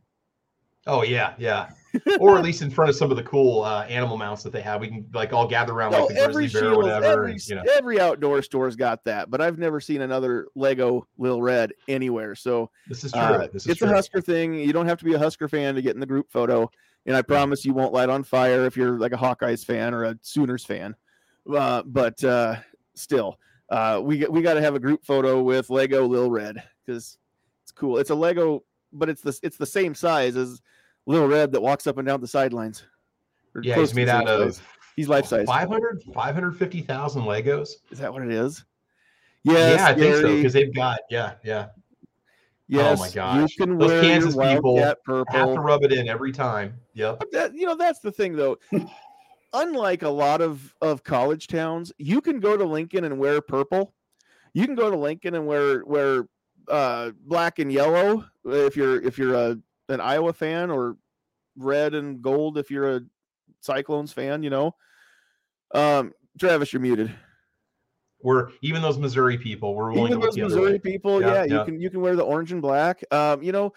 Oh 0.88 1.04
yeah, 1.04 1.34
yeah. 1.38 1.72
or 2.20 2.38
at 2.38 2.44
least 2.44 2.62
in 2.62 2.70
front 2.70 2.90
of 2.90 2.96
some 2.96 3.12
of 3.12 3.18
the 3.18 3.24
cool 3.24 3.64
uh, 3.64 3.84
animal 3.84 4.18
mounts 4.18 4.44
that 4.44 4.52
they 4.52 4.62
have. 4.62 4.82
We 4.82 4.88
can 4.88 5.06
like 5.14 5.34
all 5.34 5.48
gather 5.48 5.74
around 5.74 5.92
like 5.92 6.08
the 6.08 6.30
grizzly 6.32 6.48
bear 6.48 6.72
or 6.72 6.78
whatever. 6.78 7.06
Every, 7.06 7.32
and, 7.34 7.48
you 7.48 7.56
know. 7.56 7.64
every 7.76 8.00
outdoor 8.00 8.42
store's 8.42 8.76
got 8.76 9.04
that, 9.06 9.30
but 9.30 9.42
I've 9.42 9.58
never 9.58 9.80
seen 9.80 10.02
another 10.02 10.48
Lego 10.56 11.08
Lil 11.18 11.42
Red 11.42 11.74
anywhere. 11.88 12.36
So 12.36 12.70
this 12.88 13.04
is 13.04 13.12
true. 13.12 13.22
Uh, 13.22 13.48
this 13.48 13.64
is 13.64 13.72
it's 13.72 13.80
true. 13.80 13.90
a 13.90 13.94
Husker 13.94 14.22
thing. 14.22 14.56
You 14.56 14.74
don't 14.74 14.88
have 14.88 15.00
to 15.00 15.06
be 15.06 15.14
a 15.14 15.20
Husker 15.20 15.48
fan 15.48 15.76
to 15.76 15.82
get 15.82 15.94
in 15.94 16.00
the 16.00 16.06
group 16.06 16.32
photo, 16.32 16.70
and 17.06 17.16
I 17.16 17.22
promise 17.22 17.66
you 17.66 17.74
won't 17.74 17.94
light 17.94 18.10
on 18.10 18.24
fire 18.24 18.66
if 18.66 18.78
you're 18.78 18.98
like 18.98 19.14
a 19.14 19.18
Hawkeyes 19.18 19.66
fan 19.66 19.94
or 19.94 20.06
a 20.06 20.18
Sooners 20.22 20.66
fan. 20.66 20.96
Uh, 21.52 21.84
but 21.86 22.24
uh, 22.24 22.56
still, 22.94 23.38
uh, 23.70 24.00
we 24.04 24.26
we 24.28 24.42
got 24.42 24.54
to 24.54 24.62
have 24.62 24.76
a 24.76 24.80
group 24.80 25.04
photo 25.04 25.42
with 25.42 25.70
Lego 25.70 26.08
Lil 26.08 26.30
Red 26.30 26.64
because 26.86 27.18
it's 27.64 27.72
cool. 27.72 27.98
It's 27.98 28.10
a 28.10 28.16
Lego, 28.16 28.64
but 28.94 29.10
it's 29.10 29.22
the 29.22 29.38
it's 29.44 29.58
the 29.58 29.66
same 29.66 29.96
size 29.96 30.36
as 30.36 30.62
Little 31.06 31.28
Red 31.28 31.52
that 31.52 31.62
walks 31.62 31.88
up 31.88 31.98
and 31.98 32.08
down 32.08 32.22
the 32.22 32.28
sidelines. 32.28 32.84
Yeah, 33.62 33.76
he's 33.76 33.94
made 33.94 34.10
out 34.10 34.28
of. 34.28 34.54
Size. 34.56 34.62
He's 34.96 35.08
life 35.08 35.26
size. 35.26 35.46
500, 35.48 36.04
550,000 36.14 37.24
Legos. 37.24 37.70
Is 37.92 38.00
that 38.00 38.12
what 38.12 38.24
it 38.24 38.32
is? 38.32 38.66
Yes, 39.44 39.80
yeah, 39.80 39.88
I 39.88 39.94
think 39.96 40.16
so 40.16 40.36
because 40.36 40.54
they've 40.54 40.74
got 40.74 41.00
yeah, 41.10 41.34
yeah. 41.44 41.68
Yes, 42.68 43.00
oh 43.00 43.02
my 43.02 43.10
gosh, 43.10 43.50
you 43.58 43.66
can 43.66 43.78
Those 43.78 43.90
wear 43.90 44.02
Kansas 44.02 44.36
people 44.36 44.96
purple. 45.04 45.34
have 45.34 45.56
to 45.56 45.60
rub 45.60 45.84
it 45.84 45.92
in 45.92 46.08
every 46.08 46.32
time. 46.32 46.80
Yep. 46.94 47.24
That, 47.32 47.56
you 47.56 47.66
know 47.66 47.76
that's 47.76 48.00
the 48.00 48.12
thing 48.12 48.36
though. 48.36 48.58
Unlike 49.54 50.04
a 50.04 50.10
lot 50.10 50.42
of 50.42 50.74
of 50.82 51.04
college 51.04 51.48
towns, 51.48 51.92
you 51.98 52.22
can 52.22 52.40
go 52.40 52.56
to 52.56 52.64
Lincoln 52.64 53.04
and 53.04 53.18
wear 53.18 53.42
purple. 53.42 53.94
You 54.54 54.66
can 54.66 54.76
go 54.76 54.90
to 54.90 54.96
Lincoln 54.96 55.36
and 55.36 55.46
wear 55.46 55.84
wear 55.84 56.28
uh, 56.68 57.12
black 57.26 57.60
and 57.60 57.72
yellow 57.72 58.26
if 58.46 58.78
you're 58.78 59.02
if 59.02 59.18
you're 59.18 59.34
a 59.34 59.58
an 59.92 60.02
Iowa 60.02 60.34
fan 60.34 60.70
or 60.72 60.98
red 61.58 61.94
and 61.94 62.22
gold 62.22 62.58
if 62.58 62.72
you're 62.72 62.98
a 62.98 63.02
Cyclones 63.62 64.12
fan, 64.12 64.44
you 64.44 64.50
know. 64.50 64.76
Um, 65.74 66.14
Travis, 66.40 66.74
you're 66.74 66.82
muted. 66.82 67.14
We're 68.24 68.50
even 68.62 68.82
those 68.82 68.98
Missouri 68.98 69.38
people. 69.38 69.76
We're 69.76 69.92
willing 69.92 70.12
even 70.12 70.22
those 70.22 70.38
Missouri 70.38 70.80
people. 70.80 71.22
Yeah, 71.22 71.28
yeah, 71.28 71.44
yeah, 71.44 71.60
you 71.60 71.66
can 71.66 71.82
you 71.82 71.90
can 71.90 72.02
wear 72.02 72.16
the 72.16 72.24
orange 72.24 72.52
and 72.52 72.62
black. 72.62 73.04
Um, 73.12 73.42
you 73.42 73.52
know, 73.52 73.74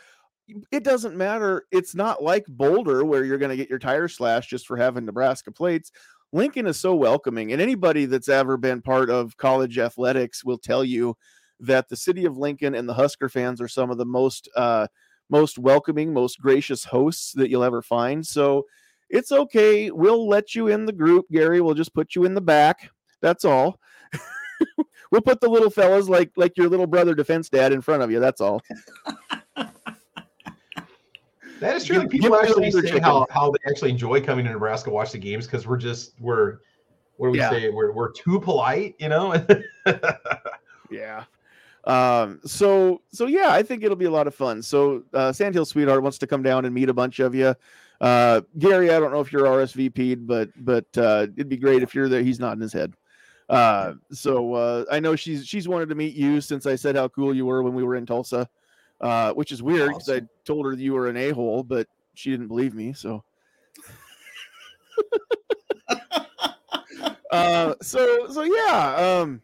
it 0.71 0.85
doesn't 0.85 1.17
matter. 1.17 1.65
It's 1.73 1.95
not 1.95 2.23
like 2.23 2.45
Boulder 2.47 3.05
where 3.05 3.25
you're 3.25 3.39
going 3.39 3.51
to 3.51 3.57
get 3.57 3.71
your 3.71 3.79
tire 3.79 4.09
slashed 4.09 4.51
just 4.51 4.67
for 4.67 4.77
having 4.77 5.05
Nebraska 5.05 5.51
plates. 5.51 5.91
Lincoln 6.33 6.67
is 6.67 6.79
so 6.79 6.95
welcoming, 6.95 7.53
and 7.53 7.63
anybody 7.63 8.07
that's 8.07 8.29
ever 8.29 8.57
been 8.57 8.83
part 8.83 9.09
of 9.09 9.37
college 9.37 9.79
athletics 9.79 10.45
will 10.45 10.59
tell 10.59 10.85
you 10.85 11.17
that 11.61 11.89
the 11.89 11.97
city 11.97 12.25
of 12.25 12.37
Lincoln 12.37 12.75
and 12.75 12.89
the 12.89 12.95
Husker 12.95 13.29
fans 13.29 13.61
are 13.61 13.69
some 13.69 13.91
of 13.91 13.99
the 13.99 14.05
most 14.05 14.49
uh, 14.57 14.89
most 15.31 15.59
welcoming, 15.59 16.13
most 16.13 16.41
gracious 16.41 16.85
hosts 16.85 17.33
that 17.33 17.51
you'll 17.51 17.65
ever 17.65 17.83
find. 17.83 18.27
So 18.27 18.67
it's 19.11 19.33
okay. 19.33 19.91
We'll 19.91 20.29
let 20.29 20.55
you 20.55 20.69
in 20.69 20.87
the 20.87 20.93
group, 20.93 21.27
Gary. 21.31 21.61
We'll 21.61 21.75
just 21.75 21.95
put 21.95 22.15
you 22.15 22.25
in 22.25 22.35
the 22.35 22.41
back. 22.41 22.91
That's 23.21 23.45
all. 23.45 23.79
we'll 25.11 25.23
put 25.23 25.41
the 25.41 25.49
little 25.49 25.71
fellas 25.71 26.09
like 26.09 26.31
like 26.37 26.57
your 26.57 26.69
little 26.69 26.87
brother 26.87 27.15
defense 27.15 27.49
dad 27.49 27.73
in 27.73 27.81
front 27.81 28.03
of 28.03 28.11
you. 28.11 28.21
That's 28.21 28.41
all. 28.41 28.63
That 31.61 31.77
is 31.77 31.85
true. 31.85 31.99
Like 31.99 32.11
people 32.11 32.37
actually 32.37 32.71
say 32.71 32.99
how, 32.99 33.27
how 33.31 33.51
they 33.51 33.71
actually 33.71 33.91
enjoy 33.91 34.21
coming 34.21 34.45
to 34.45 34.51
Nebraska 34.51 34.91
watch 34.91 35.13
the 35.13 35.19
games 35.19 35.47
because 35.47 35.67
we're 35.67 35.79
just 35.79 36.13
we're 36.21 36.59
what 37.17 37.29
do 37.29 37.33
we 37.33 37.39
yeah. 37.39 37.51
say? 37.51 37.71
We're 37.71 37.93
we're 37.93 38.13
too 38.13 38.41
polite, 38.41 38.97
you 38.99 39.09
know? 39.09 39.35
yeah. 40.91 41.25
Um, 41.87 42.41
so 42.45 43.03
so 43.11 43.27
yeah, 43.27 43.49
I 43.51 43.63
think 43.63 43.85
it'll 43.85 43.97
be 43.97 44.07
a 44.07 44.11
lot 44.11 44.27
of 44.27 44.35
fun. 44.35 44.63
So 44.63 45.03
uh, 45.13 45.33
Sandhill 45.33 45.67
Sweetheart 45.67 46.03
wants 46.03 46.19
to 46.19 46.27
come 46.27 46.43
down 46.43 46.65
and 46.65 46.75
meet 46.75 46.89
a 46.89 46.95
bunch 46.95 47.21
of 47.21 47.35
you. 47.35 47.55
Uh, 48.01 48.41
Gary, 48.59 48.91
I 48.91 48.99
don't 48.99 49.13
know 49.13 49.21
if 49.21 49.33
you're 49.33 49.45
RSVP'd, 49.45 50.27
but 50.27 50.51
but 50.57 50.87
uh, 50.97 51.27
it'd 51.37 51.49
be 51.49 51.57
great 51.57 51.83
if 51.83 51.95
you're 51.95 52.09
there. 52.09 52.23
He's 52.23 52.41
nodding 52.41 52.63
his 52.63 52.73
head. 52.73 52.95
Uh, 53.49 53.95
so 54.11 54.55
uh, 54.55 54.85
I 54.91 55.01
know 55.01 55.17
she's 55.17 55.47
she's 55.47 55.69
wanted 55.69 55.91
to 55.91 55.95
meet 55.95 56.15
you 56.15 56.41
since 56.41 56.67
I 56.67 56.77
said 56.77 56.97
how 56.97 57.09
cool 57.09 57.35
you 57.35 57.45
were 57.47 57.63
when 57.63 57.75
we 57.75 57.85
were 57.85 57.97
in 57.97 58.07
Tulsa, 58.07 58.49
uh, 59.01 59.33
which 59.33 59.53
is 59.53 59.63
weird 59.63 59.89
because 59.89 60.09
awesome. 60.09 60.29
I 60.31 60.45
told 60.45 60.67
her 60.67 60.73
you 60.73 60.95
were 60.95 61.09
an 61.09 61.17
a 61.17 61.31
hole, 61.31 61.63
but 61.63 61.87
she 62.15 62.31
didn't 62.31 62.49
believe 62.49 62.75
me. 62.75 62.95
So. 62.95 63.23
uh, 67.31 67.75
so 67.83 68.29
so 68.31 68.43
yeah. 68.43 68.95
Um, 68.97 69.43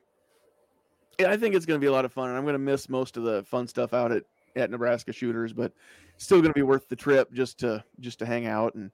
I 1.27 1.37
think 1.37 1.55
it's 1.55 1.67
going 1.67 1.81
to 1.81 1.85
be 1.85 1.89
a 1.89 1.93
lot 1.93 2.05
of 2.05 2.13
fun, 2.13 2.29
and 2.29 2.37
I'm 2.37 2.45
going 2.45 2.55
to 2.55 2.59
miss 2.59 2.89
most 2.89 3.17
of 3.17 3.23
the 3.23 3.43
fun 3.45 3.67
stuff 3.67 3.93
out 3.95 4.13
at 4.13 4.25
at 4.57 4.71
Nebraska 4.71 5.13
Shooters, 5.13 5.53
but 5.53 5.73
still 6.17 6.39
going 6.39 6.51
to 6.51 6.59
be 6.59 6.63
worth 6.63 6.89
the 6.89 6.97
trip 6.97 7.33
just 7.33 7.59
to 7.61 7.85
just 8.01 8.19
to 8.21 8.27
hang 8.27 8.47
out 8.47 8.75
and 8.75 8.91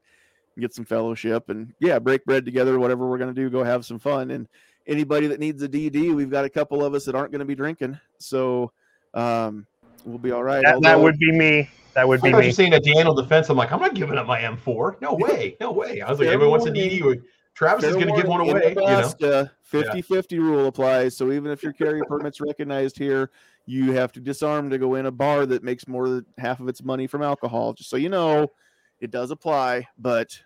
get 0.58 0.74
some 0.74 0.84
fellowship 0.84 1.48
and 1.48 1.72
yeah, 1.80 1.98
break 1.98 2.24
bread 2.24 2.44
together. 2.44 2.78
Whatever 2.78 3.06
we're 3.06 3.18
going 3.18 3.34
to 3.34 3.40
do, 3.40 3.50
go 3.50 3.62
have 3.64 3.84
some 3.84 3.98
fun. 3.98 4.30
And 4.30 4.48
anybody 4.86 5.26
that 5.26 5.40
needs 5.40 5.62
a 5.62 5.68
DD, 5.68 6.14
we've 6.14 6.30
got 6.30 6.44
a 6.44 6.50
couple 6.50 6.84
of 6.84 6.94
us 6.94 7.04
that 7.04 7.14
aren't 7.14 7.32
going 7.32 7.40
to 7.40 7.46
be 7.46 7.54
drinking, 7.54 7.98
so 8.18 8.72
um, 9.14 9.66
we'll 10.04 10.18
be 10.18 10.30
all 10.30 10.44
right. 10.44 10.62
That, 10.64 10.76
Although, 10.76 10.88
that 10.88 11.00
would 11.00 11.18
be 11.18 11.32
me. 11.32 11.70
That 11.94 12.06
would 12.06 12.20
be 12.20 12.32
I 12.32 12.40
me. 12.40 12.52
saying 12.52 12.74
a 12.74 12.80
Daniel 12.80 13.14
defense. 13.14 13.48
I'm 13.48 13.56
like, 13.56 13.72
I'm 13.72 13.80
not 13.80 13.94
giving 13.94 14.18
up 14.18 14.26
my 14.26 14.40
M4. 14.40 15.00
No 15.00 15.14
way. 15.14 15.56
No 15.60 15.72
way. 15.72 16.02
I 16.02 16.10
was 16.10 16.18
like, 16.18 16.28
everyone 16.28 16.60
wants 16.60 16.66
a 16.66 16.70
DD. 16.70 17.22
Travis 17.56 17.84
is 17.84 17.94
going 17.94 18.08
to 18.08 18.14
give 18.14 18.28
one 18.28 18.42
away. 18.42 18.74
Nebraska, 18.74 19.24
you 19.24 19.30
know? 19.32 19.48
50 19.62 20.02
50 20.02 20.38
rule 20.38 20.66
applies. 20.66 21.16
So 21.16 21.32
even 21.32 21.50
if 21.50 21.62
your 21.62 21.72
carry 21.72 22.02
permit's 22.02 22.40
recognized 22.40 22.96
here, 22.98 23.30
you 23.64 23.92
have 23.92 24.12
to 24.12 24.20
disarm 24.20 24.70
to 24.70 24.78
go 24.78 24.94
in 24.94 25.06
a 25.06 25.10
bar 25.10 25.46
that 25.46 25.64
makes 25.64 25.88
more 25.88 26.08
than 26.08 26.26
half 26.38 26.60
of 26.60 26.68
its 26.68 26.84
money 26.84 27.06
from 27.06 27.22
alcohol. 27.22 27.72
Just 27.72 27.90
so 27.90 27.96
you 27.96 28.10
know, 28.10 28.52
it 29.00 29.10
does 29.10 29.30
apply, 29.30 29.88
but 29.98 30.38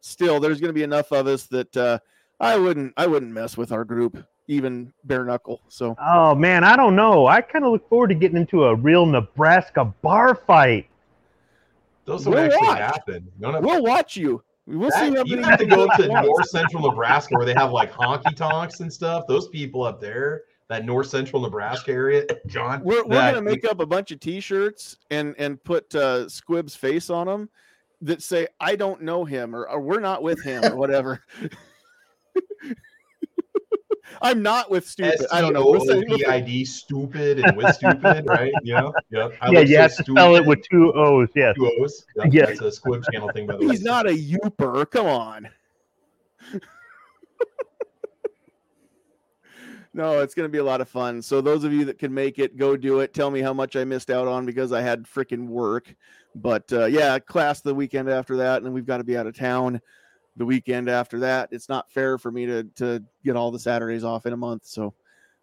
still, 0.00 0.38
there's 0.38 0.60
going 0.60 0.68
to 0.68 0.74
be 0.74 0.84
enough 0.84 1.10
of 1.12 1.26
us 1.26 1.46
that 1.46 1.76
uh, 1.76 1.98
I 2.38 2.56
wouldn't 2.56 2.92
I 2.96 3.06
wouldn't 3.06 3.32
mess 3.32 3.56
with 3.56 3.72
our 3.72 3.84
group, 3.84 4.22
even 4.46 4.92
bare 5.04 5.24
knuckle. 5.24 5.62
So 5.68 5.96
oh 5.98 6.34
man, 6.34 6.62
I 6.62 6.76
don't 6.76 6.94
know. 6.94 7.26
I 7.26 7.40
kind 7.40 7.64
of 7.64 7.72
look 7.72 7.88
forward 7.88 8.08
to 8.08 8.14
getting 8.14 8.36
into 8.36 8.64
a 8.64 8.74
real 8.74 9.06
Nebraska 9.06 9.86
bar 10.02 10.34
fight. 10.34 10.88
Those 12.04 12.26
will 12.26 12.34
we'll 12.34 12.44
actually 12.44 12.68
watch. 12.68 12.78
happen. 12.78 13.32
We'll 13.40 13.82
watch 13.82 14.16
you. 14.16 14.42
We'll 14.68 14.90
that, 14.90 15.00
see 15.00 15.16
how 15.16 15.24
you 15.24 15.42
have 15.42 15.58
to 15.60 15.66
go 15.66 15.86
up 15.86 15.98
to 15.98 16.08
north 16.08 16.48
central 16.48 16.82
Nebraska 16.82 17.34
where 17.34 17.46
they 17.46 17.54
have 17.54 17.72
like 17.72 17.90
honky 17.90 18.36
tonks 18.36 18.80
and 18.80 18.92
stuff. 18.92 19.24
Those 19.26 19.48
people 19.48 19.82
up 19.82 19.98
there, 19.98 20.42
that 20.68 20.84
north 20.84 21.08
central 21.08 21.40
Nebraska 21.40 21.90
area, 21.90 22.26
John. 22.46 22.82
We're, 22.84 23.02
we're 23.04 23.32
gonna 23.32 23.40
make 23.40 23.64
up 23.64 23.80
a 23.80 23.86
bunch 23.86 24.10
of 24.12 24.20
T-shirts 24.20 24.98
and 25.10 25.34
and 25.38 25.62
put 25.64 25.94
uh, 25.94 26.28
Squib's 26.28 26.76
face 26.76 27.08
on 27.08 27.26
them 27.26 27.48
that 28.02 28.22
say 28.22 28.46
"I 28.60 28.76
don't 28.76 29.02
know 29.02 29.24
him" 29.24 29.56
or, 29.56 29.66
or 29.68 29.80
"We're 29.80 30.00
not 30.00 30.22
with 30.22 30.42
him" 30.42 30.62
or 30.64 30.76
whatever. 30.76 31.24
I'm 34.20 34.42
not 34.42 34.70
with 34.70 34.86
stupid. 34.86 35.26
I 35.32 35.40
don't 35.40 35.52
know. 35.52 35.66
What's 35.66 35.88
O-O-P-I-D, 35.88 36.64
stupid 36.64 37.40
and 37.40 37.56
with 37.56 37.74
stupid, 37.74 38.26
right? 38.28 38.52
You 38.62 38.74
know, 38.74 38.92
yep. 39.10 39.32
I 39.40 39.50
yeah, 39.50 39.60
you 39.60 39.78
have 39.78 39.96
to 39.96 40.04
spell 40.04 40.36
it 40.36 40.44
with 40.44 40.62
two 40.68 40.92
O's. 40.94 41.28
Yes. 41.34 41.56
Two 41.56 41.70
O's. 41.80 42.04
Yep. 42.16 42.26
Yeah. 42.32 42.46
That's 42.46 42.60
a 42.60 42.72
Squib 42.72 43.04
channel 43.12 43.30
thing, 43.32 43.46
by 43.46 43.56
the 43.56 43.66
way. 43.66 43.72
He's 43.72 43.82
not 43.82 44.06
a 44.06 44.12
youper. 44.12 44.90
Come 44.90 45.06
on. 45.06 45.48
no, 49.94 50.20
it's 50.20 50.34
going 50.34 50.48
to 50.48 50.52
be 50.52 50.58
a 50.58 50.64
lot 50.64 50.80
of 50.80 50.88
fun. 50.88 51.22
So 51.22 51.40
those 51.40 51.64
of 51.64 51.72
you 51.72 51.84
that 51.86 51.98
can 51.98 52.12
make 52.12 52.38
it, 52.38 52.56
go 52.56 52.76
do 52.76 53.00
it. 53.00 53.14
Tell 53.14 53.30
me 53.30 53.40
how 53.40 53.52
much 53.52 53.76
I 53.76 53.84
missed 53.84 54.10
out 54.10 54.26
on 54.28 54.46
because 54.46 54.72
I 54.72 54.80
had 54.80 55.04
freaking 55.04 55.46
work. 55.46 55.94
But 56.34 56.72
uh, 56.72 56.86
yeah, 56.86 57.18
class 57.18 57.60
the 57.60 57.74
weekend 57.74 58.08
after 58.08 58.36
that, 58.36 58.62
and 58.62 58.72
we've 58.72 58.86
got 58.86 58.98
to 58.98 59.04
be 59.04 59.16
out 59.16 59.26
of 59.26 59.36
town 59.36 59.80
the 60.38 60.46
weekend 60.46 60.88
after 60.88 61.18
that. 61.18 61.48
It's 61.52 61.68
not 61.68 61.90
fair 61.90 62.16
for 62.16 62.30
me 62.30 62.46
to 62.46 62.64
to 62.76 63.02
get 63.24 63.36
all 63.36 63.50
the 63.50 63.58
Saturdays 63.58 64.04
off 64.04 64.24
in 64.24 64.32
a 64.32 64.36
month, 64.36 64.64
so 64.64 64.94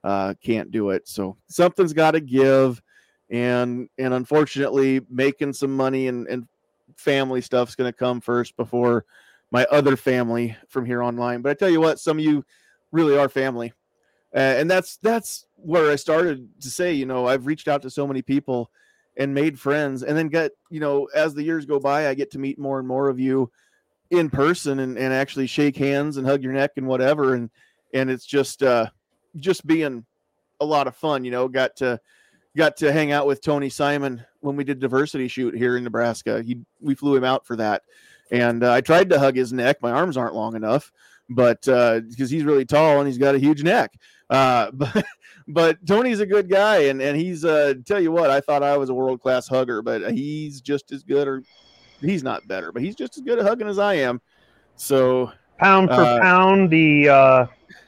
uh, 0.04 0.34
can't 0.42 0.72
do 0.72 0.90
it. 0.90 1.08
So 1.08 1.38
something's 1.48 1.94
got 1.94 2.12
to 2.12 2.22
give, 2.22 2.82
and 3.30 3.90
and 3.98 4.14
unfortunately, 4.14 5.02
making 5.10 5.54
some 5.54 5.76
money 5.76 6.08
and 6.08 6.28
and 6.28 6.48
family 6.96 7.42
stuff's 7.42 7.76
going 7.76 7.92
to 7.92 7.98
come 7.98 8.22
first 8.22 8.56
before 8.56 9.06
my 9.52 9.66
other 9.72 9.96
family 9.98 10.56
from 10.70 10.86
here 10.86 11.04
online. 11.04 11.42
But 11.42 11.50
I 11.52 11.54
tell 11.54 11.70
you 11.70 11.82
what, 11.82 12.00
some 12.00 12.18
of 12.18 12.24
you 12.24 12.44
really 12.92 13.18
are 13.18 13.30
family, 13.30 13.74
uh, 14.34 14.40
and 14.40 14.72
that's 14.72 14.98
that's 14.98 15.46
where 15.56 15.92
I 15.92 15.98
started 15.98 16.48
to 16.62 16.72
say, 16.72 16.94
you 16.94 17.06
know, 17.06 17.28
I've 17.28 17.46
reached 17.46 17.68
out 17.68 17.82
to 17.84 17.90
so 17.90 18.08
many 18.08 18.22
people 18.22 18.72
and 19.18 19.34
made 19.34 19.60
friends, 19.60 20.04
and 20.04 20.18
then 20.18 20.30
get 20.30 20.54
you 20.70 20.80
know 20.80 21.10
as 21.14 21.34
the 21.34 21.44
years 21.44 21.66
go 21.66 21.80
by, 21.80 22.08
I 22.08 22.14
get 22.14 22.32
to 22.32 22.40
meet 22.40 22.58
more 22.58 22.80
and 22.80 22.88
more 22.88 23.10
of 23.10 23.20
you 23.20 23.52
in 24.12 24.30
person 24.30 24.80
and, 24.80 24.98
and 24.98 25.14
actually 25.14 25.48
shake 25.48 25.78
hands 25.78 26.18
and 26.18 26.28
hug 26.28 26.44
your 26.44 26.54
neck 26.54 26.72
and 26.78 26.88
whatever. 26.88 27.34
And 27.34 27.50
and 27.94 28.10
it's 28.10 28.26
just 28.26 28.62
uh 28.62 28.88
just 29.38 29.66
being 29.66 30.06
a 30.62 30.66
lot 30.66 30.88
of 30.88 30.96
fun 30.96 31.26
you 31.26 31.32
know 31.32 31.48
got 31.48 31.76
to 31.78 32.00
got 32.56 32.78
to 32.78 32.92
hang 32.92 33.12
out 33.12 33.28
with 33.28 33.42
tony 33.42 33.70
simon 33.70 34.24
when 34.40 34.56
we 34.56 34.64
did 34.64 34.80
diversity 34.80 35.28
shoot 35.28 35.56
here 35.56 35.78
in 35.78 35.84
nebraska. 35.84 36.44
He 36.44 36.60
we 36.80 36.96
flew 36.96 37.16
him 37.16 37.24
out 37.24 37.46
for 37.46 37.56
that. 37.56 37.84
And 38.32 38.64
uh, 38.64 38.74
i 38.74 38.82
tried 38.82 39.10
to 39.10 39.20
hug 39.20 39.36
his 39.36 39.54
neck. 39.54 39.82
My 39.82 39.92
arms 39.92 40.18
aren't 40.18 40.36
long 40.36 40.56
enough 40.56 40.92
but 41.30 41.68
uh 41.68 42.02
because 42.02 42.30
he's 42.30 42.44
really 42.44 42.66
tall 42.66 43.00
and 43.00 43.08
he's 43.08 43.18
got 43.18 43.36
a 43.36 43.40
huge 43.40 43.64
neck. 43.64 43.94
Uh 44.30 44.72
but 44.74 45.06
but 45.48 45.86
tony's 45.86 46.20
a 46.20 46.26
good 46.26 46.50
guy 46.50 46.84
and 46.84 47.02
and 47.02 47.18
he's 47.18 47.46
uh 47.46 47.74
tell 47.86 48.00
you 48.00 48.12
what 48.12 48.32
i 48.32 48.42
thought 48.42 48.64
i 48.64 48.76
was 48.76 48.90
a 48.90 48.94
world 48.94 49.22
class 49.22 49.48
hugger 49.48 49.84
but 49.84 50.12
he's 50.12 50.60
just 50.60 50.92
as 50.92 51.04
good 51.04 51.28
or 51.28 51.44
he's 52.02 52.24
not 52.24 52.48
better, 52.48 52.72
but 52.72 52.82
he's 52.82 52.96
just 52.96 53.18
as 53.18 53.24
good 53.24 53.40
at 53.40 53.46
hugging 53.46 53.68
as 53.68 53.80
I 53.80 53.96
am. 53.96 54.22
So 54.76 55.32
pound 55.60 55.90
for 55.90 55.96
uh, 55.96 56.20
pound, 56.20 56.70
the 56.70 57.10
uh, 57.10 57.46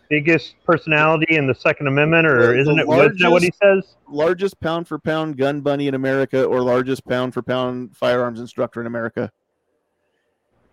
biggest 0.09 0.55
personality 0.65 1.35
in 1.35 1.47
the 1.47 1.55
Second 1.55 1.87
Amendment, 1.87 2.25
or 2.27 2.53
the, 2.53 2.59
isn't 2.61 2.75
the 2.75 2.83
it? 2.83 2.87
Largest, 2.87 3.21
that 3.23 3.31
what 3.31 3.43
he 3.43 3.51
says? 3.61 3.95
Largest 4.09 4.59
pound 4.59 4.87
for 4.87 4.99
pound 4.99 5.37
gun 5.37 5.61
bunny 5.61 5.87
in 5.87 5.95
America, 5.95 6.43
or 6.43 6.61
largest 6.61 7.05
pound 7.05 7.33
for 7.33 7.41
pound 7.41 7.95
firearms 7.95 8.39
instructor 8.39 8.81
in 8.81 8.87
America. 8.87 9.31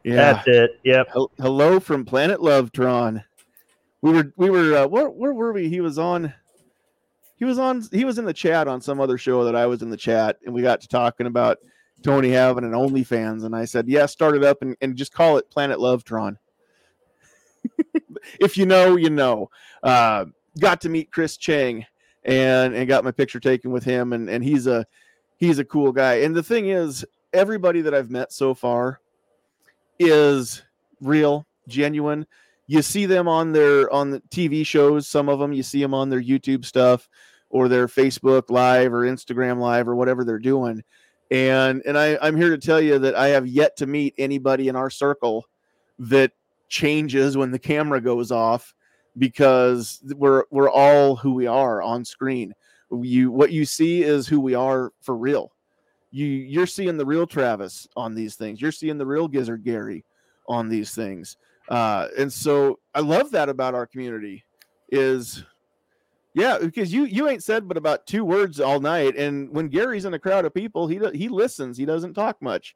Yeah, 0.05 0.15
that's 0.17 0.49
it. 0.49 0.81
Yep. 0.85 1.09
Hello 1.41 1.81
from 1.81 2.05
Planet 2.05 2.43
Love, 2.43 2.73
Tron. 2.73 3.25
We 4.03 4.13
were 4.13 4.33
we 4.37 4.51
were 4.51 4.77
uh, 4.77 4.87
where 4.87 5.09
where 5.09 5.33
were 5.33 5.53
we? 5.53 5.69
He 5.69 5.81
was 5.81 5.99
on. 5.99 6.33
He 7.37 7.47
was 7.47 7.59
on. 7.59 7.83
He 7.91 8.05
was 8.05 8.19
in 8.19 8.27
the 8.27 8.35
chat 8.35 8.69
on 8.69 8.83
some 8.83 9.01
other 9.01 9.17
show 9.17 9.45
that 9.45 9.57
I 9.57 9.67
was 9.67 9.81
in 9.81 9.89
the 9.89 9.97
chat, 9.97 10.39
and 10.45 10.55
we 10.55 10.61
got 10.61 10.83
to 10.83 10.89
talking 10.89 11.27
about 11.27 11.59
Tony 12.05 12.29
having 12.29 12.65
an 12.65 12.73
OnlyFans, 12.73 13.45
and 13.45 13.57
I 13.57 13.65
said, 13.65 13.89
"Yeah, 13.89 14.07
start 14.07 14.37
it 14.37 14.45
up 14.45 14.63
and, 14.63 14.77
and 14.81 14.95
just 14.95 15.13
call 15.13 15.39
it 15.39 15.51
Planet 15.51 15.81
Love 15.81 16.05
Tron." 16.05 16.39
if 18.41 18.57
you 18.57 18.67
know, 18.67 18.97
you 18.97 19.11
know. 19.11 19.51
Uh, 19.83 20.27
got 20.61 20.81
to 20.83 20.89
meet 20.89 21.11
Chris 21.11 21.37
Cheng 21.37 21.85
and 22.25 22.75
and 22.75 22.87
got 22.89 23.05
my 23.05 23.11
picture 23.11 23.41
taken 23.41 23.73
with 23.73 23.85
him, 23.85 24.13
and 24.13 24.29
and 24.29 24.45
he's 24.45 24.67
a 24.67 24.87
he's 25.39 25.59
a 25.59 25.65
cool 25.65 25.93
guy. 25.93 26.17
And 26.17 26.37
the 26.37 26.43
thing 26.43 26.69
is, 26.69 27.05
everybody 27.33 27.81
that 27.81 27.95
I've 27.95 28.11
met 28.11 28.33
so 28.33 28.55
far 28.55 29.01
is 29.99 30.63
real, 31.01 31.47
genuine. 31.67 32.27
You 32.67 32.83
see 32.83 33.07
them 33.07 33.29
on 33.29 33.53
their 33.53 33.91
on 33.91 34.11
the 34.11 34.21
TV 34.31 34.65
shows. 34.67 35.09
Some 35.09 35.29
of 35.31 35.39
them 35.39 35.53
you 35.53 35.63
see 35.63 35.81
them 35.81 35.95
on 35.95 36.11
their 36.11 36.23
YouTube 36.23 36.67
stuff 36.67 37.09
or 37.49 37.69
their 37.69 37.87
Facebook 37.87 38.51
Live 38.51 38.93
or 38.93 39.03
Instagram 39.03 39.59
Live 39.59 39.89
or 39.89 39.95
whatever 39.95 40.25
they're 40.25 40.39
doing 40.39 40.83
and 41.31 41.83
and 41.87 41.99
I, 41.99 42.19
I'm 42.21 42.37
here 42.37 42.51
to 42.51 42.59
tell 42.59 42.81
you 42.81 42.99
that 42.99 43.15
I 43.15 43.29
have 43.29 43.47
yet 43.47 43.77
to 43.79 43.87
meet 43.87 44.15
anybody 44.19 44.69
in 44.69 44.77
our 44.77 44.91
circle 44.91 45.47
that 45.99 46.33
changes 46.69 47.37
when 47.37 47.51
the 47.51 47.59
camera 47.59 48.01
goes 48.01 48.31
off 48.31 48.75
because 49.19 50.01
we're 50.17 50.45
we're 50.51 50.71
all 50.71 51.17
who 51.17 51.35
we 51.35 51.47
are 51.47 51.83
on 51.83 52.05
screen. 52.05 52.55
You 52.91 53.31
what 53.31 53.53
you 53.53 53.65
see 53.65 54.03
is 54.03 54.27
who 54.27 54.41
we 54.41 54.55
are 54.55 54.93
for 55.01 55.17
real. 55.17 55.53
You 56.11 56.27
you're 56.27 56.67
seeing 56.67 56.97
the 56.97 57.07
real 57.07 57.27
Travis 57.27 57.89
on 57.97 58.15
these 58.15 58.37
things. 58.37 58.61
You're 58.61 58.73
seeing 58.73 58.99
the 58.99 59.07
real 59.07 59.29
Gizzard 59.29 59.65
Gary 59.65 60.05
on 60.49 60.69
these 60.69 60.95
things. 60.95 61.37
Uh, 61.69 62.09
and 62.19 62.33
so 62.33 62.79
I 62.95 63.01
love 63.01 63.31
that 63.31 63.49
about 63.49 63.75
our 63.75 63.87
community 63.87 64.45
is 64.91 65.45
yeah, 66.35 66.59
because 66.59 66.93
you 66.93 67.05
you 67.05 67.29
ain't 67.29 67.45
said 67.45 67.69
but 67.69 67.77
about 67.77 68.07
two 68.07 68.25
words 68.25 68.59
all 68.59 68.81
night, 68.81 69.17
and 69.17 69.49
when 69.51 69.69
Gary's 69.69 70.05
in 70.05 70.15
a 70.15 70.19
crowd 70.19 70.45
of 70.45 70.53
people, 70.53 70.89
he 70.89 71.01
he 71.15 71.29
listens. 71.29 71.79
He 71.79 71.85
doesn't 71.85 72.15
talk 72.15 72.43
much. 72.43 72.75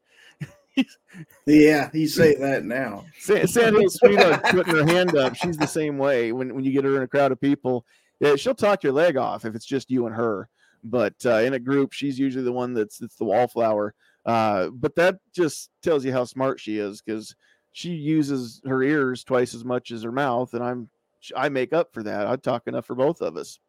yeah, 1.45 1.89
you 1.93 2.07
say 2.07 2.35
that 2.35 2.63
now. 2.63 3.05
Sandhill 3.19 3.89
Sweetheart 3.89 4.43
putting 4.45 4.75
her 4.75 4.85
hand 4.85 5.17
up. 5.17 5.35
She's 5.35 5.57
the 5.57 5.67
same 5.67 5.97
way. 5.97 6.31
When 6.31 6.55
when 6.55 6.63
you 6.63 6.71
get 6.71 6.85
her 6.85 6.95
in 6.95 7.03
a 7.03 7.07
crowd 7.07 7.33
of 7.33 7.41
people, 7.41 7.85
yeah, 8.21 8.37
she'll 8.37 8.55
talk 8.55 8.81
your 8.81 8.93
leg 8.93 9.17
off 9.17 9.43
if 9.43 9.53
it's 9.55 9.65
just 9.65 9.91
you 9.91 10.05
and 10.05 10.15
her. 10.15 10.47
But 10.81 11.15
uh, 11.25 11.39
in 11.39 11.53
a 11.53 11.59
group, 11.59 11.91
she's 11.91 12.17
usually 12.17 12.45
the 12.45 12.53
one 12.53 12.73
that's 12.73 12.97
that's 12.97 13.17
the 13.17 13.25
wallflower. 13.25 13.93
Uh, 14.25 14.69
but 14.69 14.95
that 14.95 15.17
just 15.35 15.69
tells 15.83 16.05
you 16.05 16.13
how 16.13 16.23
smart 16.23 16.61
she 16.61 16.77
is 16.77 17.01
because 17.01 17.35
she 17.73 17.89
uses 17.91 18.61
her 18.65 18.81
ears 18.83 19.25
twice 19.25 19.53
as 19.53 19.65
much 19.65 19.91
as 19.91 20.03
her 20.03 20.11
mouth, 20.13 20.53
and 20.53 20.63
I'm 20.63 20.89
I 21.35 21.49
make 21.49 21.73
up 21.73 21.93
for 21.93 22.03
that. 22.03 22.27
I 22.27 22.35
talk 22.35 22.67
enough 22.67 22.85
for 22.85 22.95
both 22.95 23.21
of 23.21 23.37
us. 23.37 23.59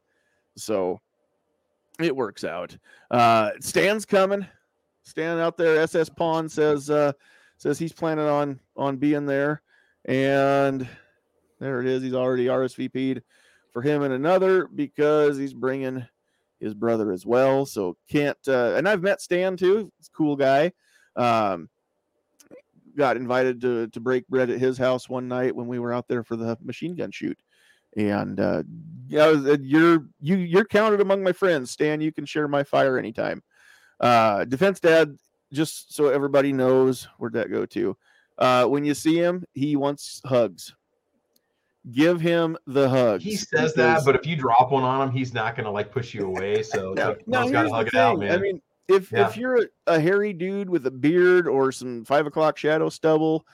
So 0.57 1.01
it 1.99 2.15
works 2.15 2.45
out. 2.45 2.77
Uh 3.11 3.51
Stan's 3.61 4.05
coming. 4.05 4.47
Stan 5.03 5.39
out 5.39 5.57
there, 5.57 5.81
SS 5.81 6.09
Pawn 6.09 6.49
says 6.49 6.91
uh 6.91 7.13
says 7.57 7.79
he's 7.79 7.93
planning 7.93 8.27
on 8.27 8.61
on 8.77 8.97
being 8.97 9.27
there. 9.27 9.63
And 10.07 10.89
there 11.59 11.81
it 11.81 11.87
is. 11.87 12.03
He's 12.03 12.15
already 12.15 12.47
RSVP'd 12.47 13.23
for 13.73 13.83
him 13.83 14.03
and 14.03 14.15
another 14.15 14.67
because 14.67 15.37
he's 15.37 15.55
bringing 15.55 16.07
his 16.59 16.75
brother 16.75 17.13
as 17.13 17.25
well. 17.25 17.67
So 17.67 17.97
can't 18.09 18.39
uh, 18.49 18.75
and 18.77 18.89
I've 18.89 19.03
met 19.03 19.21
Stan 19.21 19.57
too. 19.57 19.91
He's 19.99 20.09
cool 20.09 20.37
guy. 20.37 20.73
Um, 21.17 21.69
got 22.97 23.17
invited 23.17 23.61
to 23.63 23.89
to 23.89 24.01
break 24.01 24.27
bread 24.29 24.51
at 24.51 24.61
his 24.61 24.79
house 24.79 25.09
one 25.09 25.29
night 25.29 25.55
when 25.55 25.67
we 25.67 25.79
were 25.79 25.93
out 25.93 26.09
there 26.09 26.23
for 26.23 26.37
the 26.37 26.57
machine 26.63 26.95
gun 26.95 27.11
shoot. 27.11 27.39
And 27.97 28.39
uh, 28.39 28.63
yeah, 29.09 29.25
uh, 29.25 29.57
you're 29.61 30.07
you 30.21 30.37
you're 30.37 30.65
counted 30.65 31.01
among 31.01 31.23
my 31.23 31.33
friends. 31.33 31.71
Stan, 31.71 32.01
you 32.01 32.13
can 32.13 32.25
share 32.25 32.47
my 32.47 32.63
fire 32.63 32.99
anytime. 32.99 33.43
Uh, 33.99 34.45
Defense 34.45 34.81
Dad, 34.81 35.17
just 35.53 35.95
so 35.95 36.09
everybody 36.09 36.53
knows 36.53 37.09
where'd 37.19 37.33
that 37.35 37.51
go 37.51 37.67
to. 37.67 37.97
Uh, 38.39 38.65
when 38.67 38.85
you 38.85 38.95
see 38.95 39.17
him, 39.17 39.45
he 39.53 39.77
wants 39.77 40.23
hugs. 40.25 40.75
Give 41.93 42.21
him 42.21 42.57
the 42.67 42.89
hug. 42.89 43.23
He 43.23 43.37
says 43.37 43.75
that, 43.75 44.05
but 44.05 44.15
if 44.15 44.27
you 44.27 44.37
drop 44.37 44.71
one 44.71 44.83
on 44.83 45.09
him, 45.09 45.15
he's 45.15 45.35
not 45.35 45.57
gonna 45.57 45.71
like 45.71 45.91
push 45.91 46.15
you 46.15 46.27
away. 46.27 46.63
So 46.63 46.93
no, 46.97 47.17
no, 47.27 47.51
gotta 47.51 47.71
hug 47.71 47.89
it 47.89 47.95
out, 47.95 48.19
man. 48.19 48.33
I 48.33 48.37
mean, 48.37 48.63
if 48.91 49.13
yeah. 49.13 49.29
if 49.29 49.37
you're 49.37 49.63
a, 49.63 49.67
a, 49.87 50.01
hairy 50.01 50.33
dude 50.33 50.69
with 50.69 50.87
a 50.87 50.91
beard 50.91 51.47
or 51.47 51.73
some 51.73 52.05
five 52.05 52.27
o'clock 52.27 52.57
shadow 52.57 52.89
stubble, 52.89 53.47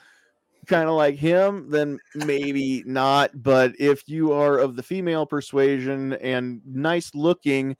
kind 0.65 0.89
of 0.89 0.95
like 0.95 1.15
him, 1.15 1.69
then 1.69 1.99
maybe 2.15 2.83
not. 2.85 3.31
But 3.41 3.73
if 3.79 4.07
you 4.07 4.33
are 4.33 4.57
of 4.57 4.75
the 4.75 4.83
female 4.83 5.25
persuasion 5.25 6.13
and 6.13 6.61
nice 6.65 7.13
looking, 7.15 7.75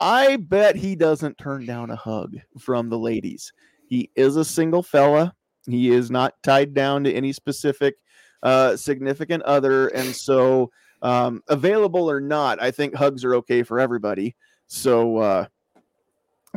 I 0.00 0.36
bet 0.36 0.76
he 0.76 0.94
doesn't 0.94 1.38
turn 1.38 1.66
down 1.66 1.90
a 1.90 1.96
hug 1.96 2.36
from 2.58 2.88
the 2.88 2.98
ladies. 2.98 3.52
He 3.86 4.10
is 4.14 4.36
a 4.36 4.44
single 4.44 4.82
fella. 4.82 5.34
He 5.66 5.90
is 5.90 6.10
not 6.10 6.34
tied 6.42 6.74
down 6.74 7.04
to 7.04 7.12
any 7.12 7.32
specific 7.32 7.96
uh, 8.42 8.76
significant 8.76 9.42
other, 9.42 9.88
and 9.88 10.14
so 10.14 10.70
um, 11.02 11.42
available 11.48 12.10
or 12.10 12.20
not, 12.20 12.62
I 12.62 12.70
think 12.70 12.94
hugs 12.94 13.24
are 13.24 13.34
okay 13.36 13.62
for 13.62 13.78
everybody. 13.80 14.36
So 14.66 15.18
uh, 15.18 15.46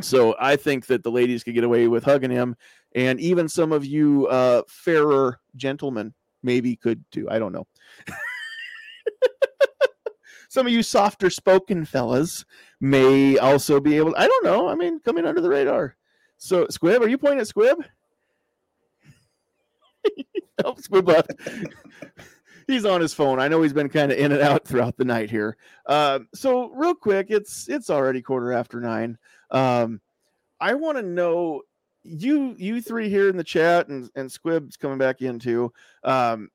so 0.00 0.34
I 0.40 0.56
think 0.56 0.86
that 0.86 1.02
the 1.02 1.10
ladies 1.10 1.44
could 1.44 1.54
get 1.54 1.64
away 1.64 1.88
with 1.88 2.04
hugging 2.04 2.30
him, 2.30 2.56
and 2.94 3.20
even 3.20 3.48
some 3.48 3.72
of 3.72 3.84
you 3.84 4.26
uh, 4.28 4.62
fairer 4.68 5.40
gentlemen 5.56 6.14
maybe 6.42 6.76
could 6.76 7.04
too. 7.10 7.28
I 7.30 7.38
don't 7.38 7.52
know. 7.52 7.66
some 10.48 10.66
of 10.66 10.72
you 10.72 10.82
softer 10.82 11.30
spoken 11.30 11.84
fellas 11.84 12.44
may 12.80 13.38
also 13.38 13.80
be 13.80 13.96
able. 13.96 14.14
I 14.16 14.26
don't 14.26 14.44
know. 14.44 14.68
I 14.68 14.74
mean, 14.74 15.00
coming 15.00 15.26
under 15.26 15.40
the 15.40 15.50
radar. 15.50 15.96
So 16.38 16.66
Squib, 16.68 17.02
are 17.02 17.08
you 17.08 17.18
pointing 17.18 17.40
at 17.40 17.46
Squib? 17.46 17.78
oh, 20.64 20.74
Squib 20.78 21.06
left. 21.06 21.30
he's 22.66 22.84
on 22.84 23.00
his 23.00 23.14
phone. 23.14 23.38
I 23.38 23.48
know 23.48 23.62
he's 23.62 23.72
been 23.72 23.88
kind 23.88 24.10
of 24.12 24.18
in 24.18 24.32
and 24.32 24.40
out 24.40 24.66
throughout 24.66 24.96
the 24.96 25.04
night 25.04 25.30
here. 25.30 25.56
Uh, 25.86 26.20
so 26.34 26.70
real 26.70 26.94
quick, 26.94 27.26
it's 27.30 27.68
it's 27.68 27.90
already 27.90 28.22
quarter 28.22 28.52
after 28.52 28.80
nine. 28.80 29.18
Um, 29.52 30.00
I 30.60 30.74
want 30.74 30.98
to 30.98 31.02
know 31.02 31.62
you 32.04 32.54
you 32.58 32.80
three 32.80 33.08
here 33.08 33.28
in 33.28 33.36
the 33.36 33.44
chat 33.44 33.88
and 33.88 34.10
and 34.16 34.30
Squib's 34.30 34.76
coming 34.76 34.98
back 34.98 35.22
in 35.22 35.38
too. 35.38 35.72
Um, 36.02 36.48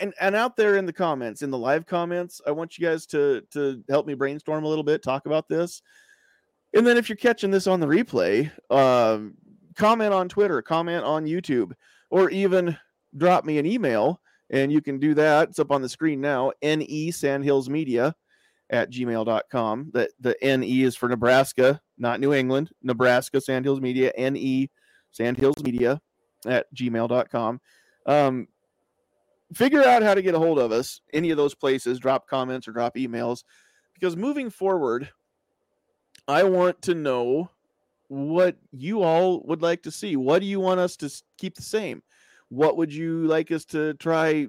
and 0.00 0.12
and 0.20 0.34
out 0.34 0.56
there 0.56 0.76
in 0.76 0.86
the 0.86 0.92
comments, 0.92 1.42
in 1.42 1.50
the 1.50 1.58
live 1.58 1.86
comments, 1.86 2.40
I 2.46 2.50
want 2.50 2.78
you 2.78 2.86
guys 2.86 3.06
to 3.06 3.42
to 3.52 3.82
help 3.88 4.06
me 4.06 4.14
brainstorm 4.14 4.64
a 4.64 4.68
little 4.68 4.84
bit, 4.84 5.02
talk 5.02 5.26
about 5.26 5.48
this. 5.48 5.80
And 6.74 6.86
then 6.86 6.96
if 6.96 7.08
you're 7.08 7.16
catching 7.16 7.52
this 7.52 7.68
on 7.68 7.80
the 7.80 7.86
replay, 7.86 8.50
um, 8.68 9.34
comment 9.76 10.12
on 10.12 10.28
Twitter, 10.28 10.60
comment 10.60 11.04
on 11.04 11.24
YouTube, 11.24 11.72
or 12.10 12.30
even 12.30 12.76
drop 13.16 13.44
me 13.44 13.58
an 13.58 13.66
email. 13.66 14.20
And 14.50 14.72
you 14.72 14.80
can 14.80 14.98
do 14.98 15.14
that. 15.14 15.50
It's 15.50 15.58
up 15.58 15.70
on 15.70 15.82
the 15.82 15.88
screen 15.88 16.20
now. 16.20 16.52
NE 16.62 17.10
Sandhills 17.10 17.68
Media 17.68 18.14
at 18.70 18.90
gmail.com. 18.90 19.90
That 19.94 20.10
the 20.20 20.36
NE 20.42 20.82
is 20.82 20.96
for 20.96 21.08
Nebraska, 21.08 21.80
not 21.98 22.20
New 22.20 22.32
England. 22.32 22.70
Nebraska 22.82 23.40
Sandhills 23.40 23.80
Media, 23.80 24.12
NE 24.18 24.70
Sandhills 25.10 25.62
Media 25.62 26.00
at 26.46 26.66
gmail.com. 26.74 27.60
Um, 28.06 28.48
figure 29.54 29.82
out 29.82 30.02
how 30.02 30.14
to 30.14 30.22
get 30.22 30.34
a 30.34 30.38
hold 30.38 30.58
of 30.58 30.72
us, 30.72 31.00
any 31.12 31.30
of 31.30 31.36
those 31.36 31.54
places, 31.54 31.98
drop 31.98 32.28
comments 32.28 32.68
or 32.68 32.72
drop 32.72 32.96
emails, 32.96 33.44
because 33.94 34.16
moving 34.16 34.50
forward, 34.50 35.10
I 36.26 36.44
want 36.44 36.82
to 36.82 36.94
know 36.94 37.50
what 38.08 38.56
you 38.72 39.02
all 39.02 39.42
would 39.46 39.62
like 39.62 39.82
to 39.84 39.90
see. 39.90 40.16
What 40.16 40.40
do 40.40 40.46
you 40.46 40.60
want 40.60 40.80
us 40.80 40.96
to 40.96 41.10
keep 41.38 41.54
the 41.54 41.62
same? 41.62 42.02
what 42.48 42.76
would 42.76 42.92
you 42.92 43.26
like 43.26 43.50
us 43.50 43.64
to 43.66 43.94
try 43.94 44.46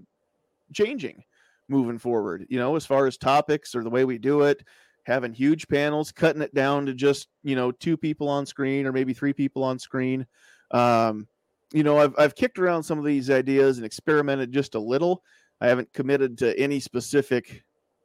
changing 0.73 1.23
moving 1.67 1.97
forward? 1.97 2.45
You 2.49 2.59
know, 2.59 2.75
as 2.75 2.85
far 2.85 3.07
as 3.07 3.17
topics 3.17 3.75
or 3.75 3.83
the 3.83 3.89
way 3.89 4.05
we 4.05 4.17
do 4.17 4.41
it, 4.41 4.63
having 5.05 5.33
huge 5.33 5.67
panels, 5.67 6.11
cutting 6.11 6.41
it 6.41 6.53
down 6.53 6.85
to 6.87 6.93
just 6.93 7.27
you 7.43 7.55
know 7.55 7.71
two 7.71 7.97
people 7.97 8.27
on 8.27 8.45
screen 8.45 8.85
or 8.85 8.91
maybe 8.91 9.13
three 9.13 9.33
people 9.33 9.63
on 9.63 9.79
screen. 9.79 10.25
Um, 10.71 11.27
you 11.71 11.83
know, 11.83 11.97
I've 11.97 12.15
I've 12.17 12.35
kicked 12.35 12.59
around 12.59 12.83
some 12.83 12.99
of 12.99 13.05
these 13.05 13.29
ideas 13.29 13.77
and 13.77 13.85
experimented 13.85 14.51
just 14.51 14.75
a 14.75 14.79
little. 14.79 15.23
I 15.61 15.67
haven't 15.67 15.93
committed 15.93 16.37
to 16.39 16.57
any 16.59 16.79
specific 16.79 17.63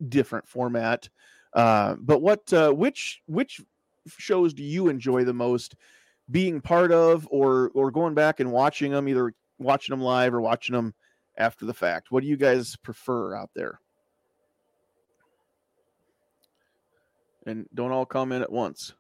different 0.09 0.49
format. 0.49 1.09
Uh, 1.53 1.97
but 1.99 2.23
what 2.23 2.53
uh, 2.53 2.71
which 2.71 3.23
which 3.27 3.61
shows 4.09 4.55
do 4.55 4.63
you 4.63 4.89
enjoy 4.89 5.25
the 5.25 5.35
most 5.35 5.77
being 6.31 6.61
part 6.61 6.93
of 6.93 7.27
or 7.31 7.71
or 7.75 7.91
going 7.91 8.15
back 8.15 8.41
and 8.41 8.53
watching 8.53 8.93
them 8.93 9.09
either 9.09 9.35
watching 9.59 9.93
them 9.93 10.03
live 10.03 10.33
or 10.33 10.41
watching 10.41 10.75
them 10.75 10.95
after 11.37 11.67
the 11.67 11.75
fact 11.75 12.11
what 12.11 12.23
do 12.23 12.29
you 12.29 12.37
guys 12.37 12.77
prefer 12.77 13.35
out 13.35 13.51
there 13.55 13.81
and 17.51 17.67
don't 17.75 17.93
all 17.93 18.07
come 18.07 18.33
in 18.33 18.43
at 18.43 18.51
once 18.51 18.95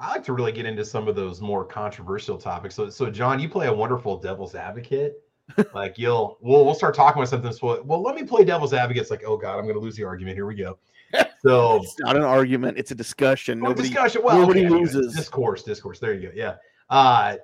I 0.00 0.12
like 0.12 0.24
to 0.24 0.32
really 0.32 0.52
get 0.52 0.64
into 0.64 0.84
some 0.84 1.08
of 1.08 1.14
those 1.14 1.42
more 1.42 1.62
controversial 1.62 2.38
topics. 2.38 2.74
So, 2.74 2.88
so 2.88 3.10
John, 3.10 3.38
you 3.38 3.50
play 3.50 3.66
a 3.66 3.72
wonderful 3.72 4.16
devil's 4.16 4.54
advocate. 4.54 5.22
like 5.74 5.98
you'll, 5.98 6.38
we'll, 6.40 6.64
we'll 6.64 6.74
start 6.74 6.94
talking 6.94 7.20
about 7.20 7.28
something. 7.28 7.52
So, 7.52 7.82
well, 7.82 8.02
let 8.02 8.14
me 8.14 8.24
play 8.24 8.42
devil's 8.42 8.72
advocate. 8.72 9.02
It's 9.02 9.10
like, 9.10 9.24
oh 9.26 9.36
god, 9.36 9.58
I'm 9.58 9.64
going 9.64 9.74
to 9.74 9.80
lose 9.80 9.96
the 9.96 10.04
argument. 10.04 10.36
Here 10.36 10.46
we 10.46 10.54
go. 10.56 10.78
So 11.42 11.76
it's 11.76 11.98
not 11.98 12.16
an 12.16 12.22
argument; 12.22 12.76
it's 12.76 12.90
a 12.90 12.94
discussion. 12.94 13.60
Nobody, 13.60 13.88
discussion. 13.88 14.20
Well, 14.22 14.40
nobody 14.40 14.66
okay, 14.66 14.68
loses. 14.68 15.16
Discourse, 15.16 15.62
discourse. 15.62 15.98
There 15.98 16.12
you 16.12 16.28
go. 16.28 16.32
Yeah. 16.34 16.56
Uh, 16.90 17.36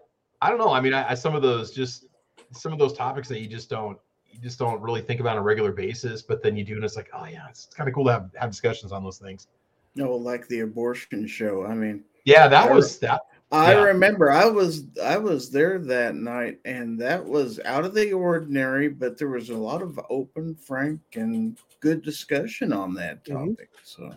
I 0.42 0.50
don't 0.50 0.58
know. 0.58 0.70
I 0.70 0.82
mean, 0.82 0.92
I, 0.92 1.12
I, 1.12 1.14
some 1.14 1.34
of 1.34 1.40
those 1.40 1.72
just 1.72 2.04
some 2.52 2.74
of 2.74 2.78
those 2.78 2.92
topics 2.92 3.26
that 3.28 3.40
you 3.40 3.48
just 3.48 3.70
don't 3.70 3.96
you 4.30 4.40
just 4.40 4.58
don't 4.58 4.80
really 4.80 5.00
think 5.00 5.20
about 5.20 5.32
on 5.32 5.38
a 5.38 5.42
regular 5.42 5.72
basis, 5.72 6.22
but 6.22 6.42
then 6.42 6.56
you 6.56 6.64
do, 6.64 6.74
and 6.74 6.84
it's 6.84 6.96
like, 6.96 7.10
oh 7.14 7.26
yeah, 7.26 7.48
it's, 7.48 7.66
it's 7.66 7.74
kind 7.74 7.88
of 7.88 7.94
cool 7.94 8.04
to 8.04 8.12
have 8.12 8.30
have 8.36 8.50
discussions 8.50 8.92
on 8.92 9.02
those 9.02 9.18
things. 9.18 9.46
No, 9.94 10.14
like 10.14 10.46
the 10.48 10.60
abortion 10.60 11.26
show. 11.26 11.64
I 11.64 11.74
mean, 11.74 12.04
yeah, 12.24 12.48
that 12.48 12.70
was 12.70 12.98
that. 12.98 13.22
I 13.52 13.72
yeah. 13.72 13.82
remember 13.84 14.30
I 14.30 14.46
was 14.46 14.84
I 15.02 15.16
was 15.16 15.50
there 15.50 15.78
that 15.78 16.16
night, 16.16 16.58
and 16.64 17.00
that 17.00 17.24
was 17.24 17.60
out 17.64 17.84
of 17.84 17.94
the 17.94 18.12
ordinary. 18.12 18.88
But 18.88 19.16
there 19.16 19.28
was 19.28 19.50
a 19.50 19.56
lot 19.56 19.82
of 19.82 19.98
open, 20.10 20.54
frank, 20.54 21.00
and 21.14 21.56
good 21.80 22.02
discussion 22.02 22.72
on 22.72 22.92
that 22.94 23.24
mm-hmm. 23.24 23.50
topic. 23.50 23.70
Mm-hmm. 23.72 24.10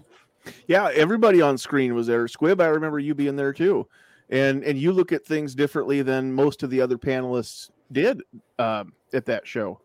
So, 0.45 0.51
yeah, 0.67 0.89
everybody 0.93 1.41
on 1.41 1.57
screen 1.57 1.93
was 1.93 2.07
there. 2.07 2.27
Squib, 2.27 2.59
I 2.59 2.67
remember 2.67 2.99
you 2.99 3.13
being 3.13 3.35
there 3.35 3.53
too, 3.53 3.87
and 4.29 4.63
and 4.63 4.77
you 4.79 4.91
look 4.91 5.11
at 5.11 5.25
things 5.25 5.53
differently 5.53 6.01
than 6.01 6.33
most 6.33 6.63
of 6.63 6.71
the 6.71 6.81
other 6.81 6.97
panelists 6.97 7.69
did 7.91 8.21
um, 8.57 8.93
at 9.13 9.25
that 9.27 9.47
show, 9.47 9.79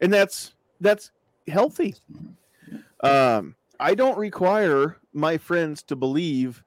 and 0.00 0.12
that's 0.12 0.54
that's 0.80 1.10
healthy. 1.48 1.94
Um, 3.02 3.54
I 3.78 3.94
don't 3.94 4.18
require 4.18 4.98
my 5.12 5.38
friends 5.38 5.82
to 5.84 5.96
believe 5.96 6.62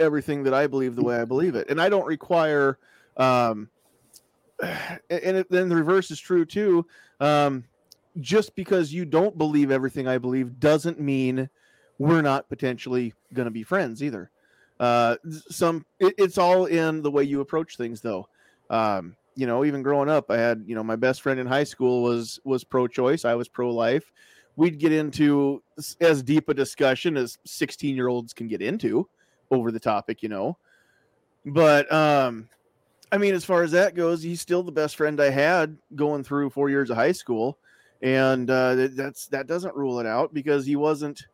everything 0.00 0.42
that 0.44 0.54
I 0.54 0.66
believe 0.66 0.96
the 0.96 1.04
way 1.04 1.16
I 1.16 1.24
believe 1.24 1.54
it, 1.54 1.68
and 1.70 1.80
I 1.80 1.88
don't 1.88 2.06
require. 2.06 2.78
Um, 3.16 3.68
and 5.10 5.44
then 5.50 5.68
the 5.68 5.76
reverse 5.76 6.10
is 6.10 6.20
true 6.20 6.44
too. 6.44 6.86
Um, 7.20 7.64
just 8.20 8.54
because 8.54 8.92
you 8.92 9.04
don't 9.04 9.36
believe 9.36 9.70
everything 9.70 10.06
I 10.06 10.18
believe 10.18 10.60
doesn't 10.60 11.00
mean 11.00 11.48
we're 11.98 12.22
not 12.22 12.48
potentially 12.48 13.12
going 13.32 13.46
to 13.46 13.50
be 13.50 13.62
friends 13.62 14.02
either. 14.02 14.30
Uh, 14.80 15.16
some 15.50 15.84
it, 16.00 16.14
it's 16.18 16.38
all 16.38 16.66
in 16.66 17.02
the 17.02 17.10
way 17.10 17.22
you 17.22 17.40
approach 17.40 17.76
things, 17.76 18.00
though. 18.00 18.28
Um, 18.70 19.16
you 19.36 19.46
know, 19.46 19.64
even 19.64 19.82
growing 19.82 20.08
up, 20.08 20.30
I 20.30 20.38
had 20.38 20.64
you 20.66 20.74
know 20.74 20.84
my 20.84 20.96
best 20.96 21.22
friend 21.22 21.40
in 21.40 21.46
high 21.46 21.64
school 21.64 22.02
was 22.02 22.40
was 22.44 22.64
pro-choice. 22.64 23.24
I 23.24 23.34
was 23.34 23.48
pro-life. 23.48 24.12
We'd 24.56 24.78
get 24.78 24.92
into 24.92 25.62
as 26.00 26.22
deep 26.22 26.48
a 26.48 26.54
discussion 26.54 27.16
as 27.16 27.38
16 27.44 27.96
year 27.96 28.08
olds 28.08 28.32
can 28.32 28.46
get 28.46 28.62
into 28.62 29.08
over 29.50 29.72
the 29.72 29.80
topic, 29.80 30.22
you 30.22 30.28
know. 30.28 30.56
But 31.44 31.92
um, 31.92 32.48
I 33.10 33.18
mean, 33.18 33.34
as 33.34 33.44
far 33.44 33.62
as 33.62 33.72
that 33.72 33.94
goes, 33.94 34.22
he's 34.22 34.40
still 34.40 34.62
the 34.62 34.72
best 34.72 34.96
friend 34.96 35.20
I 35.20 35.30
had 35.30 35.76
going 35.94 36.24
through 36.24 36.50
four 36.50 36.70
years 36.70 36.90
of 36.90 36.96
high 36.96 37.12
school, 37.12 37.58
and 38.02 38.48
uh, 38.50 38.88
that's 38.90 39.26
that 39.28 39.46
doesn't 39.46 39.74
rule 39.74 40.00
it 40.00 40.06
out 40.06 40.32
because 40.32 40.64
he 40.66 40.76
wasn't 40.76 41.26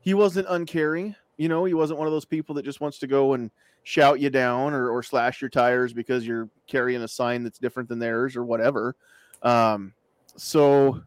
he 0.00 0.14
wasn't 0.14 0.46
uncaring. 0.50 1.14
You 1.36 1.48
know, 1.48 1.64
he 1.64 1.74
wasn't 1.74 1.98
one 1.98 2.08
of 2.08 2.12
those 2.12 2.24
people 2.24 2.54
that 2.56 2.64
just 2.64 2.80
wants 2.80 2.98
to 2.98 3.06
go 3.06 3.34
and 3.34 3.50
shout 3.88 4.20
you 4.20 4.28
down 4.28 4.74
or, 4.74 4.90
or 4.90 5.02
slash 5.02 5.40
your 5.40 5.48
tires 5.48 5.94
because 5.94 6.26
you're 6.26 6.50
carrying 6.66 7.02
a 7.02 7.08
sign 7.08 7.42
that's 7.42 7.58
different 7.58 7.88
than 7.88 7.98
theirs 7.98 8.36
or 8.36 8.44
whatever. 8.44 8.94
Um, 9.42 9.94
so 10.36 11.00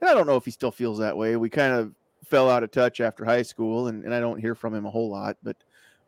I 0.00 0.14
don't 0.14 0.26
know 0.26 0.36
if 0.36 0.46
he 0.46 0.50
still 0.50 0.70
feels 0.70 0.98
that 1.00 1.14
way. 1.14 1.36
We 1.36 1.50
kind 1.50 1.74
of 1.74 1.92
fell 2.24 2.48
out 2.48 2.62
of 2.62 2.70
touch 2.70 3.02
after 3.02 3.26
high 3.26 3.42
school, 3.42 3.88
and, 3.88 4.02
and 4.02 4.14
I 4.14 4.20
don't 4.20 4.40
hear 4.40 4.54
from 4.54 4.74
him 4.74 4.86
a 4.86 4.90
whole 4.90 5.10
lot. 5.10 5.36
But 5.42 5.58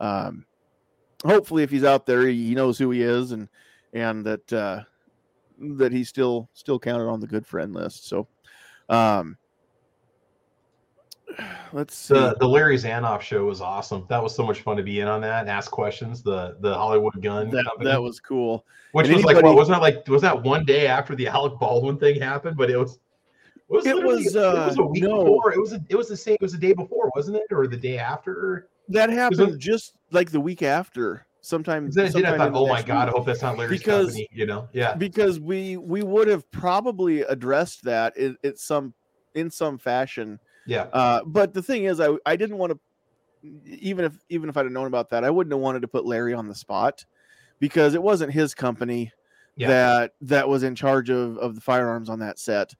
um, 0.00 0.46
hopefully, 1.26 1.62
if 1.62 1.70
he's 1.70 1.84
out 1.84 2.06
there, 2.06 2.26
he 2.26 2.54
knows 2.54 2.78
who 2.78 2.90
he 2.90 3.02
is, 3.02 3.32
and 3.32 3.50
and 3.92 4.24
that 4.24 4.50
uh, 4.50 4.80
that 5.58 5.92
he's 5.92 6.08
still 6.08 6.48
still 6.54 6.78
counted 6.78 7.06
on 7.06 7.20
the 7.20 7.26
good 7.26 7.46
friend 7.46 7.74
list. 7.74 8.08
So, 8.08 8.28
um, 8.88 9.36
let's 11.72 11.94
see. 11.94 12.14
The, 12.14 12.36
the 12.38 12.48
Larry 12.48 12.76
Zanoff 12.76 13.20
show 13.20 13.44
was 13.46 13.60
awesome. 13.60 14.06
That 14.08 14.22
was 14.22 14.34
so 14.34 14.44
much 14.44 14.60
fun 14.60 14.76
to 14.76 14.82
be 14.82 15.00
in 15.00 15.08
on 15.08 15.20
that 15.22 15.40
and 15.40 15.50
ask 15.50 15.70
questions. 15.70 16.22
The 16.22 16.56
the 16.60 16.74
Hollywood 16.74 17.20
Gun 17.22 17.50
that, 17.50 17.64
company. 17.64 17.90
that 17.90 18.02
was 18.02 18.20
cool. 18.20 18.64
Which 18.92 19.06
and 19.06 19.16
was 19.16 19.24
anybody, 19.24 19.36
like 19.36 19.44
what 19.44 19.56
wasn't 19.56 19.76
that 19.76 19.82
like 19.82 20.08
was 20.08 20.22
that 20.22 20.42
one 20.42 20.64
day 20.64 20.86
after 20.86 21.14
the 21.14 21.28
Alec 21.28 21.58
Baldwin 21.58 21.98
thing 21.98 22.20
happened? 22.20 22.56
But 22.56 22.70
it 22.70 22.76
was 22.76 22.98
it 23.70 23.76
was, 23.76 23.86
it 23.86 24.04
was, 24.04 24.36
uh, 24.36 24.62
it 24.62 24.66
was 24.66 24.78
a 24.78 24.82
week 24.82 25.02
no. 25.02 25.24
before. 25.24 25.52
It 25.52 25.60
was 25.60 25.72
a, 25.72 25.80
it 25.88 25.96
was 25.96 26.08
the 26.08 26.16
same. 26.16 26.34
It 26.34 26.42
was 26.42 26.52
the 26.52 26.58
day 26.58 26.72
before, 26.72 27.10
wasn't 27.16 27.36
it, 27.38 27.46
or 27.50 27.66
the 27.66 27.76
day 27.76 27.98
after? 27.98 28.68
That 28.88 29.10
happened 29.10 29.58
just 29.58 29.94
like 30.10 30.30
the 30.30 30.40
week 30.40 30.62
after. 30.62 31.26
Sometimes. 31.44 31.96
Then 31.96 32.06
I 32.24 32.36
thought, 32.36 32.52
oh 32.54 32.68
my 32.68 32.82
god, 32.82 33.06
week. 33.06 33.14
I 33.14 33.18
hope 33.18 33.26
that's 33.26 33.42
not 33.42 33.58
Larry's 33.58 33.80
because, 33.80 34.06
company. 34.08 34.28
You 34.30 34.46
know, 34.46 34.68
yeah. 34.72 34.94
Because 34.94 35.40
we 35.40 35.76
we 35.76 36.02
would 36.02 36.28
have 36.28 36.48
probably 36.52 37.22
addressed 37.22 37.82
that 37.84 38.16
in, 38.16 38.36
in 38.44 38.56
some 38.56 38.94
in 39.34 39.50
some 39.50 39.78
fashion. 39.78 40.38
Yeah. 40.66 40.82
Uh, 40.92 41.22
but 41.24 41.54
the 41.54 41.62
thing 41.62 41.84
is, 41.84 42.00
I 42.00 42.10
I 42.24 42.36
didn't 42.36 42.58
want 42.58 42.72
to 42.72 42.78
even 43.64 44.04
if 44.04 44.14
even 44.28 44.48
if 44.48 44.56
I'd 44.56 44.64
have 44.64 44.72
known 44.72 44.86
about 44.86 45.10
that, 45.10 45.24
I 45.24 45.30
wouldn't 45.30 45.52
have 45.52 45.60
wanted 45.60 45.82
to 45.82 45.88
put 45.88 46.06
Larry 46.06 46.34
on 46.34 46.48
the 46.48 46.54
spot 46.54 47.04
because 47.58 47.94
it 47.94 48.02
wasn't 48.02 48.32
his 48.32 48.54
company 48.54 49.12
yeah. 49.56 49.68
that 49.68 50.12
that 50.20 50.48
was 50.48 50.62
in 50.62 50.74
charge 50.74 51.10
of 51.10 51.38
of 51.38 51.54
the 51.54 51.60
firearms 51.60 52.08
on 52.08 52.20
that 52.20 52.38
set. 52.38 52.74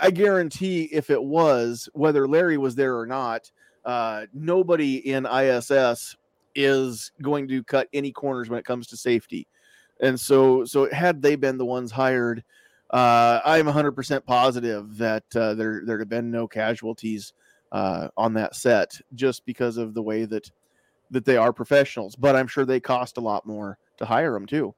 I 0.00 0.10
guarantee 0.10 0.84
if 0.84 1.10
it 1.10 1.22
was, 1.22 1.88
whether 1.92 2.26
Larry 2.26 2.58
was 2.58 2.74
there 2.74 2.98
or 2.98 3.06
not, 3.06 3.50
uh, 3.84 4.26
nobody 4.32 4.96
in 4.96 5.26
ISS 5.26 6.16
is 6.54 7.12
going 7.22 7.48
to 7.48 7.62
cut 7.64 7.88
any 7.92 8.12
corners 8.12 8.48
when 8.48 8.58
it 8.58 8.64
comes 8.64 8.86
to 8.88 8.96
safety. 8.96 9.46
And 10.00 10.18
so, 10.18 10.64
so 10.64 10.90
had 10.90 11.22
they 11.22 11.36
been 11.36 11.58
the 11.58 11.64
ones 11.64 11.92
hired, 11.92 12.42
uh, 12.90 13.40
I'm 13.44 13.66
100% 13.66 14.24
positive 14.24 14.96
that 14.98 15.24
uh, 15.34 15.54
there 15.54 15.82
there 15.84 15.98
have 15.98 16.08
been 16.08 16.30
no 16.30 16.46
casualties 16.46 17.32
uh, 17.72 18.08
on 18.16 18.34
that 18.34 18.54
set 18.54 18.92
just 19.14 19.44
because 19.44 19.76
of 19.76 19.94
the 19.94 20.02
way 20.02 20.24
that 20.24 20.50
that 21.10 21.24
they 21.24 21.36
are 21.36 21.52
professionals. 21.52 22.16
But 22.16 22.36
I'm 22.36 22.46
sure 22.46 22.64
they 22.64 22.80
cost 22.80 23.16
a 23.16 23.20
lot 23.20 23.46
more 23.46 23.78
to 23.98 24.04
hire 24.04 24.32
them 24.32 24.46
too. 24.46 24.74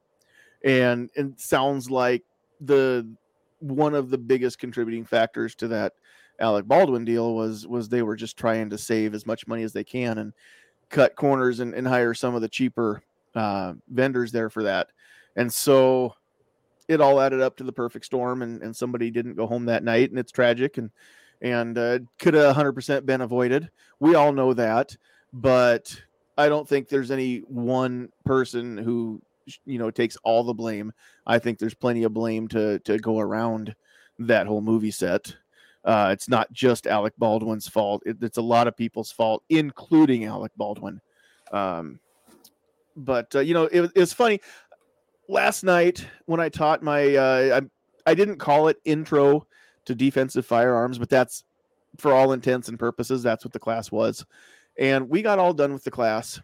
And 0.63 1.09
it 1.15 1.39
sounds 1.39 1.89
like 1.89 2.23
the 2.61 3.07
one 3.59 3.95
of 3.95 4.09
the 4.09 4.17
biggest 4.17 4.59
contributing 4.59 5.05
factors 5.05 5.55
to 5.55 5.67
that 5.67 5.93
Alec 6.39 6.65
Baldwin 6.65 7.05
deal 7.05 7.35
was 7.35 7.67
was 7.67 7.89
they 7.89 8.01
were 8.01 8.15
just 8.15 8.37
trying 8.37 8.69
to 8.69 8.77
save 8.77 9.13
as 9.13 9.25
much 9.25 9.47
money 9.47 9.63
as 9.63 9.73
they 9.73 9.83
can 9.83 10.19
and 10.19 10.33
cut 10.89 11.15
corners 11.15 11.59
and, 11.59 11.73
and 11.73 11.87
hire 11.87 12.13
some 12.13 12.35
of 12.35 12.41
the 12.41 12.49
cheaper 12.49 13.03
uh, 13.35 13.73
vendors 13.89 14.31
there 14.31 14.49
for 14.49 14.63
that. 14.63 14.89
And 15.35 15.51
so 15.51 16.13
it 16.87 17.01
all 17.01 17.19
added 17.19 17.41
up 17.41 17.57
to 17.57 17.63
the 17.63 17.71
perfect 17.71 18.05
storm 18.05 18.41
and, 18.41 18.61
and 18.61 18.75
somebody 18.75 19.11
didn't 19.11 19.35
go 19.35 19.47
home 19.47 19.65
that 19.65 19.83
night 19.83 20.09
and 20.09 20.19
it's 20.19 20.31
tragic 20.31 20.77
and 20.77 20.91
and 21.41 21.77
uh, 21.77 21.99
could 22.17 22.33
have 22.33 22.55
100% 22.55 23.05
been 23.05 23.21
avoided. 23.21 23.69
We 23.99 24.15
all 24.15 24.33
know 24.33 24.53
that, 24.53 24.97
but 25.31 25.95
I 26.35 26.49
don't 26.49 26.67
think 26.67 26.89
there's 26.89 27.11
any 27.11 27.39
one 27.39 28.09
person 28.25 28.77
who 28.77 29.21
you 29.65 29.79
know 29.79 29.91
takes 29.91 30.17
all 30.23 30.43
the 30.43 30.53
blame. 30.53 30.93
I 31.25 31.39
think 31.39 31.59
there's 31.59 31.73
plenty 31.73 32.03
of 32.03 32.13
blame 32.13 32.47
to 32.49 32.79
to 32.79 32.97
go 32.97 33.19
around 33.19 33.75
that 34.19 34.47
whole 34.47 34.61
movie 34.61 34.91
set. 34.91 35.35
Uh, 35.85 36.09
it's 36.11 36.27
not 36.27 36.51
just 36.51 36.85
Alec 36.85 37.13
Baldwin's 37.17 37.67
fault. 37.67 38.03
It, 38.05 38.17
it's 38.21 38.37
a 38.37 38.41
lot 38.41 38.67
of 38.67 38.75
people's 38.75 39.11
fault, 39.11 39.43
including 39.49 40.25
Alec 40.25 40.51
Baldwin. 40.57 40.99
Um, 41.51 41.99
but 42.95 43.33
uh, 43.35 43.39
you 43.39 43.53
know, 43.53 43.65
it, 43.65 43.91
it 43.95 43.99
was 43.99 44.11
funny. 44.13 44.41
Last 45.27 45.63
night 45.63 46.05
when 46.25 46.39
I 46.39 46.49
taught 46.49 46.83
my, 46.83 47.15
uh, 47.15 47.61
I, 47.61 48.11
I 48.11 48.13
didn't 48.13 48.37
call 48.37 48.69
it 48.69 48.77
intro 48.85 49.45
to 49.85 49.95
defensive 49.95 50.45
firearms, 50.45 50.97
but 50.97 51.09
that's 51.09 51.43
for 51.97 52.13
all 52.13 52.31
intents 52.31 52.69
and 52.69 52.79
purposes, 52.79 53.23
that's 53.23 53.43
what 53.43 53.53
the 53.53 53.59
class 53.59 53.91
was. 53.91 54.25
And 54.79 55.09
we 55.09 55.21
got 55.21 55.39
all 55.39 55.53
done 55.53 55.73
with 55.73 55.83
the 55.83 55.91
class 55.91 56.39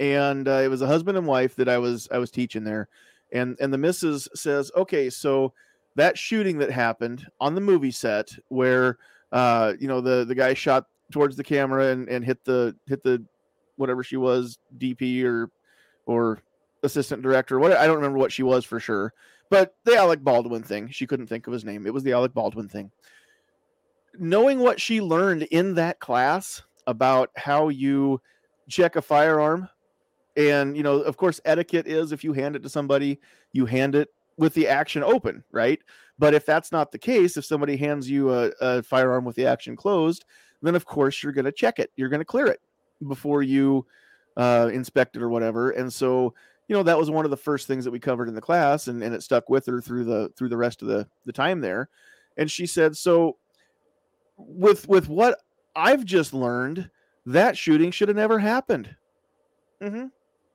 and 0.00 0.46
uh, 0.46 0.60
it 0.62 0.68
was 0.68 0.82
a 0.82 0.86
husband 0.86 1.18
and 1.18 1.26
wife 1.26 1.56
that 1.56 1.68
I 1.68 1.78
was 1.78 2.08
I 2.10 2.18
was 2.18 2.30
teaching 2.30 2.64
there, 2.64 2.88
and 3.32 3.56
and 3.60 3.72
the 3.72 3.78
missus 3.78 4.28
says, 4.34 4.70
okay, 4.76 5.10
so 5.10 5.52
that 5.96 6.16
shooting 6.16 6.58
that 6.58 6.70
happened 6.70 7.26
on 7.40 7.54
the 7.54 7.60
movie 7.60 7.90
set 7.90 8.30
where 8.48 8.98
uh, 9.32 9.74
you 9.80 9.88
know 9.88 10.00
the 10.00 10.24
the 10.24 10.34
guy 10.34 10.54
shot 10.54 10.86
towards 11.10 11.36
the 11.36 11.44
camera 11.44 11.88
and, 11.88 12.08
and 12.08 12.24
hit 12.24 12.44
the 12.44 12.76
hit 12.86 13.02
the 13.02 13.24
whatever 13.76 14.04
she 14.04 14.16
was 14.16 14.58
DP 14.78 15.24
or 15.24 15.50
or 16.06 16.38
assistant 16.82 17.22
director. 17.22 17.58
What 17.58 17.72
I 17.72 17.86
don't 17.86 17.96
remember 17.96 18.18
what 18.18 18.32
she 18.32 18.42
was 18.42 18.64
for 18.64 18.80
sure, 18.80 19.12
but 19.50 19.74
the 19.84 19.96
Alec 19.96 20.22
Baldwin 20.22 20.62
thing. 20.62 20.88
She 20.90 21.06
couldn't 21.06 21.26
think 21.26 21.46
of 21.46 21.52
his 21.52 21.64
name. 21.64 21.86
It 21.86 21.94
was 21.94 22.02
the 22.02 22.12
Alec 22.12 22.34
Baldwin 22.34 22.68
thing. 22.68 22.90
Knowing 24.18 24.58
what 24.58 24.80
she 24.80 25.00
learned 25.00 25.42
in 25.44 25.74
that 25.74 26.00
class 26.00 26.62
about 26.86 27.30
how 27.36 27.68
you 27.68 28.20
check 28.68 28.96
a 28.96 29.02
firearm, 29.02 29.68
and 30.36 30.76
you 30.76 30.82
know, 30.82 31.00
of 31.00 31.16
course, 31.16 31.40
etiquette 31.44 31.86
is 31.86 32.12
if 32.12 32.24
you 32.24 32.32
hand 32.32 32.56
it 32.56 32.62
to 32.62 32.68
somebody, 32.68 33.20
you 33.52 33.66
hand 33.66 33.94
it 33.94 34.08
with 34.36 34.54
the 34.54 34.68
action 34.68 35.02
open, 35.02 35.44
right? 35.52 35.80
But 36.18 36.34
if 36.34 36.46
that's 36.46 36.72
not 36.72 36.90
the 36.90 36.98
case, 36.98 37.36
if 37.36 37.44
somebody 37.44 37.76
hands 37.76 38.08
you 38.10 38.32
a, 38.32 38.50
a 38.60 38.82
firearm 38.82 39.24
with 39.24 39.36
the 39.36 39.46
action 39.46 39.76
closed, 39.76 40.24
then 40.62 40.74
of 40.74 40.84
course 40.84 41.22
you're 41.22 41.32
going 41.32 41.44
to 41.44 41.52
check 41.52 41.78
it. 41.78 41.90
You're 41.96 42.08
going 42.08 42.20
to 42.20 42.24
clear 42.24 42.46
it 42.46 42.60
before 43.06 43.42
you 43.42 43.86
uh, 44.36 44.70
inspect 44.72 45.16
it 45.16 45.22
or 45.22 45.28
whatever. 45.28 45.70
And 45.70 45.92
so, 45.92 46.34
you 46.68 46.76
know, 46.76 46.82
that 46.82 46.98
was 46.98 47.10
one 47.10 47.24
of 47.24 47.30
the 47.30 47.36
first 47.36 47.66
things 47.66 47.84
that 47.84 47.90
we 47.90 47.98
covered 47.98 48.28
in 48.28 48.34
the 48.34 48.40
class, 48.40 48.88
and, 48.88 49.02
and 49.02 49.14
it 49.14 49.22
stuck 49.22 49.48
with 49.48 49.66
her 49.66 49.80
through 49.80 50.04
the 50.04 50.30
through 50.36 50.50
the 50.50 50.56
rest 50.56 50.82
of 50.82 50.88
the 50.88 51.08
the 51.24 51.32
time 51.32 51.60
there. 51.60 51.88
And 52.36 52.50
she 52.50 52.66
said, 52.66 52.96
so 52.96 53.38
with 54.36 54.86
with 54.88 55.08
what 55.08 55.40
I've 55.74 56.04
just 56.04 56.34
learned, 56.34 56.90
that 57.26 57.56
shooting 57.56 57.90
should 57.90 58.08
have 58.08 58.16
never 58.16 58.38
happened. 58.38 58.94
Mm-hmm. 59.82 60.06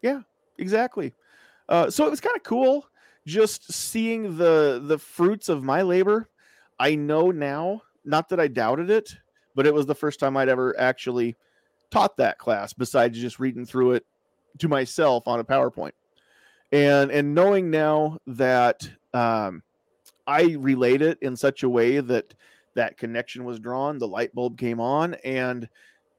Yeah, 0.02 0.22
exactly. 0.58 1.14
Uh, 1.68 1.90
so 1.90 2.06
it 2.06 2.12
was 2.12 2.22
kind 2.22 2.36
of 2.36 2.44
cool 2.44 2.88
just 3.26 3.72
seeing 3.72 4.38
the 4.38 4.82
the 4.86 5.00
fruits 5.00 5.50
of 5.50 5.64
my 5.64 5.82
labor. 5.82 6.30
I 6.80 6.96
know 6.96 7.32
now, 7.32 7.82
not 8.06 8.30
that 8.30 8.40
I 8.40 8.48
doubted 8.48 8.90
it, 8.90 9.16
but 9.56 9.66
it 9.66 9.74
was 9.74 9.86
the 9.86 9.96
first 9.96 10.20
time 10.20 10.38
I'd 10.38 10.50
ever 10.50 10.78
actually 10.80 11.38
taught 11.90 12.18
that 12.18 12.38
class 12.38 12.74
besides 12.74 13.20
just 13.20 13.40
reading 13.40 13.66
through 13.66 13.94
it 13.94 14.06
to 14.60 14.68
myself 14.68 15.28
on 15.28 15.40
a 15.40 15.44
PowerPoint. 15.44 15.92
And 16.74 17.12
and 17.12 17.36
knowing 17.36 17.70
now 17.70 18.18
that 18.26 18.90
um, 19.14 19.62
I 20.26 20.56
relayed 20.58 21.04
it 21.04 21.20
in 21.22 21.38
such 21.38 21.62
a 21.62 21.70
way 21.70 22.00
that 22.00 22.34
that 22.74 22.98
connection 22.98 23.46
was 23.46 23.60
drawn, 23.60 24.00
the 24.00 24.08
light 24.08 24.34
bulb 24.34 24.58
came 24.58 24.80
on, 24.80 25.14
and 25.24 25.70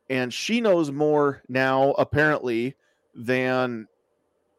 and 0.08 0.32
she 0.32 0.60
knows 0.60 0.92
more 0.92 1.42
now 1.48 1.90
apparently 1.92 2.76
than 3.16 3.88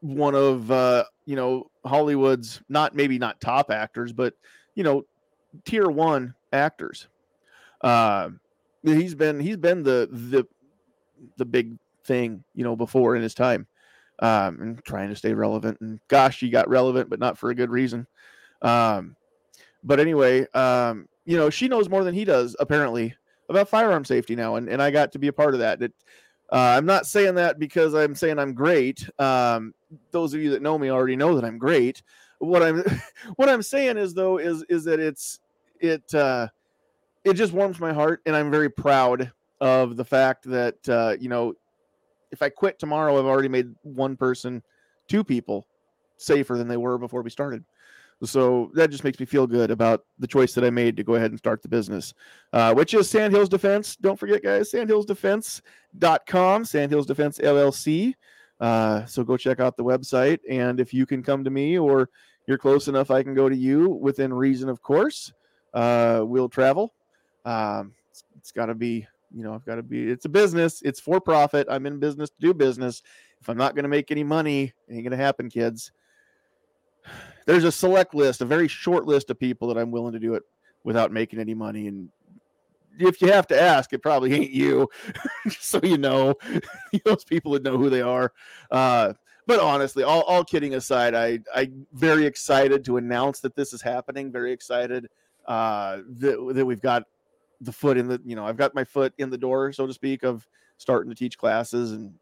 one 0.02 0.36
of 0.36 0.70
uh, 0.70 1.06
you 1.26 1.38
know 1.38 1.72
Hollywood's 1.86 2.62
not 2.68 2.94
maybe 2.94 3.18
not 3.18 3.40
top 3.40 3.72
actors, 3.72 4.12
but 4.12 4.34
you 4.76 4.84
know 4.84 5.06
tier 5.64 5.90
one 5.90 6.36
actors. 6.52 7.08
Uh, 7.80 8.32
he's 8.84 9.16
been 9.16 9.40
he's 9.40 9.56
been 9.56 9.82
the 9.82 10.10
the 10.12 10.46
the 11.38 11.46
big 11.46 11.78
thing 12.04 12.44
you 12.54 12.66
know 12.66 12.76
before 12.76 13.16
in 13.16 13.22
his 13.22 13.34
time, 13.34 13.66
um, 14.20 14.60
and 14.62 14.84
trying 14.86 15.10
to 15.10 15.16
stay 15.16 15.34
relevant. 15.34 15.80
And 15.82 16.00
gosh, 16.08 16.40
he 16.40 16.50
got 16.50 16.70
relevant, 16.70 17.10
but 17.10 17.20
not 17.20 17.38
for 17.38 17.50
a 17.50 17.56
good 17.56 17.70
reason. 17.70 18.08
Um, 18.62 19.16
but 19.84 20.00
anyway, 20.00 20.48
um, 20.54 21.08
you 21.26 21.38
know 21.38 21.50
she 21.50 21.68
knows 21.68 21.90
more 21.90 22.04
than 22.04 22.14
he 22.14 22.26
does 22.26 22.56
apparently 22.60 23.16
about 23.50 23.70
firearm 23.70 24.06
safety 24.06 24.36
now, 24.36 24.56
and 24.56 24.70
and 24.70 24.82
I 24.82 24.92
got 24.92 25.12
to 25.14 25.20
be 25.20 25.28
a 25.28 25.34
part 25.34 25.54
of 25.54 25.60
that. 25.60 25.82
It, 25.82 25.94
uh, 26.52 26.76
I'm 26.78 26.86
not 26.86 27.08
saying 27.08 27.36
that 27.36 27.60
because 27.60 27.94
I'm 27.96 28.16
saying 28.16 28.40
I'm 28.40 28.54
great. 28.54 29.08
Um, 29.20 29.74
those 30.12 30.34
of 30.34 30.42
you 30.42 30.52
that 30.52 30.62
know 30.62 30.78
me 30.78 30.90
already 30.90 31.16
know 31.16 31.36
that 31.36 31.46
I'm 31.46 31.58
great. 31.58 32.02
What 32.40 32.64
I'm 32.64 32.84
what 33.36 33.50
I'm 33.50 33.62
saying 33.62 33.98
is 33.98 34.14
though 34.14 34.38
is 34.38 34.64
is 34.70 34.84
that 34.86 35.00
it's 35.00 35.40
it 35.80 36.14
uh, 36.14 36.48
it 37.24 37.34
just 37.34 37.54
warms 37.54 37.80
my 37.80 37.94
heart, 37.94 38.22
and 38.26 38.36
I'm 38.36 38.52
very 38.52 38.70
proud 38.70 39.32
of 39.62 39.96
the 39.98 40.06
fact 40.06 40.44
that 40.50 40.90
uh, 40.90 41.16
you 41.20 41.30
know 41.30 41.54
if 42.36 42.42
I 42.42 42.50
quit 42.50 42.78
tomorrow, 42.78 43.18
I've 43.18 43.26
already 43.26 43.48
made 43.48 43.74
one 43.82 44.18
person, 44.18 44.62
two 45.08 45.24
people 45.24 45.66
safer 46.18 46.58
than 46.58 46.68
they 46.68 46.78
were 46.78 46.98
before 46.98 47.22
we 47.22 47.30
started. 47.30 47.64
So 48.24 48.72
that 48.74 48.92
just 48.92 49.04
makes 49.04 49.20
me 49.20 49.26
feel 49.26 49.48
good 49.48 49.72
about 49.72 50.06
the 50.20 50.28
choice 50.28 50.54
that 50.54 50.64
I 50.64 50.70
made 50.70 50.98
to 50.98 51.04
go 51.04 51.16
ahead 51.16 51.32
and 51.32 51.38
start 51.38 51.62
the 51.62 51.68
business, 51.70 52.14
uh, 52.54 52.74
which 52.74 52.94
is 52.94 53.10
Sandhills 53.10 53.50
Defense. 53.50 53.96
Don't 53.96 54.20
forget, 54.20 54.44
guys, 54.44 54.72
sandhillsdefense.com, 54.72 56.66
Sandhills 56.66 57.06
Defense 57.06 57.38
LLC. 57.40 58.14
Uh, 58.60 59.06
so 59.06 59.24
go 59.24 59.38
check 59.38 59.60
out 59.60 59.78
the 59.78 59.84
website. 59.84 60.40
And 60.50 60.80
if 60.80 60.94
you 60.94 61.06
can 61.06 61.24
come 61.24 61.44
to 61.44 61.50
me 61.50 61.78
or 61.78 62.10
you're 62.48 62.58
close 62.58 62.88
enough, 62.88 63.12
I 63.12 63.24
can 63.24 63.34
go 63.34 63.48
to 63.50 63.56
you 63.56 63.90
within 63.90 64.34
reason, 64.34 64.70
of 64.70 64.82
course. 64.82 65.34
Uh, 65.74 66.22
we'll 66.26 66.50
travel. 66.50 66.94
Um, 67.44 67.94
it's, 68.10 68.24
it's 68.38 68.52
got 68.52 68.68
to 68.68 68.76
be, 68.76 69.08
you 69.34 69.44
know, 69.44 69.54
I've 69.54 69.66
got 69.66 69.76
to 69.76 69.84
be, 69.84 70.10
it's 70.10 70.26
a 70.26 70.30
business, 70.30 70.82
it's 70.82 71.00
for 71.00 71.20
profit. 71.20 71.68
I'm 71.70 71.86
in 71.86 72.00
business 72.00 72.30
to 72.30 72.36
do 72.40 72.54
business. 72.54 73.04
If 73.42 73.50
I'm 73.50 73.58
not 73.58 73.76
going 73.76 73.84
to 73.84 73.90
make 73.90 74.12
any 74.12 74.24
money, 74.24 74.74
it 74.88 74.94
ain't 74.94 75.04
going 75.04 75.18
to 75.18 75.24
happen, 75.24 75.50
kids 75.50 75.92
there's 77.46 77.64
a 77.64 77.72
select 77.72 78.14
list, 78.14 78.42
a 78.42 78.46
very 78.46 78.68
short 78.68 79.06
list 79.06 79.30
of 79.30 79.40
people 79.40 79.68
that 79.68 79.78
I'm 79.78 79.92
willing 79.92 80.14
to 80.14 80.20
do 80.20 80.34
it 80.34 80.44
without 80.84 81.12
making 81.12 81.40
any 81.40 81.54
money. 81.54 81.88
And 81.88 82.10
if 83.00 83.22
you 83.22 83.32
have 83.32 83.48
to 83.48 83.60
ask, 83.62 83.92
it 83.94 84.02
probably 84.02 84.34
ain't 84.34 84.52
you. 84.52 84.90
so 85.60 85.80
you 85.84 85.98
know, 85.98 86.36
those 87.06 87.24
people 87.24 87.52
would 87.52 87.64
know 87.64 87.78
who 87.78 87.90
they 87.90 88.02
are. 88.02 88.32
Uh, 88.72 89.14
but 89.48 89.60
honestly, 89.60 90.04
all, 90.04 90.22
all 90.24 90.44
kidding 90.44 90.74
aside, 90.74 91.14
I 91.14 91.40
I'm 91.54 91.86
very 91.94 92.26
excited 92.26 92.84
to 92.86 92.98
announce 92.98 93.42
that 93.42 93.56
this 93.56 93.74
is 93.74 93.82
happening. 93.82 94.32
Very 94.32 94.52
excited 94.52 95.08
uh, 95.46 95.98
that, 96.20 96.54
that 96.56 96.66
we've 96.66 96.82
got 96.82 97.04
the 97.62 97.72
foot 97.72 97.98
in 97.98 98.08
the 98.08 98.22
you 98.26 98.36
know 98.36 98.46
I've 98.46 98.58
got 98.58 98.76
my 98.76 98.84
foot 98.84 99.14
in 99.18 99.30
the 99.30 99.38
door, 99.38 99.72
so 99.74 99.88
to 99.88 99.94
speak, 99.94 100.24
of 100.24 100.48
starting 100.78 101.10
to 101.10 101.16
teach 101.16 101.38
classes 101.38 101.92
and 101.92 102.14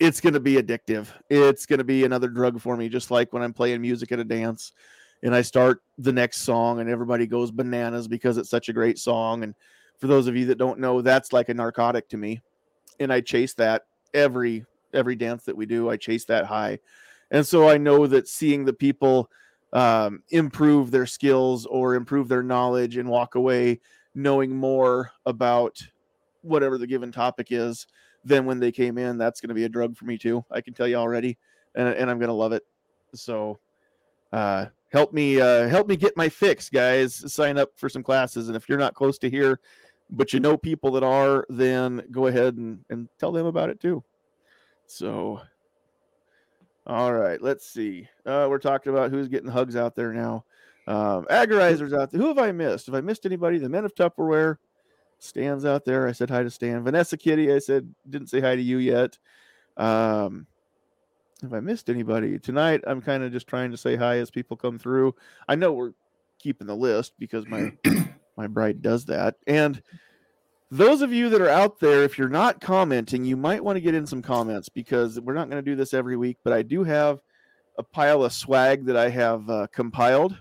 it's 0.00 0.20
going 0.20 0.32
to 0.32 0.40
be 0.40 0.54
addictive. 0.54 1.08
It's 1.28 1.66
going 1.66 1.78
to 1.78 1.84
be 1.84 2.04
another 2.04 2.28
drug 2.28 2.60
for 2.60 2.76
me, 2.76 2.88
just 2.88 3.10
like 3.10 3.32
when 3.32 3.42
I'm 3.42 3.52
playing 3.52 3.82
music 3.82 4.10
at 4.12 4.18
a 4.18 4.24
dance 4.24 4.72
and 5.22 5.34
I 5.34 5.42
start 5.42 5.82
the 5.98 6.12
next 6.12 6.38
song 6.38 6.80
and 6.80 6.88
everybody 6.88 7.26
goes 7.26 7.50
bananas 7.50 8.08
because 8.08 8.38
it's 8.38 8.48
such 8.48 8.70
a 8.70 8.72
great 8.72 8.98
song. 8.98 9.42
And 9.42 9.54
for 9.98 10.06
those 10.06 10.26
of 10.26 10.34
you 10.34 10.46
that 10.46 10.58
don't 10.58 10.80
know, 10.80 11.02
that's 11.02 11.34
like 11.34 11.50
a 11.50 11.54
narcotic 11.54 12.08
to 12.08 12.16
me. 12.16 12.40
And 12.98 13.12
I 13.12 13.20
chase 13.20 13.52
that 13.54 13.82
every 14.14 14.64
every 14.92 15.14
dance 15.14 15.44
that 15.44 15.56
we 15.56 15.66
do. 15.66 15.88
I 15.90 15.96
chase 15.96 16.24
that 16.24 16.46
high. 16.46 16.78
And 17.30 17.46
so 17.46 17.68
I 17.68 17.78
know 17.78 18.06
that 18.08 18.26
seeing 18.26 18.64
the 18.64 18.72
people 18.72 19.30
um, 19.72 20.22
improve 20.30 20.90
their 20.90 21.06
skills 21.06 21.64
or 21.66 21.94
improve 21.94 22.26
their 22.26 22.42
knowledge 22.42 22.96
and 22.96 23.08
walk 23.08 23.36
away 23.36 23.80
knowing 24.14 24.54
more 24.54 25.12
about 25.26 25.80
whatever 26.42 26.78
the 26.78 26.86
given 26.86 27.12
topic 27.12 27.48
is 27.50 27.86
than 28.24 28.44
when 28.46 28.60
they 28.60 28.72
came 28.72 28.98
in. 28.98 29.18
That's 29.18 29.40
going 29.40 29.48
to 29.48 29.54
be 29.54 29.64
a 29.64 29.68
drug 29.68 29.96
for 29.96 30.04
me 30.04 30.18
too. 30.18 30.44
I 30.50 30.60
can 30.60 30.74
tell 30.74 30.88
you 30.88 30.96
already, 30.96 31.38
and, 31.74 31.88
and 31.88 32.10
I'm 32.10 32.18
going 32.18 32.28
to 32.28 32.34
love 32.34 32.52
it. 32.52 32.64
So, 33.14 33.58
uh, 34.32 34.66
help 34.92 35.12
me, 35.12 35.40
uh, 35.40 35.68
help 35.68 35.88
me 35.88 35.96
get 35.96 36.16
my 36.16 36.28
fix, 36.28 36.68
guys. 36.68 37.32
Sign 37.32 37.58
up 37.58 37.70
for 37.76 37.88
some 37.88 38.02
classes, 38.02 38.48
and 38.48 38.56
if 38.56 38.68
you're 38.68 38.78
not 38.78 38.94
close 38.94 39.18
to 39.18 39.30
here, 39.30 39.60
but 40.10 40.32
you 40.32 40.40
know 40.40 40.56
people 40.56 40.90
that 40.92 41.02
are, 41.02 41.46
then 41.48 42.02
go 42.10 42.26
ahead 42.26 42.56
and 42.56 42.84
and 42.90 43.08
tell 43.18 43.32
them 43.32 43.46
about 43.46 43.70
it 43.70 43.80
too. 43.80 44.02
So, 44.86 45.40
all 46.86 47.12
right, 47.12 47.40
let's 47.40 47.66
see. 47.66 48.08
Uh, 48.26 48.46
we're 48.50 48.58
talking 48.58 48.92
about 48.92 49.10
who's 49.10 49.28
getting 49.28 49.50
hugs 49.50 49.76
out 49.76 49.94
there 49.94 50.12
now. 50.12 50.44
Um, 50.90 51.24
agorizers 51.30 51.96
out 51.96 52.10
there. 52.10 52.20
Who 52.20 52.26
have 52.26 52.38
I 52.38 52.50
missed? 52.50 52.86
Have 52.86 52.96
I 52.96 53.00
missed 53.00 53.24
anybody? 53.24 53.58
The 53.58 53.68
men 53.68 53.84
of 53.84 53.94
Tupperware. 53.94 54.56
Stan's 55.20 55.64
out 55.64 55.84
there. 55.84 56.08
I 56.08 56.12
said 56.12 56.30
hi 56.30 56.42
to 56.42 56.50
Stan. 56.50 56.82
Vanessa 56.82 57.16
Kitty, 57.16 57.52
I 57.52 57.60
said 57.60 57.94
didn't 58.08 58.26
say 58.26 58.40
hi 58.40 58.56
to 58.56 58.62
you 58.62 58.78
yet. 58.78 59.16
Um, 59.76 60.48
if 61.44 61.52
I 61.52 61.60
missed 61.60 61.90
anybody 61.90 62.40
tonight, 62.40 62.80
I'm 62.88 63.00
kind 63.02 63.22
of 63.22 63.30
just 63.30 63.46
trying 63.46 63.70
to 63.70 63.76
say 63.76 63.94
hi 63.94 64.18
as 64.18 64.32
people 64.32 64.56
come 64.56 64.80
through. 64.80 65.14
I 65.46 65.54
know 65.54 65.72
we're 65.72 65.92
keeping 66.40 66.66
the 66.66 66.74
list 66.74 67.12
because 67.20 67.46
my 67.46 67.70
my 68.36 68.48
bride 68.48 68.82
does 68.82 69.04
that. 69.04 69.36
And 69.46 69.80
those 70.72 71.02
of 71.02 71.12
you 71.12 71.28
that 71.28 71.40
are 71.40 71.48
out 71.48 71.78
there, 71.78 72.02
if 72.02 72.18
you're 72.18 72.28
not 72.28 72.60
commenting, 72.60 73.24
you 73.24 73.36
might 73.36 73.62
want 73.62 73.76
to 73.76 73.80
get 73.80 73.94
in 73.94 74.08
some 74.08 74.22
comments 74.22 74.68
because 74.68 75.20
we're 75.20 75.34
not 75.34 75.48
going 75.50 75.64
to 75.64 75.70
do 75.70 75.76
this 75.76 75.94
every 75.94 76.16
week. 76.16 76.38
But 76.42 76.52
I 76.52 76.62
do 76.62 76.82
have 76.82 77.22
a 77.78 77.84
pile 77.84 78.24
of 78.24 78.32
swag 78.32 78.86
that 78.86 78.96
I 78.96 79.08
have 79.10 79.48
uh, 79.48 79.68
compiled 79.72 80.36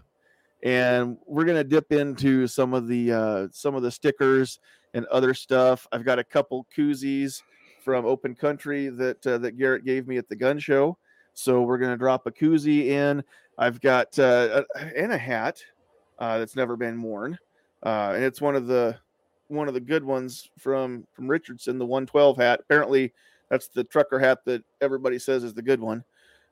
and 0.64 1.18
we're 1.26 1.46
gonna 1.46 1.64
dip 1.64 1.92
into 1.92 2.48
some 2.48 2.74
of 2.74 2.88
the 2.88 3.12
uh, 3.12 3.48
some 3.52 3.76
of 3.76 3.84
the 3.84 3.92
stickers 3.92 4.60
and 4.94 5.06
other 5.08 5.34
stuff. 5.34 5.88
I've 5.92 6.06
got 6.06 6.20
a 6.20 6.24
couple 6.24 6.66
koozies 6.76 7.42
from 7.84 8.06
Open 8.06 8.36
Country 8.36 8.90
that 8.90 9.26
uh, 9.26 9.38
that 9.40 9.58
Garrett 9.58 9.86
gave 9.86 10.08
me 10.08 10.18
at 10.18 10.28
the 10.28 10.36
gun 10.36 10.60
show, 10.60 10.98
so 11.34 11.62
we're 11.62 11.78
gonna 11.78 11.98
drop 11.98 12.28
a 12.28 12.32
koozie 12.32 12.88
in. 12.88 13.24
I've 13.58 13.82
got 13.82 14.18
uh, 14.20 14.64
and 14.96 15.12
a 15.12 15.18
hat 15.18 15.64
uh, 16.20 16.40
that's 16.40 16.56
never 16.56 16.76
been 16.76 17.02
worn, 17.02 17.38
uh, 17.84 18.14
and 18.16 18.24
it's 18.24 18.42
one 18.42 18.56
of 18.56 18.68
the 18.68 18.98
one 19.48 19.68
of 19.68 19.74
the 19.74 19.80
good 19.80 20.04
ones 20.04 20.50
from 20.58 21.06
from 21.14 21.28
Richardson, 21.28 21.78
the 21.78 21.86
112 21.86 22.38
hat. 22.38 22.60
Apparently, 22.62 23.14
that's 23.50 23.68
the 23.68 23.84
trucker 23.84 24.20
hat 24.20 24.40
that 24.46 24.64
everybody 24.82 25.20
says 25.20 25.44
is 25.44 25.54
the 25.54 25.62
good 25.62 25.80
one. 25.80 26.04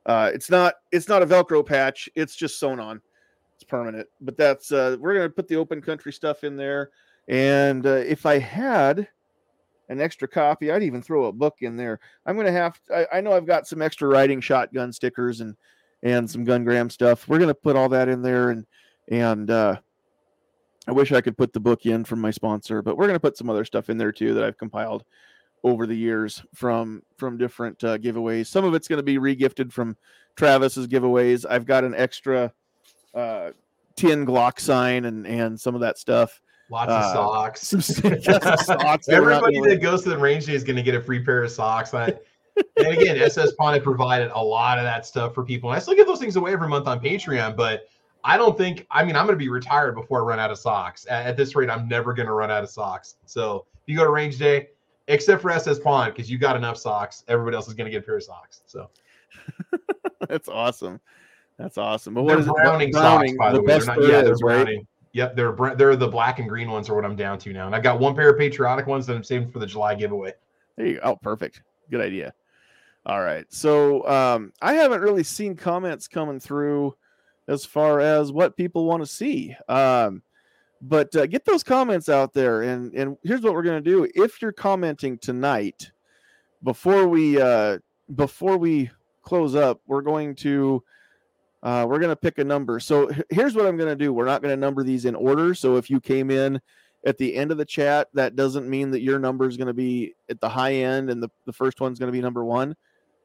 Uh, 0.05 0.31
it's 0.33 0.49
not 0.49 0.75
it's 0.91 1.07
not 1.07 1.21
a 1.21 1.25
Velcro 1.25 1.65
patch. 1.65 2.09
It's 2.15 2.35
just 2.35 2.59
sewn 2.59 2.79
on. 2.79 3.01
It's 3.57 3.63
permanent. 3.63 4.07
But 4.21 4.37
that's 4.37 4.71
uh, 4.71 4.97
we're 4.99 5.15
gonna 5.15 5.29
put 5.29 5.47
the 5.47 5.55
open 5.55 5.81
country 5.81 6.13
stuff 6.13 6.43
in 6.43 6.55
there. 6.55 6.91
And 7.27 7.85
uh, 7.85 8.03
if 8.05 8.25
I 8.25 8.37
had 8.37 9.07
an 9.89 9.99
extra 9.99 10.27
copy, 10.27 10.71
I'd 10.71 10.83
even 10.83 11.01
throw 11.01 11.25
a 11.25 11.31
book 11.31 11.57
in 11.61 11.75
there. 11.75 11.99
I'm 12.25 12.37
gonna 12.37 12.51
have. 12.51 12.79
I, 12.93 13.07
I 13.13 13.21
know 13.21 13.33
I've 13.33 13.47
got 13.47 13.67
some 13.67 13.81
extra 13.81 14.07
riding 14.07 14.41
shotgun 14.41 14.93
stickers 14.93 15.41
and 15.41 15.55
and 16.03 16.29
some 16.29 16.43
gun 16.43 16.63
gram 16.63 16.89
stuff. 16.89 17.27
We're 17.27 17.39
gonna 17.39 17.55
put 17.55 17.75
all 17.75 17.89
that 17.89 18.09
in 18.09 18.21
there 18.21 18.51
and 18.51 18.65
and 19.09 19.49
uh, 19.49 19.77
I 20.87 20.91
wish 20.91 21.11
I 21.11 21.21
could 21.21 21.37
put 21.37 21.51
the 21.51 21.59
book 21.59 21.85
in 21.85 22.05
from 22.05 22.21
my 22.21 22.31
sponsor, 22.31 22.83
but 22.83 22.95
we're 22.95 23.07
gonna 23.07 23.19
put 23.19 23.37
some 23.37 23.49
other 23.49 23.65
stuff 23.65 23.89
in 23.89 23.97
there 23.97 24.11
too 24.11 24.35
that 24.35 24.43
I've 24.43 24.57
compiled 24.57 25.03
over 25.63 25.87
the 25.87 25.95
years 25.95 26.43
from 26.53 27.01
from 27.17 27.37
different 27.37 27.83
uh, 27.83 27.97
giveaways. 27.97 28.47
Some 28.47 28.65
of 28.65 28.73
it's 28.73 28.87
going 28.87 28.97
to 28.97 29.03
be 29.03 29.17
regifted 29.17 29.71
from 29.71 29.97
Travis's 30.35 30.87
giveaways. 30.87 31.45
I've 31.49 31.65
got 31.65 31.83
an 31.83 31.95
extra 31.95 32.53
uh, 33.13 33.51
tin 33.95 34.25
Glock 34.25 34.59
sign 34.59 35.05
and 35.05 35.25
and 35.27 35.59
some 35.59 35.75
of 35.75 35.81
that 35.81 35.97
stuff. 35.97 36.41
Lots 36.69 36.91
of 36.91 37.01
uh, 37.01 37.13
socks. 37.13 37.61
Socks 38.65 39.09
Everybody 39.09 39.61
that 39.61 39.81
goes 39.81 40.03
to 40.03 40.09
the 40.09 40.17
range 40.17 40.45
day 40.45 40.53
is 40.53 40.63
going 40.63 40.75
to 40.75 40.83
get 40.83 40.95
a 40.95 41.01
free 41.01 41.23
pair 41.23 41.43
of 41.43 41.51
socks. 41.51 41.93
I, 41.93 42.13
and 42.75 42.87
again, 42.87 43.17
SS 43.21 43.53
Pond 43.53 43.75
had 43.75 43.83
provided 43.83 44.31
a 44.33 44.41
lot 44.41 44.77
of 44.77 44.83
that 44.83 45.05
stuff 45.05 45.33
for 45.33 45.43
people. 45.43 45.69
And 45.69 45.77
I 45.77 45.79
still 45.79 45.95
give 45.95 46.07
those 46.07 46.19
things 46.19 46.35
away 46.35 46.51
every 46.51 46.67
month 46.67 46.87
on 46.87 46.99
Patreon, 46.99 47.55
but 47.55 47.87
I 48.23 48.35
don't 48.35 48.57
think, 48.57 48.85
I 48.91 49.05
mean, 49.05 49.15
I'm 49.15 49.25
going 49.25 49.37
to 49.37 49.43
be 49.43 49.49
retired 49.49 49.95
before 49.95 50.19
I 50.19 50.23
run 50.23 50.39
out 50.39 50.51
of 50.51 50.57
socks. 50.57 51.05
At, 51.09 51.27
at 51.27 51.37
this 51.37 51.55
rate, 51.55 51.69
I'm 51.69 51.87
never 51.87 52.13
going 52.13 52.27
to 52.27 52.33
run 52.33 52.51
out 52.51 52.63
of 52.63 52.69
socks. 52.69 53.15
So 53.25 53.65
if 53.75 53.81
you 53.85 53.95
go 53.95 54.03
to 54.03 54.11
range 54.11 54.37
day, 54.37 54.69
except 55.07 55.41
for 55.41 55.51
SS 55.51 55.79
Pond, 55.79 56.13
because 56.13 56.29
you 56.29 56.37
got 56.37 56.57
enough 56.57 56.77
socks. 56.77 57.23
Everybody 57.29 57.55
else 57.55 57.69
is 57.69 57.75
going 57.75 57.85
to 57.85 57.91
get 57.91 58.03
a 58.03 58.05
pair 58.05 58.17
of 58.17 58.23
socks. 58.23 58.61
So 58.65 58.89
that's 60.27 60.49
awesome. 60.49 60.99
That's 61.57 61.77
awesome. 61.77 62.13
But 62.13 62.23
what 62.23 62.33
they're 62.33 62.39
is 62.39 62.45
browning, 62.45 62.91
browning 62.91 63.33
socks, 63.33 63.37
by 63.37 63.51
the, 63.51 63.57
the 63.57 63.63
way? 63.63 63.77
They're 63.79 63.85
not, 63.85 64.01
yeah, 64.01 64.21
they're 64.21 64.37
browning. 64.37 64.77
Right? 64.77 64.87
Yep, 65.13 65.35
they're 65.35 65.75
they're 65.75 65.95
the 65.95 66.07
black 66.07 66.39
and 66.39 66.47
green 66.47 66.69
ones 66.69 66.89
are 66.89 66.95
what 66.95 67.05
I'm 67.05 67.15
down 67.15 67.39
to 67.39 67.53
now. 67.53 67.65
And 67.65 67.75
I've 67.75 67.83
got 67.83 67.99
one 67.99 68.15
pair 68.15 68.29
of 68.29 68.37
patriotic 68.37 68.85
ones 68.85 69.07
that 69.07 69.15
I'm 69.15 69.23
saving 69.23 69.49
for 69.49 69.59
the 69.59 69.65
July 69.65 69.95
giveaway. 69.95 70.33
There 70.75 70.85
you 70.85 70.95
go. 70.95 71.01
Oh, 71.03 71.15
perfect. 71.15 71.63
Good 71.89 72.01
idea. 72.01 72.33
All 73.05 73.21
right. 73.21 73.45
So 73.49 74.07
um, 74.07 74.53
I 74.61 74.73
haven't 74.73 75.01
really 75.01 75.23
seen 75.23 75.55
comments 75.55 76.07
coming 76.07 76.39
through 76.39 76.95
as 77.47 77.65
far 77.65 77.99
as 77.99 78.31
what 78.31 78.57
people 78.57 78.85
want 78.85 79.01
to 79.01 79.07
see. 79.07 79.55
Um, 79.69 80.21
but 80.81 81.15
uh, 81.15 81.25
get 81.25 81.45
those 81.45 81.63
comments 81.63 82.09
out 82.09 82.33
there 82.33 82.61
and 82.61 82.93
and 82.93 83.17
here's 83.23 83.41
what 83.41 83.53
we're 83.53 83.63
going 83.63 83.83
to 83.83 83.89
do 83.89 84.07
if 84.15 84.41
you're 84.41 84.51
commenting 84.51 85.17
tonight 85.17 85.91
before 86.63 87.07
we 87.07 87.41
uh 87.41 87.77
before 88.15 88.57
we 88.57 88.89
close 89.23 89.55
up 89.55 89.81
we're 89.87 90.01
going 90.01 90.35
to 90.35 90.83
uh 91.63 91.85
we're 91.87 91.99
going 91.99 92.09
to 92.09 92.15
pick 92.15 92.37
a 92.37 92.43
number 92.43 92.79
so 92.79 93.09
here's 93.29 93.55
what 93.55 93.65
i'm 93.65 93.77
going 93.77 93.89
to 93.89 93.95
do 93.95 94.13
we're 94.13 94.25
not 94.25 94.41
going 94.41 94.53
to 94.53 94.59
number 94.59 94.83
these 94.83 95.05
in 95.05 95.15
order 95.15 95.53
so 95.53 95.75
if 95.75 95.89
you 95.89 95.99
came 95.99 96.29
in 96.31 96.59
at 97.05 97.17
the 97.17 97.35
end 97.35 97.51
of 97.51 97.57
the 97.57 97.65
chat 97.65 98.07
that 98.13 98.35
doesn't 98.35 98.69
mean 98.69 98.91
that 98.91 99.01
your 99.01 99.19
number 99.19 99.47
is 99.47 99.57
going 99.57 99.67
to 99.67 99.73
be 99.73 100.13
at 100.29 100.39
the 100.39 100.49
high 100.49 100.73
end 100.73 101.09
and 101.09 101.21
the, 101.21 101.29
the 101.45 101.53
first 101.53 101.79
one's 101.79 101.99
going 101.99 102.11
to 102.11 102.17
be 102.17 102.21
number 102.21 102.43
one 102.43 102.75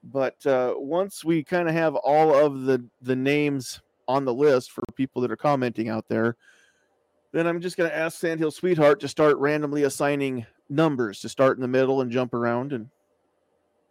but 0.05 0.45
uh 0.47 0.75
once 0.77 1.25
we 1.25 1.45
kind 1.45 1.69
of 1.69 1.75
have 1.75 1.95
all 1.97 2.35
of 2.35 2.63
the 2.63 2.85
the 3.03 3.17
names 3.17 3.81
on 4.09 4.25
the 4.25 4.35
list 4.35 4.73
for 4.73 4.83
people 4.95 5.23
that 5.23 5.31
are 5.31 5.37
commenting 5.37 5.89
out 5.89 6.05
there 6.09 6.37
then 7.33 7.47
I'm 7.47 7.61
just 7.61 7.77
going 7.77 7.89
to 7.89 7.97
ask 7.97 8.19
Sandhill 8.19 8.51
Sweetheart 8.51 9.01
to 9.01 9.09
start 9.09 9.39
randomly 9.39 9.85
assigning 9.85 10.47
numbers 10.69 11.21
to 11.21 11.29
start 11.29 11.57
in 11.57 11.63
the 11.63 11.69
middle 11.69 12.03
and 12.03 12.11
jump 12.11 12.35
around. 12.35 12.73
And 12.73 12.89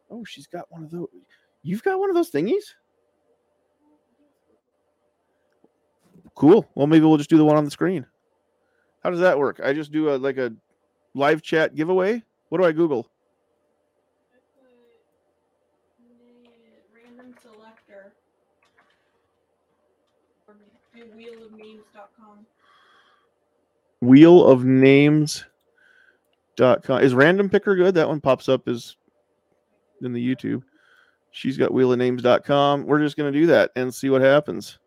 oh, 0.10 0.24
she's 0.24 0.48
got 0.48 0.66
one 0.70 0.84
of 0.84 0.92
those. 0.92 1.08
You've 1.64 1.84
got 1.84 2.00
one 2.00 2.10
of 2.10 2.16
those 2.16 2.32
thingies? 2.32 2.64
Cool. 6.36 6.68
Well, 6.76 6.88
maybe 6.88 7.06
we'll 7.06 7.18
just 7.18 7.30
do 7.30 7.38
the 7.38 7.45
one 7.45 7.58
on 7.58 7.66
the 7.66 7.72
screen. 7.72 8.06
How 9.03 9.10
does 9.10 9.20
that 9.20 9.38
work? 9.38 9.60
I 9.64 9.74
just 9.74 9.91
do 9.91 10.14
a 10.14 10.16
like 10.18 10.38
a 10.38 10.53
live 11.14 11.41
chat 11.41 11.76
giveaway. 11.76 12.24
What 12.49 12.60
do 12.60 12.66
I 12.66 12.72
Google? 12.72 13.08
Random 16.94 17.34
selector. 17.41 18.14
Or 20.48 20.56
do 20.95 21.03
wheelofnames.com 21.18 22.45
wheel 24.02 24.45
of 24.45 24.66
names 24.66 25.45
dot 26.56 26.84
com 26.84 27.02
is 27.02 27.14
random 27.14 27.49
picker 27.49 27.76
good 27.76 27.94
that 27.95 28.08
one 28.08 28.20
pops 28.20 28.49
up 28.49 28.68
as 28.68 28.95
in 30.02 30.12
the 30.12 30.36
youtube 30.36 30.64
she's 31.30 31.56
got 31.56 31.72
wheel 31.72 31.94
of 31.94 31.99
names.com 31.99 32.86
we're 32.86 32.99
just 32.99 33.16
going 33.16 33.32
to 33.32 33.40
do 33.40 33.45
that 33.45 33.72
and 33.76 33.94
see 33.94 34.10
what 34.10 34.22
happens 34.22 34.80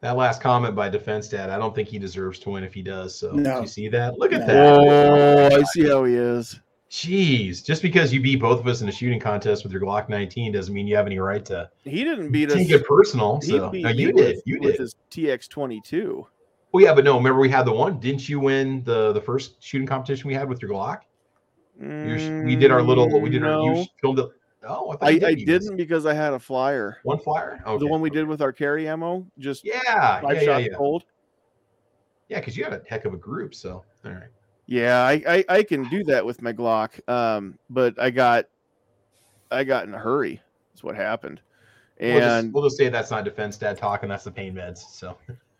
that 0.00 0.16
last 0.16 0.40
comment 0.40 0.74
by 0.74 0.88
defense 0.88 1.28
dad 1.28 1.50
i 1.50 1.58
don't 1.58 1.74
think 1.74 1.88
he 1.88 1.98
deserves 1.98 2.38
to 2.38 2.50
win 2.50 2.64
if 2.64 2.74
he 2.74 2.82
does 2.82 3.18
so 3.18 3.32
no. 3.32 3.60
you 3.60 3.66
see 3.66 3.88
that 3.88 4.18
look 4.18 4.32
at 4.32 4.46
that 4.46 4.56
oh 4.56 5.56
i 5.56 5.62
see 5.64 5.88
how 5.88 6.04
he 6.04 6.14
is 6.14 6.60
Jeez, 6.90 7.64
just 7.64 7.82
because 7.82 8.12
you 8.12 8.20
beat 8.20 8.40
both 8.40 8.58
of 8.58 8.66
us 8.66 8.82
in 8.82 8.88
a 8.88 8.92
shooting 8.92 9.20
contest 9.20 9.62
with 9.62 9.72
your 9.72 9.80
Glock 9.80 10.08
19 10.08 10.50
doesn't 10.50 10.74
mean 10.74 10.88
you 10.88 10.96
have 10.96 11.06
any 11.06 11.20
right 11.20 11.44
to. 11.44 11.70
He 11.84 12.02
didn't 12.02 12.32
beat 12.32 12.50
us. 12.50 12.56
Take 12.56 12.70
it 12.70 12.84
personal. 12.84 13.40
So 13.42 13.70
no, 13.70 13.90
you 13.90 14.12
did. 14.12 14.42
You 14.44 14.58
did. 14.58 14.66
With 14.66 14.78
his 14.78 14.96
TX 15.08 15.48
22. 15.48 16.26
Oh 16.74 16.78
yeah, 16.80 16.92
but 16.92 17.04
no. 17.04 17.16
Remember 17.16 17.38
we 17.38 17.48
had 17.48 17.64
the 17.64 17.72
one. 17.72 18.00
Didn't 18.00 18.28
you 18.28 18.40
win 18.40 18.82
the 18.82 19.12
the 19.12 19.20
first 19.20 19.62
shooting 19.62 19.86
competition 19.86 20.26
we 20.26 20.34
had 20.34 20.48
with 20.48 20.60
your 20.60 20.72
Glock? 20.72 21.02
Mm, 21.80 22.44
we 22.44 22.56
did 22.56 22.72
our 22.72 22.82
little. 22.82 23.20
We 23.20 23.30
did 23.30 23.42
no. 23.42 23.68
our. 23.68 23.76
You 23.76 23.86
filmed 24.00 24.18
it. 24.18 24.26
Oh, 24.66 24.96
I, 25.00 25.06
I, 25.06 25.12
did 25.12 25.24
I 25.24 25.34
didn't 25.34 25.76
because 25.76 26.04
I 26.04 26.12
had 26.12 26.34
a 26.34 26.38
flyer. 26.38 26.98
One 27.02 27.18
flyer. 27.18 27.62
Okay. 27.66 27.78
The 27.78 27.86
one 27.86 28.00
we 28.00 28.10
did 28.10 28.26
with 28.26 28.42
our 28.42 28.52
carry 28.52 28.86
ammo. 28.88 29.26
Just 29.38 29.64
yeah, 29.64 30.20
five 30.20 30.36
yeah, 30.36 30.44
shots 30.44 30.66
yeah, 30.66 30.76
cold. 30.76 31.04
Yeah, 32.28 32.40
because 32.40 32.56
you 32.56 32.64
had 32.64 32.74
a 32.74 32.82
heck 32.86 33.06
of 33.06 33.14
a 33.14 33.16
group. 33.16 33.54
So 33.54 33.84
all 34.04 34.12
right. 34.12 34.24
Yeah, 34.66 35.02
I, 35.02 35.22
I, 35.26 35.44
I 35.48 35.62
can 35.62 35.88
do 35.88 36.04
that 36.04 36.24
with 36.24 36.42
my 36.42 36.52
Glock. 36.52 37.08
Um, 37.08 37.58
but 37.70 38.00
I 38.00 38.10
got 38.10 38.46
I 39.50 39.64
got 39.64 39.86
in 39.86 39.94
a 39.94 39.98
hurry. 39.98 40.40
That's 40.72 40.84
what 40.84 40.94
happened. 40.94 41.40
And 41.98 42.14
we'll 42.14 42.20
just, 42.20 42.52
we'll 42.52 42.64
just 42.64 42.76
say 42.76 42.88
that's 42.88 43.10
not 43.10 43.24
defense 43.24 43.56
dad 43.56 43.78
talk, 43.78 44.02
and 44.02 44.10
that's 44.10 44.24
the 44.24 44.30
pain 44.30 44.54
meds. 44.54 44.78
So 44.78 45.16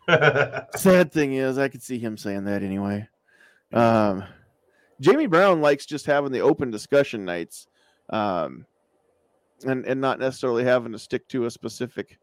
Sad 0.76 1.12
thing 1.12 1.34
is, 1.34 1.58
I 1.58 1.68
could 1.68 1.82
see 1.82 1.98
him 1.98 2.16
saying 2.16 2.44
that 2.44 2.62
anyway. 2.62 3.06
Um, 3.72 4.24
Jamie 5.00 5.26
Brown 5.26 5.60
likes 5.60 5.86
just 5.86 6.06
having 6.06 6.32
the 6.32 6.40
open 6.40 6.70
discussion 6.70 7.24
nights, 7.24 7.68
um, 8.10 8.66
and 9.64 9.84
and 9.86 10.00
not 10.00 10.18
necessarily 10.18 10.64
having 10.64 10.92
to 10.92 10.98
stick 10.98 11.26
to 11.28 11.46
a 11.46 11.50
specific 11.50 12.18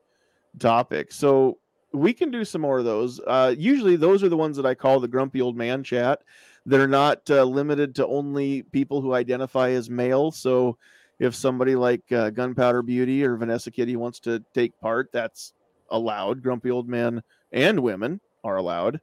topic. 0.59 1.11
So 1.11 1.59
we 1.93 2.14
can 2.14 2.31
do 2.31 2.43
some 2.45 2.61
more 2.61 2.80
of 2.80 2.85
those. 2.85 3.19
Uh, 3.26 3.55
usually, 3.57 3.95
those 3.95 4.23
are 4.23 4.30
the 4.30 4.38
ones 4.38 4.57
that 4.57 4.65
I 4.65 4.76
call 4.76 4.99
the 4.99 5.07
grumpy 5.07 5.41
old 5.41 5.55
man 5.55 5.84
chat. 5.84 6.22
They're 6.65 6.88
not 6.88 7.30
uh, 7.30 7.43
limited 7.43 7.95
to 7.95 8.07
only 8.07 8.64
people 8.64 9.01
who 9.01 9.14
identify 9.14 9.69
as 9.69 9.89
male. 9.89 10.31
So 10.31 10.77
if 11.19 11.34
somebody 11.34 11.76
like 11.76 12.11
uh, 12.11 12.30
Gunpowder 12.31 12.81
Beauty 12.81 13.23
or 13.23 13.38
Vanessa 13.38 13.72
Kitty 13.72 13.95
wants 13.95 14.19
to 14.22 14.43
take 14.53 14.77
part, 14.80 15.09
that's 15.14 15.53
allowed. 15.89 16.43
Grumpy 16.43 16.69
old 16.69 16.89
man 16.89 17.23
and 17.51 17.80
women 17.80 18.19
are 18.43 18.57
allowed. 18.57 18.99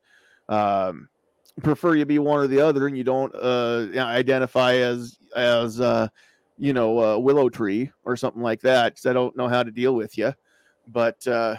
Um, 0.49 1.09
prefer 1.63 1.95
you 1.95 2.05
be 2.05 2.19
one 2.19 2.41
or 2.41 2.47
the 2.47 2.61
other, 2.61 2.87
and 2.87 2.97
you 2.97 3.05
don't 3.05 3.35
uh, 3.35 3.89
identify 3.97 4.75
as 4.75 5.19
as 5.35 5.81
uh, 5.81 6.09
you 6.59 6.73
know 6.73 7.01
a 7.01 7.19
willow 7.19 7.49
tree 7.49 7.91
or 8.05 8.17
something 8.17 8.43
like 8.43 8.61
that, 8.63 8.93
because 8.93 9.07
I 9.07 9.13
don't 9.13 9.37
know 9.37 9.49
how 9.49 9.63
to 9.63 9.71
deal 9.71 9.95
with 9.95 10.17
you. 10.17 10.33
But 10.87 11.27
uh, 11.27 11.57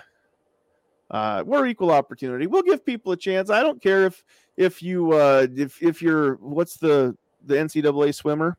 uh, 1.12 1.44
we're 1.46 1.68
equal 1.68 1.92
opportunity. 1.92 2.48
We'll 2.48 2.64
give 2.64 2.86
people 2.86 3.12
a 3.12 3.18
chance. 3.18 3.50
I 3.50 3.62
don't 3.62 3.82
care 3.82 4.06
if 4.06 4.24
if 4.58 4.82
you 4.82 5.14
uh, 5.14 5.48
if 5.56 5.82
if 5.82 6.02
you're 6.02 6.36
what's 6.36 6.78
the 6.78 7.16
the 7.46 7.56
NCAA 7.56 8.14
swimmer 8.14 8.58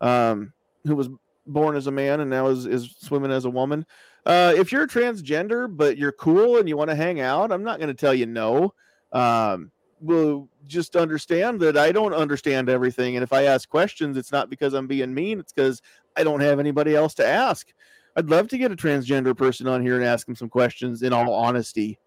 um, 0.00 0.52
who 0.84 0.94
was 0.94 1.08
born 1.46 1.76
as 1.76 1.86
a 1.86 1.90
man 1.90 2.20
and 2.20 2.30
now 2.30 2.48
is 2.48 2.66
is 2.66 2.94
swimming 3.00 3.32
as 3.32 3.44
a 3.44 3.50
woman. 3.50 3.84
Uh, 4.26 4.52
if 4.56 4.70
you're 4.72 4.86
transgender 4.86 5.74
but 5.74 5.96
you're 5.96 6.12
cool 6.12 6.58
and 6.58 6.68
you 6.68 6.76
want 6.76 6.90
to 6.90 6.96
hang 6.96 7.20
out, 7.20 7.50
I'm 7.50 7.64
not 7.64 7.78
going 7.78 7.88
to 7.88 7.94
tell 7.94 8.14
you 8.14 8.26
no. 8.26 8.74
Um, 9.12 9.70
will 10.00 10.48
just 10.66 10.96
understand 10.96 11.60
that 11.60 11.76
I 11.76 11.92
don't 11.92 12.14
understand 12.14 12.68
everything, 12.68 13.16
and 13.16 13.22
if 13.22 13.32
I 13.32 13.44
ask 13.44 13.68
questions, 13.68 14.16
it's 14.16 14.32
not 14.32 14.50
because 14.50 14.74
I'm 14.74 14.86
being 14.86 15.14
mean; 15.14 15.40
it's 15.40 15.52
because 15.52 15.82
I 16.16 16.24
don't 16.24 16.40
have 16.40 16.58
anybody 16.60 16.94
else 16.94 17.14
to 17.14 17.26
ask. 17.26 17.72
I'd 18.16 18.30
love 18.30 18.48
to 18.48 18.58
get 18.58 18.72
a 18.72 18.76
transgender 18.76 19.36
person 19.36 19.68
on 19.68 19.82
here 19.82 19.96
and 19.96 20.04
ask 20.04 20.26
them 20.26 20.34
some 20.36 20.48
questions. 20.48 21.02
In 21.02 21.12
all 21.12 21.32
honesty, 21.32 21.98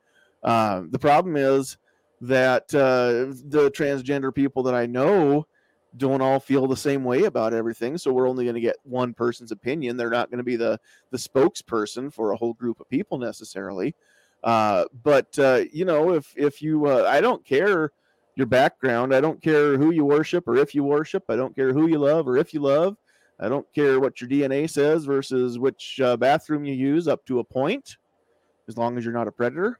um, 0.44 0.90
the 0.92 1.00
problem 1.00 1.36
is 1.36 1.78
that 2.22 2.74
uh, 2.74 3.34
the 3.50 3.72
transgender 3.72 4.34
people 4.34 4.64
that 4.64 4.76
I 4.76 4.86
know 4.86 5.48
don't 5.98 6.22
all 6.22 6.40
feel 6.40 6.68
the 6.68 6.78
same 6.78 7.04
way 7.04 7.26
about 7.26 7.54
everything 7.54 7.98
so 7.98 8.14
we're 8.14 8.30
only 8.30 8.46
going 8.46 8.56
to 8.56 8.62
get 8.62 8.78
one 8.84 9.14
person's 9.14 9.52
opinion 9.52 9.98
they're 9.98 10.10
not 10.10 10.30
going 10.30 10.38
to 10.38 10.44
be 10.44 10.56
the 10.56 10.80
the 11.12 11.18
spokesperson 11.18 12.12
for 12.12 12.32
a 12.32 12.38
whole 12.38 12.54
group 12.54 12.80
of 12.80 12.88
people 12.88 13.18
necessarily 13.18 13.94
uh, 14.44 14.86
but 15.04 15.38
uh, 15.40 15.64
you 15.72 15.86
know 15.86 16.14
if 16.14 16.34
if 16.36 16.62
you 16.62 16.88
uh, 16.88 17.06
i 17.08 17.22
don't 17.22 17.46
care 17.46 17.92
your 18.36 18.48
background 18.48 19.14
i 19.14 19.22
don't 19.22 19.42
care 19.42 19.78
who 19.78 19.92
you 19.92 20.06
worship 20.06 20.48
or 20.48 20.56
if 20.56 20.74
you 20.74 20.84
worship 20.84 21.24
i 21.30 21.36
don't 21.36 21.56
care 21.56 21.74
who 21.74 21.88
you 21.88 22.00
love 22.00 22.28
or 22.28 22.38
if 22.38 22.54
you 22.54 22.60
love 22.60 22.98
I 23.42 23.50
don't 23.50 23.66
care 23.74 24.00
what 24.00 24.22
your 24.22 24.30
DNA 24.30 24.70
says 24.70 25.06
versus 25.06 25.58
which 25.58 26.00
uh, 26.00 26.16
bathroom 26.16 26.64
you 26.64 26.76
use 26.76 27.08
up 27.08 27.26
to 27.26 27.40
a 27.40 27.44
point, 27.44 27.98
as 28.68 28.78
long 28.78 28.98
as 28.98 29.04
you're 29.04 29.16
not 29.16 29.28
a 29.28 29.32
predator. 29.32 29.80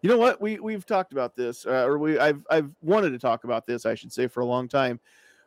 You 0.00 0.08
know 0.08 0.16
what? 0.16 0.40
We 0.40 0.58
we've 0.58 0.86
talked 0.86 1.12
about 1.12 1.36
this, 1.36 1.66
uh, 1.66 1.84
or 1.84 1.98
we 1.98 2.18
I've 2.18 2.42
I've 2.50 2.70
wanted 2.80 3.10
to 3.10 3.18
talk 3.18 3.44
about 3.44 3.66
this, 3.66 3.84
I 3.84 3.94
should 3.94 4.12
say, 4.12 4.26
for 4.26 4.40
a 4.40 4.46
long 4.46 4.68
time. 4.68 5.00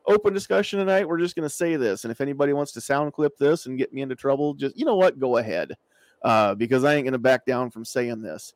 Open 0.05 0.33
discussion 0.33 0.79
tonight. 0.79 1.07
We're 1.07 1.19
just 1.19 1.35
going 1.35 1.47
to 1.47 1.53
say 1.53 1.75
this, 1.77 2.03
and 2.03 2.11
if 2.11 2.21
anybody 2.21 2.53
wants 2.53 2.73
to 2.73 2.81
sound 2.81 3.13
clip 3.13 3.37
this 3.37 3.65
and 3.65 3.77
get 3.77 3.91
me 3.91 4.01
into 4.01 4.15
trouble, 4.15 4.53
just 4.53 4.77
you 4.77 4.85
know 4.85 4.95
what, 4.95 5.19
go 5.19 5.37
ahead, 5.37 5.75
uh, 6.21 6.55
because 6.55 6.83
I 6.83 6.95
ain't 6.95 7.05
going 7.05 7.13
to 7.13 7.19
back 7.19 7.45
down 7.45 7.71
from 7.71 7.85
saying 7.85 8.21
this. 8.21 8.53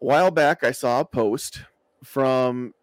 A 0.00 0.04
while 0.04 0.30
back, 0.30 0.64
I 0.64 0.72
saw 0.72 1.00
a 1.00 1.04
post 1.04 1.62
from. 2.04 2.74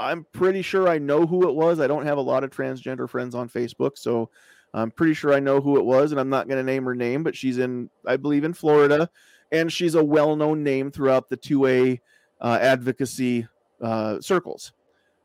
I'm 0.00 0.26
pretty 0.32 0.62
sure 0.62 0.88
I 0.88 0.98
know 0.98 1.24
who 1.24 1.48
it 1.48 1.54
was. 1.54 1.78
I 1.78 1.86
don't 1.86 2.06
have 2.06 2.18
a 2.18 2.22
lot 2.22 2.42
of 2.42 2.50
transgender 2.50 3.08
friends 3.08 3.34
on 3.34 3.48
Facebook, 3.48 3.96
so 3.96 4.28
I'm 4.74 4.90
pretty 4.90 5.14
sure 5.14 5.32
I 5.32 5.38
know 5.38 5.60
who 5.60 5.78
it 5.78 5.84
was, 5.84 6.10
and 6.10 6.20
I'm 6.20 6.28
not 6.28 6.48
going 6.48 6.58
to 6.58 6.64
name 6.64 6.84
her 6.84 6.96
name, 6.96 7.22
but 7.22 7.36
she's 7.36 7.58
in, 7.58 7.88
I 8.04 8.16
believe, 8.16 8.42
in 8.42 8.54
Florida 8.54 9.08
and 9.54 9.72
she's 9.72 9.94
a 9.94 10.04
well-known 10.04 10.64
name 10.64 10.90
throughout 10.90 11.28
the 11.28 11.36
2A 11.36 12.00
uh, 12.40 12.58
advocacy 12.60 13.46
uh, 13.80 14.20
circles. 14.20 14.72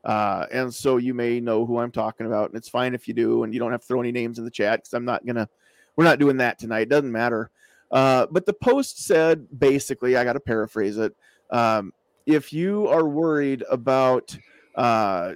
Uh, 0.04 0.46
and 0.52 0.74
so 0.74 0.98
you 0.98 1.16
may 1.16 1.40
know 1.40 1.66
who 1.66 1.80
I'm 1.80 1.92
talking 1.92 2.28
about, 2.28 2.50
and 2.50 2.58
it's 2.58 2.70
fine 2.70 2.94
if 2.94 3.08
you 3.08 3.14
do, 3.16 3.44
and 3.44 3.54
you 3.54 3.60
don't 3.60 3.72
have 3.72 3.82
to 3.82 3.88
throw 3.88 4.00
any 4.00 4.12
names 4.12 4.38
in 4.38 4.46
the 4.46 4.52
chat 4.52 4.80
because 4.80 4.94
I'm 4.94 5.04
not 5.04 5.26
gonna. 5.26 5.50
We're 5.96 6.06
not 6.06 6.20
doing 6.20 6.38
that 6.38 6.58
tonight. 6.58 6.84
It 6.84 6.90
doesn't 6.90 7.12
matter. 7.12 7.50
Uh, 7.92 8.28
but 8.32 8.46
the 8.46 8.54
post 8.54 9.04
said 9.06 9.48
basically, 9.58 10.16
I 10.16 10.24
got 10.24 10.34
to 10.34 10.40
paraphrase 10.40 10.98
it. 10.98 11.16
Um, 11.50 11.94
if 12.26 12.54
you 12.54 12.88
are 12.88 13.08
worried 13.08 13.64
about 13.70 14.38
uh, 14.76 15.34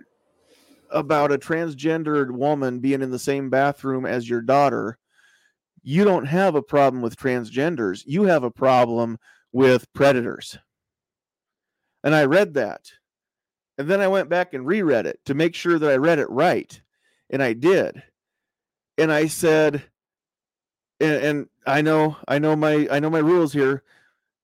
about 0.91 1.31
a 1.31 1.37
transgendered 1.37 2.31
woman 2.31 2.79
being 2.79 3.01
in 3.01 3.09
the 3.09 3.19
same 3.19 3.49
bathroom 3.49 4.05
as 4.05 4.29
your 4.29 4.41
daughter, 4.41 4.97
you 5.81 6.03
don't 6.03 6.25
have 6.25 6.55
a 6.55 6.61
problem 6.61 7.01
with 7.01 7.17
transgenders. 7.17 8.03
You 8.05 8.23
have 8.23 8.43
a 8.43 8.51
problem 8.51 9.17
with 9.51 9.91
predators. 9.93 10.57
And 12.03 12.13
I 12.13 12.25
read 12.25 12.53
that. 12.53 12.91
And 13.77 13.87
then 13.87 14.01
I 14.01 14.07
went 14.07 14.29
back 14.29 14.53
and 14.53 14.65
reread 14.65 15.07
it 15.07 15.19
to 15.25 15.33
make 15.33 15.55
sure 15.55 15.79
that 15.79 15.89
I 15.89 15.95
read 15.95 16.19
it 16.19 16.29
right. 16.29 16.79
And 17.29 17.41
I 17.41 17.53
did. 17.53 18.03
And 18.97 19.11
I 19.11 19.27
said, 19.27 19.83
and, 20.99 21.23
and 21.23 21.49
I 21.65 21.81
know, 21.81 22.17
I 22.27 22.39
know 22.39 22.55
my, 22.55 22.87
I 22.91 22.99
know 22.99 23.09
my 23.09 23.19
rules 23.19 23.53
here, 23.53 23.83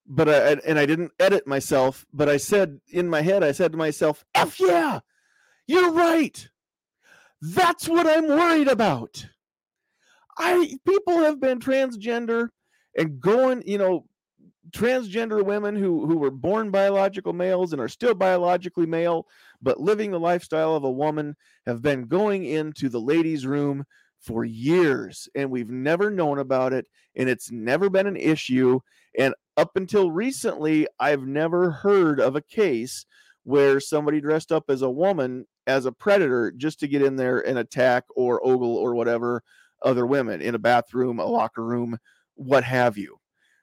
but 0.07 0.27
I, 0.27 0.53
and 0.65 0.79
I 0.79 0.85
didn't 0.85 1.11
edit 1.19 1.45
myself, 1.47 2.05
but 2.13 2.29
I 2.29 2.37
said 2.37 2.79
in 2.89 3.09
my 3.09 3.21
head, 3.21 3.43
I 3.43 3.51
said 3.51 3.71
to 3.73 3.77
myself, 3.77 4.25
F 4.33 4.59
yeah, 4.59 4.99
you're 5.67 5.91
right. 5.91 6.49
That's 7.41 7.87
what 7.87 8.07
I'm 8.07 8.27
worried 8.27 8.67
about. 8.67 9.27
I 10.37 10.77
people 10.85 11.19
have 11.19 11.39
been 11.39 11.59
transgender 11.59 12.49
and 12.97 13.19
going, 13.19 13.63
you 13.65 13.77
know, 13.77 14.05
transgender 14.71 15.43
women 15.43 15.75
who 15.75 16.05
who 16.05 16.17
were 16.17 16.31
born 16.31 16.71
biological 16.71 17.33
males 17.33 17.73
and 17.73 17.81
are 17.81 17.87
still 17.87 18.13
biologically 18.13 18.85
male 18.85 19.27
but 19.61 19.79
living 19.79 20.11
the 20.11 20.19
lifestyle 20.19 20.75
of 20.75 20.83
a 20.83 20.91
woman 20.91 21.35
have 21.65 21.81
been 21.81 22.05
going 22.05 22.45
into 22.45 22.87
the 22.87 23.01
ladies 23.01 23.45
room 23.45 23.83
for 24.19 24.43
years 24.43 25.29
and 25.35 25.49
we've 25.49 25.69
never 25.69 26.09
known 26.09 26.39
about 26.39 26.73
it 26.73 26.85
and 27.15 27.29
it's 27.29 27.51
never 27.51 27.89
been 27.89 28.07
an 28.07 28.17
issue 28.17 28.79
and 29.17 29.33
up 29.57 29.75
until 29.75 30.11
recently 30.11 30.87
I've 30.99 31.23
never 31.23 31.71
heard 31.71 32.19
of 32.19 32.35
a 32.35 32.41
case 32.41 33.05
where 33.43 33.79
somebody 33.79 34.21
dressed 34.21 34.51
up 34.51 34.65
as 34.69 34.81
a 34.81 34.89
woman 34.89 35.45
as 35.67 35.85
a 35.85 35.91
predator 35.91 36.51
just 36.51 36.79
to 36.79 36.87
get 36.87 37.01
in 37.01 37.15
there 37.15 37.39
and 37.47 37.59
attack 37.59 38.03
or 38.15 38.45
ogle 38.45 38.75
or 38.75 38.95
whatever 38.95 39.43
other 39.83 40.05
women 40.05 40.41
in 40.41 40.55
a 40.55 40.59
bathroom, 40.59 41.19
a 41.19 41.25
locker 41.25 41.63
room, 41.63 41.97
what 42.35 42.63
have 42.63 42.97
you. 42.97 43.17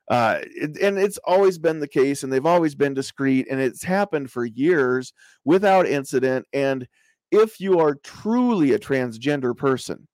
Uh, 0.08 0.38
and 0.60 0.98
it's 0.98 1.18
always 1.24 1.58
been 1.58 1.80
the 1.80 1.88
case, 1.88 2.22
and 2.22 2.32
they've 2.32 2.46
always 2.46 2.76
been 2.76 2.94
discreet, 2.94 3.48
and 3.50 3.60
it's 3.60 3.82
happened 3.82 4.30
for 4.30 4.44
years 4.44 5.12
without 5.44 5.86
incident. 5.86 6.46
And 6.52 6.86
if 7.32 7.60
you 7.60 7.80
are 7.80 7.96
truly 7.96 8.72
a 8.72 8.78
transgender 8.78 9.56
person, 9.56 10.06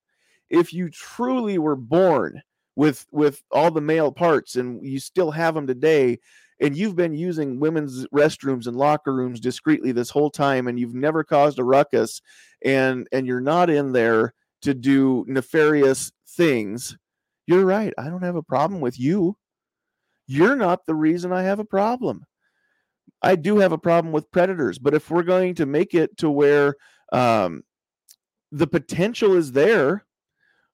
if 0.52 0.72
you 0.72 0.90
truly 0.90 1.58
were 1.58 1.74
born 1.74 2.40
with 2.76 3.06
with 3.10 3.42
all 3.50 3.70
the 3.70 3.80
male 3.80 4.12
parts 4.12 4.54
and 4.54 4.84
you 4.86 5.00
still 5.00 5.30
have 5.30 5.54
them 5.54 5.66
today 5.66 6.18
and 6.60 6.76
you've 6.76 6.94
been 6.94 7.14
using 7.14 7.58
women's 7.58 8.06
restrooms 8.08 8.66
and 8.66 8.76
locker 8.76 9.12
rooms 9.12 9.40
discreetly 9.40 9.90
this 9.90 10.10
whole 10.10 10.30
time 10.30 10.68
and 10.68 10.78
you've 10.78 10.94
never 10.94 11.24
caused 11.24 11.58
a 11.58 11.64
ruckus 11.64 12.22
and 12.64 13.08
and 13.10 13.26
you're 13.26 13.40
not 13.40 13.68
in 13.68 13.92
there 13.92 14.32
to 14.60 14.74
do 14.74 15.24
nefarious 15.26 16.12
things, 16.28 16.96
you're 17.46 17.66
right. 17.66 17.92
I 17.98 18.04
don't 18.04 18.22
have 18.22 18.36
a 18.36 18.42
problem 18.42 18.80
with 18.80 18.98
you. 19.00 19.36
You're 20.28 20.56
not 20.56 20.86
the 20.86 20.94
reason 20.94 21.32
I 21.32 21.42
have 21.42 21.58
a 21.58 21.64
problem. 21.64 22.24
I 23.22 23.36
do 23.36 23.58
have 23.58 23.72
a 23.72 23.78
problem 23.78 24.12
with 24.12 24.30
predators, 24.30 24.78
but 24.78 24.94
if 24.94 25.10
we're 25.10 25.24
going 25.24 25.56
to 25.56 25.66
make 25.66 25.94
it 25.94 26.16
to 26.18 26.30
where 26.30 26.76
um, 27.12 27.62
the 28.52 28.66
potential 28.66 29.34
is 29.34 29.52
there 29.52 30.04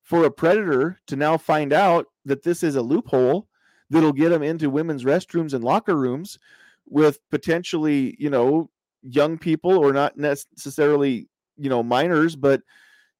for 0.08 0.24
a 0.24 0.30
predator 0.30 0.98
to 1.06 1.16
now 1.16 1.36
find 1.36 1.70
out 1.70 2.06
that 2.24 2.42
this 2.42 2.62
is 2.62 2.76
a 2.76 2.82
loophole 2.82 3.46
that'll 3.90 4.10
get 4.10 4.30
them 4.30 4.42
into 4.42 4.70
women's 4.70 5.04
restrooms 5.04 5.52
and 5.52 5.62
locker 5.62 5.94
rooms 5.94 6.38
with 6.86 7.18
potentially, 7.28 8.16
you 8.18 8.30
know, 8.30 8.70
young 9.02 9.36
people 9.36 9.76
or 9.76 9.92
not 9.92 10.16
necessarily, 10.16 11.28
you 11.58 11.68
know, 11.68 11.82
minors, 11.82 12.36
but 12.36 12.62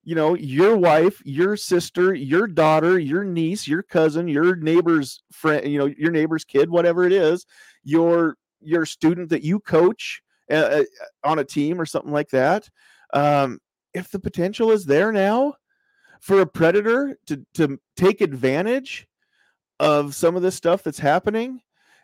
you 0.02 0.14
know, 0.14 0.32
your 0.32 0.78
wife, 0.78 1.20
your 1.26 1.58
sister, 1.58 2.14
your 2.14 2.46
daughter, 2.46 2.98
your 2.98 3.22
niece, 3.22 3.68
your 3.68 3.82
cousin, 3.82 4.26
your 4.26 4.56
neighbor's 4.56 5.22
friend, 5.30 5.70
you 5.70 5.78
know, 5.78 5.92
your 5.98 6.10
neighbor's 6.10 6.46
kid, 6.46 6.70
whatever 6.70 7.04
it 7.04 7.12
is, 7.12 7.44
your 7.84 8.38
your 8.62 8.86
student 8.86 9.28
that 9.28 9.44
you 9.44 9.60
coach 9.60 10.22
uh, 10.50 10.54
uh, 10.54 10.84
on 11.22 11.38
a 11.38 11.44
team 11.44 11.78
or 11.78 11.84
something 11.84 12.12
like 12.12 12.30
that. 12.30 12.66
Um, 13.12 13.58
if 13.92 14.10
the 14.10 14.18
potential 14.18 14.70
is 14.70 14.86
there 14.86 15.12
now 15.12 15.52
for 16.20 16.40
a 16.40 16.46
predator 16.46 17.18
to 17.26 17.44
to 17.54 17.78
take 17.96 18.20
advantage 18.20 19.06
of 19.80 20.14
some 20.14 20.36
of 20.36 20.42
this 20.42 20.54
stuff 20.54 20.82
that's 20.82 20.98
happening 20.98 21.60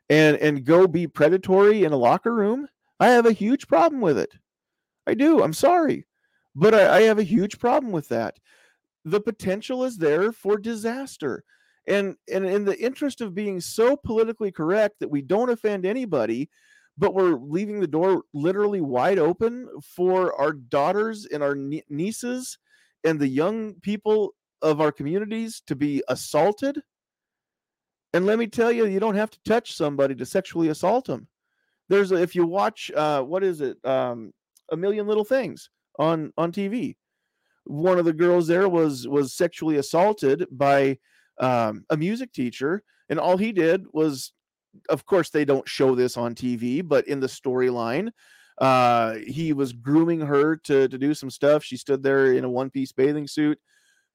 and 0.08 0.36
and 0.36 0.64
go 0.64 0.86
be 0.86 1.06
predatory 1.06 1.84
in 1.84 1.92
a 1.92 1.96
locker 1.96 2.34
room, 2.34 2.68
I 3.00 3.08
have 3.08 3.26
a 3.26 3.32
huge 3.32 3.66
problem 3.68 4.00
with 4.00 4.18
it. 4.18 4.32
I 5.06 5.14
do. 5.14 5.42
I'm 5.42 5.52
sorry. 5.52 6.06
But 6.54 6.74
I, 6.74 6.98
I 6.98 7.00
have 7.02 7.18
a 7.18 7.24
huge 7.24 7.58
problem 7.58 7.92
with 7.92 8.08
that. 8.08 8.38
The 9.04 9.20
potential 9.20 9.84
is 9.84 9.98
there 9.98 10.32
for 10.32 10.56
disaster. 10.56 11.44
And, 11.86 12.16
and 12.32 12.46
in 12.46 12.64
the 12.64 12.80
interest 12.80 13.20
of 13.20 13.34
being 13.34 13.60
so 13.60 13.96
politically 13.96 14.50
correct 14.50 15.00
that 15.00 15.10
we 15.10 15.20
don't 15.20 15.50
offend 15.50 15.84
anybody, 15.84 16.48
but 16.96 17.12
we're 17.12 17.34
leaving 17.34 17.80
the 17.80 17.86
door 17.86 18.22
literally 18.32 18.80
wide 18.80 19.18
open 19.18 19.68
for 19.82 20.32
our 20.40 20.52
daughters 20.52 21.26
and 21.26 21.42
our 21.42 21.54
nieces 21.54 22.58
and 23.04 23.20
the 23.20 23.28
young 23.28 23.74
people 23.74 24.34
of 24.62 24.80
our 24.80 24.90
communities 24.90 25.62
to 25.66 25.76
be 25.76 26.02
assaulted. 26.08 26.80
And 28.12 28.26
let 28.26 28.38
me 28.38 28.46
tell 28.46 28.72
you, 28.72 28.86
you 28.86 29.00
don't 29.00 29.16
have 29.16 29.30
to 29.30 29.38
touch 29.44 29.74
somebody 29.74 30.14
to 30.16 30.26
sexually 30.26 30.68
assault 30.68 31.06
them. 31.06 31.28
There's 31.88 32.12
if 32.12 32.34
you 32.34 32.46
watch, 32.46 32.90
uh, 32.96 33.22
what 33.22 33.44
is 33.44 33.60
it? 33.60 33.76
Um, 33.84 34.32
a 34.72 34.76
million 34.76 35.06
little 35.06 35.24
things 35.24 35.68
on 35.98 36.32
on 36.38 36.50
TV. 36.50 36.96
One 37.64 37.98
of 37.98 38.04
the 38.04 38.12
girls 38.12 38.46
there 38.46 38.68
was 38.68 39.06
was 39.06 39.34
sexually 39.34 39.76
assaulted 39.76 40.46
by 40.50 40.98
um, 41.40 41.84
a 41.90 41.96
music 41.96 42.32
teacher, 42.32 42.82
and 43.08 43.18
all 43.18 43.36
he 43.36 43.52
did 43.52 43.84
was, 43.92 44.32
of 44.88 45.04
course, 45.04 45.30
they 45.30 45.44
don't 45.44 45.68
show 45.68 45.94
this 45.94 46.16
on 46.16 46.34
TV, 46.34 46.86
but 46.86 47.06
in 47.06 47.20
the 47.20 47.26
storyline, 47.26 48.10
uh, 48.58 49.14
he 49.26 49.52
was 49.52 49.72
grooming 49.72 50.20
her 50.20 50.56
to 50.56 50.88
to 50.88 50.98
do 50.98 51.14
some 51.14 51.30
stuff. 51.30 51.64
She 51.64 51.76
stood 51.76 52.02
there 52.02 52.34
in 52.34 52.44
a 52.44 52.50
one 52.50 52.70
piece 52.70 52.92
bathing 52.92 53.26
suit, 53.26 53.58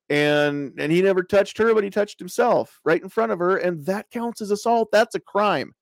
and 0.10 0.74
and 0.80 0.92
he 0.92 1.02
never 1.02 1.24
touched 1.24 1.58
her, 1.58 1.74
but 1.74 1.84
he 1.84 1.90
touched 1.90 2.20
himself 2.20 2.80
right 2.86 3.02
in 3.02 3.10
front 3.10 3.32
of 3.32 3.40
her, 3.40 3.58
and 3.58 3.86
that 3.86 4.10
counts 4.12 4.42
as 4.42 4.52
assault. 4.52 4.90
That's 4.92 5.16
a 5.16 5.20
crime 5.20 5.74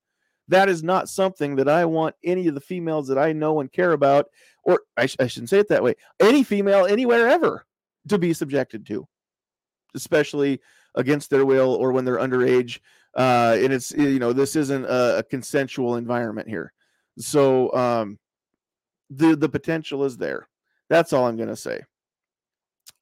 that 0.48 0.68
is 0.68 0.82
not 0.82 1.08
something 1.08 1.56
that 1.56 1.68
I 1.68 1.84
want 1.84 2.14
any 2.24 2.48
of 2.48 2.54
the 2.54 2.60
females 2.60 3.06
that 3.08 3.18
I 3.18 3.32
know 3.32 3.60
and 3.60 3.70
care 3.70 3.92
about, 3.92 4.26
or 4.64 4.80
I, 4.96 5.06
sh- 5.06 5.16
I 5.20 5.26
shouldn't 5.26 5.50
say 5.50 5.58
it 5.58 5.68
that 5.68 5.82
way, 5.82 5.94
any 6.20 6.42
female 6.42 6.86
anywhere 6.86 7.28
ever 7.28 7.66
to 8.08 8.18
be 8.18 8.32
subjected 8.32 8.86
to, 8.86 9.06
especially 9.94 10.60
against 10.94 11.30
their 11.30 11.44
will 11.44 11.74
or 11.74 11.92
when 11.92 12.04
they're 12.04 12.16
underage. 12.16 12.80
Uh, 13.14 13.56
and 13.60 13.72
it's, 13.72 13.92
you 13.92 14.18
know, 14.18 14.32
this 14.32 14.56
isn't 14.56 14.84
a, 14.86 15.18
a 15.18 15.22
consensual 15.22 15.96
environment 15.96 16.48
here. 16.48 16.72
So 17.18 17.72
um, 17.74 18.18
the 19.10 19.36
the 19.36 19.48
potential 19.48 20.04
is 20.04 20.16
there. 20.16 20.48
That's 20.88 21.12
all 21.12 21.26
I'm 21.26 21.36
going 21.36 21.48
to 21.48 21.56
say. 21.56 21.82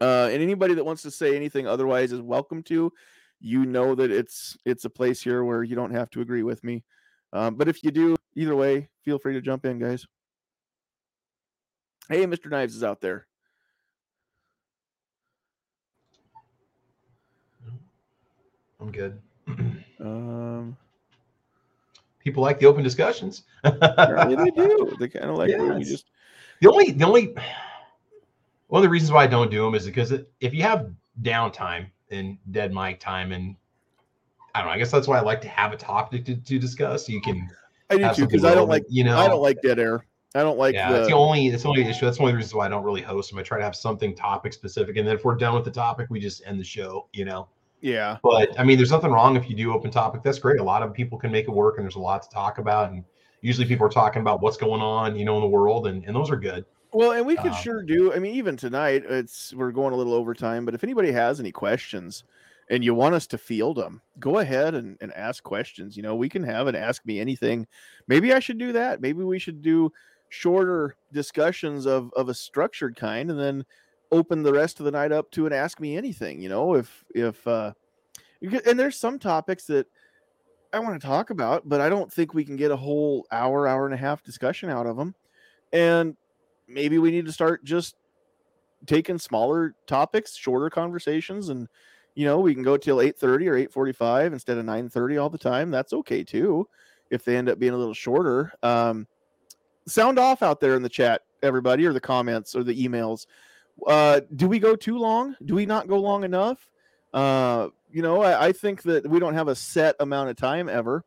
Uh, 0.01 0.29
and 0.31 0.43
anybody 0.43 0.75
that 0.75 0.85
wants 0.85 1.03
to 1.03 1.11
say 1.11 1.37
anything 1.37 1.67
otherwise 1.67 2.13
is 2.13 2.21
welcome 2.21 2.63
to. 2.65 2.93
You 3.41 3.65
know 3.67 3.95
that 3.95 4.11
it's 4.11 4.57
it's 4.65 4.85
a 4.85 4.91
place 4.91 5.23
here 5.23 5.45
where 5.45 5.63
you 5.63 5.77
don't 5.77 5.93
have 5.93 6.11
to 6.11 6.21
agree 6.21 6.43
with 6.43 6.63
me. 6.65 6.85
Um, 7.33 7.55
but 7.57 7.69
if 7.69 7.83
you 7.83 7.91
do, 7.91 8.17
either 8.35 8.57
way, 8.57 8.89
feel 9.05 9.19
free 9.19 9.35
to 9.35 9.41
jump 9.41 9.65
in, 9.67 9.79
guys. 9.79 10.07
Hey, 12.09 12.25
Mr. 12.25 12.49
Knives 12.51 12.77
is 12.77 12.85
out 12.85 13.01
there. 13.01 13.27
I'm 18.81 18.93
good. 18.93 19.21
um, 20.01 20.77
People 22.27 22.43
like 22.43 22.59
the 22.59 22.67
open 22.67 22.83
discussions. 22.83 23.45
apparently 23.63 24.35
they 24.35 24.51
do. 24.51 24.97
They 24.99 25.07
kind 25.07 25.27
of 25.27 25.37
like 25.37 25.47
we 25.47 25.55
Yes. 25.55 25.87
just 25.87 26.07
The 26.61 26.69
only, 26.69 26.91
the 26.91 27.05
only, 27.05 27.37
one 28.67 28.81
of 28.81 28.83
the 28.83 28.89
reasons 28.89 29.13
why 29.13 29.23
I 29.23 29.27
don't 29.29 29.49
do 29.49 29.63
them 29.63 29.77
is 29.77 29.87
because 29.87 30.11
it, 30.11 30.29
if 30.41 30.53
you 30.53 30.65
have 30.65 30.91
downtime 31.23 31.87
and 32.11 32.37
dead 32.51 32.75
mic 32.75 32.99
time, 32.99 33.31
and 33.31 33.55
I 34.57 34.59
don't 34.59 34.67
know, 34.67 34.75
I 34.75 34.79
guess 34.79 34.91
that's 34.91 35.07
why 35.07 35.19
I 35.19 35.21
like 35.21 35.41
to 35.43 35.49
have 35.49 35.73
a 35.73 35.77
topic 35.77 36.25
to, 36.25 36.35
to 36.35 36.59
discuss. 36.59 37.09
You 37.09 37.21
can, 37.21 37.49
I 37.91 37.97
do 37.97 38.13
too 38.13 38.27
because 38.27 38.45
I 38.45 38.57
don't 38.57 38.69
like 38.69 38.83
you 38.89 39.05
know, 39.05 39.17
I 39.17 39.29
don't 39.29 39.41
like 39.41 39.63
dead 39.63 39.79
air. 39.79 40.05
I 40.35 40.43
don't 40.43 40.59
like 40.59 40.75
yeah, 40.75 40.89
the, 40.89 40.95
that's 40.97 41.07
the 41.07 41.15
only, 41.15 41.47
it's 41.47 41.63
the 41.63 41.69
only 41.69 41.83
issue. 41.83 42.07
That's 42.07 42.19
one 42.19 42.31
of 42.31 42.33
the 42.33 42.39
reasons 42.39 42.55
why 42.55 42.67
I 42.67 42.69
don't 42.71 42.83
really 42.83 43.03
host 43.03 43.31
them. 43.31 43.39
I 43.39 43.45
try 43.45 43.59
to 43.59 43.65
have 43.65 43.77
something 43.77 44.17
topic 44.17 44.53
specific, 44.53 44.97
and 44.97 45.07
then 45.07 45.15
if 45.15 45.25
we're 45.25 45.37
done 45.37 45.55
with 45.55 45.65
the 45.65 45.71
topic, 45.71 46.09
we 46.11 46.19
just 46.19 46.43
end 46.45 46.59
the 46.59 46.65
show. 46.65 47.07
You 47.13 47.25
know. 47.25 47.47
Yeah. 47.87 48.19
But 48.23 48.59
I 48.59 48.65
mean, 48.65 48.77
there's 48.77 48.91
nothing 48.91 49.13
wrong 49.13 49.37
if 49.37 49.49
you 49.49 49.55
do 49.55 49.73
open 49.73 49.93
topic. 49.93 50.23
That's 50.25 50.41
great. 50.41 50.59
A 50.59 50.65
lot 50.65 50.83
of 50.83 50.93
people 50.93 51.19
can 51.19 51.31
make 51.31 51.47
it 51.47 51.53
work, 51.53 51.77
and 51.77 51.85
there's 51.85 51.95
a 51.95 52.01
lot 52.01 52.23
to 52.23 52.29
talk 52.29 52.59
about. 52.59 52.91
And 52.91 53.05
usually, 53.43 53.67
people 53.67 53.87
are 53.87 53.91
talking 53.91 54.23
about 54.23 54.43
what's 54.43 54.57
going 54.57 54.81
on, 54.81 55.17
you 55.17 55.25
know, 55.25 55.37
in 55.37 55.43
the 55.43 55.49
world, 55.49 55.87
and, 55.87 56.05
and 56.05 56.15
those 56.15 56.29
are 56.31 56.37
good. 56.37 56.65
Well, 56.93 57.13
and 57.13 57.25
we 57.25 57.37
could 57.37 57.53
Um, 57.53 57.63
sure 57.63 57.83
do. 57.83 58.13
I 58.13 58.19
mean, 58.19 58.35
even 58.35 58.57
tonight, 58.57 59.05
it's 59.09 59.55
we're 59.55 59.71
going 59.71 59.93
a 59.93 59.97
little 59.97 60.15
overtime. 60.15 60.65
But 60.65 60.75
if 60.75 60.83
anybody 60.83 61.13
has 61.13 61.39
any 61.39 61.53
questions 61.53 62.25
and 62.69 62.85
you 62.85 62.93
want 62.93 63.15
us 63.15 63.29
to 63.29 63.39
field 63.39 63.77
them, 63.77 64.03
go 64.19 64.39
ahead 64.39 64.75
and, 64.75 64.97
and 65.01 65.13
ask 65.13 65.45
questions. 65.45 65.97
You 65.97 66.03
know, 66.03 66.17
we 66.17 66.29
can 66.29 66.43
have 66.43 66.67
an 66.67 66.75
ask 66.75 67.07
me 67.07 67.21
anything. 67.21 67.69
Maybe 68.09 68.33
I 68.33 68.41
should 68.41 68.59
do 68.59 68.73
that. 68.73 69.01
Maybe 69.01 69.23
we 69.23 69.39
should 69.39 69.63
do 69.63 69.93
shorter 70.29 70.97
discussions 71.13 71.87
of 71.87 72.11
of 72.17 72.29
a 72.29 72.35
structured 72.35 72.97
kind, 72.97 73.31
and 73.31 73.39
then 73.39 73.65
open 74.13 74.43
the 74.43 74.53
rest 74.53 74.79
of 74.79 74.85
the 74.85 74.91
night 74.91 75.13
up 75.13 75.31
to 75.33 75.47
and 75.47 75.55
ask 75.55 75.81
me 75.81 75.97
anything. 75.97 76.41
You 76.41 76.49
know, 76.49 76.75
if 76.75 77.05
if 77.15 77.47
uh, 77.47 77.73
and 78.41 78.79
there's 78.79 78.99
some 78.99 79.19
topics 79.19 79.65
that 79.67 79.87
I 80.73 80.79
want 80.81 81.01
to 81.01 81.07
talk 81.07 81.31
about, 81.31 81.69
but 81.69 81.81
I 81.81 81.89
don't 81.89 82.13
think 82.13 82.35
we 82.35 82.45
can 82.45 82.57
get 82.57 82.71
a 82.71 82.77
whole 82.77 83.27
hour, 83.31 83.67
hour 83.67 83.87
and 83.87 83.95
a 83.95 83.99
half 83.99 84.23
discussion 84.23 84.69
out 84.69 84.87
of 84.87 84.97
them. 84.97 85.15
And 85.73 86.17
maybe 86.69 86.99
we 86.99 87.11
need 87.11 87.27
to 87.27 87.33
start 87.33 87.65
just 87.65 87.97
taking 88.87 89.19
smaller 89.19 89.75
topics, 89.87 90.37
shorter 90.37 90.71
conversations, 90.71 91.49
and 91.49 91.69
you 92.15 92.25
know 92.25 92.41
we 92.41 92.55
can 92.55 92.63
go 92.63 92.77
till 92.77 93.01
eight 93.01 93.19
thirty 93.19 93.49
or 93.49 93.57
eight 93.57 93.73
forty 93.73 93.93
five 93.93 94.33
instead 94.33 94.59
of 94.59 94.65
nine 94.65 94.89
thirty 94.89 95.17
all 95.17 95.31
the 95.31 95.39
time. 95.39 95.71
That's 95.71 95.93
okay 95.93 96.23
too, 96.23 96.69
if 97.11 97.25
they 97.25 97.37
end 97.37 97.49
up 97.49 97.59
being 97.59 97.75
a 97.75 97.79
little 97.79 97.95
shorter. 97.95 98.53
Um, 98.63 99.07
sound 99.87 100.19
off 100.19 100.43
out 100.43 100.61
there 100.61 100.75
in 100.75 100.83
the 100.83 100.89
chat, 100.89 101.23
everybody, 101.43 101.87
or 101.87 101.93
the 101.93 102.01
comments 102.01 102.55
or 102.55 102.65
the 102.65 102.87
emails. 102.87 103.27
Uh, 103.87 104.21
do 104.37 104.49
we 104.49 104.59
go 104.59 104.77
too 104.77 104.99
long? 104.99 105.37
Do 105.45 105.55
we 105.55 105.67
not 105.67 105.89
go 105.89 105.99
long 105.99 106.25
enough? 106.25 106.69
Uh, 107.13 107.69
you 107.91 108.03
know, 108.03 108.23
I, 108.23 108.47
I 108.47 108.53
think 108.53 108.83
that 108.83 109.09
we 109.09 109.19
don't 109.19 109.35
have 109.35 109.49
a 109.49 109.55
set 109.55 109.97
amount 110.01 110.31
of 110.31 110.37
time 110.37 110.69
ever. 110.69 111.05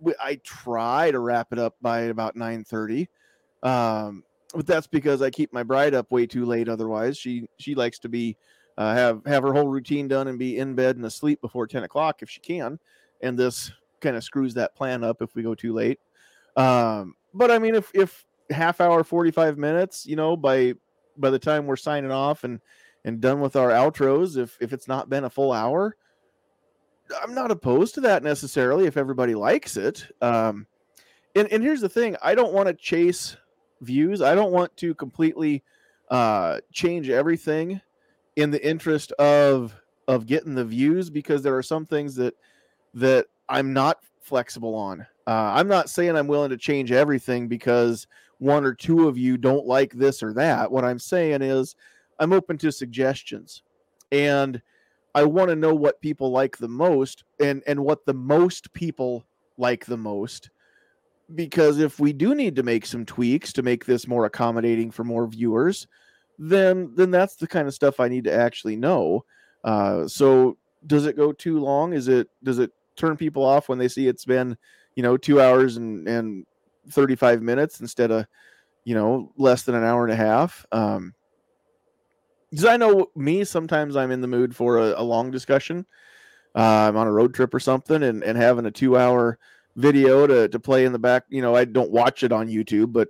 We, 0.00 0.14
I 0.20 0.36
try 0.44 1.10
to 1.10 1.18
wrap 1.18 1.52
it 1.52 1.58
up 1.58 1.76
by 1.80 2.00
about 2.00 2.36
nine 2.36 2.64
thirty. 2.64 3.08
Um, 3.62 4.24
but 4.54 4.66
that's 4.66 4.86
because 4.86 5.22
I 5.22 5.30
keep 5.30 5.52
my 5.52 5.62
bride 5.62 5.94
up 5.94 6.10
way 6.10 6.26
too 6.26 6.44
late. 6.44 6.68
Otherwise, 6.68 7.18
she 7.18 7.48
she 7.58 7.74
likes 7.74 7.98
to 8.00 8.08
be 8.08 8.36
uh, 8.78 8.94
have 8.94 9.24
have 9.26 9.42
her 9.42 9.52
whole 9.52 9.68
routine 9.68 10.08
done 10.08 10.28
and 10.28 10.38
be 10.38 10.58
in 10.58 10.74
bed 10.74 10.96
and 10.96 11.04
asleep 11.04 11.40
before 11.40 11.66
ten 11.66 11.84
o'clock 11.84 12.22
if 12.22 12.30
she 12.30 12.40
can. 12.40 12.78
And 13.22 13.38
this 13.38 13.72
kind 14.00 14.16
of 14.16 14.22
screws 14.22 14.54
that 14.54 14.74
plan 14.74 15.02
up 15.02 15.22
if 15.22 15.34
we 15.34 15.42
go 15.42 15.54
too 15.54 15.72
late. 15.72 15.98
Um, 16.56 17.14
but 17.34 17.50
I 17.50 17.58
mean, 17.58 17.74
if 17.74 17.90
if 17.94 18.24
half 18.50 18.80
hour, 18.80 19.02
forty 19.04 19.30
five 19.30 19.58
minutes, 19.58 20.06
you 20.06 20.16
know, 20.16 20.36
by 20.36 20.74
by 21.18 21.30
the 21.30 21.38
time 21.38 21.66
we're 21.66 21.76
signing 21.76 22.12
off 22.12 22.44
and 22.44 22.60
and 23.04 23.20
done 23.20 23.40
with 23.40 23.56
our 23.56 23.70
outros, 23.70 24.36
if 24.36 24.56
if 24.60 24.72
it's 24.72 24.88
not 24.88 25.08
been 25.08 25.24
a 25.24 25.30
full 25.30 25.52
hour, 25.52 25.96
I'm 27.22 27.34
not 27.34 27.50
opposed 27.50 27.94
to 27.94 28.00
that 28.02 28.22
necessarily 28.22 28.86
if 28.86 28.96
everybody 28.96 29.34
likes 29.34 29.76
it. 29.76 30.06
Um, 30.20 30.66
and 31.34 31.50
and 31.52 31.62
here's 31.62 31.80
the 31.80 31.88
thing, 31.88 32.16
I 32.22 32.34
don't 32.34 32.52
want 32.52 32.68
to 32.68 32.74
chase 32.74 33.36
views. 33.80 34.22
I 34.22 34.34
don't 34.34 34.52
want 34.52 34.76
to 34.78 34.94
completely 34.94 35.62
uh, 36.10 36.60
change 36.72 37.08
everything 37.08 37.80
in 38.36 38.50
the 38.50 38.66
interest 38.66 39.12
of 39.12 39.74
of 40.08 40.26
getting 40.26 40.54
the 40.54 40.64
views 40.64 41.10
because 41.10 41.42
there 41.42 41.56
are 41.56 41.62
some 41.62 41.86
things 41.86 42.14
that 42.16 42.34
that 42.94 43.26
I'm 43.48 43.72
not 43.72 43.98
flexible 44.26 44.74
on. 44.74 45.06
Uh, 45.26 45.52
I'm 45.54 45.68
not 45.68 45.88
saying 45.88 46.16
I'm 46.16 46.26
willing 46.26 46.50
to 46.50 46.56
change 46.56 46.92
everything 46.92 47.48
because 47.48 48.06
one 48.38 48.64
or 48.64 48.74
two 48.74 49.08
of 49.08 49.16
you 49.16 49.36
don't 49.36 49.66
like 49.66 49.92
this 49.92 50.22
or 50.22 50.32
that. 50.34 50.70
What 50.70 50.84
I'm 50.84 50.98
saying 50.98 51.42
is 51.42 51.74
I'm 52.18 52.32
open 52.32 52.58
to 52.58 52.72
suggestions, 52.72 53.62
and 54.12 54.60
I 55.14 55.24
want 55.24 55.48
to 55.48 55.56
know 55.56 55.74
what 55.74 56.00
people 56.00 56.30
like 56.30 56.58
the 56.58 56.68
most 56.68 57.24
and 57.40 57.62
and 57.66 57.80
what 57.80 58.04
the 58.04 58.14
most 58.14 58.72
people 58.74 59.24
like 59.56 59.86
the 59.86 59.96
most 59.96 60.50
because 61.34 61.80
if 61.80 61.98
we 61.98 62.12
do 62.12 62.34
need 62.34 62.54
to 62.54 62.62
make 62.62 62.86
some 62.86 63.04
tweaks 63.04 63.52
to 63.52 63.62
make 63.62 63.84
this 63.84 64.06
more 64.06 64.26
accommodating 64.26 64.90
for 64.90 65.02
more 65.02 65.26
viewers 65.26 65.88
then 66.38 66.92
then 66.94 67.10
that's 67.10 67.36
the 67.36 67.46
kind 67.46 67.66
of 67.66 67.74
stuff 67.74 67.98
i 67.98 68.08
need 68.08 68.24
to 68.24 68.32
actually 68.32 68.76
know 68.76 69.24
uh, 69.64 70.06
so 70.06 70.56
does 70.86 71.06
it 71.06 71.16
go 71.16 71.32
too 71.32 71.58
long 71.58 71.92
is 71.92 72.06
it 72.06 72.28
does 72.44 72.58
it 72.58 72.70
turn 72.96 73.16
people 73.16 73.44
off 73.44 73.68
when 73.68 73.78
they 73.78 73.88
see 73.88 74.08
it's 74.08 74.24
been 74.24 74.56
you 74.94 75.02
know 75.02 75.16
two 75.16 75.40
hours 75.40 75.76
and 75.76 76.06
and 76.08 76.46
35 76.90 77.42
minutes 77.42 77.80
instead 77.80 78.10
of 78.10 78.26
you 78.84 78.94
know 78.94 79.32
less 79.36 79.62
than 79.62 79.74
an 79.74 79.84
hour 79.84 80.04
and 80.04 80.12
a 80.12 80.16
half 80.16 80.64
um 80.72 81.12
because 82.50 82.64
i 82.64 82.76
know 82.76 83.10
me 83.16 83.44
sometimes 83.44 83.96
i'm 83.96 84.10
in 84.10 84.20
the 84.20 84.28
mood 84.28 84.54
for 84.54 84.78
a, 84.78 85.00
a 85.00 85.02
long 85.02 85.30
discussion 85.30 85.84
uh, 86.54 86.86
i'm 86.88 86.96
on 86.96 87.06
a 87.06 87.12
road 87.12 87.34
trip 87.34 87.52
or 87.52 87.60
something 87.60 88.02
and, 88.04 88.22
and 88.22 88.38
having 88.38 88.66
a 88.66 88.70
two 88.70 88.96
hour 88.96 89.38
video 89.76 90.26
to, 90.26 90.48
to 90.48 90.58
play 90.58 90.84
in 90.84 90.92
the 90.92 90.98
back. 90.98 91.24
You 91.28 91.42
know, 91.42 91.54
I 91.54 91.64
don't 91.64 91.90
watch 91.90 92.22
it 92.22 92.32
on 92.32 92.48
YouTube, 92.48 92.92
but 92.92 93.08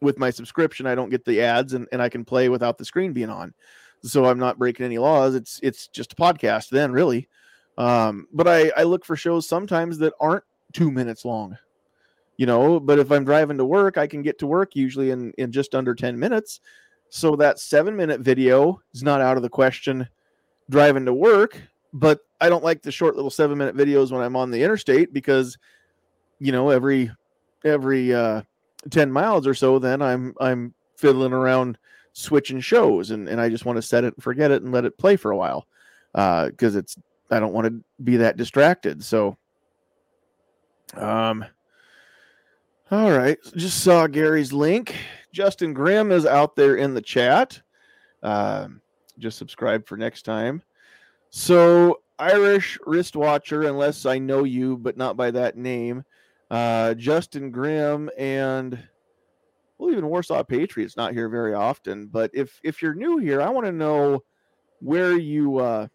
with 0.00 0.18
my 0.18 0.30
subscription, 0.30 0.86
I 0.86 0.94
don't 0.94 1.10
get 1.10 1.24
the 1.24 1.42
ads 1.42 1.74
and, 1.74 1.86
and 1.92 2.02
I 2.02 2.08
can 2.08 2.24
play 2.24 2.48
without 2.48 2.78
the 2.78 2.84
screen 2.84 3.12
being 3.12 3.30
on. 3.30 3.54
So 4.02 4.24
I'm 4.24 4.38
not 4.38 4.58
breaking 4.58 4.86
any 4.86 4.98
laws. 4.98 5.34
It's 5.34 5.58
it's 5.62 5.88
just 5.88 6.12
a 6.12 6.16
podcast 6.16 6.70
then, 6.70 6.92
really. 6.92 7.28
Um, 7.78 8.28
but 8.32 8.46
I, 8.46 8.70
I 8.76 8.82
look 8.82 9.06
for 9.06 9.16
shows 9.16 9.48
sometimes 9.48 9.96
that 9.98 10.12
aren't 10.20 10.44
two 10.74 10.90
minutes 10.90 11.24
long. 11.24 11.56
You 12.36 12.44
know, 12.44 12.78
but 12.78 12.98
if 12.98 13.10
I'm 13.10 13.24
driving 13.24 13.56
to 13.56 13.64
work, 13.64 13.96
I 13.96 14.06
can 14.06 14.22
get 14.22 14.38
to 14.40 14.46
work 14.46 14.76
usually 14.76 15.10
in, 15.10 15.32
in 15.38 15.50
just 15.50 15.74
under 15.74 15.94
10 15.94 16.18
minutes. 16.18 16.60
So 17.08 17.34
that 17.36 17.58
seven 17.58 17.96
minute 17.96 18.20
video 18.20 18.80
is 18.92 19.02
not 19.02 19.22
out 19.22 19.36
of 19.36 19.42
the 19.42 19.48
question 19.48 20.06
driving 20.68 21.06
to 21.06 21.14
work. 21.14 21.60
But 21.94 22.20
I 22.40 22.50
don't 22.50 22.62
like 22.62 22.82
the 22.82 22.92
short 22.92 23.16
little 23.16 23.30
seven 23.30 23.56
minute 23.56 23.74
videos 23.74 24.12
when 24.12 24.20
I'm 24.20 24.36
on 24.36 24.50
the 24.50 24.62
interstate 24.62 25.14
because 25.14 25.56
you 26.38 26.52
know 26.52 26.70
every 26.70 27.10
every 27.64 28.14
uh 28.14 28.42
10 28.90 29.10
miles 29.10 29.46
or 29.46 29.54
so 29.54 29.78
then 29.78 30.00
i'm 30.00 30.34
i'm 30.40 30.72
fiddling 30.96 31.32
around 31.32 31.78
switching 32.12 32.60
shows 32.60 33.10
and, 33.10 33.28
and 33.28 33.40
i 33.40 33.48
just 33.48 33.64
want 33.64 33.76
to 33.76 33.82
set 33.82 34.04
it 34.04 34.14
and 34.14 34.22
forget 34.22 34.50
it 34.50 34.62
and 34.62 34.72
let 34.72 34.84
it 34.84 34.98
play 34.98 35.16
for 35.16 35.30
a 35.30 35.36
while 35.36 35.66
uh 36.14 36.46
because 36.46 36.76
it's 36.76 36.96
i 37.30 37.40
don't 37.40 37.52
want 37.52 37.66
to 37.66 37.82
be 38.04 38.16
that 38.16 38.36
distracted 38.36 39.02
so 39.02 39.36
um 40.94 41.44
all 42.90 43.10
right 43.10 43.38
just 43.56 43.82
saw 43.82 44.06
gary's 44.06 44.52
link 44.52 44.94
justin 45.32 45.72
grimm 45.72 46.10
is 46.10 46.26
out 46.26 46.56
there 46.56 46.76
in 46.76 46.94
the 46.94 47.02
chat 47.02 47.60
um 48.22 48.80
just 49.18 49.38
subscribe 49.38 49.86
for 49.86 49.96
next 49.96 50.22
time 50.22 50.62
so 51.30 52.00
irish 52.18 52.78
wristwatcher 52.86 53.64
unless 53.64 54.06
i 54.06 54.18
know 54.18 54.44
you 54.44 54.76
but 54.76 54.96
not 54.96 55.16
by 55.16 55.30
that 55.30 55.56
name 55.56 56.04
uh, 56.50 56.94
Justin 56.94 57.50
Grimm 57.50 58.10
and 58.16 58.78
well, 59.76 59.90
even 59.90 60.08
Warsaw 60.08 60.42
Patriots 60.42 60.96
not 60.96 61.12
here 61.12 61.28
very 61.28 61.54
often. 61.54 62.06
But 62.06 62.30
if 62.34 62.58
if 62.64 62.82
you're 62.82 62.94
new 62.94 63.18
here, 63.18 63.40
I 63.40 63.50
want 63.50 63.66
to 63.66 63.72
know 63.72 64.24
where 64.80 65.16
you 65.16 65.58
uh, 65.58 65.88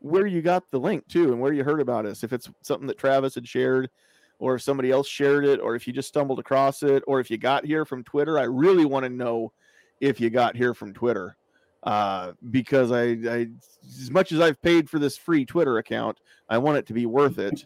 where 0.00 0.26
you 0.26 0.42
got 0.42 0.70
the 0.70 0.78
link 0.78 1.06
to 1.08 1.32
and 1.32 1.40
where 1.40 1.52
you 1.52 1.64
heard 1.64 1.80
about 1.80 2.06
us. 2.06 2.24
If 2.24 2.32
it's 2.32 2.50
something 2.62 2.86
that 2.88 2.98
Travis 2.98 3.34
had 3.34 3.46
shared, 3.46 3.90
or 4.38 4.54
if 4.54 4.62
somebody 4.62 4.90
else 4.90 5.06
shared 5.06 5.44
it, 5.44 5.60
or 5.60 5.76
if 5.76 5.86
you 5.86 5.92
just 5.92 6.08
stumbled 6.08 6.38
across 6.38 6.82
it, 6.82 7.02
or 7.06 7.20
if 7.20 7.30
you 7.30 7.36
got 7.38 7.64
here 7.64 7.84
from 7.84 8.02
Twitter. 8.02 8.38
I 8.38 8.44
really 8.44 8.86
want 8.86 9.04
to 9.04 9.10
know 9.10 9.52
if 10.00 10.18
you 10.20 10.30
got 10.30 10.56
here 10.56 10.74
from 10.74 10.94
Twitter. 10.94 11.36
Uh, 11.82 12.32
because 12.50 12.92
I, 12.92 13.16
I, 13.26 13.46
as 13.84 14.10
much 14.10 14.32
as 14.32 14.40
I've 14.40 14.60
paid 14.60 14.90
for 14.90 14.98
this 14.98 15.16
free 15.16 15.46
Twitter 15.46 15.78
account, 15.78 16.18
I 16.48 16.58
want 16.58 16.78
it 16.78 16.86
to 16.86 16.92
be 16.92 17.06
worth 17.06 17.38
it. 17.38 17.64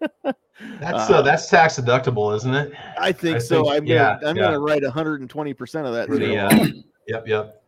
That's 0.78 1.10
uh, 1.10 1.22
that's 1.22 1.48
tax 1.48 1.78
deductible, 1.78 2.34
isn't 2.36 2.54
it? 2.54 2.72
I 2.98 3.12
think 3.12 3.36
I 3.36 3.38
so. 3.38 3.62
think- 3.64 3.76
I'm 3.76 3.86
yeah, 3.86 4.18
gonna 4.20 4.30
I'm 4.30 4.36
yeah. 4.36 4.42
gonna 4.42 4.60
write 4.60 4.82
120 4.82 5.54
percent 5.54 5.86
of 5.86 5.94
that. 5.94 6.06
Pretty, 6.06 6.36
uh. 6.36 6.50
Yep, 7.08 7.26
yep. 7.26 7.59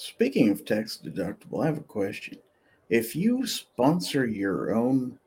Speaking 0.00 0.48
of 0.48 0.64
tax 0.64 0.98
deductible, 1.04 1.62
I 1.62 1.66
have 1.66 1.76
a 1.76 1.82
question. 1.82 2.38
If 2.88 3.14
you 3.14 3.46
sponsor 3.46 4.24
your 4.24 4.74
own 4.74 5.18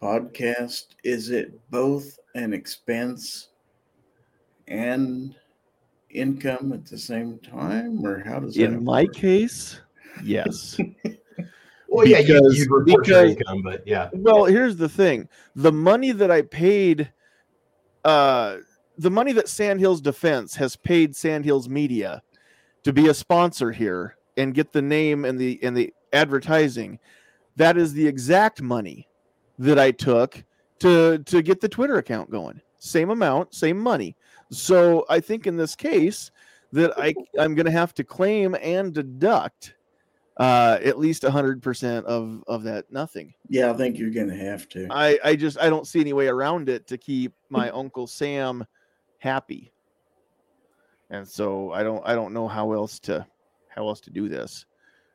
podcast, 0.00 0.86
is 1.04 1.28
it 1.28 1.60
both 1.70 2.18
an 2.34 2.54
expense 2.54 3.50
and 4.66 5.34
income 6.08 6.72
at 6.72 6.86
the 6.86 6.96
same 6.96 7.38
time, 7.40 8.02
or 8.02 8.24
how 8.24 8.40
does 8.40 8.54
that 8.54 8.64
In 8.64 8.82
my 8.82 9.02
work? 9.04 9.12
case, 9.12 9.78
yes. 10.24 10.78
Well, 11.88 12.06
yeah, 12.06 12.18
you, 12.18 12.40
you'd 12.52 12.70
report 12.70 13.06
your 13.06 13.26
income, 13.26 13.62
but 13.62 13.86
yeah. 13.86 14.10
Well, 14.12 14.44
here's 14.46 14.76
the 14.76 14.88
thing: 14.88 15.28
the 15.54 15.70
money 15.70 16.12
that 16.12 16.30
I 16.30 16.42
paid, 16.42 17.12
uh, 18.04 18.56
the 18.98 19.10
money 19.10 19.32
that 19.32 19.48
Sandhills 19.48 20.00
Defense 20.00 20.56
has 20.56 20.76
paid 20.76 21.14
Sandhills 21.14 21.68
Media 21.68 22.22
to 22.86 22.92
be 22.92 23.08
a 23.08 23.14
sponsor 23.14 23.72
here 23.72 24.16
and 24.36 24.54
get 24.54 24.72
the 24.72 24.80
name 24.80 25.24
and 25.24 25.40
the 25.40 25.58
and 25.64 25.76
the 25.76 25.92
advertising, 26.12 27.00
that 27.56 27.76
is 27.76 27.92
the 27.92 28.06
exact 28.06 28.62
money 28.62 29.08
that 29.58 29.76
I 29.76 29.90
took 29.90 30.44
to 30.78 31.18
to 31.18 31.42
get 31.42 31.60
the 31.60 31.68
Twitter 31.68 31.98
account 31.98 32.30
going. 32.30 32.60
Same 32.78 33.10
amount, 33.10 33.52
same 33.52 33.76
money. 33.76 34.16
So 34.52 35.04
I 35.08 35.18
think 35.18 35.48
in 35.48 35.56
this 35.56 35.74
case 35.74 36.30
that 36.70 36.96
I 36.96 37.12
I'm 37.36 37.56
going 37.56 37.66
to 37.66 37.72
have 37.72 37.92
to 37.94 38.04
claim 38.04 38.54
and 38.62 38.94
deduct 38.94 39.74
uh, 40.36 40.78
at 40.84 40.96
least 40.96 41.24
hundred 41.24 41.64
percent 41.64 42.06
of 42.06 42.44
of 42.46 42.62
that 42.62 42.84
nothing. 42.92 43.34
Yeah, 43.48 43.72
I 43.72 43.76
think 43.76 43.98
you're 43.98 44.10
gonna 44.10 44.36
have 44.36 44.68
to. 44.68 44.86
I, 44.92 45.18
I 45.24 45.34
just 45.34 45.58
I 45.58 45.68
don't 45.68 45.88
see 45.88 45.98
any 45.98 46.12
way 46.12 46.28
around 46.28 46.68
it 46.68 46.86
to 46.86 46.98
keep 46.98 47.32
my 47.50 47.68
uncle 47.82 48.06
Sam 48.06 48.64
happy. 49.18 49.72
And 51.10 51.26
so 51.26 51.72
I 51.72 51.82
don't 51.82 52.06
I 52.06 52.14
don't 52.14 52.32
know 52.34 52.48
how 52.48 52.72
else 52.72 52.98
to 53.00 53.26
how 53.68 53.86
else 53.88 54.00
to 54.02 54.10
do 54.10 54.28
this. 54.28 54.66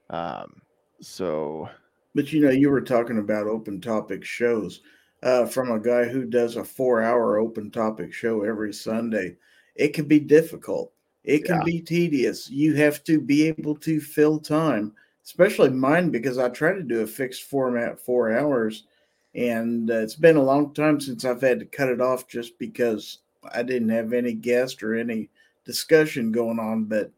Um 0.09 0.61
so 1.01 1.69
But 2.13 2.31
you 2.33 2.41
know, 2.41 2.49
you 2.49 2.69
were 2.69 2.81
talking 2.81 3.17
about 3.19 3.47
open 3.47 3.79
topic 3.81 4.23
shows 4.23 4.81
uh, 5.23 5.45
from 5.45 5.71
a 5.71 5.79
guy 5.79 6.05
who 6.05 6.25
does 6.25 6.55
a 6.55 6.63
four 6.63 7.01
hour 7.01 7.37
open 7.37 7.71
topic 7.71 8.13
show 8.13 8.43
every 8.43 8.73
Sunday. 8.73 9.37
It 9.75 9.89
can 9.89 10.07
be 10.07 10.19
difficult, 10.19 10.93
it 11.23 11.45
can 11.45 11.57
Yeah. 11.57 11.63
be 11.63 11.81
tedious. 11.81 12.49
You 12.49 12.75
have 12.75 13.03
to 13.05 13.19
be 13.21 13.43
able 13.47 13.75
to 13.77 13.99
fill 14.01 14.39
time, 14.39 14.93
especially 15.25 15.69
mine, 15.69 16.09
because 16.11 16.37
I 16.37 16.49
try 16.49 16.73
to 16.73 16.83
do 16.83 17.01
a 17.01 17.07
fixed 17.07 17.43
format 17.43 17.99
four 17.99 18.31
hours. 18.31 18.85
And 19.33 19.89
uh, 19.89 19.99
it's 20.01 20.15
been 20.15 20.35
a 20.35 20.43
long 20.43 20.73
time 20.73 20.99
since 20.99 21.23
I've 21.23 21.41
had 21.41 21.59
to 21.59 21.65
cut 21.65 21.87
it 21.89 22.01
off 22.01 22.27
just 22.27 22.59
because 22.59 23.19
I 23.53 23.63
didn't 23.63 23.89
have 23.89 24.11
any 24.11 24.33
guest 24.33 24.83
or 24.83 24.93
any 24.95 25.29
discussion 25.65 26.31
going 26.31 26.59
on. 26.59 26.85
But 26.85 27.11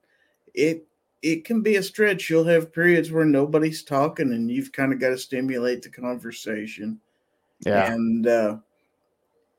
it 0.53 0.85
it 1.21 1.45
can 1.45 1.61
be 1.61 1.77
a 1.77 1.83
stretch. 1.83 2.29
You'll 2.29 2.43
have 2.43 2.73
periods 2.73 3.11
where 3.11 3.25
nobody's 3.25 3.83
talking, 3.83 4.33
and 4.33 4.51
you've 4.51 4.71
kind 4.71 4.91
of 4.91 4.99
got 4.99 5.09
to 5.09 5.17
stimulate 5.17 5.81
the 5.81 5.89
conversation. 5.89 6.99
Yeah, 7.65 7.93
And 7.93 8.27
uh, 8.27 8.57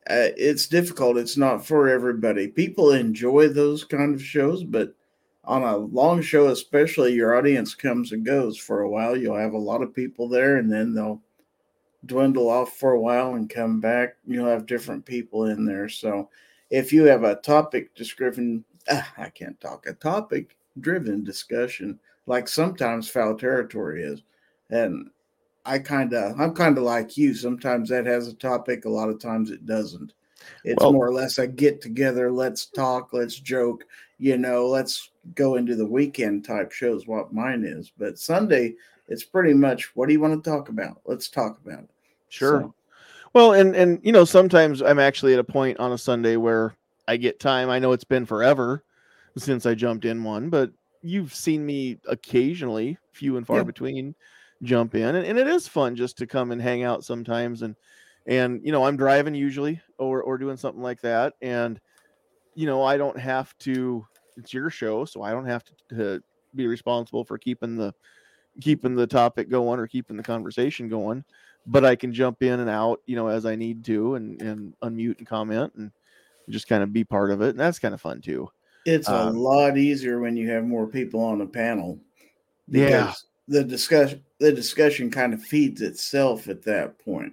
uh, 0.09 0.29
it's 0.37 0.67
difficult. 0.67 1.17
It's 1.17 1.39
not 1.39 1.65
for 1.65 1.89
everybody. 1.89 2.49
People 2.49 2.93
enjoy 2.93 3.49
those 3.49 3.83
kind 3.83 4.15
of 4.15 4.23
shows, 4.23 4.63
but 4.63 4.95
on 5.45 5.63
a 5.63 5.77
long 5.77 6.21
show, 6.21 6.49
especially, 6.49 7.15
your 7.15 7.37
audience 7.37 7.75
comes 7.75 8.13
and 8.13 8.25
goes 8.25 8.59
for 8.59 8.83
a 8.83 8.91
while. 8.91 9.17
You'll 9.17 9.37
have 9.37 9.55
a 9.55 9.59
lot 9.59 9.83
of 9.83 9.95
people 9.95 10.29
there, 10.29 10.57
and 10.59 10.71
then 10.71 10.95
they'll 10.95 11.23
dwindle 12.07 12.51
off 12.51 12.77
for 12.77 12.93
a 12.93 13.01
while 13.01 13.35
and 13.35 13.49
come 13.49 13.81
back. 13.81 14.17
You'll 14.27 14.49
have 14.49 14.67
different 14.67 15.07
people 15.07 15.47
in 15.47 15.65
there. 15.65 15.89
So 15.89 16.29
if 16.71 16.93
you 16.93 17.05
have 17.05 17.25
a 17.25 17.37
topic 17.37 17.95
description, 17.95 18.65
ah, 18.91 19.13
I 19.19 19.29
can't 19.31 19.61
talk, 19.61 19.87
a 19.87 19.95
topic 19.95 20.57
driven 20.81 21.23
discussion, 21.25 21.99
like 22.27 22.49
sometimes 22.49 23.09
foul 23.09 23.37
territory 23.37 24.03
is. 24.03 24.23
And 24.71 25.11
I 25.65 25.79
kind 25.79 26.13
of, 26.15 26.39
I'm 26.41 26.55
kind 26.55 26.77
of 26.77 26.85
like 26.85 27.17
you. 27.17 27.35
Sometimes 27.35 27.89
that 27.89 28.07
has 28.07 28.29
a 28.29 28.35
topic, 28.35 28.85
a 28.85 28.89
lot 28.91 29.09
of 29.09 29.21
times 29.21 29.51
it 29.51 29.67
doesn't. 29.67 30.13
It's 30.65 30.83
Well- 30.83 30.93
more 30.93 31.07
or 31.09 31.13
less 31.15 31.39
a 31.39 31.47
get 31.47 31.81
together, 31.81 32.31
let's 32.31 32.67
talk, 32.67 33.13
let's 33.13 33.39
joke, 33.39 33.85
you 34.19 34.37
know, 34.37 34.67
let's 34.67 35.11
go 35.35 35.57
into 35.57 35.75
the 35.75 35.87
weekend 35.87 36.45
type 36.45 36.71
shows, 36.73 37.07
what 37.07 37.33
mine 37.33 37.65
is. 37.65 37.91
But 37.97 38.19
Sunday, 38.19 38.75
it's 39.09 39.25
pretty 39.25 39.55
much 39.55 39.95
what 39.97 40.07
do 40.07 40.13
you 40.13 40.21
want 40.21 40.43
to 40.43 40.51
talk 40.51 40.69
about? 40.69 41.01
Let's 41.05 41.29
talk 41.29 41.59
about 41.65 41.85
it. 41.85 41.91
sure. 42.29 42.61
So, 42.63 42.75
Well, 43.33 43.53
and 43.55 43.75
and 43.75 44.01
you 44.03 44.13
know, 44.13 44.25
sometimes 44.25 44.83
I'm 44.83 44.99
actually 44.99 45.33
at 45.35 45.41
a 45.41 45.45
point 45.45 45.79
on 45.79 45.93
a 45.93 45.99
Sunday 45.99 46.37
where 46.37 46.75
I 47.07 47.17
get 47.17 47.41
time. 47.41 47.71
I 47.71 47.79
know 47.79 47.93
it's 47.93 48.05
been 48.05 48.27
forever 48.27 48.85
since 49.37 49.67
I 49.67 49.75
jumped 49.75 50.05
in 50.05 50.23
one, 50.25 50.51
but 50.51 50.71
you've 51.03 51.35
seen 51.35 51.65
me 51.65 51.99
occasionally, 52.09 52.99
few 53.13 53.37
and 53.37 53.47
far 53.47 53.59
Yeah. 53.59 53.63
between, 53.65 54.15
jump 54.63 54.95
in, 54.95 55.15
and, 55.15 55.27
and 55.27 55.39
it 55.39 55.47
is 55.47 55.69
fun 55.69 55.97
just 55.97 56.19
to 56.19 56.27
come 56.27 56.51
and 56.51 56.61
hang 56.61 56.83
out 56.83 57.05
sometimes. 57.05 57.63
And 57.63 57.77
and 58.27 58.61
you 58.65 58.73
know, 58.73 58.85
I'm 58.85 58.97
driving 58.97 59.35
usually 59.35 59.81
or 59.99 60.23
or 60.23 60.39
doing 60.39 60.57
something 60.57 60.83
like 60.83 61.01
that, 61.03 61.35
and 61.43 61.81
you 62.55 62.67
know, 62.67 62.83
I 62.83 62.97
don't 62.97 63.19
have 63.19 63.57
to. 63.59 64.07
It's 64.37 64.53
your 64.53 64.71
show, 64.71 65.05
so 65.05 65.23
I 65.23 65.31
don't 65.31 65.47
have 65.47 65.65
to, 65.65 65.73
to 65.91 66.23
be 66.55 66.67
responsible 66.67 67.25
for 67.25 67.39
keeping 67.39 67.77
the 67.77 67.95
keeping 68.61 68.95
the 68.95 69.07
topic 69.07 69.49
going 69.49 69.81
or 69.81 69.87
keeping 69.87 70.17
the 70.17 70.23
conversation 70.23 70.89
going 70.89 71.25
but 71.67 71.85
I 71.85 71.97
can 71.97 72.13
jump 72.13 72.43
in 72.43 72.61
and 72.61 72.69
out, 72.69 73.01
you 73.07 73.17
know, 73.17 73.29
as 73.29 73.47
I 73.47 73.57
need 73.57 73.85
to 73.87 74.17
and, 74.17 74.41
and 74.43 74.75
unmute 74.83 75.19
and 75.19 75.27
comment 75.27 75.73
and 75.77 75.91
just 76.49 76.69
kind 76.69 76.83
of 76.83 76.93
be 76.93 77.05
part 77.05 77.31
of 77.31 77.43
it. 77.43 77.51
And 77.51 77.61
that's 77.61 77.79
kind 77.79 77.95
of 77.95 78.01
fun 78.01 78.21
too. 78.21 78.49
it's 78.87 79.09
a 79.09 79.15
Um, 79.15 79.37
lot 79.37 79.79
easier 79.79 80.21
when 80.21 80.37
you 80.37 80.51
have 80.51 80.65
more 80.65 80.87
people 80.87 81.21
on 81.21 81.39
the 81.39 81.47
panel. 81.47 81.99
Yeah. 82.69 82.87
because 82.87 83.27
The 83.49 83.65
discussion, 83.65 84.23
the 84.41 84.53
discussion 84.53 85.11
kind 85.11 85.33
of 85.35 85.43
feeds 85.43 85.81
itself 85.83 86.49
at 86.49 86.63
that 86.65 86.99
point. 86.99 87.33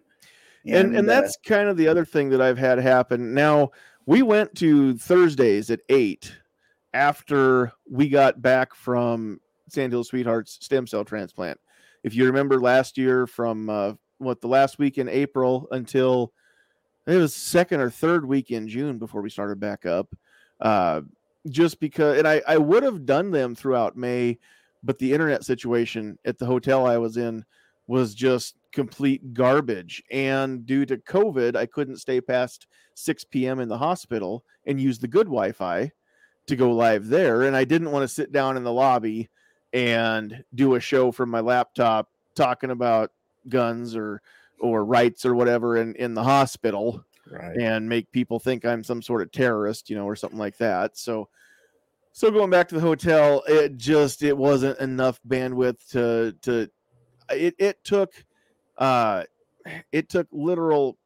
And 0.65 0.95
and 0.95 1.09
uh, 1.09 1.13
that's 1.13 1.35
kind 1.45 1.67
of 1.69 1.77
the 1.77 1.87
other 1.87 2.05
thing 2.05 2.29
that 2.29 2.41
I've 2.41 2.57
had 2.57 2.77
happen. 2.79 3.33
Now 3.33 3.71
we 4.05 4.21
went 4.21 4.53
to 4.55 4.97
Thursdays 4.97 5.69
at 5.71 5.79
eight 5.89 6.31
after 6.93 7.71
we 7.89 8.09
got 8.09 8.41
back 8.41 8.75
from 8.75 9.39
Sandhill 9.69 10.03
Sweethearts 10.03 10.57
stem 10.61 10.85
cell 10.85 11.05
transplant. 11.05 11.59
If 12.03 12.13
you 12.15 12.25
remember 12.25 12.59
last 12.59 12.97
year 12.97 13.25
from 13.27 13.69
uh, 13.69 13.93
what 14.17 14.41
the 14.41 14.47
last 14.47 14.77
week 14.79 14.97
in 14.97 15.07
April 15.09 15.67
until 15.71 16.33
it 17.07 17.15
was 17.17 17.35
second 17.35 17.81
or 17.81 17.89
third 17.89 18.25
week 18.25 18.51
in 18.51 18.67
June 18.67 18.97
before 18.97 19.21
we 19.21 19.29
started 19.29 19.59
back 19.59 19.85
up. 19.85 20.13
Uh, 20.59 21.01
just 21.49 21.79
because, 21.79 22.19
and 22.19 22.27
I, 22.27 22.41
I 22.47 22.57
would 22.57 22.83
have 22.83 23.05
done 23.05 23.31
them 23.31 23.55
throughout 23.55 23.97
May, 23.97 24.37
but 24.83 24.99
the 24.99 25.11
internet 25.11 25.43
situation 25.43 26.17
at 26.25 26.37
the 26.37 26.45
hotel 26.45 26.85
I 26.85 26.97
was 26.97 27.17
in 27.17 27.43
was 27.87 28.13
just 28.13 28.55
complete 28.71 29.33
garbage. 29.33 30.03
And 30.11 30.65
due 30.65 30.85
to 30.85 30.97
COVID, 30.97 31.55
I 31.55 31.65
couldn't 31.65 31.97
stay 31.97 32.21
past 32.21 32.67
6 32.93 33.23
p.m. 33.25 33.59
in 33.59 33.67
the 33.67 33.77
hospital 33.77 34.43
and 34.65 34.79
use 34.79 34.99
the 34.99 35.07
good 35.07 35.27
Wi 35.27 35.51
Fi 35.51 35.91
to 36.47 36.55
go 36.55 36.71
live 36.71 37.07
there. 37.07 37.43
And 37.43 37.55
I 37.55 37.63
didn't 37.63 37.91
want 37.91 38.03
to 38.03 38.07
sit 38.07 38.31
down 38.31 38.57
in 38.57 38.63
the 38.63 38.71
lobby 38.71 39.29
and 39.73 40.43
do 40.53 40.75
a 40.75 40.79
show 40.79 41.11
from 41.11 41.29
my 41.29 41.39
laptop 41.39 42.09
talking 42.35 42.71
about 42.71 43.11
guns 43.49 43.95
or 43.95 44.21
or 44.61 44.85
rights 44.85 45.25
or 45.25 45.35
whatever 45.35 45.77
in, 45.77 45.95
in 45.95 46.13
the 46.13 46.23
hospital 46.23 47.03
right. 47.29 47.57
and 47.57 47.89
make 47.89 48.11
people 48.11 48.39
think 48.39 48.65
I'm 48.65 48.83
some 48.83 49.01
sort 49.01 49.21
of 49.21 49.31
terrorist, 49.31 49.89
you 49.89 49.95
know, 49.95 50.05
or 50.05 50.15
something 50.15 50.39
like 50.39 50.57
that. 50.57 50.97
So 50.97 51.29
so 52.13 52.29
going 52.29 52.49
back 52.49 52.67
to 52.69 52.75
the 52.75 52.81
hotel, 52.81 53.43
it 53.47 53.77
just 53.77 54.21
it 54.23 54.37
wasn't 54.37 54.79
enough 54.79 55.19
bandwidth 55.27 55.89
to 55.91 56.35
to 56.41 56.69
it 57.29 57.55
it 57.57 57.83
took 57.83 58.25
uh 58.77 59.23
it 59.91 60.09
took 60.09 60.27
literal 60.31 60.97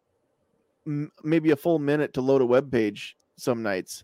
m- 0.87 1.11
maybe 1.23 1.51
a 1.51 1.55
full 1.55 1.79
minute 1.79 2.13
to 2.13 2.21
load 2.21 2.41
a 2.41 2.45
web 2.45 2.71
page 2.71 3.17
some 3.37 3.61
nights 3.61 4.03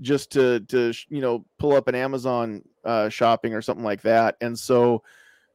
just 0.00 0.30
to 0.32 0.60
to 0.60 0.92
you 1.08 1.20
know 1.20 1.44
pull 1.58 1.74
up 1.74 1.88
an 1.88 1.94
Amazon 1.94 2.62
uh 2.84 3.08
shopping 3.08 3.54
or 3.54 3.62
something 3.62 3.84
like 3.84 4.02
that. 4.02 4.36
And 4.40 4.58
so 4.58 5.02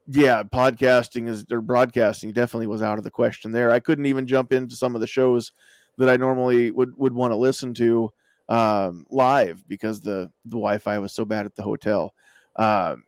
yeah, 0.07 0.43
podcasting 0.43 1.27
is 1.27 1.45
or 1.51 1.61
broadcasting 1.61 2.31
definitely 2.31 2.67
was 2.67 2.81
out 2.81 2.97
of 2.97 3.03
the 3.03 3.11
question 3.11 3.51
there. 3.51 3.71
I 3.71 3.79
couldn't 3.79 4.05
even 4.05 4.25
jump 4.25 4.53
into 4.53 4.75
some 4.75 4.95
of 4.95 5.01
the 5.01 5.07
shows 5.07 5.51
that 5.97 6.09
I 6.09 6.15
normally 6.15 6.71
would 6.71 6.97
would 6.97 7.13
want 7.13 7.31
to 7.31 7.35
listen 7.35 7.73
to 7.75 8.11
um, 8.47 9.05
live 9.09 9.67
because 9.67 9.99
the 9.99 10.31
the 10.45 10.51
Wi-Fi 10.51 10.99
was 10.99 11.13
so 11.13 11.25
bad 11.25 11.45
at 11.45 11.55
the 11.55 11.63
hotel. 11.63 12.13
Um, 12.55 13.03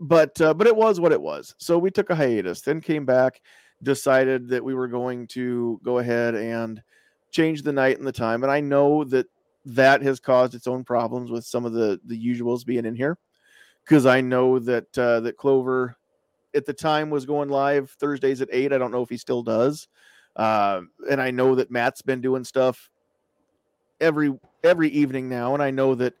but 0.00 0.38
uh, 0.40 0.52
but 0.52 0.66
it 0.66 0.76
was 0.76 1.00
what 1.00 1.12
it 1.12 1.20
was. 1.20 1.54
So 1.58 1.78
we 1.78 1.90
took 1.90 2.10
a 2.10 2.14
hiatus, 2.14 2.60
then 2.60 2.80
came 2.80 3.06
back, 3.06 3.40
decided 3.82 4.48
that 4.48 4.64
we 4.64 4.74
were 4.74 4.88
going 4.88 5.26
to 5.28 5.80
go 5.82 5.98
ahead 5.98 6.34
and 6.34 6.82
change 7.30 7.62
the 7.62 7.72
night 7.72 7.98
and 7.98 8.06
the 8.06 8.12
time. 8.12 8.42
And 8.42 8.52
I 8.52 8.60
know 8.60 9.04
that 9.04 9.26
that 9.64 10.02
has 10.02 10.20
caused 10.20 10.54
its 10.54 10.66
own 10.66 10.84
problems 10.84 11.30
with 11.30 11.46
some 11.46 11.64
of 11.64 11.72
the 11.72 11.98
the 12.04 12.22
usuals 12.22 12.66
being 12.66 12.84
in 12.84 12.96
here 12.96 13.16
because 13.84 14.04
I 14.04 14.20
know 14.20 14.58
that 14.58 14.98
uh, 14.98 15.20
that 15.20 15.38
Clover 15.38 15.96
at 16.54 16.66
the 16.66 16.72
time 16.72 17.10
was 17.10 17.24
going 17.26 17.48
live 17.48 17.90
Thursdays 17.90 18.40
at 18.40 18.48
eight. 18.52 18.72
I 18.72 18.78
don't 18.78 18.90
know 18.92 19.02
if 19.02 19.08
he 19.08 19.16
still 19.16 19.42
does. 19.42 19.88
Uh, 20.36 20.82
and 21.10 21.20
I 21.20 21.30
know 21.30 21.54
that 21.54 21.70
Matt's 21.70 22.02
been 22.02 22.20
doing 22.20 22.44
stuff 22.44 22.90
every 24.00 24.32
every 24.64 24.88
evening 24.88 25.28
now, 25.28 25.54
and 25.54 25.62
I 25.62 25.70
know 25.70 25.94
that 25.96 26.14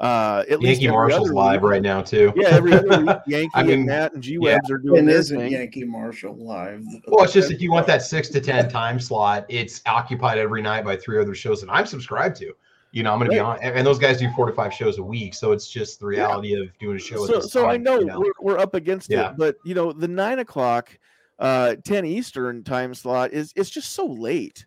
uh, 0.00 0.42
at 0.50 0.58
least 0.58 0.80
Yankee 0.80 0.86
every 0.88 0.96
Marshall's 0.96 1.28
other 1.28 1.34
live 1.34 1.62
week- 1.62 1.70
right 1.70 1.82
now 1.82 2.02
too. 2.02 2.32
Yeah, 2.34 2.48
every 2.48 2.72
other 2.72 3.00
week, 3.04 3.16
Yankee 3.26 3.50
I 3.54 3.62
mean, 3.62 3.72
and 3.72 3.86
Matt 3.86 4.14
and 4.14 4.22
G 4.22 4.32
yeah. 4.32 4.54
Webs 4.54 4.70
are 4.70 4.78
doing 4.78 5.00
And 5.00 5.10
isn't 5.10 5.38
thing. 5.38 5.52
Yankee 5.52 5.84
Marshall 5.84 6.36
live? 6.36 6.84
Well, 7.06 7.24
it's 7.24 7.32
just 7.32 7.52
if 7.52 7.60
you 7.60 7.70
want 7.70 7.86
that 7.86 8.02
six 8.02 8.28
to 8.30 8.40
ten 8.40 8.68
time 8.68 8.98
slot, 8.98 9.46
it's 9.48 9.80
occupied 9.86 10.38
every 10.38 10.62
night 10.62 10.84
by 10.84 10.96
three 10.96 11.20
other 11.20 11.34
shows 11.34 11.60
that 11.60 11.70
I'm 11.70 11.86
subscribed 11.86 12.36
to. 12.38 12.52
You 12.92 13.02
know, 13.02 13.12
I'm 13.12 13.18
going 13.18 13.30
to 13.30 13.34
be 13.34 13.40
on, 13.40 13.58
and 13.62 13.86
those 13.86 13.98
guys 13.98 14.18
do 14.18 14.30
four 14.32 14.44
to 14.46 14.52
five 14.52 14.72
shows 14.72 14.98
a 14.98 15.02
week, 15.02 15.32
so 15.32 15.52
it's 15.52 15.66
just 15.66 15.98
the 15.98 16.06
reality 16.06 16.54
yeah. 16.54 16.64
of 16.64 16.78
doing 16.78 16.96
a 16.96 17.00
show. 17.00 17.26
So, 17.26 17.40
so 17.40 17.62
time, 17.62 17.70
I 17.70 17.76
know, 17.78 17.98
you 17.98 18.04
know, 18.04 18.20
We're, 18.20 18.32
we're 18.38 18.58
up 18.58 18.74
against 18.74 19.10
yeah. 19.10 19.30
it, 19.30 19.36
but 19.38 19.56
you 19.64 19.74
know, 19.74 19.92
the 19.92 20.08
nine 20.08 20.40
o'clock, 20.40 20.98
uh, 21.38 21.76
ten 21.84 22.04
Eastern 22.04 22.62
time 22.62 22.94
slot 22.94 23.32
is 23.32 23.50
it's 23.56 23.70
just 23.70 23.92
so 23.92 24.04
late, 24.04 24.66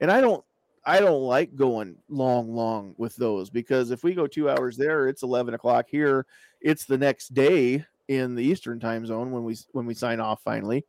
and 0.00 0.10
I 0.10 0.22
don't 0.22 0.42
I 0.86 1.00
don't 1.00 1.22
like 1.22 1.54
going 1.54 1.96
long, 2.08 2.54
long 2.54 2.94
with 2.96 3.14
those 3.16 3.50
because 3.50 3.90
if 3.90 4.04
we 4.04 4.14
go 4.14 4.26
two 4.26 4.48
hours 4.48 4.76
there, 4.76 5.08
it's 5.08 5.22
eleven 5.22 5.52
o'clock 5.52 5.86
here. 5.90 6.24
It's 6.62 6.86
the 6.86 6.96
next 6.96 7.34
day 7.34 7.84
in 8.08 8.36
the 8.36 8.42
Eastern 8.42 8.78
time 8.78 9.04
zone 9.04 9.32
when 9.32 9.44
we 9.44 9.56
when 9.72 9.84
we 9.84 9.94
sign 9.94 10.20
off 10.20 10.40
finally, 10.42 10.86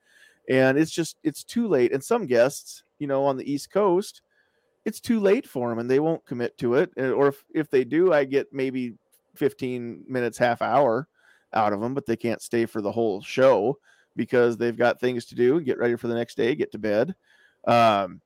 and 0.48 0.78
it's 0.78 0.92
just 0.92 1.18
it's 1.24 1.44
too 1.44 1.68
late. 1.68 1.92
And 1.92 2.02
some 2.02 2.28
guests, 2.28 2.84
you 3.00 3.08
know, 3.08 3.26
on 3.26 3.36
the 3.36 3.52
East 3.52 3.72
Coast 3.72 4.22
it's 4.88 5.02
too 5.02 5.20
late 5.20 5.46
for 5.46 5.68
them 5.68 5.80
and 5.80 5.92
they 5.92 6.00
won't 6.00 6.26
commit 6.26 6.58
to 6.60 6.76
it. 6.76 6.94
Or 6.98 7.28
if, 7.28 7.44
if 7.54 7.70
they 7.70 7.84
do, 7.84 8.14
I 8.14 8.24
get 8.24 8.54
maybe 8.54 8.94
15 9.36 10.06
minutes, 10.08 10.38
half 10.38 10.62
hour 10.62 11.10
out 11.52 11.74
of 11.74 11.82
them, 11.82 11.94
but 11.94 12.06
they 12.06 12.16
can't 12.16 12.42
stay 12.42 12.66
for 12.66 12.82
the 12.82 12.94
whole 12.94 13.22
show 13.22 13.80
because 14.16 14.56
they've 14.56 14.78
got 14.78 15.02
things 15.02 15.26
to 15.26 15.36
do, 15.36 15.60
get 15.60 15.78
ready 15.78 15.98
for 15.98 16.08
the 16.08 16.16
next 16.16 16.38
day, 16.38 16.56
get 16.56 16.72
to 16.72 16.78
bed. 16.78 17.16
Um, 17.68 18.22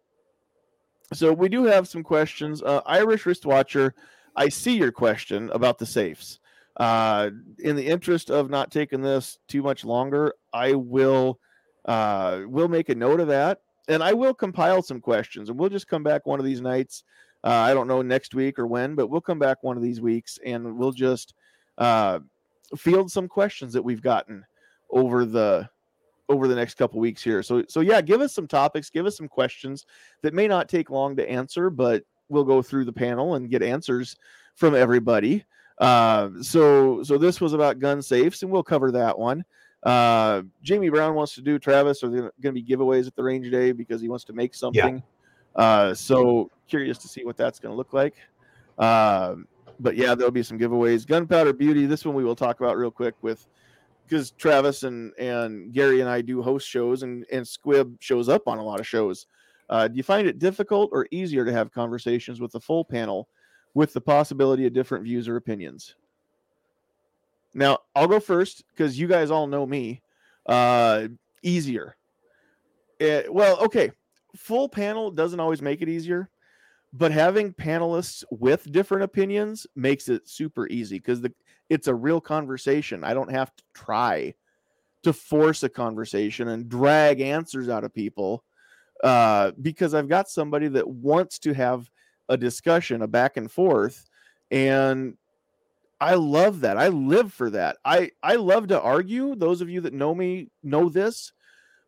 so 1.14 1.34
we 1.34 1.50
do 1.50 1.64
have 1.64 1.88
some 1.88 2.04
questions. 2.04 2.62
Uh, 2.62 2.82
Irish 2.86 3.26
wristwatcher, 3.26 3.96
I 4.36 4.50
see 4.50 4.78
your 4.78 4.92
question 4.92 5.50
about 5.54 5.80
the 5.80 5.88
safes. 5.88 6.40
Uh, 6.78 7.32
in 7.58 7.76
the 7.76 7.88
interest 7.88 8.30
of 8.30 8.52
not 8.52 8.70
taking 8.70 9.02
this 9.02 9.40
too 9.48 9.64
much 9.64 9.84
longer, 9.84 10.36
I 10.54 10.76
will 10.76 11.40
uh, 11.86 12.42
will 12.46 12.68
make 12.68 12.90
a 12.90 12.96
note 12.96 13.20
of 13.20 13.30
that 13.30 13.62
and 13.91 14.03
I 14.03 14.13
will 14.13 14.34
compile 14.34 14.81
some 14.81 15.01
questions, 15.01 15.49
and 15.49 15.59
we'll 15.59 15.69
just 15.69 15.88
come 15.88 16.03
back 16.03 16.26
one 16.26 16.39
of 16.39 16.45
these 16.45 16.61
nights. 16.61 17.03
Uh, 17.43 17.49
I 17.49 17.73
don't 17.73 17.88
know 17.88 18.01
next 18.01 18.34
week 18.35 18.59
or 18.59 18.68
when, 18.68 18.95
but 18.95 19.07
we'll 19.07 19.22
come 19.22 19.39
back 19.39 19.63
one 19.63 19.76
of 19.77 19.84
these 19.84 19.99
weeks, 19.99 20.39
and 20.45 20.77
we'll 20.77 20.91
just 20.91 21.34
uh, 21.77 22.19
field 22.77 23.11
some 23.11 23.27
questions 23.27 23.73
that 23.73 23.84
we've 23.84 24.01
gotten 24.01 24.45
over 24.89 25.26
the 25.26 25.69
over 26.30 26.47
the 26.47 26.55
next 26.55 26.76
couple 26.76 26.99
weeks 26.99 27.22
here. 27.22 27.43
So 27.43 27.63
so 27.68 27.81
yeah, 27.81 28.01
give 28.01 28.22
us 28.22 28.34
some 28.34 28.47
topics, 28.47 28.89
give 28.89 29.05
us 29.05 29.18
some 29.18 29.27
questions 29.27 29.85
that 30.22 30.34
may 30.34 30.47
not 30.47 30.69
take 30.69 30.89
long 30.89 31.15
to 31.18 31.30
answer, 31.30 31.69
but 31.69 32.03
we'll 32.30 32.45
go 32.45 32.61
through 32.61 32.85
the 32.85 32.93
panel 32.93 33.35
and 33.35 33.49
get 33.49 33.61
answers 33.61 34.15
from 34.55 34.76
everybody. 34.76 35.43
Uh, 35.80 36.30
so 36.41 37.03
so 37.03 37.18
this 37.18 37.41
was 37.41 37.53
about 37.53 37.80
gun 37.80 38.01
safes, 38.01 38.43
and 38.43 38.51
we'll 38.51 38.63
cover 38.63 38.91
that 38.91 39.18
one. 39.18 39.43
Uh, 39.84 40.44
Jamie 40.62 40.90
Brown 40.90 41.16
wants 41.16 41.36
to 41.36 41.41
do 41.41 41.58
Travis. 41.58 42.03
Are 42.03 42.10
there 42.10 42.22
going 42.41 42.53
to 42.56 42.62
be 42.62 42.64
giveaways 42.64 43.08
at 43.08 43.16
the 43.16 43.24
range 43.24 43.49
day 43.52 43.72
because 43.72 44.02
he 44.02 44.10
wants 44.10 44.24
to 44.26 44.34
make 44.34 44.53
something? 44.53 45.03
Yeah. 45.58 45.64
Uh, 45.64 45.94
so 45.94 46.49
curious 46.68 46.98
to 46.99 47.08
see 47.08 47.26
what 47.26 47.38
that's 47.38 47.60
going 47.60 47.74
to 47.74 47.78
look 47.78 47.94
like. 47.94 48.16
Uh, 48.78 49.36
but 49.80 49.95
yeah, 49.95 50.14
there'll 50.16 50.32
be 50.32 50.44
some 50.44 50.60
giveaways. 50.60 51.06
Gunpowder 51.08 51.53
Beauty. 51.53 51.86
This 51.86 52.06
one 52.06 52.16
we 52.16 52.24
will 52.24 52.36
talk 52.36 52.60
about 52.60 52.78
real 52.78 52.91
quick 52.91 53.16
with 53.22 53.48
because 54.08 54.32
Travis 54.32 54.84
and 54.84 55.14
and 55.18 55.74
Gary 55.74 56.02
and 56.02 56.10
I 56.10 56.22
do 56.22 56.41
host 56.41 56.68
shows, 56.68 57.03
and 57.03 57.26
and 57.32 57.48
Squib 57.48 57.95
shows 57.99 58.30
up 58.30 58.48
on 58.48 58.60
a 58.60 58.64
lot 58.64 58.80
of 58.80 58.88
shows. 58.88 59.28
Uh, 59.70 59.88
do 59.88 59.95
you 59.95 60.03
find 60.03 60.28
it 60.28 60.38
difficult 60.38 60.90
or 60.91 61.08
easier 61.12 61.45
to 61.45 61.52
have 61.52 61.72
conversations 61.72 62.41
with 62.41 62.52
the 62.52 62.60
full 62.60 62.84
panel 62.84 63.30
with 63.74 63.94
the 63.94 64.02
possibility 64.02 64.66
of 64.66 64.74
different 64.74 65.03
views 65.03 65.28
or 65.28 65.38
opinions? 65.38 65.95
Now 67.53 67.80
I'll 67.95 68.07
go 68.07 68.19
first 68.19 68.64
because 68.69 68.98
you 68.99 69.07
guys 69.07 69.32
all 69.32 69.48
know 69.48 69.65
me. 69.65 70.02
Uh, 70.45 71.07
easier. 71.44 71.95
It, 72.99 73.26
eh, 73.26 73.30
well, 73.30 73.60
okay. 73.60 73.91
Full 74.36 74.69
panel 74.69 75.11
doesn't 75.11 75.40
always 75.40 75.61
make 75.61 75.82
it 75.82 75.90
easier, 75.90 76.30
but 76.94 77.11
having 77.11 77.53
panelists 77.53 78.23
with 78.32 78.72
different 78.72 79.03
opinions 79.03 79.68
makes 79.76 80.07
it 80.07 80.28
super 80.28 80.68
easy 80.68 80.98
because 80.98 81.22
the 81.22 81.34
it's 81.69 81.88
a 81.88 81.95
real 81.95 82.22
conversation. 82.22 83.03
I 83.03 83.14
don't 83.14 83.32
have 83.32 83.56
to 83.56 83.64
try 83.73 84.34
to 85.03 85.14
force 85.14 85.64
a 85.64 85.69
conversation 85.69 86.49
and 86.49 86.69
drag 86.69 87.22
answers 87.22 87.69
out 87.69 87.84
of 87.84 87.94
people 87.94 88.44
uh, 89.03 89.52
because 89.61 89.94
I've 89.94 90.10
got 90.10 90.30
somebody 90.30 90.68
that 90.69 90.88
wants 90.88 91.40
to 91.40 91.53
have 91.53 91.90
a 92.30 92.38
discussion, 92.38 93.02
a 93.02 93.07
back 93.07 93.38
and 93.38 93.52
forth, 93.52 94.06
and 94.52 95.18
I 96.02 96.15
love 96.15 96.61
that. 96.61 96.78
I 96.78 96.88
live 96.88 97.32
for 97.32 97.52
that. 97.52 97.78
I 97.86 98.10
I 98.23 98.36
love 98.36 98.68
to 98.69 98.82
argue. 98.82 99.36
Those 99.36 99.61
of 99.61 99.69
you 99.69 99.82
that 99.82 99.94
know 99.94 100.15
me 100.15 100.49
know 100.64 100.90
this, 100.90 101.32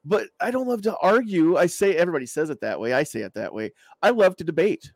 but 0.06 0.28
I 0.40 0.52
don't 0.52 0.68
love 0.68 0.84
to 0.84 0.96
argue. 0.98 1.58
I 1.58 1.66
say 1.66 1.96
everybody 1.96 2.28
says 2.28 2.52
it 2.52 2.62
that 2.62 2.80
way. 2.80 2.94
I 2.94 3.04
say 3.04 3.22
it 3.22 3.34
that 3.34 3.54
way. 3.54 3.72
I 4.04 4.12
love 4.12 4.36
to 4.38 4.44
debate. 4.44 4.94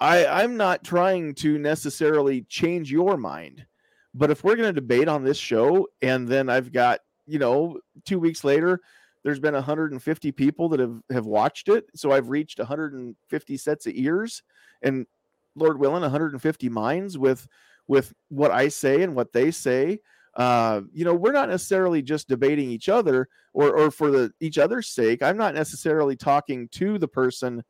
I 0.00 0.24
I'm 0.26 0.56
not 0.56 0.82
trying 0.82 1.34
to 1.36 1.58
necessarily 1.58 2.40
change 2.48 2.90
your 2.90 3.18
mind, 3.18 3.66
but 4.14 4.30
if 4.30 4.42
we're 4.42 4.56
going 4.56 4.74
to 4.74 4.80
debate 4.80 5.08
on 5.08 5.22
this 5.22 5.36
show 5.36 5.86
and 6.00 6.26
then 6.26 6.48
I've 6.48 6.72
got, 6.72 7.00
you 7.26 7.38
know, 7.38 7.78
2 8.06 8.18
weeks 8.18 8.44
later 8.44 8.80
there's 9.24 9.40
been 9.40 9.52
150 9.52 10.32
people 10.32 10.70
that 10.70 10.80
have 10.80 11.02
have 11.10 11.26
watched 11.26 11.68
it, 11.68 11.84
so 11.94 12.12
I've 12.12 12.30
reached 12.30 12.58
150 12.60 13.56
sets 13.58 13.86
of 13.86 13.92
ears 13.94 14.42
and 14.80 15.06
Lord 15.54 15.78
willing 15.78 16.00
150 16.00 16.68
minds 16.70 17.18
with 17.18 17.46
with 17.90 18.14
what 18.28 18.52
I 18.52 18.68
say 18.68 19.02
and 19.02 19.16
what 19.16 19.32
they 19.32 19.50
say. 19.50 19.98
Uh, 20.36 20.82
you 20.92 21.04
know, 21.04 21.12
we're 21.12 21.32
not 21.32 21.48
necessarily 21.48 22.02
just 22.02 22.28
debating 22.28 22.70
each 22.70 22.88
other 22.88 23.28
or 23.52 23.76
or 23.76 23.90
for 23.90 24.12
the 24.12 24.32
each 24.38 24.58
other's 24.58 24.88
sake. 24.88 25.24
I'm 25.24 25.36
not 25.36 25.56
necessarily 25.56 26.14
talking 26.14 26.68
to 26.68 26.98
the 26.98 27.08
person 27.08 27.64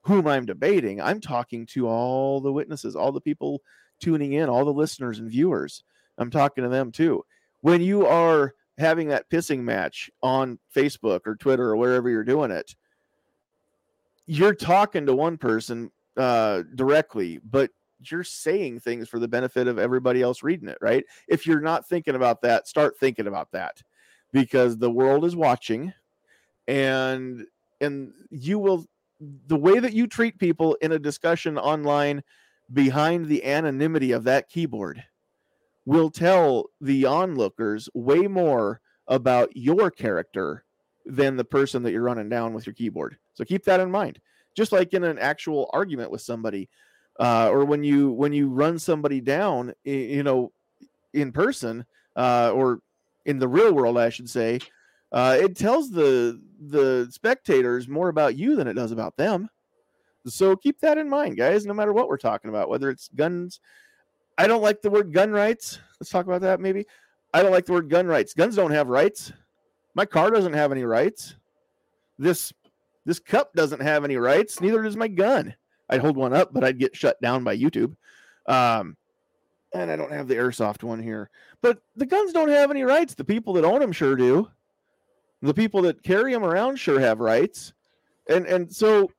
whom 0.00 0.26
I'm 0.26 0.46
debating. 0.46 1.00
I'm 1.00 1.20
talking 1.20 1.64
to 1.66 1.86
all 1.86 2.40
the 2.40 2.52
witnesses, 2.52 2.96
all 2.96 3.12
the 3.12 3.20
people 3.20 3.62
tuning 4.00 4.32
in, 4.32 4.48
all 4.48 4.64
the 4.64 4.72
listeners 4.72 5.20
and 5.20 5.30
viewers. 5.30 5.84
I'm 6.18 6.28
talking 6.28 6.64
to 6.64 6.70
them 6.70 6.90
too. 6.90 7.24
When 7.60 7.80
you 7.80 8.04
are 8.04 8.56
having 8.78 9.06
that 9.08 9.30
pissing 9.30 9.60
match 9.60 10.10
on 10.24 10.58
Facebook 10.74 11.20
or 11.24 11.36
Twitter 11.36 11.70
or 11.70 11.76
wherever 11.76 12.10
you're 12.10 12.24
doing 12.24 12.50
it, 12.50 12.74
you're 14.26 14.56
talking 14.56 15.06
to 15.06 15.14
one 15.14 15.38
person 15.38 15.92
uh, 16.16 16.62
directly, 16.74 17.38
but 17.48 17.70
you're 18.10 18.24
saying 18.24 18.80
things 18.80 19.08
for 19.08 19.18
the 19.18 19.28
benefit 19.28 19.68
of 19.68 19.78
everybody 19.78 20.22
else 20.22 20.42
reading 20.42 20.68
it, 20.68 20.78
right? 20.80 21.04
If 21.28 21.46
you're 21.46 21.60
not 21.60 21.88
thinking 21.88 22.14
about 22.14 22.42
that, 22.42 22.68
start 22.68 22.98
thinking 22.98 23.26
about 23.26 23.52
that 23.52 23.82
because 24.32 24.78
the 24.78 24.90
world 24.90 25.24
is 25.24 25.36
watching 25.36 25.92
and 26.66 27.44
and 27.80 28.12
you 28.30 28.58
will 28.58 28.86
the 29.46 29.56
way 29.56 29.78
that 29.78 29.92
you 29.92 30.06
treat 30.06 30.38
people 30.38 30.76
in 30.80 30.92
a 30.92 30.98
discussion 30.98 31.58
online 31.58 32.22
behind 32.72 33.26
the 33.26 33.44
anonymity 33.44 34.12
of 34.12 34.24
that 34.24 34.48
keyboard 34.48 35.02
will 35.84 36.10
tell 36.10 36.66
the 36.80 37.04
onlookers 37.04 37.88
way 37.94 38.20
more 38.20 38.80
about 39.08 39.54
your 39.54 39.90
character 39.90 40.64
than 41.04 41.36
the 41.36 41.44
person 41.44 41.82
that 41.82 41.92
you're 41.92 42.02
running 42.02 42.28
down 42.28 42.52
with 42.52 42.66
your 42.66 42.74
keyboard. 42.74 43.16
So 43.34 43.44
keep 43.44 43.64
that 43.64 43.80
in 43.80 43.90
mind. 43.90 44.20
Just 44.56 44.72
like 44.72 44.92
in 44.92 45.02
an 45.02 45.18
actual 45.18 45.68
argument 45.72 46.10
with 46.10 46.20
somebody, 46.20 46.68
uh, 47.20 47.50
or 47.50 47.64
when 47.64 47.84
you 47.84 48.10
when 48.10 48.32
you 48.32 48.48
run 48.48 48.78
somebody 48.78 49.20
down, 49.20 49.72
you 49.84 50.22
know, 50.22 50.52
in 51.12 51.32
person 51.32 51.84
uh, 52.16 52.52
or 52.54 52.80
in 53.24 53.38
the 53.38 53.48
real 53.48 53.72
world, 53.72 53.98
I 53.98 54.08
should 54.08 54.28
say, 54.30 54.60
uh, 55.12 55.36
it 55.40 55.56
tells 55.56 55.90
the 55.90 56.40
the 56.68 57.08
spectators 57.10 57.88
more 57.88 58.08
about 58.08 58.36
you 58.36 58.56
than 58.56 58.68
it 58.68 58.74
does 58.74 58.92
about 58.92 59.16
them. 59.16 59.48
So 60.26 60.56
keep 60.56 60.80
that 60.80 60.98
in 60.98 61.08
mind, 61.08 61.36
guys. 61.36 61.66
No 61.66 61.74
matter 61.74 61.92
what 61.92 62.08
we're 62.08 62.16
talking 62.16 62.48
about, 62.48 62.68
whether 62.68 62.88
it's 62.88 63.08
guns, 63.08 63.60
I 64.38 64.46
don't 64.46 64.62
like 64.62 64.80
the 64.80 64.90
word 64.90 65.12
gun 65.12 65.32
rights. 65.32 65.80
Let's 66.00 66.10
talk 66.10 66.26
about 66.26 66.42
that 66.42 66.60
maybe. 66.60 66.86
I 67.34 67.42
don't 67.42 67.52
like 67.52 67.66
the 67.66 67.72
word 67.72 67.88
gun 67.88 68.06
rights. 68.06 68.34
Guns 68.34 68.56
don't 68.56 68.70
have 68.70 68.88
rights. 68.88 69.32
My 69.94 70.06
car 70.06 70.30
doesn't 70.30 70.52
have 70.52 70.72
any 70.72 70.84
rights. 70.84 71.36
This 72.18 72.52
this 73.04 73.18
cup 73.18 73.52
doesn't 73.54 73.80
have 73.80 74.04
any 74.04 74.16
rights. 74.16 74.60
Neither 74.60 74.82
does 74.82 74.96
my 74.96 75.08
gun. 75.08 75.54
I'd 75.92 76.00
hold 76.00 76.16
one 76.16 76.32
up, 76.32 76.52
but 76.52 76.64
I'd 76.64 76.78
get 76.78 76.96
shut 76.96 77.20
down 77.20 77.44
by 77.44 77.56
YouTube. 77.56 77.94
Um, 78.46 78.96
and 79.74 79.90
I 79.90 79.96
don't 79.96 80.12
have 80.12 80.26
the 80.26 80.34
airsoft 80.34 80.82
one 80.82 81.02
here. 81.02 81.30
But 81.60 81.78
the 81.96 82.06
guns 82.06 82.32
don't 82.32 82.48
have 82.48 82.70
any 82.70 82.82
rights. 82.82 83.14
The 83.14 83.24
people 83.24 83.52
that 83.54 83.64
own 83.64 83.80
them 83.80 83.92
sure 83.92 84.16
do. 84.16 84.48
The 85.42 85.54
people 85.54 85.82
that 85.82 86.02
carry 86.02 86.32
them 86.32 86.44
around 86.44 86.76
sure 86.78 86.98
have 87.00 87.20
rights. 87.20 87.72
And 88.28 88.46
and 88.46 88.72
so 88.72 89.10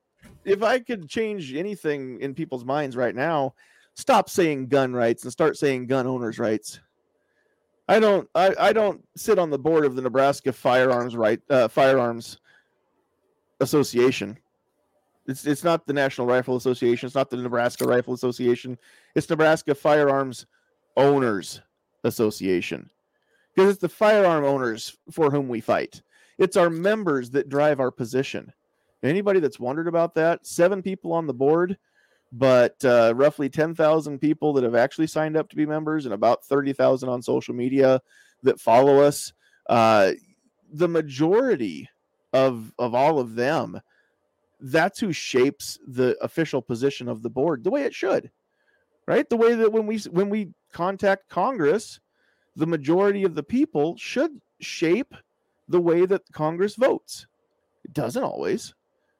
if 0.44 0.62
I 0.62 0.78
could 0.78 1.08
change 1.08 1.54
anything 1.54 2.20
in 2.20 2.34
people's 2.34 2.64
minds 2.64 2.96
right 2.96 3.14
now, 3.14 3.54
stop 3.94 4.28
saying 4.28 4.68
gun 4.68 4.92
rights 4.94 5.22
and 5.22 5.32
start 5.32 5.56
saying 5.56 5.86
gun 5.86 6.06
owners' 6.06 6.38
rights. 6.38 6.80
I 7.88 8.00
don't 8.00 8.28
I, 8.34 8.54
I 8.58 8.72
don't 8.72 9.06
sit 9.16 9.38
on 9.38 9.50
the 9.50 9.58
board 9.58 9.84
of 9.84 9.94
the 9.94 10.02
Nebraska 10.02 10.52
Firearms 10.52 11.14
Right 11.14 11.40
uh, 11.50 11.68
Firearms 11.68 12.38
Association. 13.60 14.38
It's 15.26 15.46
it's 15.46 15.64
not 15.64 15.86
the 15.86 15.92
National 15.92 16.26
Rifle 16.26 16.56
Association. 16.56 17.06
It's 17.06 17.14
not 17.14 17.30
the 17.30 17.36
Nebraska 17.36 17.86
Rifle 17.86 18.14
Association. 18.14 18.78
It's 19.14 19.28
Nebraska 19.28 19.74
Firearms 19.74 20.46
Owners 20.96 21.60
Association. 22.04 22.90
Because 23.54 23.70
it's 23.70 23.80
the 23.80 23.88
firearm 23.88 24.44
owners 24.44 24.96
for 25.12 25.30
whom 25.30 25.48
we 25.48 25.60
fight. 25.60 26.02
It's 26.38 26.56
our 26.56 26.70
members 26.70 27.30
that 27.30 27.48
drive 27.48 27.78
our 27.78 27.92
position. 27.92 28.52
Anybody 29.02 29.38
that's 29.38 29.60
wondered 29.60 29.86
about 29.86 30.14
that, 30.14 30.44
seven 30.44 30.82
people 30.82 31.12
on 31.12 31.26
the 31.26 31.34
board, 31.34 31.78
but 32.32 32.84
uh, 32.84 33.12
roughly 33.14 33.48
10,000 33.48 34.18
people 34.18 34.52
that 34.54 34.64
have 34.64 34.74
actually 34.74 35.06
signed 35.06 35.36
up 35.36 35.48
to 35.50 35.56
be 35.56 35.66
members 35.66 36.04
and 36.04 36.14
about 36.14 36.44
30,000 36.44 37.08
on 37.08 37.22
social 37.22 37.54
media 37.54 38.00
that 38.42 38.60
follow 38.60 39.00
us. 39.00 39.32
Uh, 39.68 40.12
the 40.72 40.88
majority 40.88 41.88
of 42.32 42.72
of 42.78 42.94
all 42.94 43.20
of 43.20 43.36
them, 43.36 43.80
that's 44.66 44.98
who 44.98 45.12
shapes 45.12 45.78
the 45.86 46.16
official 46.22 46.62
position 46.62 47.06
of 47.06 47.22
the 47.22 47.28
board 47.28 47.62
the 47.62 47.70
way 47.70 47.82
it 47.82 47.94
should, 47.94 48.30
right? 49.06 49.28
The 49.28 49.36
way 49.36 49.54
that 49.54 49.70
when 49.70 49.86
we 49.86 49.98
when 50.10 50.30
we 50.30 50.52
contact 50.72 51.28
Congress, 51.28 52.00
the 52.56 52.66
majority 52.66 53.24
of 53.24 53.34
the 53.34 53.42
people 53.42 53.94
should 53.98 54.40
shape 54.60 55.14
the 55.68 55.80
way 55.80 56.06
that 56.06 56.22
Congress 56.32 56.76
votes. 56.76 57.26
It 57.84 57.92
doesn't 57.92 58.22
always. 58.22 58.74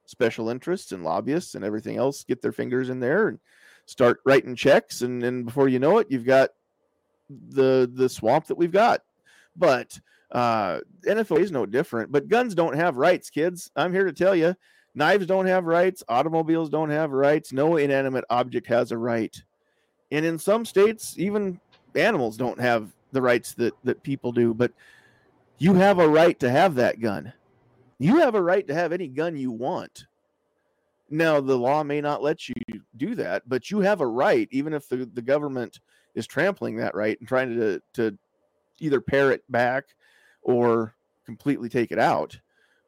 Special 0.07 0.49
interests 0.49 0.93
and 0.93 1.05
lobbyists 1.05 1.55
and 1.55 1.65
everything 1.65 1.99
else 1.99 2.25
get 2.25 2.41
their 2.41 2.53
fingers 2.53 2.89
in 2.89 3.01
there 3.01 3.29
and 3.29 3.39
start 3.85 4.21
writing 4.25 4.57
checks, 4.57 5.03
and 5.03 5.23
then 5.23 5.43
before 5.43 5.69
you 5.69 5.79
know 5.79 5.99
it, 5.99 6.07
you've 6.11 6.25
got 6.25 6.51
the 7.29 7.91
the 7.93 8.09
swamp 8.09 8.47
that 8.47 8.57
we've 8.57 8.73
got. 8.73 9.03
But 9.55 9.99
uh, 10.33 10.81
NFOA 11.07 11.41
is 11.41 11.53
no 11.53 11.67
different. 11.67 12.11
But 12.11 12.29
guns 12.29 12.55
don't 12.55 12.77
have 12.77 12.97
rights, 12.97 13.29
kids. 13.29 13.71
I'm 13.77 13.93
here 13.93 14.05
to 14.05 14.13
tell 14.13 14.35
you, 14.35 14.57
knives 14.95 15.27
don't 15.27 15.47
have 15.47 15.65
rights. 15.65 16.03
Automobiles 16.09 16.71
don't 16.71 16.91
have 16.91 17.13
rights. 17.13 17.53
No 17.53 17.77
inanimate 17.77 18.25
object 18.31 18.67
has 18.69 18.93
a 18.93 18.99
right. 18.99 19.43
And 20.11 20.25
in 20.25 20.39
some 20.39 20.65
states, 20.65 21.15
even 21.19 21.61
animals 21.95 22.37
don't 22.37 22.61
have 22.61 22.91
the 23.13 23.23
rights 23.23 23.55
that 23.55 23.75
that 23.85 24.03
people 24.03 24.33
do. 24.33 24.55
But 24.55 24.73
you 25.59 25.75
have 25.75 25.99
a 25.99 26.09
right 26.09 26.39
to 26.41 26.51
have 26.51 26.75
that 26.77 27.01
gun. 27.01 27.33
You 27.99 28.19
have 28.19 28.35
a 28.35 28.43
right 28.43 28.67
to 28.67 28.75
have 28.75 28.93
any 28.93 29.09
gun 29.09 29.37
you 29.37 29.51
want. 29.51 30.07
Now, 31.11 31.41
the 31.41 31.57
law 31.57 31.85
may 31.85 32.01
not 32.01 32.23
let 32.23 32.49
you 32.49 32.55
do 32.97 33.15
that, 33.15 33.43
but 33.47 33.71
you 33.71 33.81
have 33.81 34.01
a 34.01 34.07
right, 34.07 34.49
even 34.51 34.73
if 34.73 34.89
the, 34.89 35.09
the 35.15 35.23
government 35.23 35.81
is 36.15 36.27
trampling 36.27 36.77
that 36.77 36.95
right 36.95 37.19
and 37.19 37.29
trying 37.29 37.57
to, 37.57 37.81
to 37.93 38.19
either 38.81 39.01
pare 39.01 39.31
it 39.31 39.43
back 39.51 39.85
or 40.43 40.95
completely 41.25 41.69
take 41.69 41.93
it 41.93 41.99
out. 41.99 42.39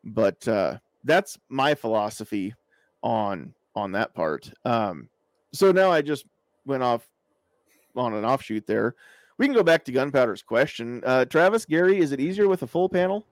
But 0.03 0.47
uh, 0.49 0.79
that's 1.07 1.39
my 1.49 1.75
philosophy 1.75 2.55
on 3.03 3.55
on 3.75 3.93
that 3.93 4.15
part. 4.15 4.53
Um, 4.65 5.09
so 5.53 5.73
now 5.73 5.91
I 5.91 6.03
just 6.03 6.27
went 6.67 6.83
off 6.83 7.09
on 7.95 8.15
an 8.15 8.25
offshoot 8.25 8.67
there. 8.67 8.95
We 9.39 9.47
can 9.47 9.55
go 9.55 9.63
back 9.63 9.85
to 9.85 9.93
Gunpowder's 9.93 10.43
question. 10.43 11.03
Uh, 11.05 11.25
Travis, 11.27 11.65
Gary, 11.67 11.99
is 11.99 12.13
it 12.13 12.21
easier 12.21 12.49
with 12.49 12.63
a 12.63 12.67
full 12.67 12.89
panel? 12.89 13.27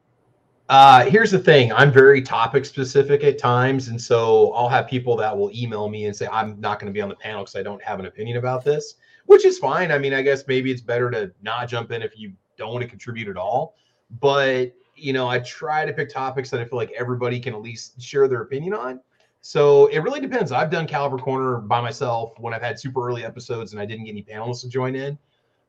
Uh, 0.68 1.04
here's 1.04 1.30
the 1.30 1.38
thing 1.38 1.72
I'm 1.72 1.92
very 1.92 2.22
topic 2.22 2.64
specific 2.64 3.22
at 3.24 3.38
times. 3.38 3.88
And 3.88 4.00
so 4.00 4.52
I'll 4.52 4.68
have 4.68 4.86
people 4.86 5.16
that 5.16 5.36
will 5.36 5.50
email 5.54 5.88
me 5.88 6.06
and 6.06 6.16
say, 6.16 6.26
I'm 6.30 6.58
not 6.60 6.78
going 6.78 6.86
to 6.86 6.92
be 6.92 7.02
on 7.02 7.08
the 7.08 7.16
panel 7.16 7.42
because 7.42 7.56
I 7.56 7.62
don't 7.62 7.82
have 7.82 8.00
an 8.00 8.06
opinion 8.06 8.38
about 8.38 8.64
this, 8.64 8.94
which 9.26 9.44
is 9.44 9.58
fine. 9.58 9.92
I 9.92 9.98
mean, 9.98 10.14
I 10.14 10.22
guess 10.22 10.44
maybe 10.46 10.70
it's 10.70 10.80
better 10.80 11.10
to 11.10 11.32
not 11.42 11.68
jump 11.68 11.90
in 11.90 12.02
if 12.02 12.18
you 12.18 12.32
don't 12.56 12.72
want 12.72 12.82
to 12.82 12.88
contribute 12.88 13.28
at 13.28 13.36
all. 13.36 13.74
But, 14.20 14.72
you 14.96 15.12
know, 15.12 15.28
I 15.28 15.38
try 15.40 15.84
to 15.84 15.92
pick 15.92 16.08
topics 16.08 16.50
that 16.50 16.60
I 16.60 16.64
feel 16.64 16.78
like 16.78 16.92
everybody 16.92 17.40
can 17.40 17.54
at 17.54 17.62
least 17.62 18.00
share 18.00 18.28
their 18.28 18.42
opinion 18.42 18.74
on. 18.74 19.00
So 19.40 19.86
it 19.88 19.98
really 19.98 20.20
depends. 20.20 20.52
I've 20.52 20.70
done 20.70 20.86
Caliber 20.86 21.18
Corner 21.18 21.58
by 21.58 21.80
myself 21.80 22.32
when 22.38 22.54
I've 22.54 22.62
had 22.62 22.80
super 22.80 23.06
early 23.06 23.24
episodes 23.24 23.72
and 23.72 23.80
I 23.80 23.84
didn't 23.84 24.04
get 24.04 24.12
any 24.12 24.22
panelists 24.22 24.62
to 24.62 24.68
join 24.68 24.94
in 24.94 25.18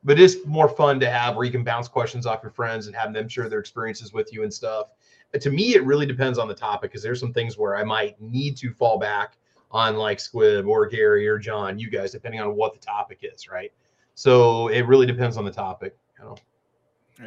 but 0.06 0.20
it's 0.20 0.36
more 0.46 0.68
fun 0.68 1.00
to 1.00 1.10
have 1.10 1.34
where 1.34 1.44
you 1.44 1.50
can 1.50 1.64
bounce 1.64 1.88
questions 1.88 2.26
off 2.26 2.40
your 2.40 2.52
friends 2.52 2.86
and 2.86 2.94
have 2.94 3.12
them 3.12 3.28
share 3.28 3.48
their 3.48 3.58
experiences 3.58 4.12
with 4.12 4.32
you 4.32 4.44
and 4.44 4.54
stuff. 4.54 4.86
But 5.32 5.40
to 5.42 5.50
me, 5.50 5.74
it 5.74 5.84
really 5.84 6.06
depends 6.06 6.38
on 6.38 6.46
the 6.46 6.54
topic 6.54 6.92
because 6.92 7.02
there's 7.02 7.18
some 7.18 7.32
things 7.32 7.58
where 7.58 7.76
I 7.76 7.82
might 7.82 8.18
need 8.20 8.56
to 8.58 8.72
fall 8.72 8.98
back 9.00 9.36
on 9.72 9.96
like 9.96 10.20
Squib 10.20 10.64
or 10.64 10.86
Gary 10.86 11.26
or 11.26 11.38
John, 11.38 11.76
you 11.76 11.90
guys, 11.90 12.12
depending 12.12 12.40
on 12.40 12.54
what 12.54 12.72
the 12.72 12.78
topic 12.78 13.18
is, 13.22 13.48
right? 13.48 13.72
So 14.14 14.68
it 14.68 14.86
really 14.86 15.06
depends 15.06 15.36
on 15.36 15.44
the 15.44 15.50
topic. 15.50 15.96
You 16.18 16.24
know? 16.24 16.36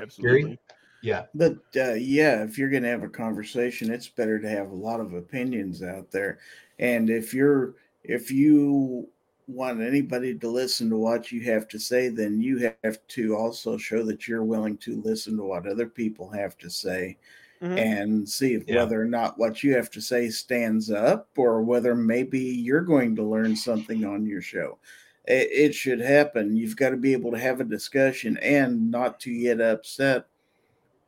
Absolutely. 0.02 0.42
Gary? 0.42 0.60
Yeah. 1.02 1.26
But 1.34 1.58
uh, 1.76 1.94
yeah, 1.94 2.44
if 2.44 2.58
you're 2.58 2.70
going 2.70 2.84
to 2.84 2.90
have 2.90 3.04
a 3.04 3.10
conversation, 3.10 3.92
it's 3.92 4.08
better 4.08 4.40
to 4.40 4.50
have 4.50 4.72
a 4.72 4.76
lot 4.76 5.00
of 5.00 5.14
opinions 5.14 5.82
out 5.82 6.12
there. 6.12 6.40
And 6.80 7.10
if 7.10 7.34
you're, 7.34 7.76
if 8.04 8.32
you 8.32 9.08
want 9.48 9.82
anybody 9.82 10.38
to 10.38 10.48
listen 10.48 10.90
to 10.90 10.98
what 10.98 11.32
you 11.32 11.42
have 11.42 11.68
to 11.70 11.80
say, 11.80 12.10
then 12.10 12.42
you 12.42 12.72
have 12.84 13.00
to 13.08 13.36
also 13.36 13.78
show 13.78 14.04
that 14.04 14.28
you're 14.28 14.44
willing 14.44 14.78
to 14.78 15.02
listen 15.02 15.36
to 15.38 15.44
what 15.44 15.68
other 15.68 15.88
people 15.88 16.30
have 16.30 16.58
to 16.58 16.70
say 16.70 17.18
mm-hmm. 17.62 17.78
and 17.78 18.30
see 18.30 18.54
if, 18.54 18.64
yeah. 18.68 18.76
whether 18.76 19.02
or 19.02 19.06
not 19.06 19.38
what 19.38 19.64
you 19.64 19.76
have 19.76 19.90
to 19.92 20.02
say 20.02 20.30
stands 20.30 20.92
up 20.92 21.30
or 21.38 21.62
whether 21.62 21.96
maybe 21.96 22.40
you're 22.40 22.82
going 22.82 23.16
to 23.16 23.24
learn 23.24 23.56
something 23.56 24.06
on 24.06 24.26
your 24.26 24.42
show. 24.42 24.78
It, 25.26 25.50
it 25.52 25.76
should 25.76 26.00
happen. 26.00 26.56
You've 26.56 26.78
got 26.78 26.92
to 26.92 26.98
be 26.98 27.14
able 27.14 27.32
to 27.32 27.40
have 27.40 27.60
a 27.60 27.66
discussion 27.66 28.38
and 28.38 28.92
not 28.92 29.20
to 29.22 29.38
get 29.38 29.62
upset, 29.62 30.28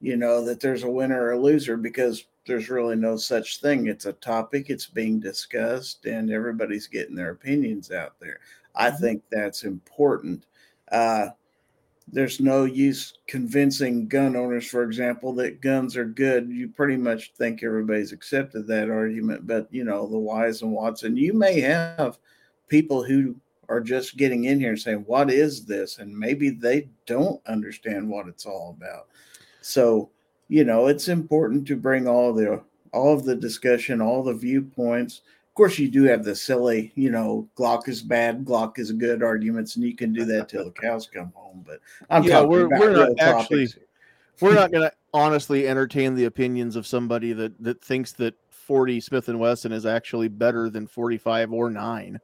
you 0.02 0.18
know, 0.18 0.44
that 0.46 0.60
there's 0.60 0.84
a 0.84 0.90
winner 0.90 1.22
or 1.22 1.32
a 1.32 1.40
loser 1.40 1.78
because 1.78 2.26
there's 2.48 2.70
really 2.70 2.96
no 2.96 3.16
such 3.18 3.62
thing. 3.62 3.88
It's 3.88 4.06
a 4.06 4.14
topic, 4.14 4.70
it's 4.70 4.88
being 4.88 5.20
discussed, 5.20 6.06
and 6.06 6.32
everybody's 6.32 6.88
getting 6.88 7.16
their 7.16 7.32
opinions 7.32 7.92
out 7.92 8.20
there. 8.20 8.40
I 8.76 8.90
mm-hmm. 8.90 9.02
think 9.02 9.24
that's 9.32 9.64
important. 9.64 10.46
Uh, 10.92 11.30
there's 12.12 12.40
no 12.40 12.66
use 12.66 13.14
convincing 13.28 14.08
gun 14.08 14.36
owners, 14.36 14.68
for 14.68 14.84
example, 14.84 15.34
that 15.34 15.62
guns 15.62 15.96
are 15.96 16.06
good. 16.06 16.50
You 16.50 16.68
pretty 16.68 16.98
much 16.98 17.32
think 17.38 17.64
everybody's 17.64 18.12
accepted 18.12 18.68
that 18.68 18.90
argument, 18.90 19.48
but 19.48 19.68
you 19.72 19.84
know, 19.84 20.08
the 20.08 20.18
whys 20.18 20.62
and 20.62 20.74
whats, 20.74 21.04
and 21.04 21.18
you 21.18 21.34
may 21.34 21.62
have 21.62 22.18
people 22.68 23.04
who 23.04 23.36
are 23.70 23.80
just 23.80 24.18
getting 24.18 24.46
in 24.46 24.60
here 24.60 24.72
and 24.72 24.80
saying, 24.80 25.04
What 25.08 25.32
is 25.32 25.66
this? 25.66 26.00
And 26.00 26.18
maybe 26.18 26.50
they 26.50 26.90
don't 27.06 27.40
understand 27.48 28.10
what 28.10 28.28
it's 28.28 28.46
all 28.46 28.76
about. 28.78 29.08
So, 29.62 30.10
you 30.48 30.64
know, 30.64 30.88
it's 30.88 31.08
important 31.08 31.68
to 31.68 31.76
bring 31.76 32.08
all 32.08 32.34
the 32.34 32.62
all 32.94 33.14
of 33.14 33.24
the 33.24 33.36
discussion, 33.36 34.02
all 34.02 34.24
the 34.24 34.34
viewpoints. 34.34 35.22
Of 35.50 35.56
course, 35.56 35.80
you 35.80 35.90
do 35.90 36.04
have 36.04 36.24
the 36.24 36.36
silly, 36.36 36.92
you 36.96 37.10
know, 37.10 37.48
Glock 37.58 37.88
is 37.88 38.02
bad, 38.02 38.46
Glock 38.46 38.80
is 38.80 38.92
good 38.92 39.22
arguments, 39.24 39.76
and 39.76 39.86
you 39.86 39.96
can 39.96 40.14
do 40.14 40.26
that 40.26 40.50
till 40.50 40.66
the 40.66 40.72
cows 40.72 41.08
come 41.14 41.32
home. 41.36 41.64
But 41.66 41.80
I'm 42.10 42.24
yeah, 42.24 42.42
we're, 42.42 42.68
we're 42.68 42.92
not 42.92 43.20
actually 43.20 43.68
we're 44.40 44.56
not 44.56 44.72
going 44.74 44.90
to 44.90 44.96
honestly 45.14 45.68
entertain 45.68 46.16
the 46.16 46.26
opinions 46.26 46.76
of 46.76 46.88
somebody 46.88 47.34
that 47.34 47.62
that 47.64 47.84
thinks 47.84 48.12
that 48.14 48.34
40 48.50 49.02
Smith 49.02 49.28
and 49.28 49.40
Wesson 49.40 49.72
is 49.72 49.86
actually 49.86 50.30
better 50.30 50.70
than 50.70 50.88
45 50.88 51.52
or 51.52 51.70
nine. 51.70 52.20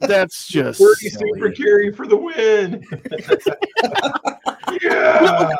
That's 0.00 0.46
just 0.48 0.78
40 0.78 1.08
super 1.10 1.50
carry 1.50 1.92
for 1.92 2.06
the 2.06 2.16
win. 2.16 2.84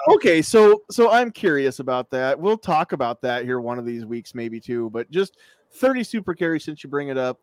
okay, 0.09 0.43
so 0.43 0.83
so 0.91 1.11
I'm 1.11 1.31
curious 1.31 1.79
about 1.79 2.11
that. 2.11 2.39
We'll 2.39 2.59
talk 2.59 2.93
about 2.93 3.21
that 3.23 3.45
here 3.45 3.61
one 3.61 3.79
of 3.79 3.87
these 3.87 4.05
weeks, 4.05 4.35
maybe 4.35 4.61
too. 4.61 4.91
But 4.91 5.11
just 5.11 5.37
30 5.73 6.05
super 6.05 6.35
carry 6.35 6.61
since 6.61 6.83
you 6.83 6.91
bring 6.91 7.09
it 7.09 7.19
up, 7.19 7.41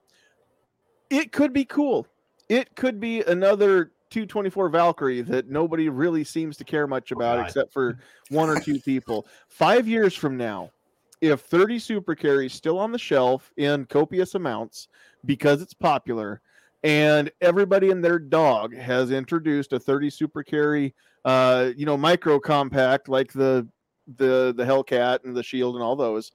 it 1.10 1.32
could 1.32 1.54
be 1.54 1.66
cool. 1.66 2.08
It 2.50 2.76
could 2.76 3.00
be 3.00 3.22
another 3.22 3.92
224 4.10 4.70
Valkyrie 4.70 5.22
that 5.22 5.50
nobody 5.50 5.90
really 5.90 6.24
seems 6.24 6.58
to 6.58 6.64
care 6.64 6.88
much 6.88 7.12
oh, 7.12 7.16
about, 7.18 7.40
oh, 7.40 7.42
except 7.44 7.74
for 7.74 8.00
one 8.30 8.50
or 8.50 8.60
two 8.60 8.80
people. 8.80 9.28
Five 9.50 9.88
years 9.88 10.16
from 10.16 10.38
now, 10.38 10.72
if 11.22 11.42
30 11.42 11.80
super 11.80 12.16
carries 12.16 12.54
still 12.54 12.80
on 12.80 12.92
the 12.92 13.00
shelf 13.00 13.52
in 13.58 13.86
copious 13.86 14.36
amounts 14.36 14.88
because 15.26 15.62
it's 15.62 15.74
popular, 15.74 16.42
and 16.84 17.32
everybody 17.42 17.92
and 17.92 18.04
their 18.04 18.20
dog 18.20 18.76
has 18.76 19.12
introduced 19.12 19.74
a 19.74 19.80
30 19.80 20.10
super 20.10 20.44
carry 20.44 20.94
uh, 21.28 21.72
you 21.76 21.86
know, 21.86 21.98
micro 21.98 22.40
compact 22.40 23.10
like 23.10 23.34
the 23.34 23.68
the 24.16 24.54
the 24.56 24.64
Hellcat 24.64 25.26
and 25.26 25.36
the 25.36 25.44
Shield 25.44 25.76
and 25.76 25.84
all 25.84 25.98
those, 25.98 26.32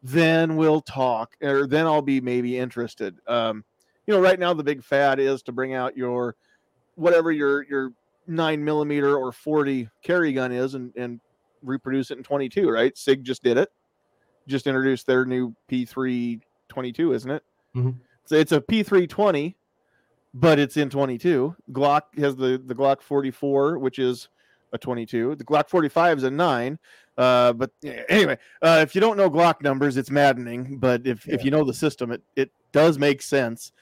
then 0.00 0.54
we'll 0.54 0.80
talk, 0.80 1.34
or 1.42 1.66
then 1.66 1.86
I'll 1.86 2.02
be 2.02 2.20
maybe 2.20 2.56
interested. 2.56 3.18
Um, 3.26 3.64
you 4.06 4.14
know, 4.14 4.20
right 4.20 4.38
now 4.38 4.54
the 4.54 4.62
big 4.62 4.84
fad 4.84 5.18
is 5.18 5.42
to 5.42 5.52
bring 5.52 5.74
out 5.74 5.96
your 5.96 6.36
whatever 6.94 7.32
your 7.32 7.64
your 7.64 7.90
nine 8.28 8.64
millimeter 8.64 9.16
or 9.16 9.32
40 9.32 9.88
carry 10.04 10.32
gun 10.32 10.52
is 10.52 10.74
and, 10.74 10.92
and 10.96 11.18
reproduce 11.62 12.12
it 12.12 12.18
in 12.18 12.22
22, 12.22 12.70
right? 12.70 12.96
SIG 12.96 13.24
just 13.24 13.42
did 13.42 13.58
it, 13.58 13.70
just 14.46 14.68
introduced 14.68 15.08
their 15.08 15.24
new 15.24 15.52
P3 15.68 16.40
22, 16.68 17.12
isn't 17.12 17.30
it? 17.32 17.42
Mm-hmm. 17.74 17.90
So 18.24 18.36
it's 18.36 18.52
a 18.52 18.60
P320 18.60 19.56
but 20.34 20.58
it's 20.58 20.76
in 20.76 20.90
22. 20.90 21.54
Glock 21.72 22.02
has 22.18 22.36
the 22.36 22.62
the 22.64 22.74
Glock 22.74 23.02
44, 23.02 23.78
which 23.78 23.98
is 23.98 24.28
a 24.72 24.78
22. 24.78 25.36
The 25.36 25.44
Glock 25.44 25.68
45 25.68 26.18
is 26.18 26.24
a 26.24 26.30
nine. 26.30 26.78
Uh, 27.16 27.52
but 27.52 27.70
anyway, 27.82 28.38
uh, 28.62 28.78
if 28.82 28.94
you 28.94 29.00
don't 29.00 29.16
know 29.16 29.30
Glock 29.30 29.62
numbers, 29.62 29.96
it's 29.96 30.10
maddening. 30.10 30.78
But 30.78 31.06
if, 31.06 31.26
yeah. 31.26 31.34
if 31.34 31.44
you 31.44 31.50
know 31.50 31.64
the 31.64 31.74
system, 31.74 32.12
it, 32.12 32.22
it 32.36 32.50
does 32.72 32.98
make 32.98 33.22
sense. 33.22 33.72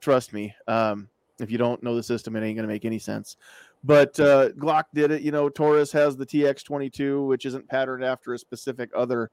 Trust 0.00 0.32
me. 0.32 0.54
Um, 0.66 1.08
if 1.40 1.50
you 1.50 1.58
don't 1.58 1.82
know 1.82 1.94
the 1.94 2.02
system, 2.02 2.36
it 2.36 2.42
ain't 2.42 2.56
going 2.56 2.66
to 2.66 2.72
make 2.72 2.84
any 2.84 2.98
sense. 2.98 3.36
But 3.84 4.18
uh, 4.20 4.50
Glock 4.50 4.84
did 4.94 5.10
it. 5.10 5.22
You 5.22 5.32
know, 5.32 5.48
Taurus 5.48 5.92
has 5.92 6.16
the 6.16 6.26
TX22, 6.26 7.26
which 7.26 7.46
isn't 7.46 7.68
patterned 7.68 8.04
after 8.04 8.34
a 8.34 8.38
specific 8.38 8.90
other 8.94 9.30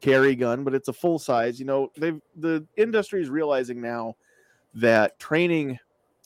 carry 0.00 0.36
gun, 0.36 0.62
but 0.62 0.74
it's 0.74 0.88
a 0.88 0.92
full 0.92 1.18
size. 1.18 1.58
You 1.58 1.66
know, 1.66 1.90
they've 1.96 2.20
the 2.36 2.64
industry 2.76 3.20
is 3.20 3.28
realizing 3.28 3.80
now 3.80 4.14
that 4.74 5.18
training 5.18 5.78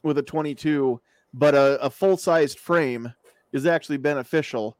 with 0.02 0.18
a 0.18 0.22
22, 0.22 1.00
but 1.34 1.54
a, 1.54 1.80
a 1.82 1.90
full 1.90 2.16
sized 2.16 2.58
frame 2.58 3.12
is 3.52 3.66
actually 3.66 3.98
beneficial. 3.98 4.76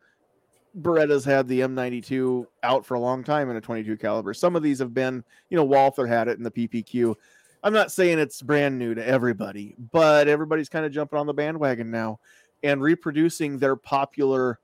Beretta's 0.74 1.24
had 1.24 1.48
the 1.48 1.60
M92 1.60 2.46
out 2.62 2.86
for 2.86 2.94
a 2.94 3.00
long 3.00 3.22
time 3.22 3.50
in 3.50 3.56
a 3.56 3.60
22 3.60 3.96
caliber. 3.98 4.32
Some 4.32 4.56
of 4.56 4.62
these 4.62 4.78
have 4.78 4.94
been, 4.94 5.22
you 5.50 5.56
know, 5.56 5.64
Walther 5.64 6.06
had 6.06 6.28
it 6.28 6.38
in 6.38 6.44
the 6.44 6.50
PPQ. 6.50 7.14
I'm 7.62 7.74
not 7.74 7.92
saying 7.92 8.18
it's 8.18 8.42
brand 8.42 8.78
new 8.78 8.94
to 8.94 9.06
everybody, 9.06 9.76
but 9.92 10.28
everybody's 10.28 10.68
kind 10.68 10.84
of 10.84 10.92
jumping 10.92 11.18
on 11.18 11.26
the 11.26 11.34
bandwagon 11.34 11.90
now 11.90 12.18
and 12.62 12.82
reproducing 12.82 13.58
their 13.58 13.76
popular 13.76 14.58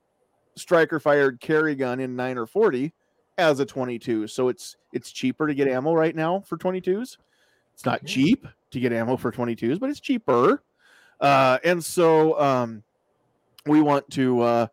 striker 0.57 0.99
fired 0.99 1.41
carry 1.41 1.75
gun 1.75 2.01
in 2.01 2.17
9 2.17 2.39
or 2.39 2.47
40 2.47 2.93
as 3.37 3.61
a 3.61 3.67
22. 3.67 4.27
So 4.27 4.49
it's 4.49 4.77
it's 4.93 5.13
cheaper 5.13 5.47
to 5.47 5.55
get 5.55 5.69
ammo 5.69 5.95
right 5.95 6.15
now 6.15 6.41
for 6.41 6.57
22s. 6.57 7.19
It's 7.79 7.87
not 7.87 8.05
cheap 8.05 8.45
to 8.73 8.81
get 8.81 8.93
ammo 8.93 9.17
for 9.17 9.31
22s, 9.31 9.79
but 9.79 9.89
it's 9.89 10.01
cheaper. 10.01 10.65
Uh, 11.21 11.59
and 11.63 11.83
so 11.85 12.37
um, 12.41 12.83
we 13.67 13.81
want 13.81 14.11
to 14.11 14.41
uh, 14.41 14.67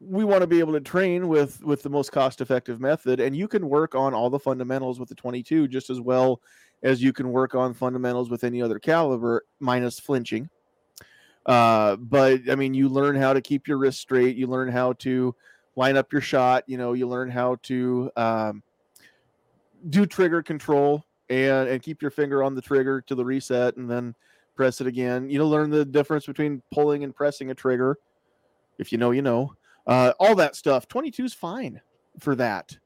we 0.00 0.24
want 0.24 0.40
to 0.40 0.46
be 0.46 0.58
able 0.58 0.72
to 0.72 0.80
train 0.80 1.28
with 1.28 1.62
with 1.62 1.82
the 1.82 1.90
most 1.90 2.12
cost 2.12 2.40
effective 2.40 2.80
method 2.80 3.20
and 3.20 3.36
you 3.36 3.46
can 3.46 3.68
work 3.68 3.94
on 3.94 4.14
all 4.14 4.30
the 4.30 4.38
fundamentals 4.38 4.98
with 4.98 5.08
the 5.08 5.14
22 5.14 5.68
just 5.68 5.90
as 5.90 6.00
well 6.00 6.40
as 6.82 7.02
you 7.02 7.12
can 7.12 7.30
work 7.30 7.54
on 7.54 7.72
fundamentals 7.72 8.30
with 8.30 8.44
any 8.44 8.60
other 8.60 8.78
caliber 8.78 9.44
minus 9.60 9.98
flinching 9.98 10.50
uh, 11.46 11.96
but 11.96 12.40
i 12.50 12.54
mean 12.54 12.74
you 12.74 12.88
learn 12.88 13.16
how 13.16 13.32
to 13.32 13.40
keep 13.40 13.66
your 13.66 13.78
wrist 13.78 13.98
straight 13.98 14.36
you 14.36 14.46
learn 14.46 14.68
how 14.68 14.92
to 14.94 15.34
line 15.76 15.96
up 15.96 16.12
your 16.12 16.20
shot 16.20 16.64
you 16.66 16.76
know 16.76 16.92
you 16.92 17.08
learn 17.08 17.30
how 17.30 17.56
to 17.62 18.10
um, 18.16 18.62
do 19.88 20.04
trigger 20.04 20.42
control 20.42 21.02
and 21.28 21.68
and 21.68 21.82
keep 21.82 22.02
your 22.02 22.10
finger 22.10 22.42
on 22.42 22.54
the 22.54 22.62
trigger 22.62 23.00
to 23.02 23.14
the 23.14 23.24
reset 23.24 23.76
and 23.76 23.90
then 23.90 24.14
press 24.54 24.80
it 24.80 24.86
again. 24.86 25.28
You 25.28 25.38
know 25.38 25.48
learn 25.48 25.70
the 25.70 25.84
difference 25.84 26.26
between 26.26 26.62
pulling 26.72 27.04
and 27.04 27.14
pressing 27.14 27.50
a 27.50 27.54
trigger. 27.54 27.98
If 28.78 28.92
you 28.92 28.98
know 28.98 29.10
you 29.10 29.22
know. 29.22 29.54
Uh, 29.86 30.12
all 30.18 30.34
that 30.34 30.56
stuff. 30.56 30.88
22 30.88 31.24
is 31.24 31.34
fine 31.34 31.80
for 32.18 32.34
that. 32.36 32.76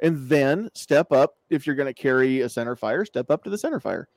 And 0.00 0.28
then 0.28 0.68
step 0.74 1.12
up 1.12 1.36
if 1.50 1.66
you're 1.66 1.76
going 1.76 1.92
to 1.92 1.94
carry 1.94 2.40
a 2.40 2.48
center 2.48 2.74
fire 2.74 3.04
step 3.04 3.30
up 3.30 3.44
to 3.44 3.50
the 3.50 3.58
center 3.58 3.78
fire 3.78 4.08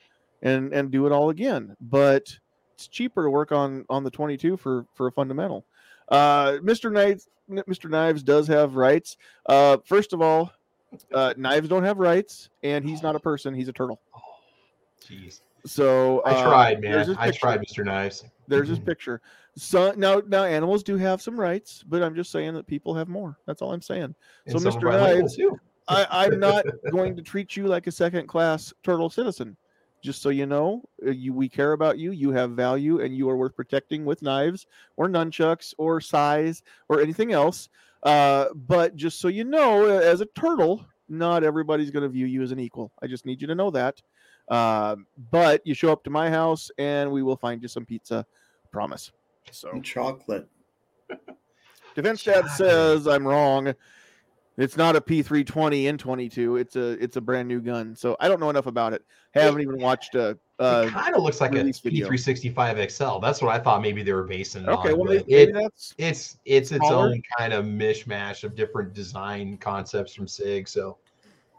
and 0.42 0.74
and 0.74 0.92
do 0.92 1.06
it 1.06 1.12
all 1.12 1.30
again. 1.30 1.76
But 1.80 2.36
it's 2.74 2.88
cheaper 2.88 3.24
to 3.24 3.30
work 3.30 3.52
on 3.52 3.86
on 3.90 4.04
the 4.04 4.10
22 4.10 4.58
for 4.58 4.86
for 4.96 5.08
a 5.08 5.12
fundamental. 5.12 5.66
Uh 6.10 6.54
mr 6.64 6.92
knives 6.92 7.28
mr 7.50 7.90
knives 7.90 8.24
does 8.24 8.48
have 8.48 8.76
rights. 8.76 9.18
Uh 9.46 9.78
first 9.86 10.14
of 10.14 10.22
all 10.22 10.52
uh 11.14 11.34
knives 11.36 11.68
don't 11.68 11.84
have 11.84 11.98
rights 11.98 12.50
and 12.64 12.88
he's 12.88 13.04
not 13.04 13.16
a 13.16 13.20
person 13.20 13.54
he's 13.54 13.68
a 13.68 13.74
turtle 13.74 14.00
Jeez. 15.06 15.42
so 15.66 16.22
I 16.22 16.32
uh, 16.32 16.44
tried, 16.44 16.82
man. 16.82 17.16
I 17.20 17.32
tried, 17.32 17.62
Mr. 17.62 17.84
Knives. 17.84 18.24
There's 18.48 18.70
his 18.70 18.80
picture. 18.80 19.22
So 19.58 19.94
now, 19.96 20.22
now 20.28 20.44
animals 20.44 20.84
do 20.84 20.98
have 20.98 21.22
some 21.22 21.40
rights, 21.40 21.84
but 21.88 22.04
I'm 22.04 22.16
just 22.16 22.32
saying 22.32 22.54
that 22.56 22.68
people 22.68 22.94
have 22.96 23.08
more. 23.08 23.38
That's 23.46 23.62
all 23.62 23.72
I'm 23.72 23.82
saying. 23.82 24.16
And 24.48 24.60
So, 24.60 24.70
Mr. 24.70 24.94
are 24.94 24.98
Knives. 24.98 25.40
I, 25.88 26.08
I'm 26.10 26.40
not 26.40 26.66
going 26.92 27.16
to 27.16 27.22
treat 27.22 27.56
you 27.56 27.68
like 27.68 27.88
a 27.88 27.92
second 27.92 28.28
class 28.28 28.74
turtle 28.84 29.10
citizen. 29.10 29.56
Just 30.04 30.22
so 30.22 30.30
you 30.30 30.46
know, 30.46 30.84
uh, 31.06 31.10
you 31.12 31.34
we 31.34 31.50
care 31.50 31.72
about 31.72 31.98
you. 31.98 32.12
You 32.12 32.32
have 32.32 32.52
value, 32.52 33.02
and 33.02 33.16
you 33.16 33.28
are 33.28 33.38
worth 33.38 33.56
protecting 33.56 34.06
with 34.06 34.22
knives 34.22 34.68
or 34.98 35.08
nunchucks 35.08 35.74
or 35.80 36.00
size 36.00 36.62
or 36.90 37.02
anything 37.02 37.32
else. 37.32 37.70
Uh, 38.04 38.48
but 38.54 38.96
just 38.96 39.20
so 39.20 39.28
you 39.28 39.44
know, 39.44 39.86
uh, 39.86 40.00
as 40.00 40.22
a 40.22 40.26
turtle, 40.28 40.86
not 41.10 41.44
everybody's 41.44 41.92
going 41.92 42.04
to 42.04 42.10
view 42.10 42.26
you 42.26 42.42
as 42.42 42.52
an 42.52 42.60
equal. 42.60 42.92
I 43.02 43.08
just 43.08 43.26
need 43.26 43.42
you 43.42 43.48
to 43.48 43.56
know 43.56 43.72
that. 43.72 44.02
Um, 44.50 45.08
but 45.32 45.62
you 45.66 45.74
show 45.74 45.92
up 45.92 46.04
to 46.04 46.10
my 46.10 46.30
house, 46.30 46.70
and 46.78 47.12
we 47.12 47.24
will 47.24 47.38
find 47.38 47.62
you 47.62 47.68
some 47.68 47.86
pizza. 47.86 48.26
Promise. 48.72 49.12
So 49.52 49.70
And 49.72 49.84
chocolate. 49.84 50.48
Defense 51.96 52.24
Dad 52.24 52.48
says 52.50 53.08
I'm 53.08 53.26
wrong. 53.26 53.74
It's 54.58 54.78
not 54.78 54.96
a 54.96 55.02
P320 55.02 55.86
in 55.86 55.98
22. 55.98 56.56
It's 56.58 56.76
a 56.76 56.92
it's 57.04 57.18
a 57.18 57.22
brand 57.22 57.48
new 57.48 57.60
gun. 57.60 57.96
So 57.96 58.16
I 58.20 58.30
don't 58.30 58.40
know 58.40 58.50
enough 58.50 58.68
about 58.68 58.94
it. 58.94 59.04
Haven't 59.34 59.62
even 59.62 59.82
watched 59.82 60.16
a. 60.16 60.38
it 60.60 60.90
kind 60.92 61.14
of 61.16 61.24
looks 61.24 61.42
like 61.42 61.52
a 61.52 61.56
release 61.56 61.80
video. 61.80 62.08
P365 62.08 62.90
XL. 62.90 63.20
That's 63.20 63.42
what 63.42 63.54
I 63.54 63.60
thought 63.60 63.82
maybe 63.82 64.02
they 64.02 64.14
were 64.14 64.24
basing 64.24 64.64
it 64.64 64.70
okay, 64.70 64.94
on. 64.94 65.00
well 65.00 65.14
maybe, 65.14 65.34
it, 65.34 65.54
that's 65.54 65.94
it's 65.98 66.38
it's 66.46 66.72
its 66.72 66.88
Smaller? 66.88 67.10
own 67.10 67.22
kind 67.38 67.52
of 67.52 67.66
mishmash 67.66 68.46
of 68.46 68.56
different 68.56 68.94
design 68.94 69.58
concepts 69.58 70.14
from 70.14 70.28
Sig. 70.28 70.70
So, 70.70 70.98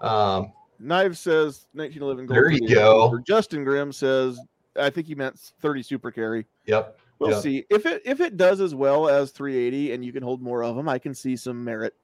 um, 0.00 0.52
Knives 0.78 1.20
says 1.20 1.66
1911 1.74 2.26
gold. 2.26 2.36
There 2.36 2.50
you 2.50 2.74
go. 2.74 3.18
Justin 3.26 3.62
Grimm 3.64 3.92
says 3.92 4.40
I 4.78 4.88
think 4.90 5.06
he 5.06 5.14
meant 5.14 5.38
30 5.60 5.82
super 5.82 6.10
carry. 6.10 6.46
yep. 6.64 6.98
We'll 7.18 7.30
Yeah. 7.30 7.40
see 7.40 7.64
if 7.70 7.86
it 7.86 8.02
if 8.04 8.20
it 8.20 8.36
does 8.36 8.60
as 8.60 8.74
well 8.74 9.08
as 9.08 9.30
380 9.32 9.92
and 9.92 10.04
you 10.04 10.12
can 10.12 10.22
hold 10.22 10.42
more 10.42 10.62
of 10.62 10.76
them. 10.76 10.88
I 10.88 10.98
can 10.98 11.14
see 11.14 11.36
some 11.36 11.64
merit. 11.64 11.94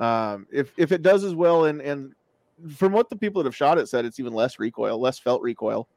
Um, 0.00 0.46
if 0.52 0.72
if 0.76 0.92
it 0.92 1.02
does 1.02 1.24
as 1.24 1.34
well 1.34 1.64
and 1.64 1.80
and 1.80 2.14
from 2.74 2.92
what 2.92 3.08
the 3.08 3.16
people 3.16 3.42
that 3.42 3.48
have 3.48 3.56
shot 3.56 3.78
it 3.78 3.88
said, 3.88 4.04
it's 4.04 4.18
even 4.20 4.32
less 4.32 4.58
recoil, 4.58 5.00
less 5.00 5.18
felt 5.18 5.42
recoil 5.42 5.88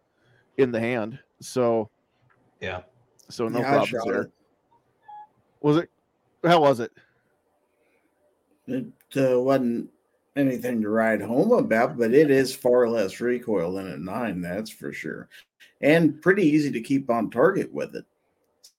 in 0.57 0.71
the 0.71 0.79
hand. 0.79 1.19
So 1.41 1.89
Yeah. 2.59 2.81
so 3.29 3.47
no 3.47 3.59
Yeah, 3.59 3.67
I 3.67 3.71
problems 3.71 4.05
there. 4.05 4.21
it. 4.23 4.31
Was 5.61 5.77
it? 5.77 5.89
How 6.43 6.61
was 6.61 6.79
it? 6.79 6.91
It 8.67 8.85
uh, 9.15 9.39
wasn't 9.39 9.89
anything 10.35 10.81
to 10.81 10.89
write 10.89 11.21
home 11.21 11.51
about, 11.51 11.97
but 11.97 12.13
it 12.13 12.31
is 12.31 12.55
far 12.55 12.87
less 12.87 13.19
recoil 13.19 13.73
than 13.73 13.87
a 13.87 13.97
nine, 13.97 14.41
that's 14.41 14.69
for 14.69 14.93
sure, 14.93 15.29
and 15.81 16.21
pretty 16.21 16.43
easy 16.43 16.71
to 16.71 16.81
keep 16.81 17.09
on 17.09 17.29
target 17.29 17.71
with 17.73 17.95
it. 17.95 18.05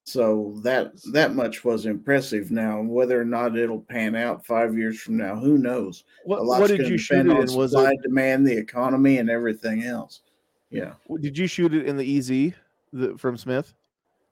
So 0.05 0.55
that 0.63 0.93
that 1.13 1.35
much 1.35 1.65
was 1.65 1.87
impressive. 1.87 2.51
Now, 2.51 2.81
whether 2.83 3.21
or 3.21 3.25
not 3.25 3.57
it'll 3.57 3.81
pan 3.81 4.17
out 4.17 4.45
five 4.45 4.77
years 4.77 5.01
from 5.01 5.17
now, 5.17 5.37
who 5.37 5.59
knows? 5.59 6.05
What, 6.25 6.39
a 6.39 6.45
what 6.45 6.69
did 6.69 6.89
you 6.89 6.99
shoot 6.99 7.27
it 7.27 7.31
in? 7.31 7.37
Was 7.57 7.71
supply, 7.71 7.93
it? 7.93 8.03
demand, 8.03 8.47
the 8.47 8.57
economy, 8.57 9.19
and 9.19 9.31
everything 9.31 9.85
else. 9.85 10.21
Yeah. 10.71 10.95
Did 11.21 11.39
you 11.39 11.47
shoot 11.47 11.73
it 11.75 11.87
in 11.87 11.97
the 11.97 12.19
EZ 12.19 12.55
the, 12.93 13.17
from 13.17 13.37
Smith, 13.37 13.75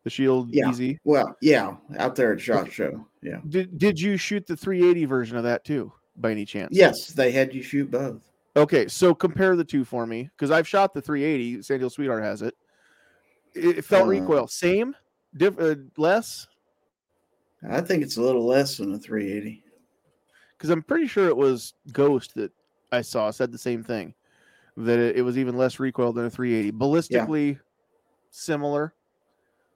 the 0.05 0.11
Shield 0.11 0.49
Yeah. 0.53 0.71
EZ? 0.71 0.97
Well, 1.05 1.37
yeah, 1.41 1.77
out 1.99 2.17
there 2.17 2.33
at 2.33 2.41
Shot 2.41 2.73
Show. 2.73 3.07
Yeah. 3.23 3.41
Did 3.49 3.79
Did 3.79 4.01
you 4.01 4.17
shoot 4.17 4.47
the 4.47 4.57
380 4.57 5.05
version 5.05 5.37
of 5.37 5.45
that 5.45 5.65
too, 5.65 5.93
by 6.17 6.33
any 6.33 6.45
chance? 6.45 6.71
Yes, 6.73 7.09
they 7.09 7.31
had 7.31 7.55
you 7.55 7.63
shoot 7.63 7.91
both. 7.91 8.23
Okay, 8.57 8.89
so 8.89 9.15
compare 9.15 9.55
the 9.55 9.65
two 9.65 9.85
for 9.85 10.05
me 10.05 10.29
because 10.37 10.51
I've 10.51 10.67
shot 10.67 10.95
the 10.95 11.01
380. 11.01 11.63
San 11.63 11.89
Sweetheart 11.89 12.25
has 12.25 12.43
it. 12.43 12.55
It, 13.55 13.79
it 13.79 13.85
felt 13.85 14.05
Uh, 14.05 14.09
recoil 14.09 14.49
same, 14.49 14.97
diff, 15.37 15.59
uh, 15.59 15.77
less 15.97 16.47
I 17.69 17.81
think 17.83 18.03
it's 18.03 18.17
a 18.17 18.23
little 18.23 18.47
less 18.47 18.79
than 18.79 18.95
a 18.95 18.99
380. 18.99 19.63
because 20.57 20.71
I'm 20.71 20.83
pretty 20.83 21.07
sure 21.07 21.29
it 21.29 21.37
was 21.37 21.75
Ghost 21.93 22.35
that 22.37 22.53
I 22.93 23.03
saw 23.03 23.31
said 23.31 23.53
the 23.53 23.59
same 23.59 23.83
thing 23.83 24.15
that 24.77 24.99
it, 24.99 25.17
it 25.17 25.23
was 25.23 25.37
even 25.37 25.57
less 25.57 25.79
recoil 25.79 26.13
than 26.13 26.25
a 26.27 26.31
380. 26.31 26.73
Ballistically 26.77 27.61
similar, 28.31 28.95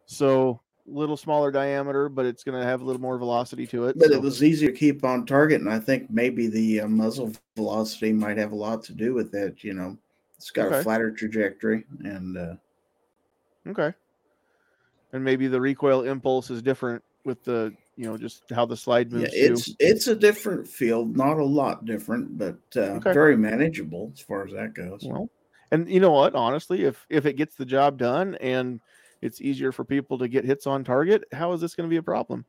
so 0.07 0.61
little 0.87 1.17
smaller 1.17 1.51
diameter, 1.51 2.09
but 2.09 2.27
it's 2.27 2.45
going 2.45 2.59
to 2.59 2.67
have 2.67 2.81
a 2.83 2.85
little 2.85 3.01
more 3.01 3.19
velocity 3.19 3.67
to 3.67 3.87
it. 3.87 3.99
But 3.99 4.09
so- 4.09 4.15
it 4.15 4.23
was 4.23 4.43
easier 4.43 4.71
to 4.71 4.77
keep 4.77 5.05
on 5.05 5.27
target, 5.27 5.61
and 5.61 5.71
I 5.71 5.79
think 5.79 6.11
maybe 6.11 6.47
the 6.47 6.81
uh, 6.83 6.89
muzzle 6.89 7.33
velocity 7.57 8.13
might 8.13 8.37
have 8.39 8.53
a 8.53 8.57
lot 8.57 8.83
to 8.85 8.93
do 8.95 9.13
with 9.15 9.31
that. 9.33 9.63
You 9.65 9.75
know, 9.75 9.99
it's 10.37 10.51
got 10.51 10.69
Okay. 10.69 10.81
a 10.81 10.83
flatter 10.83 11.11
trajectory, 11.11 11.85
and 12.05 12.37
uh, 12.39 12.55
Okay. 13.67 13.95
And 15.15 15.23
maybe 15.23 15.47
the 15.47 15.61
recoil 15.61 16.03
impulse 16.03 16.51
is 16.51 16.61
different 16.61 17.01
with 17.25 17.45
the, 17.45 17.73
you 17.97 18.05
know, 18.05 18.19
just 18.19 18.43
how 18.51 18.67
the 18.67 18.77
slide 18.77 19.13
yeah, 19.13 19.21
moves. 19.21 19.33
too. 19.33 19.39
it's 19.39 19.77
it's 19.79 20.07
a 20.09 20.15
different 20.15 20.67
field, 20.67 21.17
not 21.17 21.39
a 21.39 21.45
lot 21.45 21.85
different, 21.85 22.37
but 22.37 22.59
uh, 22.77 22.97
Okay. 22.97 23.13
very 23.13 23.37
manageable 23.37 24.11
as 24.13 24.21
far 24.21 24.45
as 24.45 24.53
that 24.53 24.75
goes. 24.75 25.03
Well, 25.05 25.31
and 25.71 25.89
you 25.89 26.01
know 26.01 26.11
what? 26.11 26.35
Honestly, 26.35 26.83
if 26.83 27.07
if 27.09 27.27
it 27.27 27.35
gets 27.37 27.55
the 27.55 27.65
job 27.65 27.97
done 27.97 28.35
and 28.41 28.81
it's 29.23 29.41
easier 29.41 29.71
for 29.71 29.85
people 29.85 30.19
to 30.19 30.27
get 30.27 30.45
hits 30.45 30.67
on 30.67 30.83
target, 30.83 31.23
how 31.33 31.53
is 31.53 31.61
this 31.61 31.77
going 31.77 31.89
to 31.89 31.93
be 31.93 31.99
a 31.99 32.03
problem? 32.03 32.45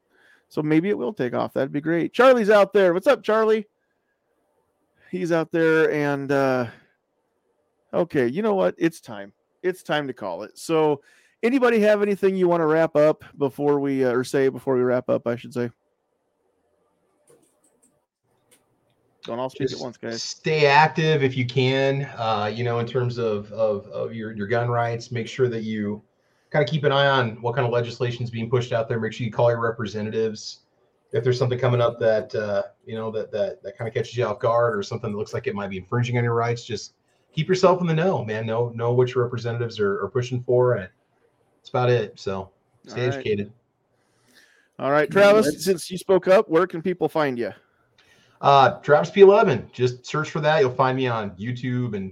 So 0.50 0.64
maybe 0.64 0.90
it 0.90 0.98
will 0.98 1.14
take 1.14 1.36
off. 1.36 1.54
That'd 1.54 1.72
be 1.72 1.82
great. 1.82 2.14
Charlie's 2.14 2.50
out 2.50 2.74
there. 2.74 2.96
What's 2.96 3.06
up, 3.06 3.22
Charlie? 3.22 3.68
He's 5.12 5.32
out 5.32 5.52
there, 5.52 5.92
and 5.92 6.32
uh 6.32 6.66
okay, 7.94 8.28
you 8.28 8.42
know 8.42 8.56
what? 8.56 8.74
It's 8.80 9.00
time. 9.00 9.34
It's 9.62 9.84
time 9.84 10.08
to 10.08 10.14
call 10.14 10.42
it. 10.42 10.58
So, 10.58 11.02
anybody 11.44 11.80
have 11.80 12.02
anything 12.02 12.36
you 12.36 12.48
want 12.48 12.62
to 12.62 12.66
wrap 12.66 12.95
up 12.95 13.24
before 13.38 13.80
we 13.80 14.06
uh, 14.06 14.12
or 14.12 14.24
say 14.24 14.49
before 14.49 14.76
we 14.76 14.82
wrap 14.82 15.10
up? 15.10 15.28
I 15.28 15.36
should 15.36 15.53
say. 15.53 15.70
Don't 19.24 19.40
all 19.40 19.49
speak 19.49 19.72
at 19.72 19.80
once, 19.80 19.98
guys. 19.98 20.22
Stay 20.22 20.68
active 20.68 21.24
if 21.24 21.36
you 21.36 21.48
can. 21.48 22.03
Uh, 22.16 22.52
you 22.53 22.64
know, 22.64 22.78
in 22.78 22.86
terms 22.86 23.18
of, 23.18 23.52
of 23.52 23.88
of 23.88 24.14
your 24.14 24.34
your 24.34 24.48
gun 24.48 24.70
rights, 24.70 25.12
make 25.12 25.28
sure 25.28 25.49
that 25.49 25.64
you 25.64 26.03
kind 26.52 26.64
of 26.64 26.70
keep 26.70 26.84
an 26.84 26.91
eye 26.91 27.07
on 27.07 27.41
what 27.41 27.56
kind 27.56 27.66
of 27.66 27.74
legislation 27.74 28.24
is 28.24 28.30
being 28.30 28.49
pushed 28.49 28.72
out 28.72 28.88
there. 28.88 28.99
Make 28.99 29.14
sure 29.14 29.26
you 29.26 29.32
call 29.32 29.49
your 29.49 29.62
representatives 29.62 30.60
if 31.12 31.24
there's 31.24 31.40
something 31.40 31.57
coming 31.57 31.82
up 31.82 31.99
that 31.99 32.36
uh, 32.36 32.64
you 32.86 32.95
know 32.95 33.10
that 33.12 33.32
that 33.32 33.64
that 33.64 33.78
kind 33.78 33.88
of 33.88 33.94
catches 33.94 34.16
you 34.16 34.26
off 34.26 34.40
guard 34.40 34.78
or 34.78 34.84
something 34.84 35.12
that 35.12 35.18
looks 35.18 35.34
like 35.34 35.48
it 35.48 35.56
might 35.56 35.70
be 35.70 35.78
infringing 35.78 36.18
on 36.18 36.24
your 36.24 36.36
rights. 36.36 36.64
Just 36.64 36.94
keep 37.34 37.48
yourself 37.48 37.82
in 37.82 37.88
the 37.88 37.94
know, 37.94 38.24
man. 38.24 38.45
Know 38.45 38.70
know 38.76 38.94
what 38.94 39.14
your 39.14 39.24
representatives 39.24 39.80
are, 39.80 40.03
are 40.03 40.10
pushing 40.10 40.44
for, 40.44 40.76
and 40.76 40.90
that's 41.66 41.70
about 41.72 41.90
it. 41.90 42.20
So 42.20 42.50
stay 42.88 43.02
All 43.02 43.08
right. 43.08 43.16
educated. 43.16 43.52
All 44.78 44.92
right, 44.92 45.10
Travis. 45.10 45.46
let's- 45.48 45.64
Since 45.66 45.90
you 45.90 45.98
spoke 45.98 46.28
up, 46.28 46.48
where 46.50 46.68
can 46.68 46.82
people 46.82 47.10
find 47.10 47.40
you? 47.40 47.52
Uh, 48.42 48.72
Travis 48.82 49.10
P11. 49.10 49.72
Just 49.72 50.06
search 50.06 50.30
for 50.30 50.42
that. 50.42 50.60
You'll 50.60 50.70
find 50.70 50.96
me 50.98 51.08
on 51.08 51.32
YouTube 51.32 51.96
and 51.96 52.12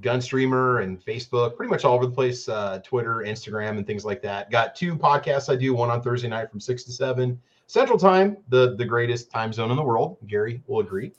Gunstreamer 0.00 0.82
and 0.82 1.02
Facebook, 1.04 1.56
pretty 1.56 1.70
much 1.70 1.84
all 1.84 1.94
over 1.94 2.04
the 2.06 2.12
place. 2.12 2.48
Uh, 2.48 2.80
Twitter, 2.84 3.22
Instagram, 3.26 3.76
and 3.78 3.86
things 3.86 4.04
like 4.04 4.20
that. 4.22 4.50
Got 4.50 4.74
two 4.74 4.96
podcasts 4.96 5.50
I 5.50 5.56
do. 5.56 5.72
One 5.74 5.90
on 5.90 6.02
Thursday 6.02 6.28
night 6.28 6.50
from 6.50 6.60
six 6.60 6.82
to 6.84 6.92
seven 6.92 7.40
Central 7.68 7.98
Time, 7.98 8.36
the 8.48 8.74
the 8.76 8.84
greatest 8.84 9.30
time 9.30 9.52
zone 9.52 9.70
in 9.70 9.76
the 9.76 9.82
world. 9.82 10.16
Gary 10.26 10.62
will 10.66 10.80
agree. 10.80 11.12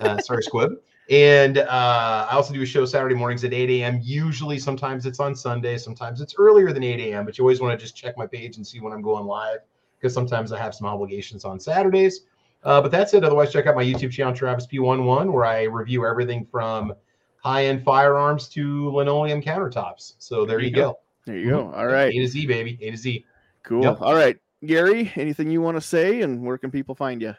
Uh, 0.00 0.18
sorry, 0.18 0.42
Squib. 0.50 0.72
And 1.10 1.58
uh, 1.58 2.26
I 2.30 2.34
also 2.34 2.54
do 2.54 2.62
a 2.62 2.66
show 2.66 2.86
Saturday 2.86 3.14
mornings 3.14 3.44
at 3.44 3.52
8 3.52 3.68
a.m. 3.68 4.00
Usually, 4.02 4.58
sometimes 4.58 5.04
it's 5.04 5.20
on 5.20 5.34
Sunday, 5.34 5.76
sometimes 5.76 6.20
it's 6.20 6.34
earlier 6.38 6.72
than 6.72 6.82
8 6.82 6.98
a.m. 7.00 7.26
But 7.26 7.36
you 7.36 7.44
always 7.44 7.60
want 7.60 7.78
to 7.78 7.82
just 7.82 7.94
check 7.94 8.16
my 8.16 8.26
page 8.26 8.56
and 8.56 8.66
see 8.66 8.80
when 8.80 8.92
I'm 8.92 9.02
going 9.02 9.26
live 9.26 9.58
because 9.98 10.14
sometimes 10.14 10.52
I 10.52 10.58
have 10.58 10.74
some 10.74 10.86
obligations 10.86 11.44
on 11.44 11.60
Saturdays. 11.60 12.20
Uh, 12.62 12.80
but 12.80 12.90
that's 12.90 13.12
it. 13.12 13.24
Otherwise, 13.24 13.52
check 13.52 13.66
out 13.66 13.74
my 13.74 13.84
YouTube 13.84 14.10
channel, 14.10 14.34
Travis 14.34 14.66
P11, 14.66 15.30
where 15.30 15.44
I 15.44 15.64
review 15.64 16.06
everything 16.06 16.46
from 16.46 16.94
high-end 17.42 17.84
firearms 17.84 18.48
to 18.48 18.90
linoleum 18.90 19.42
countertops. 19.42 20.14
So 20.18 20.46
there 20.46 20.60
you 20.60 20.70
go. 20.70 20.98
There 21.26 21.36
you 21.36 21.50
go. 21.50 21.72
All 21.74 21.86
right, 21.86 22.12
A 22.14 22.18
to 22.18 22.26
Z, 22.26 22.46
baby. 22.46 22.78
A 22.80 22.90
to 22.90 22.96
Z. 22.96 23.24
cool. 23.62 23.82
Yep. 23.82 23.98
All 24.00 24.14
right, 24.14 24.36
Gary. 24.64 25.12
Anything 25.16 25.50
you 25.50 25.60
want 25.60 25.76
to 25.76 25.82
say, 25.82 26.22
and 26.22 26.42
where 26.42 26.56
can 26.56 26.70
people 26.70 26.94
find 26.94 27.20
you? 27.20 27.34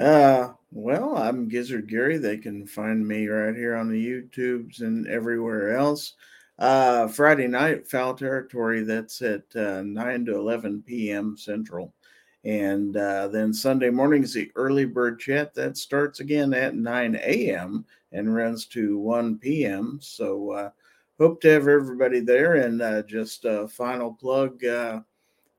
Uh, 0.00 0.52
well, 0.70 1.16
I'm 1.16 1.48
Gizzard 1.48 1.88
Gary. 1.88 2.18
They 2.18 2.36
can 2.36 2.66
find 2.66 3.06
me 3.06 3.26
right 3.26 3.54
here 3.54 3.74
on 3.74 3.88
the 3.88 4.06
YouTubes 4.06 4.80
and 4.80 5.06
everywhere 5.06 5.76
else. 5.76 6.14
Uh, 6.58 7.06
Friday 7.08 7.46
night, 7.46 7.88
Foul 7.88 8.14
Territory. 8.14 8.82
That's 8.82 9.22
at 9.22 9.44
uh, 9.54 9.82
9 9.82 10.26
to 10.26 10.36
11 10.36 10.82
p.m. 10.86 11.36
Central. 11.36 11.94
And 12.44 12.96
uh, 12.96 13.28
then 13.28 13.52
Sunday 13.52 13.90
morning 13.90 14.22
is 14.22 14.34
the 14.34 14.50
early 14.56 14.84
bird 14.84 15.20
chat. 15.20 15.54
That 15.54 15.76
starts 15.76 16.20
again 16.20 16.52
at 16.54 16.74
9 16.74 17.16
a.m. 17.16 17.84
and 18.12 18.34
runs 18.34 18.66
to 18.66 18.98
1 18.98 19.38
p.m. 19.38 19.98
So, 20.02 20.50
uh, 20.52 20.70
hope 21.18 21.40
to 21.42 21.48
have 21.48 21.68
everybody 21.68 22.20
there. 22.20 22.56
And 22.56 22.80
uh, 22.82 23.02
just 23.02 23.44
a 23.44 23.68
final 23.68 24.12
plug. 24.12 24.64
Uh, 24.64 25.00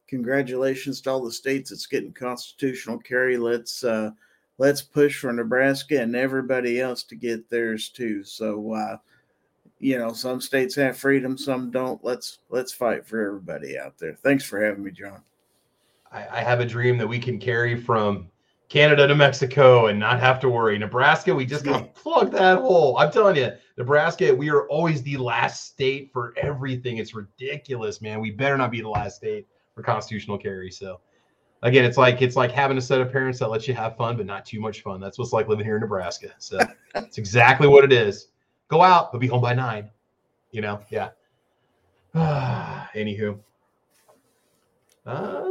congratulations 0.07 1.01
to 1.01 1.11
all 1.11 1.23
the 1.23 1.31
states 1.31 1.69
that's 1.69 1.85
getting 1.85 2.13
constitutional 2.13 2.97
carry. 2.97 3.37
Let's 3.37 3.83
uh, 3.83 4.11
let's 4.59 4.81
push 4.83 5.19
for 5.19 5.33
Nebraska 5.33 5.99
and 5.99 6.15
everybody 6.15 6.79
else 6.79 7.01
to 7.03 7.15
get 7.15 7.49
theirs 7.49 7.89
too. 7.89 8.23
So 8.23 8.73
uh, 8.73 8.97
you 9.79 9.97
know, 9.97 10.13
some 10.13 10.41
states 10.41 10.75
have 10.75 10.97
freedom, 10.97 11.37
some 11.37 11.71
don't. 11.71 12.03
Let's 12.03 12.39
let's 12.49 12.71
fight 12.71 13.07
for 13.07 13.25
everybody 13.25 13.79
out 13.79 13.97
there. 13.97 14.13
Thanks 14.13 14.43
for 14.43 14.63
having 14.63 14.83
me, 14.83 14.91
John. 14.91 15.23
I, 16.11 16.27
I 16.31 16.41
have 16.41 16.59
a 16.59 16.65
dream 16.65 16.97
that 16.97 17.07
we 17.07 17.17
can 17.17 17.39
carry 17.39 17.79
from 17.79 18.29
Canada 18.67 19.07
to 19.07 19.15
Mexico 19.15 19.87
and 19.87 19.99
not 19.99 20.19
have 20.19 20.39
to 20.41 20.49
worry. 20.49 20.77
Nebraska, 20.77 21.33
we 21.33 21.45
just 21.45 21.63
got 21.63 21.79
to 21.95 22.01
plug 22.01 22.31
that 22.33 22.59
hole. 22.59 22.97
I'm 22.97 23.11
telling 23.11 23.37
you, 23.37 23.51
Nebraska, 23.77 24.35
we 24.35 24.49
are 24.49 24.67
always 24.67 25.01
the 25.01 25.17
last 25.17 25.65
state 25.65 26.11
for 26.11 26.33
everything. 26.37 26.97
It's 26.97 27.15
ridiculous, 27.15 28.01
man. 28.01 28.19
We 28.19 28.31
better 28.31 28.57
not 28.57 28.71
be 28.71 28.81
the 28.81 28.89
last 28.89 29.17
state 29.17 29.47
for 29.73 29.81
constitutional 29.81 30.37
carry. 30.37 30.71
So 30.71 30.99
again, 31.61 31.85
it's 31.85 31.97
like 31.97 32.21
it's 32.21 32.35
like 32.35 32.51
having 32.51 32.77
a 32.77 32.81
set 32.81 33.01
of 33.01 33.11
parents 33.11 33.39
that 33.39 33.49
let 33.49 33.67
you 33.67 33.73
have 33.73 33.97
fun, 33.97 34.17
but 34.17 34.25
not 34.25 34.45
too 34.45 34.59
much 34.59 34.81
fun. 34.81 34.99
That's 34.99 35.17
what's 35.17 35.33
like 35.33 35.47
living 35.47 35.65
here 35.65 35.75
in 35.75 35.81
Nebraska. 35.81 36.29
So 36.37 36.59
it's 36.95 37.17
exactly 37.17 37.67
what 37.67 37.83
it 37.83 37.93
is. 37.93 38.27
Go 38.67 38.81
out, 38.81 39.11
but 39.11 39.19
be 39.19 39.27
home 39.27 39.41
by 39.41 39.53
nine. 39.53 39.89
You 40.51 40.61
know, 40.61 40.81
yeah. 40.89 41.09
Anywho. 42.15 43.39
Uh 45.05 45.45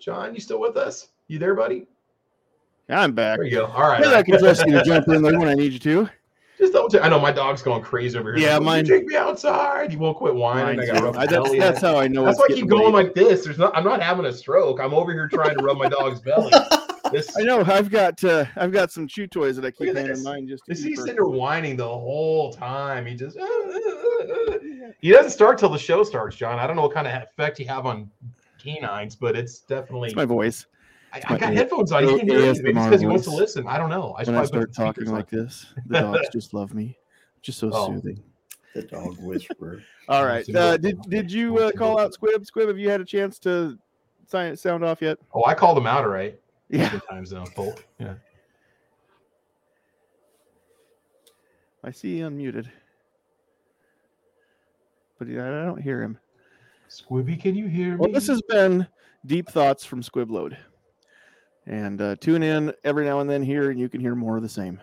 John, 0.00 0.34
you 0.34 0.40
still 0.40 0.60
with 0.60 0.76
us? 0.76 1.08
You 1.28 1.38
there, 1.38 1.54
buddy? 1.54 1.86
I'm 2.88 3.12
back. 3.12 3.38
There 3.38 3.46
you 3.46 3.52
go. 3.52 3.66
All 3.66 3.88
right. 3.88 4.04
I 4.04 4.18
I 4.18 4.22
can 4.22 4.38
trust 4.38 4.66
you 4.66 4.72
to 4.72 4.82
jump 4.84 5.08
in 5.08 5.22
there 5.22 5.38
when 5.38 5.48
I 5.48 5.54
need 5.54 5.72
you 5.72 5.78
to. 5.78 6.08
Just 6.62 6.74
double 6.74 6.88
check. 6.88 7.02
I 7.02 7.08
know 7.08 7.18
my 7.18 7.32
dog's 7.32 7.60
going 7.60 7.82
crazy 7.82 8.16
over 8.16 8.32
here. 8.36 8.46
Yeah, 8.46 8.54
Like, 8.54 8.62
mine- 8.62 8.84
take 8.84 9.04
me 9.06 9.16
outside. 9.16 9.90
He 9.90 9.96
won't 9.96 10.16
quit 10.16 10.32
whining. 10.32 10.78
I 10.78 10.86
got 10.86 11.16
I- 11.16 11.26
that's, 11.26 11.50
that's 11.58 11.80
how 11.80 11.98
I 11.98 12.06
know. 12.06 12.24
That's 12.24 12.38
it's 12.38 12.48
why 12.48 12.54
I 12.54 12.56
keep 12.60 12.68
going 12.68 12.92
late. 12.94 13.06
like 13.06 13.14
this. 13.14 13.44
There's 13.44 13.58
not. 13.58 13.76
I'm 13.76 13.82
not 13.82 14.00
having 14.00 14.26
a 14.26 14.32
stroke. 14.32 14.78
I'm 14.78 14.94
over 14.94 15.12
here 15.12 15.26
trying 15.26 15.58
to 15.58 15.64
rub 15.64 15.76
my 15.78 15.88
dog's 15.88 16.20
belly. 16.20 16.52
This. 17.10 17.36
I 17.36 17.42
know. 17.42 17.60
I've 17.60 17.90
got 17.90 18.24
uh, 18.24 18.46
I've 18.56 18.72
got 18.72 18.90
some 18.90 19.06
chew 19.06 19.26
toys 19.26 19.56
that 19.56 19.66
I 19.66 19.70
keep 19.70 19.92
this. 19.92 20.24
mine 20.24 20.48
just 20.48 20.64
to 20.64 20.74
he 20.74 20.90
her- 20.90 20.96
sitting 20.96 21.16
there 21.16 21.26
whining 21.26 21.76
the 21.76 21.86
whole 21.86 22.54
time? 22.54 23.04
He 23.04 23.14
just. 23.14 23.36
Uh, 23.36 23.42
uh, 23.42 24.54
uh, 24.54 24.58
he 24.98 25.10
doesn't 25.10 25.32
start 25.32 25.58
till 25.58 25.68
the 25.68 25.78
show 25.78 26.04
starts, 26.04 26.36
John. 26.36 26.58
I 26.58 26.66
don't 26.66 26.74
know 26.74 26.80
what 26.82 26.94
kind 26.94 27.06
of 27.06 27.22
effect 27.22 27.58
you 27.58 27.66
have 27.66 27.84
on 27.84 28.10
canines, 28.58 29.14
but 29.14 29.36
it's 29.36 29.58
definitely. 29.58 30.08
It's 30.08 30.16
my 30.16 30.24
voice. 30.24 30.64
I, 31.12 31.20
I 31.28 31.38
got 31.38 31.52
A- 31.52 31.56
headphones 31.56 31.92
on. 31.92 32.04
You 32.04 32.14
A- 32.14 32.18
can't 32.18 32.30
hear 32.30 32.38
anything. 32.40 32.62
Maybe 32.64 32.78
it's 32.78 32.84
because 32.86 33.00
he 33.00 33.06
wants 33.06 33.24
to 33.24 33.30
listen. 33.30 33.66
I 33.66 33.76
don't 33.78 33.90
know. 33.90 34.14
I 34.18 34.24
When 34.24 34.34
I 34.36 34.42
should 34.44 34.50
probably 34.52 34.72
start 34.72 34.72
talking 34.74 34.92
speakers 35.04 35.08
on. 35.10 35.14
like 35.14 35.28
this, 35.30 35.66
the 35.86 36.00
dogs 36.00 36.28
just 36.32 36.54
love 36.54 36.74
me. 36.74 36.98
Just 37.42 37.58
so 37.58 37.70
Oh. 37.72 37.86
soothing. 37.88 38.22
The 38.74 38.82
dog 38.82 39.18
whisperer. 39.18 39.82
All 40.08 40.24
right. 40.24 40.48
Uh, 40.54 40.76
did 40.78 41.00
did 41.02 41.30
you 41.30 41.58
uh, 41.58 41.72
call 41.72 42.00
out 42.00 42.14
Squib? 42.14 42.46
Squib, 42.46 42.68
have 42.68 42.78
you 42.78 42.88
had 42.88 43.00
a 43.02 43.04
chance 43.04 43.38
to 43.40 43.78
sign 44.26 44.56
sound 44.56 44.82
off 44.84 45.02
yet? 45.02 45.18
Oh, 45.34 45.44
I 45.44 45.52
called 45.54 45.76
him 45.76 45.86
out, 45.86 46.04
all 46.04 46.10
right. 46.10 46.38
Yeah. 46.70 46.88
Good 46.90 47.02
times 47.10 47.30
though, 47.30 47.44
Polk. 47.54 47.84
Yeah. 47.98 48.14
I 51.84 51.90
see 51.90 52.16
he 52.16 52.20
unmuted, 52.20 52.66
but 55.18 55.26
yeah, 55.28 55.46
I 55.46 55.64
don't 55.64 55.82
hear 55.82 56.00
him. 56.00 56.16
Squibby, 56.88 57.40
can 57.40 57.54
you 57.56 57.66
hear 57.66 57.92
me? 57.92 57.96
Well, 57.96 58.12
this 58.12 58.28
has 58.28 58.40
been 58.42 58.86
Deep 59.26 59.48
Thoughts 59.50 59.84
from 59.84 60.02
Squib 60.02 60.30
Load. 60.30 60.56
And 61.66 62.00
uh, 62.00 62.16
tune 62.16 62.42
in 62.42 62.72
every 62.84 63.04
now 63.04 63.20
and 63.20 63.30
then 63.30 63.42
here, 63.42 63.70
and 63.70 63.78
you 63.78 63.88
can 63.88 64.00
hear 64.00 64.14
more 64.14 64.36
of 64.36 64.42
the 64.42 64.48
same. 64.48 64.80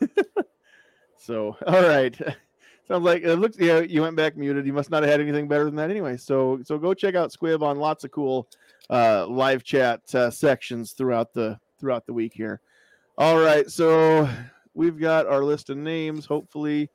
so, 1.18 1.56
all 1.66 1.82
right. 1.82 2.16
Sounds 2.88 3.04
like 3.04 3.22
it 3.22 3.36
looks. 3.36 3.58
Yeah, 3.58 3.80
you 3.80 4.02
went 4.02 4.16
back 4.16 4.36
muted. 4.36 4.64
You 4.64 4.72
must 4.72 4.90
not 4.90 5.02
have 5.02 5.10
had 5.10 5.20
anything 5.20 5.48
better 5.48 5.64
than 5.64 5.74
that 5.76 5.90
anyway. 5.90 6.16
So, 6.16 6.60
so 6.62 6.78
go 6.78 6.94
check 6.94 7.16
out 7.16 7.32
Squib 7.32 7.62
on 7.62 7.78
lots 7.78 8.04
of 8.04 8.12
cool 8.12 8.48
uh, 8.88 9.26
live 9.26 9.64
chat 9.64 10.14
uh, 10.14 10.30
sections 10.30 10.92
throughout 10.92 11.32
the 11.32 11.58
throughout 11.80 12.06
the 12.06 12.12
week 12.12 12.32
here. 12.32 12.60
All 13.18 13.38
right, 13.38 13.68
so 13.68 14.28
we've 14.74 14.98
got 14.98 15.26
our 15.26 15.42
list 15.42 15.68
of 15.68 15.78
names. 15.78 16.26
Hopefully, 16.26 16.88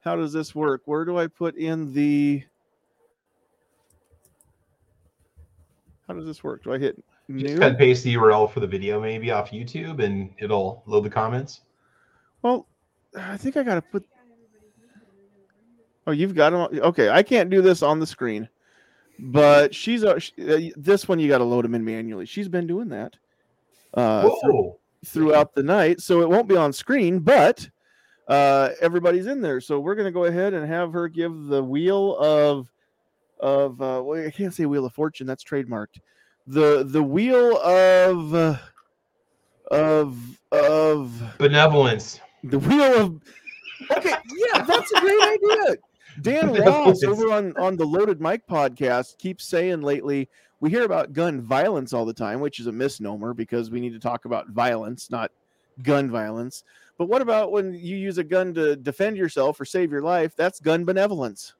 how 0.00 0.16
does 0.16 0.32
this 0.32 0.52
work? 0.52 0.82
Where 0.86 1.04
do 1.04 1.16
I 1.16 1.28
put 1.28 1.56
in 1.56 1.92
the? 1.92 2.42
How 6.08 6.14
does 6.14 6.26
this 6.26 6.42
work? 6.42 6.64
Do 6.64 6.72
I 6.72 6.78
hit 6.78 7.02
just 7.30 7.44
new? 7.44 7.58
cut 7.58 7.70
and 7.70 7.78
paste 7.78 8.04
the 8.04 8.14
URL 8.14 8.50
for 8.50 8.60
the 8.60 8.66
video 8.66 9.00
maybe 9.00 9.30
off 9.30 9.50
YouTube 9.50 10.02
and 10.02 10.30
it'll 10.38 10.82
load 10.86 11.04
the 11.04 11.10
comments. 11.10 11.62
Well, 12.42 12.66
I 13.18 13.36
think 13.36 13.56
I 13.56 13.62
got 13.62 13.76
to 13.76 13.82
put. 13.82 14.04
Oh, 16.06 16.12
you've 16.12 16.34
got 16.34 16.50
them. 16.50 16.80
Okay, 16.82 17.08
I 17.08 17.22
can't 17.22 17.50
do 17.50 17.60
this 17.60 17.82
on 17.82 17.98
the 17.98 18.06
screen, 18.06 18.48
but 19.18 19.74
she's 19.74 20.04
a, 20.04 20.20
sh- 20.20 20.32
uh, 20.38 20.58
this 20.76 21.08
one. 21.08 21.18
You 21.18 21.26
got 21.28 21.38
to 21.38 21.44
load 21.44 21.64
them 21.64 21.74
in 21.74 21.84
manually. 21.84 22.26
She's 22.26 22.48
been 22.48 22.66
doing 22.66 22.88
that 22.90 23.16
uh, 23.94 24.30
through- 24.42 24.76
throughout 25.04 25.54
the 25.54 25.64
night, 25.64 26.00
so 26.00 26.20
it 26.20 26.28
won't 26.28 26.46
be 26.46 26.56
on 26.56 26.72
screen, 26.72 27.18
but 27.18 27.68
uh, 28.28 28.70
everybody's 28.80 29.26
in 29.26 29.40
there. 29.40 29.60
So 29.60 29.80
we're 29.80 29.96
gonna 29.96 30.12
go 30.12 30.26
ahead 30.26 30.54
and 30.54 30.64
have 30.66 30.92
her 30.92 31.08
give 31.08 31.46
the 31.46 31.64
wheel 31.64 32.16
of 32.18 32.68
of 33.40 33.80
uh, 33.82 34.00
well, 34.04 34.24
I 34.24 34.30
can't 34.30 34.54
say 34.54 34.66
wheel 34.66 34.86
of 34.86 34.94
fortune. 34.94 35.26
That's 35.26 35.42
trademarked. 35.42 35.98
The 36.46 36.84
the 36.84 37.02
wheel 37.02 37.58
of 37.58 38.34
uh, 38.34 38.56
of 39.70 40.38
of 40.52 41.22
Benevolence. 41.38 42.20
the 42.44 42.58
wheel 42.58 43.00
of. 43.00 43.20
Okay, 43.96 44.14
yeah, 44.36 44.62
that's 44.62 44.92
a 44.92 45.00
great 45.00 45.22
idea. 45.22 45.76
Dan 46.22 46.54
Ross 46.54 47.02
over 47.02 47.32
on 47.32 47.56
on 47.56 47.76
the 47.76 47.84
Loaded 47.84 48.20
Mike 48.20 48.46
podcast 48.48 49.18
keeps 49.18 49.44
saying 49.46 49.82
lately 49.82 50.28
we 50.60 50.70
hear 50.70 50.84
about 50.84 51.12
gun 51.12 51.40
violence 51.40 51.92
all 51.92 52.04
the 52.04 52.14
time, 52.14 52.40
which 52.40 52.60
is 52.60 52.68
a 52.68 52.72
misnomer 52.72 53.34
because 53.34 53.70
we 53.70 53.80
need 53.80 53.92
to 53.92 53.98
talk 53.98 54.24
about 54.24 54.48
violence, 54.50 55.10
not 55.10 55.30
gun 55.82 56.10
violence. 56.10 56.64
But 56.96 57.06
what 57.08 57.20
about 57.20 57.52
when 57.52 57.74
you 57.74 57.96
use 57.96 58.16
a 58.18 58.24
gun 58.24 58.54
to 58.54 58.76
defend 58.76 59.18
yourself 59.18 59.60
or 59.60 59.66
save 59.66 59.92
your 59.92 60.00
life? 60.02 60.34
That's 60.36 60.60
gun 60.60 60.84
benevolence, 60.84 61.54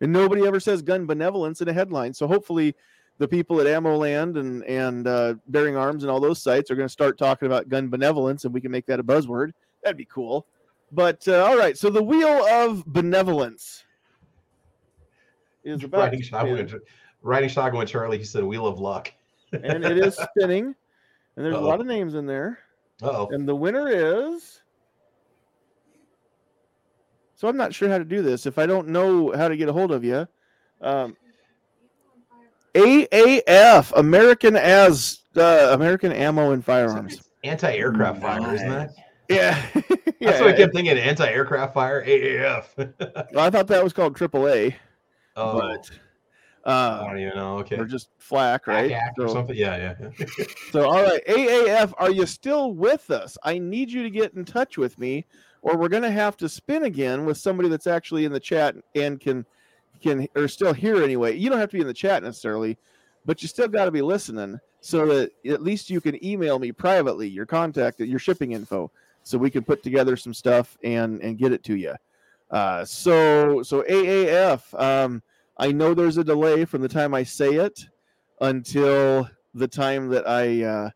and 0.00 0.12
nobody 0.12 0.46
ever 0.46 0.60
says 0.60 0.82
gun 0.82 1.06
benevolence 1.06 1.60
in 1.60 1.68
a 1.68 1.72
headline. 1.72 2.14
So 2.14 2.28
hopefully, 2.28 2.76
the 3.18 3.28
people 3.28 3.60
at 3.60 3.66
Ammo 3.66 3.96
Land 3.96 4.36
and 4.36 4.64
and 4.64 5.06
uh, 5.06 5.34
Bearing 5.48 5.76
Arms 5.76 6.04
and 6.04 6.10
all 6.10 6.20
those 6.20 6.42
sites 6.42 6.70
are 6.70 6.76
going 6.76 6.88
to 6.88 6.92
start 6.92 7.18
talking 7.18 7.46
about 7.46 7.68
gun 7.68 7.88
benevolence, 7.88 8.44
and 8.44 8.52
we 8.52 8.60
can 8.60 8.70
make 8.70 8.86
that 8.86 9.00
a 9.00 9.04
buzzword. 9.04 9.52
That'd 9.82 9.96
be 9.96 10.06
cool. 10.06 10.46
But 10.92 11.26
uh, 11.26 11.44
all 11.44 11.56
right, 11.56 11.76
so 11.76 11.90
the 11.90 12.02
wheel 12.02 12.46
of 12.46 12.84
benevolence 12.86 13.84
is 15.64 15.82
about 15.82 15.98
Riding 15.98 16.20
to 16.20 16.24
shotgun, 16.24 16.68
spin, 16.68 16.80
riding 17.22 17.48
shotgun 17.48 17.78
with 17.80 17.88
Charlie, 17.88 18.18
he 18.18 18.24
said 18.24 18.44
wheel 18.44 18.66
of 18.66 18.78
luck. 18.78 19.12
and 19.52 19.84
it 19.84 19.98
is 19.98 20.18
spinning, 20.30 20.74
and 21.36 21.44
there's 21.44 21.54
a 21.54 21.58
Uh-oh. 21.58 21.66
lot 21.66 21.80
of 21.80 21.86
names 21.86 22.14
in 22.14 22.26
there, 22.26 22.58
oh. 23.02 23.28
and 23.30 23.48
the 23.48 23.54
winner 23.54 23.88
is 23.88 24.60
So 27.36 27.48
I'm 27.48 27.56
not 27.56 27.74
sure 27.74 27.88
how 27.88 27.98
to 27.98 28.04
do 28.04 28.22
this. 28.22 28.46
If 28.46 28.58
I 28.58 28.66
don't 28.66 28.88
know 28.88 29.30
how 29.36 29.48
to 29.48 29.56
get 29.56 29.68
a 29.68 29.72
hold 29.72 29.92
of 29.92 30.02
you, 30.02 30.26
um, 30.80 31.16
AAF 32.76 33.92
American 33.96 34.56
as 34.56 35.20
uh, 35.36 35.70
American 35.72 36.12
Ammo 36.12 36.52
and 36.52 36.64
Firearms. 36.64 37.20
Anti-aircraft 37.44 38.20
fire, 38.20 38.54
isn't 38.54 38.68
that? 38.68 38.90
Yeah, 39.28 39.66
yeah. 39.74 39.82
That's 40.20 40.40
what 40.40 40.50
I 40.50 40.56
kept 40.56 40.74
thinking. 40.74 40.98
Anti-aircraft 40.98 41.74
fire, 41.74 42.04
AAF. 42.04 42.66
Well, 43.32 43.44
I 43.44 43.50
thought 43.50 43.66
that 43.68 43.82
was 43.82 43.92
called 43.92 44.16
AAA, 44.16 44.74
oh, 45.36 45.60
but 45.60 45.90
I 46.64 46.70
uh, 46.70 47.06
don't 47.06 47.18
even 47.18 47.34
know. 47.34 47.58
Okay, 47.58 47.76
or 47.76 47.84
just 47.86 48.08
flack, 48.18 48.66
right? 48.66 48.92
Act 48.92 49.18
or 49.18 49.28
So- 49.28 49.34
something. 49.34 49.56
Yeah, 49.56 49.94
yeah. 49.98 50.26
So, 50.70 50.84
all 50.88 51.02
right, 51.02 51.24
AAF, 51.26 51.92
are 51.98 52.10
you 52.10 52.26
still 52.26 52.72
with 52.72 53.10
us? 53.10 53.38
I 53.42 53.58
need 53.58 53.90
you 53.90 54.02
to 54.02 54.10
get 54.10 54.34
in 54.34 54.44
touch 54.44 54.76
with 54.76 54.98
me, 54.98 55.24
or 55.62 55.76
we're 55.76 55.88
going 55.88 56.02
to 56.02 56.10
have 56.10 56.36
to 56.38 56.48
spin 56.48 56.84
again 56.84 57.24
with 57.24 57.38
somebody 57.38 57.68
that's 57.68 57.86
actually 57.86 58.24
in 58.26 58.32
the 58.32 58.40
chat 58.40 58.74
and 58.94 59.18
can 59.18 59.46
can 59.96 60.28
or 60.34 60.48
still 60.48 60.72
here 60.72 61.02
anyway. 61.02 61.36
You 61.36 61.50
don't 61.50 61.58
have 61.58 61.70
to 61.70 61.76
be 61.76 61.80
in 61.80 61.86
the 61.86 61.94
chat 61.94 62.22
necessarily, 62.22 62.78
but 63.24 63.42
you 63.42 63.48
still 63.48 63.68
got 63.68 63.86
to 63.86 63.90
be 63.90 64.02
listening 64.02 64.58
so 64.80 65.06
that 65.06 65.32
at 65.44 65.62
least 65.62 65.90
you 65.90 66.00
can 66.00 66.24
email 66.24 66.58
me 66.58 66.70
privately 66.72 67.28
your 67.28 67.46
contact, 67.46 67.98
your 68.00 68.18
shipping 68.18 68.52
info, 68.52 68.90
so 69.22 69.36
we 69.36 69.50
can 69.50 69.64
put 69.64 69.82
together 69.82 70.16
some 70.16 70.32
stuff 70.32 70.76
and 70.84 71.20
and 71.20 71.38
get 71.38 71.52
it 71.52 71.64
to 71.64 71.76
you. 71.76 71.94
Uh, 72.50 72.84
so 72.84 73.62
so 73.62 73.82
AAF, 73.82 74.80
um, 74.80 75.22
I 75.58 75.72
know 75.72 75.94
there's 75.94 76.18
a 76.18 76.24
delay 76.24 76.64
from 76.64 76.82
the 76.82 76.88
time 76.88 77.14
I 77.14 77.24
say 77.24 77.54
it 77.54 77.86
until 78.40 79.28
the 79.54 79.66
time 79.66 80.08
that 80.10 80.28
I 80.28 80.62
uh, 80.62 80.90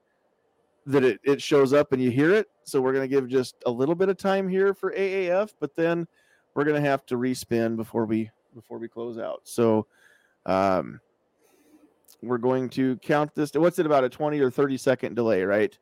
that 0.86 1.04
it, 1.04 1.20
it 1.24 1.42
shows 1.42 1.72
up 1.72 1.92
and 1.92 2.02
you 2.02 2.10
hear 2.10 2.32
it. 2.32 2.48
So 2.64 2.80
we're 2.80 2.92
gonna 2.92 3.08
give 3.08 3.28
just 3.28 3.56
a 3.66 3.70
little 3.70 3.94
bit 3.94 4.08
of 4.08 4.16
time 4.16 4.48
here 4.48 4.74
for 4.74 4.92
AAF, 4.92 5.50
but 5.58 5.74
then 5.74 6.06
we're 6.54 6.64
gonna 6.64 6.80
have 6.80 7.04
to 7.06 7.16
respin 7.16 7.76
before 7.76 8.04
we 8.04 8.30
before 8.54 8.78
we 8.78 8.88
close 8.88 9.18
out. 9.18 9.42
So 9.44 9.86
um, 10.46 11.00
we're 12.22 12.38
going 12.38 12.68
to 12.70 12.96
count 12.98 13.34
this. 13.34 13.52
What's 13.54 13.78
it 13.78 13.86
about 13.86 14.04
a 14.04 14.08
twenty 14.08 14.40
or 14.40 14.50
thirty 14.50 14.76
second 14.76 15.14
delay, 15.14 15.42
right? 15.42 15.76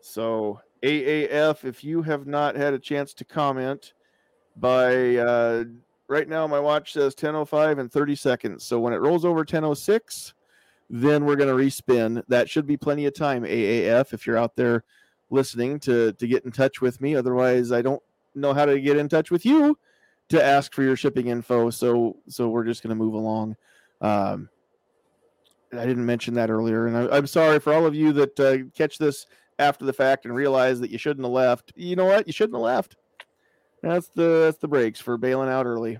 So 0.00 0.60
AAF, 0.82 1.64
if 1.64 1.82
you 1.82 2.02
have 2.02 2.26
not 2.26 2.56
had 2.56 2.74
a 2.74 2.78
chance 2.78 3.14
to 3.14 3.24
comment 3.24 3.94
by 4.56 5.16
uh, 5.16 5.64
right 6.08 6.28
now, 6.28 6.46
my 6.46 6.60
watch 6.60 6.92
says 6.92 7.14
10:05 7.14 7.78
and 7.78 7.90
30 7.90 8.14
seconds. 8.14 8.64
So 8.64 8.78
when 8.78 8.92
it 8.92 9.00
rolls 9.00 9.24
over 9.24 9.44
10:06 9.44 10.34
then 10.90 11.24
we're 11.24 11.36
going 11.36 11.48
to 11.48 11.64
respin. 11.64 12.22
That 12.28 12.48
should 12.48 12.66
be 12.66 12.76
plenty 12.76 13.06
of 13.06 13.14
time, 13.14 13.42
AAF, 13.42 14.12
if 14.12 14.26
you're 14.26 14.36
out 14.36 14.56
there 14.56 14.84
listening 15.30 15.80
to 15.80 16.12
to 16.12 16.26
get 16.26 16.44
in 16.44 16.52
touch 16.52 16.80
with 16.80 17.00
me. 17.00 17.16
Otherwise, 17.16 17.72
I 17.72 17.82
don't 17.82 18.02
know 18.34 18.52
how 18.52 18.66
to 18.66 18.80
get 18.80 18.96
in 18.96 19.08
touch 19.08 19.30
with 19.30 19.46
you 19.46 19.78
to 20.30 20.42
ask 20.42 20.72
for 20.72 20.82
your 20.82 20.96
shipping 20.96 21.28
info. 21.28 21.70
So 21.70 22.16
so 22.28 22.48
we're 22.48 22.64
just 22.64 22.82
going 22.82 22.96
to 22.96 23.02
move 23.02 23.14
along. 23.14 23.56
Um, 24.00 24.48
I 25.72 25.86
didn't 25.86 26.06
mention 26.06 26.34
that 26.34 26.50
earlier, 26.50 26.86
and 26.86 26.96
I, 26.96 27.16
I'm 27.16 27.26
sorry 27.26 27.58
for 27.58 27.72
all 27.72 27.86
of 27.86 27.94
you 27.94 28.12
that 28.12 28.40
uh, 28.40 28.70
catch 28.76 28.98
this 28.98 29.26
after 29.58 29.84
the 29.84 29.92
fact 29.92 30.24
and 30.24 30.34
realize 30.34 30.80
that 30.80 30.90
you 30.90 30.98
shouldn't 30.98 31.24
have 31.24 31.32
left. 31.32 31.72
You 31.76 31.96
know 31.96 32.04
what? 32.04 32.26
You 32.26 32.32
shouldn't 32.32 32.56
have 32.56 32.62
left. 32.62 32.96
That's 33.82 34.08
the 34.08 34.44
that's 34.44 34.58
the 34.58 34.68
breaks 34.68 35.00
for 35.00 35.16
bailing 35.18 35.48
out 35.48 35.66
early. 35.66 35.98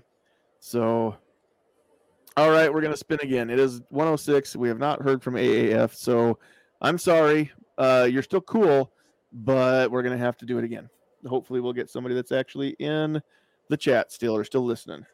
So 0.59 1.15
all 2.37 2.49
right, 2.49 2.73
we're 2.73 2.81
gonna 2.81 2.97
spin 2.97 3.19
again. 3.21 3.49
It 3.49 3.59
is 3.59 3.81
106. 3.89 4.55
We 4.55 4.67
have 4.67 4.79
not 4.79 5.01
heard 5.01 5.23
from 5.23 5.35
AAF, 5.35 5.95
so 5.95 6.37
I'm 6.81 6.97
sorry. 6.97 7.51
Uh, 7.77 8.07
you're 8.09 8.23
still 8.23 8.41
cool, 8.41 8.91
but 9.31 9.89
we're 9.91 10.03
gonna 10.03 10.17
have 10.17 10.37
to 10.37 10.45
do 10.45 10.57
it 10.57 10.63
again. 10.63 10.89
Hopefully, 11.27 11.61
we'll 11.61 11.73
get 11.73 11.89
somebody 11.89 12.15
that's 12.15 12.31
actually 12.31 12.69
in 12.79 13.21
the 13.69 13.77
chat 13.77 14.11
still 14.11 14.35
are 14.35 14.43
still 14.43 14.63
listening. 14.63 15.05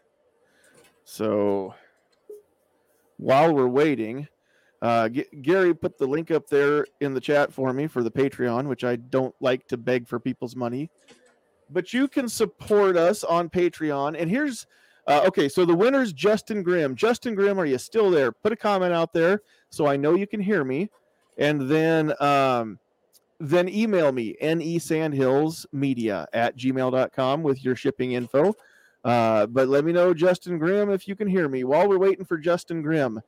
So 1.03 1.73
while 3.17 3.53
we're 3.53 3.67
waiting, 3.67 4.27
uh, 4.81 5.09
G- 5.09 5.25
Gary 5.41 5.73
put 5.73 5.97
the 5.97 6.07
link 6.07 6.31
up 6.31 6.47
there 6.47 6.85
in 6.99 7.13
the 7.13 7.21
chat 7.21 7.53
for 7.53 7.71
me 7.73 7.87
for 7.87 8.03
the 8.03 8.11
Patreon, 8.11 8.67
which 8.67 8.83
I 8.83 8.95
don't 8.95 9.35
like 9.39 9.67
to 9.67 9.77
beg 9.77 10.07
for 10.07 10.19
people's 10.19 10.55
money, 10.55 10.89
but 11.69 11.93
you 11.93 12.07
can 12.07 12.27
support 12.27 12.97
us 12.97 13.23
on 13.23 13.49
Patreon. 13.49 14.19
And 14.19 14.29
here's 14.29 14.65
uh, 15.07 15.23
okay, 15.25 15.49
so 15.49 15.65
the 15.65 15.75
winner's 15.75 16.13
Justin 16.13 16.61
Grimm. 16.61 16.95
Justin 16.95 17.33
Grimm, 17.33 17.59
are 17.59 17.65
you 17.65 17.77
still 17.79 18.11
there? 18.11 18.31
Put 18.31 18.51
a 18.51 18.55
comment 18.55 18.93
out 18.93 19.13
there 19.13 19.41
so 19.69 19.87
I 19.87 19.97
know 19.97 20.13
you 20.13 20.27
can 20.27 20.39
hear 20.39 20.63
me, 20.63 20.89
and 21.37 21.69
then 21.69 22.13
um, 22.21 22.77
then 23.41 23.67
email 23.67 24.11
me 24.11 24.35
nesandhillsmedia 24.41 26.27
at 26.33 26.57
gmail.com 26.57 27.43
with 27.43 27.63
your 27.63 27.75
shipping 27.75 28.13
info. 28.13 28.53
Uh, 29.03 29.47
but 29.47 29.67
let 29.67 29.83
me 29.83 29.91
know, 29.91 30.13
Justin 30.13 30.59
Grimm, 30.59 30.91
if 30.91 31.07
you 31.07 31.15
can 31.15 31.27
hear 31.27 31.49
me. 31.49 31.63
While 31.63 31.89
we're 31.89 31.97
waiting 31.97 32.23
for 32.23 32.37
Justin 32.37 32.81
Grimm 32.81 33.19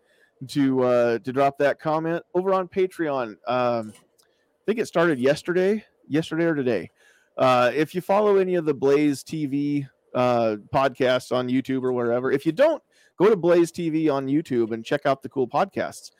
to 0.50 0.84
uh, 0.84 1.20
to 1.20 1.34
drop 1.34 1.58
that 1.58 1.80
comment 1.80 2.24
over 2.36 2.54
on 2.54 2.68
Patreon, 2.68 3.36
um, 3.48 3.94
I 3.96 4.64
think 4.68 4.80
it 4.80 4.88
started 4.88 5.20
yesterday, 5.20 5.84
yesterday 6.08 6.46
or 6.46 6.56
today. 6.56 6.92
Uh, 7.38 7.72
if 7.74 7.96
you 7.96 8.02
follow 8.02 8.38
any 8.38 8.56
of 8.56 8.66
the 8.66 8.74
Blaze 8.74 9.24
TV 9.24 9.88
uh, 10.14 10.58
podcasts 10.74 11.36
on 11.36 11.50
YouTube 11.50 11.84
or 11.84 11.92
wherever. 11.92 12.32
If 12.32 12.46
you 12.46 12.52
don't, 12.52 12.82
go 13.18 13.30
to 13.30 13.36
Blaze 13.36 13.72
TV 13.72 14.14
on 14.14 14.28
YouTube 14.28 14.72
and 14.72 14.86
check 14.86 15.06
out 15.06 15.24
the 15.24 15.30
cool 15.30 15.48
podcasts. 15.48 16.12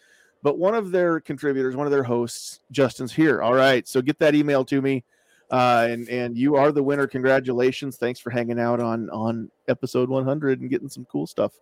But 0.44 0.60
one 0.60 0.76
of 0.76 0.92
their 0.92 1.20
contributors, 1.20 1.76
one 1.76 1.88
of 1.88 1.92
their 1.92 2.04
hosts, 2.04 2.60
Justin's 2.72 3.14
here. 3.14 3.42
All 3.42 3.54
right, 3.54 3.88
so 3.88 4.02
get 4.02 4.20
that 4.20 4.36
email 4.36 4.64
to 4.66 4.82
me, 4.82 5.04
uh, 5.50 5.88
and 5.90 6.08
and 6.10 6.38
you 6.38 6.56
are 6.56 6.72
the 6.72 6.84
winner. 6.84 7.08
Congratulations! 7.08 7.98
Thanks 7.98 8.20
for 8.20 8.30
hanging 8.30 8.60
out 8.60 8.80
on 8.80 9.10
on 9.10 9.50
episode 9.68 10.10
100 10.10 10.62
and 10.62 10.70
getting 10.70 10.90
some 10.90 11.06
cool 11.06 11.26
stuff. 11.26 11.54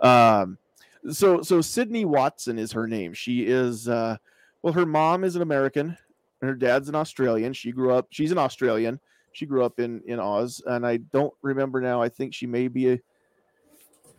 Um, 0.00 0.58
so 1.10 1.42
so 1.42 1.60
Sydney 1.60 2.04
Watson 2.04 2.58
is 2.58 2.72
her 2.72 2.86
name. 2.86 3.14
She 3.14 3.46
is 3.46 3.88
uh, 3.88 4.18
well, 4.62 4.74
her 4.74 4.86
mom 4.86 5.24
is 5.24 5.34
an 5.34 5.42
American, 5.42 5.96
her 6.42 6.54
dad's 6.54 6.88
an 6.88 6.94
Australian. 6.94 7.54
She 7.54 7.72
grew 7.72 7.92
up. 7.92 8.06
She's 8.10 8.32
an 8.32 8.38
Australian 8.38 9.00
she 9.36 9.44
grew 9.44 9.64
up 9.64 9.78
in 9.78 10.00
in 10.06 10.18
Oz, 10.18 10.62
and 10.66 10.86
I 10.86 10.96
don't 10.96 11.34
remember 11.42 11.80
now. 11.80 12.00
I 12.00 12.08
think 12.08 12.32
she 12.32 12.46
may 12.46 12.68
be 12.68 12.92
a. 12.92 12.98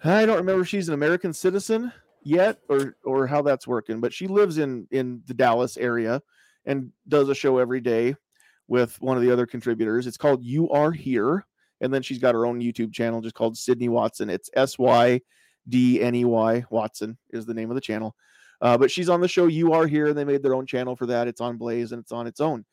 I 0.04 0.28
don't 0.28 0.38
remember 0.38 0.64
she's 0.64 0.88
an 0.88 0.94
American 0.94 1.34
citizen 1.34 1.92
yet, 2.28 2.60
or 2.70 2.96
or 3.04 3.28
how 3.28 3.42
that's 3.42 3.68
working. 3.68 4.00
But 4.00 4.14
she 4.14 4.28
lives 4.28 4.58
in 4.58 4.88
in 4.92 5.22
the 5.26 5.34
Dallas 5.34 5.78
area, 5.78 6.22
and 6.66 6.92
does 7.08 7.30
a 7.30 7.36
show 7.36 7.58
every 7.58 7.82
day 7.82 8.16
with 8.68 9.00
one 9.02 9.18
of 9.18 9.24
the 9.24 9.32
other 9.32 9.46
contributors. 9.46 10.08
It's 10.08 10.18
called 10.18 10.44
You 10.44 10.70
Are 10.70 10.92
Here, 10.92 11.46
and 11.82 11.94
then 11.94 12.02
she's 12.02 12.20
got 12.20 12.36
her 12.36 12.46
own 12.46 12.60
YouTube 12.60 12.94
channel 12.94 13.22
just 13.22 13.36
called 13.36 13.58
Sydney 13.58 13.90
Watson. 13.90 14.30
It's 14.30 14.50
S 14.54 14.78
Y 14.78 15.22
D 15.68 16.02
N 16.02 16.16
E 16.16 16.26
Y 16.26 16.66
Watson 16.70 17.18
is 17.32 17.46
the 17.46 17.54
name 17.54 17.72
of 17.72 17.76
the 17.76 17.82
channel. 17.82 18.16
Uh, 18.60 18.78
but 18.78 18.90
she's 18.90 19.10
on 19.10 19.22
the 19.22 19.28
show 19.28 19.46
You 19.46 19.74
Are 19.74 19.88
Here, 19.88 20.08
and 20.08 20.18
they 20.18 20.26
made 20.26 20.44
their 20.44 20.56
own 20.56 20.66
channel 20.66 20.96
for 20.96 21.06
that. 21.08 21.28
It's 21.28 21.42
on 21.42 21.58
Blaze 21.58 21.92
and 21.92 22.02
it's 22.02 22.12
on 22.12 22.28
its 22.28 22.42
own. 22.42 22.66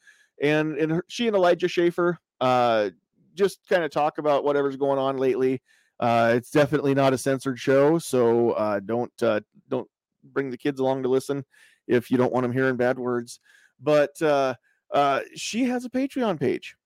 And 0.43 0.77
and 0.79 0.91
her, 0.91 1.05
she 1.09 1.27
and 1.27 1.37
Elijah 1.37 1.69
Schaffer 1.69 2.19
uh, 2.41 2.91
just 3.35 3.61
kind 3.69 3.85
of 3.85 3.91
talk 3.91 4.19
about 4.19 4.45
whatever's 4.45 4.77
going 4.77 4.99
on 4.99 5.19
lately. 5.19 5.63
Uh, 6.01 6.33
it's 6.35 6.51
definitely 6.51 6.95
not 6.95 7.13
a 7.13 7.19
censored 7.19 7.59
show, 7.59 7.99
so 7.99 8.51
uh, 8.53 8.81
don't 8.81 9.13
uh, 9.23 9.41
don't 9.69 9.89
bring 10.25 10.51
the 10.51 10.59
kids 10.59 10.81
along 10.81 11.03
to 11.03 11.09
listen 11.09 11.45
if 11.87 12.11
you 12.11 12.17
don't 12.17 12.33
want 12.33 12.45
them 12.45 12.53
hearing 12.53 12.77
bad 12.77 12.99
words. 12.99 13.41
But 13.81 14.21
uh, 14.21 14.55
uh, 14.93 15.21
she 15.35 15.65
has 15.65 15.85
a 15.85 15.91
Patreon 15.91 16.41
page, 16.41 16.77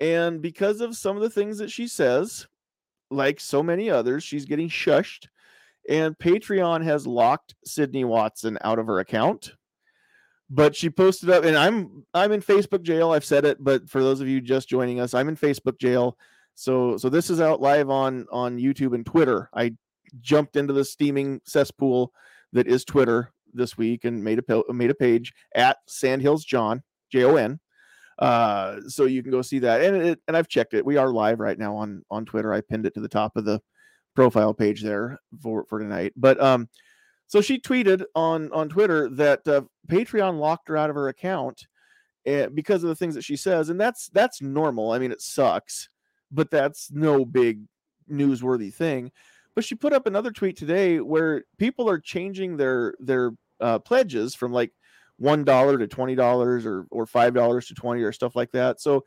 and 0.00 0.40
because 0.40 0.80
of 0.80 0.96
some 0.96 1.16
of 1.16 1.22
the 1.22 1.30
things 1.30 1.58
that 1.58 1.70
she 1.70 1.86
says, 1.88 2.46
like 3.10 3.38
so 3.38 3.62
many 3.62 3.90
others, 3.90 4.24
she's 4.24 4.46
getting 4.46 4.68
shushed. 4.68 5.26
And 5.88 6.18
Patreon 6.18 6.82
has 6.82 7.06
locked 7.06 7.54
Sydney 7.64 8.04
Watson 8.04 8.58
out 8.62 8.80
of 8.80 8.86
her 8.86 8.98
account 8.98 9.52
but 10.48 10.76
she 10.76 10.88
posted 10.88 11.30
up 11.30 11.44
and 11.44 11.56
i'm 11.56 12.04
i'm 12.14 12.32
in 12.32 12.40
facebook 12.40 12.82
jail 12.82 13.10
i've 13.10 13.24
said 13.24 13.44
it 13.44 13.62
but 13.62 13.88
for 13.88 14.02
those 14.02 14.20
of 14.20 14.28
you 14.28 14.40
just 14.40 14.68
joining 14.68 15.00
us 15.00 15.14
i'm 15.14 15.28
in 15.28 15.36
facebook 15.36 15.78
jail 15.78 16.16
so 16.56 16.96
so 16.96 17.08
this 17.08 17.30
is 17.30 17.40
out 17.40 17.60
live 17.60 17.88
on 17.88 18.26
on 18.32 18.58
youtube 18.58 18.94
and 18.94 19.06
twitter. 19.06 19.48
I 19.54 19.74
jumped 20.20 20.56
into 20.56 20.72
the 20.72 20.84
steaming 20.84 21.40
cesspool 21.44 22.12
that 22.52 22.66
is 22.66 22.84
twitter 22.84 23.32
this 23.54 23.78
week 23.78 24.04
and 24.04 24.24
made 24.24 24.40
a 24.40 24.72
made 24.72 24.90
a 24.90 24.94
page 24.94 25.32
at 25.54 25.78
sandhills 25.86 26.44
jon 26.44 26.82
j-o-n 27.12 27.60
uh 28.18 28.80
so 28.88 29.04
you 29.04 29.22
can 29.22 29.30
go 29.30 29.42
see 29.42 29.60
that. 29.60 29.82
And 29.82 29.96
it 29.96 30.20
and 30.26 30.36
i've 30.36 30.48
checked 30.48 30.74
it. 30.74 30.84
We 30.84 30.96
are 30.96 31.12
live 31.12 31.38
right 31.38 31.58
now 31.58 31.76
on 31.76 32.02
on 32.10 32.24
twitter. 32.24 32.52
I 32.52 32.62
pinned 32.62 32.86
it 32.86 32.94
to 32.94 33.00
the 33.00 33.08
top 33.08 33.36
of 33.36 33.44
the 33.44 33.60
profile 34.16 34.54
page 34.54 34.82
there 34.82 35.18
for 35.40 35.64
for 35.68 35.78
tonight. 35.78 36.14
But 36.16 36.40
um 36.42 36.68
so 37.28 37.40
she 37.40 37.58
tweeted 37.58 38.04
on 38.14 38.52
on 38.52 38.68
Twitter 38.68 39.08
that 39.10 39.46
uh, 39.48 39.62
Patreon 39.88 40.38
locked 40.38 40.68
her 40.68 40.76
out 40.76 40.90
of 40.90 40.96
her 40.96 41.08
account 41.08 41.66
uh, 42.26 42.48
because 42.54 42.82
of 42.84 42.88
the 42.88 42.96
things 42.96 43.14
that 43.14 43.24
she 43.24 43.36
says, 43.36 43.68
and 43.68 43.80
that's 43.80 44.08
that's 44.10 44.40
normal. 44.40 44.92
I 44.92 44.98
mean, 44.98 45.12
it 45.12 45.20
sucks, 45.20 45.88
but 46.30 46.50
that's 46.50 46.90
no 46.90 47.24
big 47.24 47.62
newsworthy 48.10 48.72
thing. 48.72 49.12
But 49.54 49.64
she 49.64 49.74
put 49.74 49.92
up 49.92 50.06
another 50.06 50.30
tweet 50.30 50.56
today 50.56 51.00
where 51.00 51.44
people 51.56 51.88
are 51.88 51.98
changing 51.98 52.56
their 52.56 52.94
their 52.98 53.32
uh, 53.60 53.78
pledges 53.78 54.34
from 54.34 54.52
like 54.52 54.72
one 55.16 55.44
dollar 55.44 55.78
to 55.78 55.86
twenty 55.86 56.14
dollars 56.14 56.66
or 56.66 56.86
or 56.90 57.06
five 57.06 57.34
dollars 57.34 57.66
to 57.68 57.74
twenty 57.74 58.02
or 58.02 58.12
stuff 58.12 58.36
like 58.36 58.52
that. 58.52 58.80
So 58.80 59.04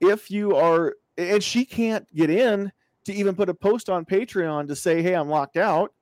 if 0.00 0.30
you 0.30 0.56
are 0.56 0.94
and 1.18 1.42
she 1.42 1.64
can't 1.64 2.06
get 2.14 2.30
in 2.30 2.72
to 3.04 3.12
even 3.12 3.34
put 3.34 3.48
a 3.48 3.54
post 3.54 3.90
on 3.90 4.06
Patreon 4.06 4.68
to 4.68 4.76
say, 4.76 5.02
"Hey, 5.02 5.14
I'm 5.14 5.28
locked 5.28 5.56
out." 5.56 5.92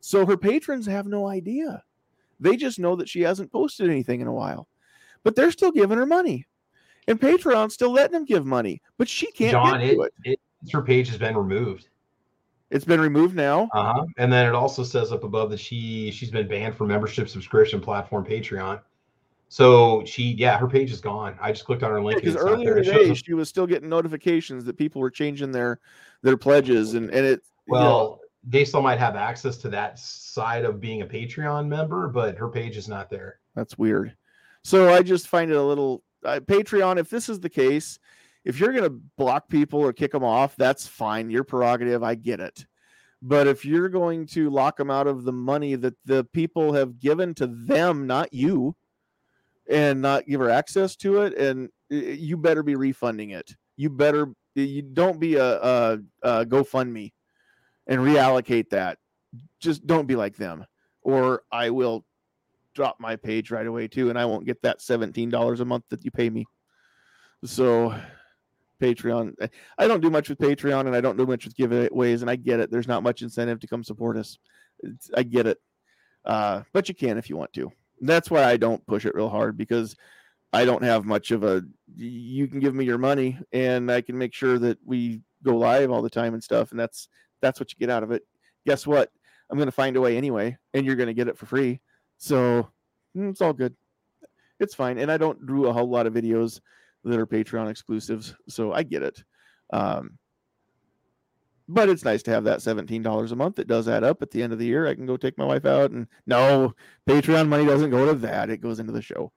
So 0.00 0.26
her 0.26 0.36
patrons 0.36 0.86
have 0.86 1.06
no 1.06 1.26
idea. 1.26 1.82
They 2.40 2.56
just 2.56 2.78
know 2.78 2.96
that 2.96 3.08
she 3.08 3.22
hasn't 3.22 3.50
posted 3.50 3.90
anything 3.90 4.20
in 4.20 4.26
a 4.26 4.32
while, 4.32 4.68
but 5.24 5.34
they're 5.34 5.50
still 5.50 5.72
giving 5.72 5.98
her 5.98 6.06
money, 6.06 6.46
and 7.08 7.20
Patreon's 7.20 7.74
still 7.74 7.92
letting 7.92 8.12
them 8.12 8.24
give 8.24 8.46
money, 8.46 8.80
but 8.98 9.08
she 9.08 9.32
can't 9.32 9.50
John, 9.50 9.80
get 9.80 9.90
it, 9.90 9.98
it. 9.98 10.12
it, 10.24 10.40
her 10.72 10.82
page 10.82 11.08
has 11.08 11.18
been 11.18 11.36
removed. 11.36 11.88
It's 12.70 12.84
been 12.84 13.00
removed 13.00 13.34
now. 13.34 13.68
Uh 13.72 13.94
huh. 13.94 14.04
And 14.18 14.32
then 14.32 14.46
it 14.46 14.54
also 14.54 14.84
says 14.84 15.10
up 15.10 15.24
above 15.24 15.50
that 15.50 15.58
she 15.58 16.10
she's 16.10 16.30
been 16.30 16.46
banned 16.46 16.76
from 16.76 16.88
membership 16.88 17.28
subscription 17.28 17.80
platform 17.80 18.24
Patreon. 18.24 18.80
So 19.48 20.04
she, 20.04 20.34
yeah, 20.34 20.58
her 20.58 20.68
page 20.68 20.92
is 20.92 21.00
gone. 21.00 21.34
I 21.40 21.52
just 21.52 21.64
clicked 21.64 21.82
on 21.82 21.90
her 21.90 22.02
link. 22.02 22.20
Because 22.20 22.34
and 22.34 22.44
earlier 22.44 22.82
today, 22.82 23.14
she 23.14 23.32
was 23.32 23.48
still 23.48 23.66
getting 23.66 23.88
notifications 23.88 24.64
that 24.64 24.76
people 24.76 25.00
were 25.00 25.10
changing 25.10 25.50
their 25.50 25.80
their 26.22 26.36
pledges, 26.36 26.92
and 26.92 27.10
and 27.10 27.24
it 27.24 27.42
you 27.66 27.74
know, 27.74 27.80
well, 27.80 28.20
they 28.44 28.66
still 28.66 28.82
might 28.82 28.98
have 28.98 29.16
access 29.16 29.56
to 29.58 29.70
that 29.70 29.98
side 29.98 30.66
of 30.66 30.80
being 30.80 31.00
a 31.00 31.06
Patreon 31.06 31.66
member, 31.66 32.08
but 32.08 32.36
her 32.36 32.48
page 32.48 32.76
is 32.76 32.88
not 32.88 33.08
there. 33.08 33.38
That's 33.54 33.78
weird. 33.78 34.14
So 34.62 34.92
I 34.92 35.02
just 35.02 35.28
find 35.28 35.50
it 35.50 35.56
a 35.56 35.62
little 35.62 36.02
uh, 36.24 36.40
Patreon. 36.40 36.98
If 36.98 37.10
this 37.10 37.28
is 37.28 37.40
the 37.40 37.50
case, 37.50 37.98
if 38.44 38.58
you're 38.58 38.72
going 38.72 38.84
to 38.84 39.00
block 39.16 39.48
people 39.48 39.80
or 39.80 39.92
kick 39.92 40.12
them 40.12 40.24
off, 40.24 40.56
that's 40.56 40.86
fine. 40.86 41.30
Your 41.30 41.44
prerogative. 41.44 42.02
I 42.02 42.14
get 42.14 42.40
it. 42.40 42.66
But 43.20 43.46
if 43.46 43.64
you're 43.64 43.88
going 43.88 44.26
to 44.28 44.48
lock 44.48 44.76
them 44.76 44.90
out 44.90 45.06
of 45.06 45.24
the 45.24 45.32
money 45.32 45.74
that 45.74 45.94
the 46.04 46.24
people 46.24 46.72
have 46.72 47.00
given 47.00 47.34
to 47.34 47.46
them, 47.46 48.06
not 48.06 48.32
you, 48.32 48.76
and 49.68 50.00
not 50.00 50.26
give 50.26 50.40
her 50.40 50.50
access 50.50 50.96
to 50.96 51.22
it, 51.22 51.34
and 51.36 51.68
you 51.90 52.36
better 52.36 52.62
be 52.62 52.76
refunding 52.76 53.30
it. 53.30 53.54
You 53.76 53.90
better 53.90 54.32
you 54.54 54.82
don't 54.82 55.20
be 55.20 55.36
a, 55.36 55.60
a, 55.60 55.98
a 56.22 56.46
GoFundMe 56.46 57.12
and 57.86 58.00
reallocate 58.00 58.70
that. 58.70 58.98
Just 59.60 59.86
don't 59.86 60.06
be 60.06 60.16
like 60.16 60.36
them, 60.36 60.64
or 61.02 61.42
I 61.52 61.70
will 61.70 62.04
drop 62.78 63.00
my 63.00 63.16
page 63.16 63.50
right 63.50 63.66
away 63.66 63.88
too, 63.88 64.08
and 64.08 64.16
I 64.16 64.24
won't 64.24 64.46
get 64.46 64.62
that 64.62 64.80
seventeen 64.80 65.30
dollars 65.30 65.58
a 65.58 65.64
month 65.64 65.84
that 65.90 66.04
you 66.04 66.12
pay 66.12 66.30
me. 66.30 66.46
So, 67.44 67.92
Patreon, 68.80 69.34
I- 69.42 69.50
I 69.76 69.88
don't 69.88 70.00
do 70.00 70.10
much 70.10 70.28
with 70.28 70.38
Patreon, 70.38 70.86
and 70.86 70.94
I 70.94 71.00
don't 71.00 71.16
do 71.16 71.26
much 71.26 71.44
with 71.44 71.56
giveaways, 71.56 72.20
and 72.20 72.30
I 72.30 72.36
get 72.36 72.60
it. 72.60 72.70
There's 72.70 72.86
not 72.86 73.02
much 73.02 73.20
incentive 73.22 73.58
to 73.60 73.66
come 73.66 73.82
support 73.82 74.16
us. 74.16 74.38
It's, 74.84 75.10
I 75.12 75.24
get 75.24 75.48
it, 75.48 75.58
uh, 76.24 76.62
but 76.72 76.88
you 76.88 76.94
can 76.94 77.18
if 77.18 77.28
you 77.28 77.36
want 77.36 77.52
to. 77.54 77.72
That's 78.00 78.30
why 78.30 78.44
I 78.44 78.56
don't 78.56 78.86
push 78.86 79.04
it 79.04 79.16
real 79.16 79.28
hard 79.28 79.56
because 79.56 79.96
I 80.52 80.64
don't 80.64 80.84
have 80.84 81.04
much 81.04 81.32
of 81.32 81.42
a. 81.42 81.64
You 81.96 82.46
can 82.46 82.60
give 82.60 82.76
me 82.76 82.84
your 82.84 82.98
money, 82.98 83.40
and 83.52 83.90
I 83.90 84.02
can 84.02 84.16
make 84.16 84.34
sure 84.34 84.56
that 84.60 84.78
we 84.84 85.20
go 85.42 85.56
live 85.56 85.90
all 85.90 86.02
the 86.02 86.08
time 86.20 86.34
and 86.34 86.44
stuff, 86.44 86.70
and 86.70 86.78
that's 86.78 87.08
that's 87.42 87.58
what 87.58 87.72
you 87.72 87.78
get 87.80 87.90
out 87.90 88.04
of 88.04 88.12
it. 88.12 88.22
Guess 88.66 88.86
what? 88.86 89.10
I'm 89.50 89.58
going 89.58 89.66
to 89.66 89.72
find 89.72 89.96
a 89.96 90.00
way 90.00 90.16
anyway, 90.16 90.56
and 90.74 90.86
you're 90.86 90.94
going 90.94 91.08
to 91.08 91.14
get 91.14 91.26
it 91.26 91.38
for 91.38 91.46
free. 91.46 91.80
So 92.18 92.68
mm, 93.16 93.30
it's 93.30 93.40
all 93.40 93.52
good. 93.52 93.74
It's 94.60 94.74
fine. 94.74 94.98
And 94.98 95.10
I 95.10 95.16
don't 95.16 95.46
do 95.46 95.66
a 95.66 95.72
whole 95.72 95.88
lot 95.88 96.06
of 96.06 96.12
videos 96.12 96.60
that 97.04 97.18
are 97.18 97.26
Patreon 97.26 97.70
exclusives. 97.70 98.34
So 98.48 98.72
I 98.72 98.82
get 98.82 99.02
it. 99.02 99.22
Um, 99.72 100.18
but 101.68 101.88
it's 101.88 102.04
nice 102.04 102.22
to 102.24 102.30
have 102.30 102.44
that 102.44 102.60
$17 102.60 103.32
a 103.32 103.36
month. 103.36 103.58
It 103.58 103.66
does 103.66 103.88
add 103.88 104.02
up 104.02 104.22
at 104.22 104.30
the 104.30 104.42
end 104.42 104.52
of 104.52 104.58
the 104.58 104.66
year. 104.66 104.86
I 104.86 104.94
can 104.94 105.06
go 105.06 105.16
take 105.16 105.36
my 105.38 105.44
wife 105.44 105.66
out 105.66 105.90
and 105.90 106.06
no, 106.26 106.74
Patreon 107.06 107.48
money 107.48 107.66
doesn't 107.66 107.90
go 107.90 108.06
to 108.06 108.14
that. 108.20 108.50
It 108.50 108.62
goes 108.62 108.80
into 108.80 108.92
the 108.92 109.02
show. 109.02 109.32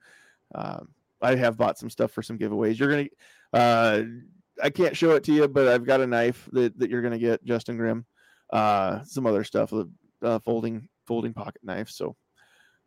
Um, 0.54 0.88
I 1.20 1.36
have 1.36 1.58
bought 1.58 1.78
some 1.78 1.90
stuff 1.90 2.10
for 2.10 2.22
some 2.22 2.38
giveaways. 2.38 2.78
You're 2.78 2.90
going 2.90 3.08
to, 3.08 3.58
uh, 3.58 4.02
I 4.62 4.70
can't 4.70 4.96
show 4.96 5.12
it 5.12 5.24
to 5.24 5.32
you, 5.32 5.46
but 5.46 5.68
I've 5.68 5.84
got 5.84 6.00
a 6.00 6.06
knife 6.06 6.48
that, 6.52 6.78
that 6.78 6.90
you're 6.90 7.02
going 7.02 7.12
to 7.12 7.18
get, 7.18 7.44
Justin 7.44 7.76
Grimm. 7.76 8.06
Uh, 8.52 9.02
some 9.04 9.26
other 9.26 9.44
stuff, 9.44 9.72
uh, 10.22 10.38
folding 10.40 10.88
folding 11.06 11.32
pocket 11.32 11.62
knife. 11.62 11.88
So 11.88 12.16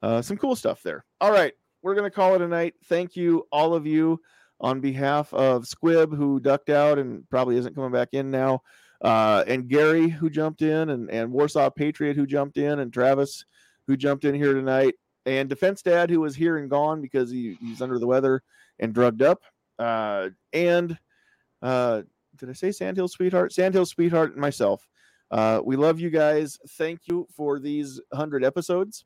uh, 0.05 0.21
some 0.21 0.37
cool 0.37 0.55
stuff 0.55 0.83
there. 0.83 1.03
All 1.19 1.31
right, 1.31 1.53
we're 1.81 1.95
gonna 1.95 2.11
call 2.11 2.35
it 2.35 2.41
a 2.41 2.47
night. 2.47 2.75
Thank 2.85 3.15
you, 3.15 3.47
all 3.51 3.73
of 3.73 3.87
you, 3.87 4.21
on 4.61 4.79
behalf 4.79 5.33
of 5.33 5.65
Squib 5.65 6.15
who 6.15 6.39
ducked 6.39 6.69
out 6.69 6.99
and 6.99 7.27
probably 7.31 7.57
isn't 7.57 7.73
coming 7.73 7.91
back 7.91 8.09
in 8.11 8.29
now, 8.29 8.61
uh, 9.01 9.43
and 9.47 9.67
Gary 9.67 10.07
who 10.07 10.29
jumped 10.29 10.61
in, 10.61 10.91
and 10.91 11.09
and 11.09 11.31
Warsaw 11.31 11.71
Patriot 11.71 12.15
who 12.15 12.27
jumped 12.27 12.57
in, 12.57 12.79
and 12.79 12.93
Travis 12.93 13.45
who 13.87 13.97
jumped 13.97 14.25
in 14.25 14.35
here 14.35 14.53
tonight, 14.53 14.93
and 15.25 15.49
Defense 15.49 15.81
Dad 15.81 16.11
who 16.11 16.21
was 16.21 16.35
here 16.35 16.57
and 16.57 16.69
gone 16.69 17.01
because 17.01 17.31
he, 17.31 17.57
he's 17.59 17.81
under 17.81 17.97
the 17.97 18.07
weather 18.07 18.43
and 18.77 18.93
drugged 18.93 19.23
up, 19.23 19.41
uh, 19.79 20.29
and 20.53 20.99
uh, 21.63 22.03
did 22.35 22.51
I 22.51 22.53
say 22.53 22.71
Sandhill 22.71 23.07
Sweetheart? 23.07 23.53
Sandhill 23.53 23.87
Sweetheart 23.87 24.33
and 24.33 24.41
myself. 24.41 24.87
Uh, 25.31 25.61
we 25.65 25.75
love 25.75 25.99
you 25.99 26.11
guys. 26.11 26.59
Thank 26.77 27.07
you 27.07 27.27
for 27.35 27.57
these 27.57 27.99
100 28.11 28.43
episodes. 28.43 29.03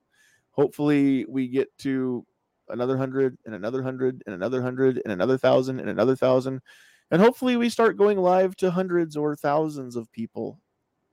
Hopefully, 0.60 1.26
we 1.30 1.48
get 1.48 1.69
to 1.80 2.26
another 2.68 2.94
100 2.94 3.38
and 3.45 3.56
another 3.56 3.80
100 3.80 4.23
and 4.26 4.36
another 4.36 4.57
100 4.57 5.02
and 5.03 5.14
another 5.14 5.34
1,000 5.34 5.80
and 5.80 5.90
another 5.90 6.11
1,000. 6.11 6.60
And 7.11 7.22
hopefully, 7.22 7.56
we 7.56 7.69
start 7.69 7.98
going 7.98 8.18
live 8.18 8.56
to 8.57 8.69
hundreds 8.69 9.15
or 9.15 9.36
thousands 9.36 9.95
of 9.95 10.11
people 10.11 10.60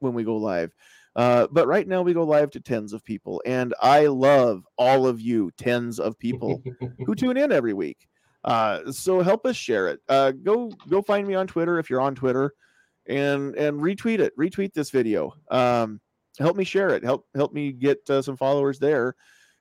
when 0.00 0.14
we 0.14 0.24
go 0.24 0.36
live. 0.36 0.72
Uh, 1.14 1.46
but 1.52 1.68
right 1.68 1.86
now, 1.86 2.02
we 2.02 2.12
go 2.12 2.24
live 2.24 2.50
to 2.50 2.60
tens 2.60 2.92
of 2.92 3.04
people. 3.04 3.40
And 3.46 3.72
I 3.80 4.06
love 4.06 4.64
all 4.76 5.06
of 5.06 5.20
you, 5.20 5.52
tens 5.56 6.00
of 6.00 6.18
people 6.18 6.62
who 7.06 7.14
tune 7.14 7.36
in 7.36 7.52
every 7.52 7.72
week. 7.72 8.08
Uh, 8.42 8.90
so 8.90 9.22
help 9.22 9.46
us 9.46 9.56
share 9.56 9.88
it. 9.88 10.00
Uh, 10.08 10.32
go 10.32 10.70
go 10.88 11.02
find 11.02 11.26
me 11.26 11.34
on 11.34 11.46
Twitter 11.46 11.78
if 11.78 11.88
you're 11.88 12.00
on 12.00 12.14
Twitter 12.14 12.52
and 13.08 13.54
and 13.56 13.80
retweet 13.80 14.18
it 14.18 14.36
retweet 14.36 14.72
this 14.72 14.90
video 14.90 15.32
um 15.50 16.00
help 16.38 16.56
me 16.56 16.64
share 16.64 16.90
it 16.90 17.04
help 17.04 17.26
help 17.34 17.52
me 17.52 17.72
get 17.72 17.98
uh, 18.10 18.20
some 18.20 18.36
followers 18.36 18.78
there 18.78 19.14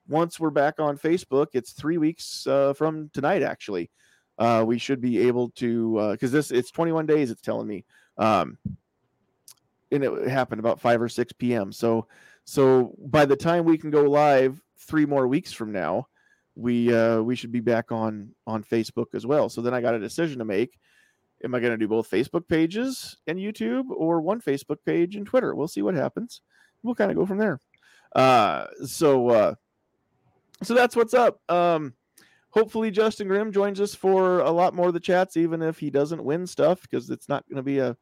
once 0.07 0.39
we're 0.39 0.49
back 0.49 0.79
on 0.79 0.97
facebook 0.97 1.47
it's 1.53 1.71
three 1.71 1.97
weeks 1.97 2.45
uh, 2.47 2.73
from 2.73 3.09
tonight 3.13 3.41
actually 3.41 3.89
uh 4.37 4.63
we 4.65 4.77
should 4.77 5.01
be 5.01 5.19
able 5.19 5.49
to 5.51 5.97
uh 5.97 6.11
because 6.11 6.31
this 6.31 6.51
it's 6.51 6.71
21 6.71 7.05
days 7.05 7.31
it's 7.31 7.41
telling 7.41 7.67
me 7.67 7.85
um 8.17 8.57
and 9.91 10.03
it 10.03 10.27
happened 10.27 10.59
about 10.59 10.79
5 10.79 11.01
or 11.01 11.09
6 11.09 11.33
p.m 11.33 11.71
so 11.71 12.07
so 12.43 12.95
by 13.05 13.25
the 13.25 13.35
time 13.35 13.65
we 13.65 13.77
can 13.77 13.89
go 13.89 14.03
live 14.03 14.61
three 14.77 15.05
more 15.05 15.27
weeks 15.27 15.53
from 15.53 15.71
now 15.71 16.07
we 16.55 16.93
uh 16.93 17.21
we 17.21 17.35
should 17.35 17.51
be 17.51 17.61
back 17.61 17.91
on 17.91 18.29
on 18.45 18.63
facebook 18.63 19.07
as 19.13 19.25
well 19.25 19.49
so 19.49 19.61
then 19.61 19.73
i 19.73 19.81
got 19.81 19.95
a 19.95 19.99
decision 19.99 20.39
to 20.39 20.45
make 20.45 20.77
am 21.43 21.55
I 21.55 21.59
going 21.59 21.71
to 21.71 21.77
do 21.77 21.87
both 21.87 22.09
Facebook 22.09 22.47
pages 22.47 23.17
and 23.27 23.37
YouTube 23.37 23.89
or 23.89 24.21
one 24.21 24.41
Facebook 24.41 24.77
page 24.85 25.15
and 25.15 25.25
Twitter? 25.25 25.55
We'll 25.55 25.67
see 25.67 25.81
what 25.81 25.95
happens. 25.95 26.41
We'll 26.83 26.95
kind 26.95 27.11
of 27.11 27.17
go 27.17 27.25
from 27.25 27.37
there. 27.37 27.59
Uh, 28.15 28.65
so, 28.85 29.29
uh, 29.29 29.55
so 30.63 30.73
that's 30.73 30.95
what's 30.95 31.13
up. 31.13 31.39
Um, 31.49 31.93
hopefully 32.49 32.89
Justin 32.89 33.27
Grimm 33.27 33.51
joins 33.51 33.81
us 33.81 33.93
for 33.93 34.39
a 34.39 34.51
lot 34.51 34.73
more 34.73 34.87
of 34.87 34.93
the 34.93 34.99
chats, 34.99 35.37
even 35.37 35.61
if 35.61 35.77
he 35.77 35.89
doesn't 35.89 36.23
win 36.23 36.47
stuff, 36.47 36.81
because 36.81 37.09
it's 37.09 37.29
not 37.29 37.47
going 37.47 37.57
to 37.57 37.63
be 37.63 37.79
a, 37.79 37.97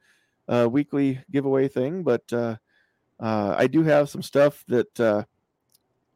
a, 0.47 0.69
weekly 0.69 1.19
giveaway 1.31 1.67
thing. 1.67 2.03
But 2.03 2.31
uh, 2.31 2.57
uh, 3.19 3.55
I 3.57 3.67
do 3.67 3.83
have 3.83 4.09
some 4.09 4.21
stuff 4.21 4.63
that 4.67 4.99
uh, 4.99 5.23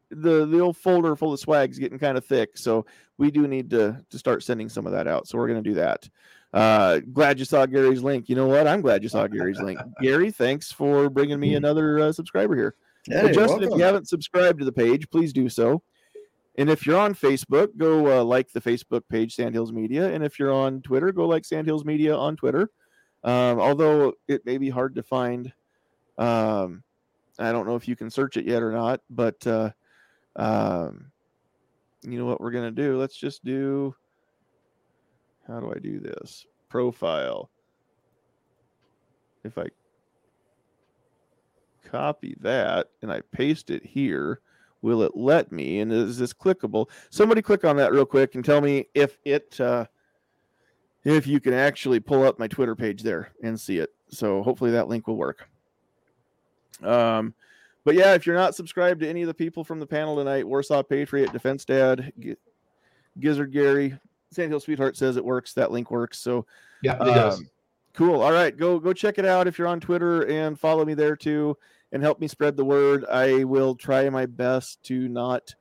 the 0.10 0.46
the 0.46 0.60
old 0.60 0.78
folder 0.78 1.16
full 1.16 1.34
of 1.34 1.40
swag's 1.40 1.80
getting 1.80 2.00
kind 2.00 2.18
of 2.18 2.26
thick, 2.26 2.58
so 2.58 2.86
we 3.18 3.32
do 3.32 3.48
need 3.48 3.70
to 3.72 4.04
to 4.10 4.20
start 4.20 4.44
sending 4.44 4.70
some 4.70 4.86
of 4.86 4.94
that 4.94 5.08
out. 5.08 5.28
So 5.28 5.38
we're 5.38 5.48
going 5.48 5.64
to 5.64 5.70
do 5.70 5.76
that. 5.76 6.08
Uh, 6.54 7.00
glad 7.12 7.40
you 7.40 7.46
saw 7.46 7.66
Gary's 7.66 8.02
link. 8.02 8.30
You 8.30 8.36
know 8.36 8.48
what? 8.48 8.68
I'm 8.68 8.82
glad 8.82 9.04
you 9.04 9.10
saw 9.10 9.28
Gary's 9.28 9.60
link. 9.60 9.80
Gary, 10.02 10.32
thanks 10.32 10.72
for 10.72 11.10
bringing 11.10 11.40
me 11.40 11.56
another 11.56 12.00
uh, 12.00 12.12
subscriber 12.12 12.56
here. 12.56 12.76
Hey, 13.06 13.28
Justin, 13.28 13.48
welcome. 13.48 13.64
if 13.64 13.78
you 13.78 13.84
haven't 13.84 14.08
subscribed 14.08 14.60
to 14.60 14.66
the 14.66 14.72
page, 14.72 15.10
please 15.10 15.34
do 15.34 15.50
so. 15.50 15.82
And 16.58 16.70
if 16.70 16.86
you're 16.86 17.00
on 17.00 17.14
Facebook, 17.14 17.78
go 17.78 18.20
uh, 18.20 18.24
like 18.24 18.52
the 18.52 18.62
Facebook 18.62 19.04
page, 19.10 19.36
Sandhills 19.36 19.72
Media. 19.72 20.12
And 20.12 20.24
if 20.24 20.40
you're 20.40 20.52
on 20.52 20.82
Twitter, 20.82 21.12
go 21.12 21.28
like 21.28 21.46
Sandhills 21.46 21.86
Media 21.86 22.16
on 22.16 22.36
Twitter. 22.36 22.72
Um, 23.24 23.60
although 23.60 24.14
it 24.28 24.46
may 24.46 24.58
be 24.58 24.70
hard 24.70 24.96
to 24.96 25.04
find. 25.04 25.54
Um, 26.18 26.84
I 27.38 27.52
don't 27.52 27.68
know 27.68 27.76
if 27.76 27.88
you 27.88 27.96
can 27.96 28.10
search 28.10 28.38
it 28.38 28.48
yet 28.48 28.64
or 28.64 28.72
not, 28.72 29.02
but 29.10 29.46
uh, 29.46 29.70
um, 30.36 31.12
you 32.02 32.18
know 32.18 32.26
what 32.26 32.42
we're 32.42 32.52
to 32.52 32.72
do? 32.72 32.98
Let's 32.98 33.16
just 33.16 33.44
do. 33.44 33.96
How 35.48 35.60
do 35.60 35.72
I 35.76 35.80
do 35.80 36.00
this? 36.00 36.46
Profile. 36.70 37.50
If 39.44 39.58
I 39.58 39.68
copy 41.86 42.36
that 42.42 42.88
and 43.02 43.12
I 43.12 43.22
paste 43.32 43.70
it 43.70 43.86
here, 43.86 44.42
will 44.82 45.02
it 45.02 45.12
let 45.16 45.52
me? 45.52 45.80
And 45.80 45.92
is 45.92 46.18
this 46.18 46.34
clickable? 46.34 46.90
Somebody 47.10 47.42
click 47.42 47.66
on 47.66 47.78
that 47.78 47.92
real 47.92 48.06
quick 48.06 48.36
and 48.36 48.44
tell 48.46 48.62
me 48.62 48.88
if 48.94 49.18
it 49.26 49.60
uh, 49.60 49.86
if 51.04 51.26
you 51.28 51.40
can 51.40 51.54
actually 51.54 52.00
pull 52.00 52.24
up 52.24 52.38
my 52.40 52.48
Twitter 52.48 52.76
page 52.76 53.02
there 53.04 53.32
and 53.44 53.60
see 53.60 53.78
it. 53.80 53.94
So 54.10 54.42
hopefully 54.44 54.72
that 54.72 54.88
link 54.88 55.08
will 55.08 55.18
work. 55.18 55.48
Um, 56.84 57.34
but 57.84 57.96
yeah, 57.96 58.14
if 58.14 58.26
you're 58.26 58.36
not 58.36 58.56
subscribed 58.56 59.00
to 59.02 59.08
any 59.10 59.22
of 59.22 59.28
the 59.28 59.34
people 59.34 59.64
from 59.64 59.80
the 59.80 59.88
panel 59.88 60.16
tonight, 60.18 60.48
Warsaw 60.48 60.84
Patriot, 60.84 61.32
Defense 61.32 61.66
Dad, 61.66 62.12
G- 62.20 62.36
Gizzard 63.20 63.52
Gary, 63.52 63.98
Sandhill 64.32 64.60
Sweetheart 64.60 64.98
says 64.98 65.16
it 65.18 65.24
works. 65.26 65.54
That 65.54 65.72
link 65.72 65.90
works. 65.90 66.20
So 66.20 66.46
Yeah, 66.82 66.96
it 66.96 67.06
does. 67.06 67.40
um, 67.40 67.50
Cool. 67.94 68.22
All 68.22 68.32
right, 68.32 68.56
go 68.56 68.78
go 68.78 68.94
check 68.94 69.18
it 69.18 69.26
out 69.26 69.48
if 69.48 69.58
you're 69.58 69.68
on 69.68 69.80
Twitter 69.80 70.22
and 70.28 70.60
follow 70.60 70.86
me 70.86 70.94
there 70.94 71.16
too, 71.16 71.58
and 71.92 72.04
help 72.04 72.20
me 72.20 72.28
spread 72.28 72.58
the 72.58 72.66
word. 72.66 73.06
I 73.06 73.44
will 73.44 73.76
try 73.76 74.10
my 74.10 74.26
best 74.26 74.84
to 74.84 75.08
not 75.08 75.54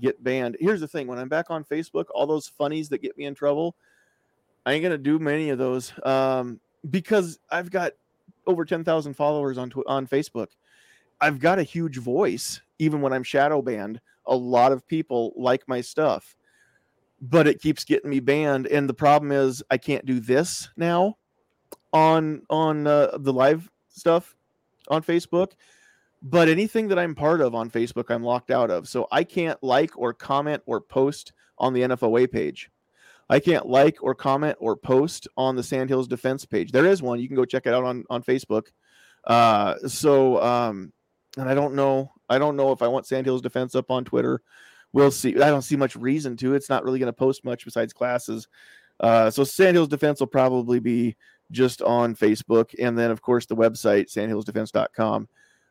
get 0.00 0.22
banned. 0.22 0.56
Here's 0.60 0.80
the 0.80 0.88
thing: 0.88 1.06
when 1.06 1.18
I'm 1.18 1.28
back 1.28 1.50
on 1.50 1.64
Facebook, 1.64 2.06
all 2.14 2.26
those 2.26 2.48
funnies 2.48 2.88
that 2.90 3.02
get 3.02 3.16
me 3.16 3.24
in 3.24 3.34
trouble, 3.34 3.76
I 4.64 4.72
ain't 4.72 4.82
gonna 4.82 4.98
do 4.98 5.18
many 5.18 5.50
of 5.50 5.58
those 5.58 5.92
um, 6.04 6.60
because 6.90 7.38
I've 7.50 7.70
got 7.70 7.92
over 8.46 8.64
ten 8.64 8.84
thousand 8.84 9.14
followers 9.14 9.58
on 9.58 9.70
tw- 9.70 9.86
on 9.86 10.06
Facebook. 10.06 10.48
I've 11.20 11.38
got 11.38 11.58
a 11.58 11.62
huge 11.62 11.98
voice, 11.98 12.60
even 12.78 13.00
when 13.00 13.12
I'm 13.12 13.22
shadow 13.22 13.62
banned. 13.62 14.00
A 14.26 14.34
lot 14.36 14.72
of 14.72 14.86
people 14.86 15.32
like 15.36 15.66
my 15.66 15.80
stuff, 15.80 16.36
but 17.20 17.46
it 17.46 17.60
keeps 17.60 17.84
getting 17.84 18.10
me 18.10 18.20
banned. 18.20 18.66
And 18.68 18.88
the 18.88 18.94
problem 18.94 19.32
is, 19.32 19.62
I 19.70 19.78
can't 19.78 20.06
do 20.06 20.20
this 20.20 20.68
now 20.76 21.16
on 21.92 22.42
on 22.50 22.86
uh, 22.86 23.18
the 23.18 23.32
live 23.32 23.68
stuff 23.88 24.34
on 24.88 25.02
Facebook. 25.02 25.52
But 26.22 26.48
anything 26.48 26.88
that 26.88 26.98
I'm 26.98 27.14
part 27.14 27.40
of 27.40 27.54
on 27.54 27.70
Facebook, 27.70 28.10
I'm 28.10 28.22
locked 28.22 28.50
out 28.50 28.70
of. 28.70 28.88
So 28.88 29.08
I 29.10 29.24
can't 29.24 29.60
like 29.62 29.98
or 29.98 30.12
comment 30.14 30.62
or 30.66 30.80
post 30.80 31.32
on 31.58 31.72
the 31.72 31.82
NFOA 31.82 32.30
page. 32.30 32.70
I 33.28 33.40
can't 33.40 33.66
like 33.66 34.02
or 34.02 34.14
comment 34.14 34.56
or 34.60 34.76
post 34.76 35.26
on 35.36 35.56
the 35.56 35.62
Sandhills 35.62 36.06
Defense 36.06 36.44
page. 36.44 36.70
There 36.70 36.86
is 36.86 37.02
one. 37.02 37.18
You 37.18 37.28
can 37.28 37.36
go 37.36 37.44
check 37.44 37.66
it 37.66 37.74
out 37.74 37.84
on 37.84 38.04
on 38.10 38.22
Facebook. 38.22 38.68
Uh, 39.24 39.76
so 39.88 40.42
um, 40.42 40.92
and 41.36 41.48
I 41.48 41.54
don't 41.54 41.74
know. 41.74 42.12
I 42.28 42.38
don't 42.38 42.56
know 42.56 42.72
if 42.72 42.82
I 42.82 42.88
want 42.88 43.06
Sandhills 43.06 43.42
Defense 43.42 43.74
up 43.74 43.90
on 43.90 44.04
Twitter. 44.04 44.42
We'll 44.92 45.10
see. 45.10 45.34
I 45.36 45.48
don't 45.48 45.62
see 45.62 45.76
much 45.76 45.96
reason 45.96 46.36
to. 46.38 46.54
It's 46.54 46.68
not 46.68 46.84
really 46.84 46.98
going 46.98 47.06
to 47.06 47.12
post 47.12 47.44
much 47.44 47.64
besides 47.64 47.92
classes. 47.92 48.48
Uh, 49.00 49.30
so 49.30 49.42
Sandhills 49.44 49.88
Defense 49.88 50.20
will 50.20 50.26
probably 50.26 50.78
be 50.78 51.16
just 51.50 51.82
on 51.82 52.14
Facebook, 52.14 52.74
and 52.78 52.98
then 52.98 53.10
of 53.10 53.22
course 53.22 53.46
the 53.46 53.56
website 53.56 54.12
sandhillsdefense.com. 54.12 55.28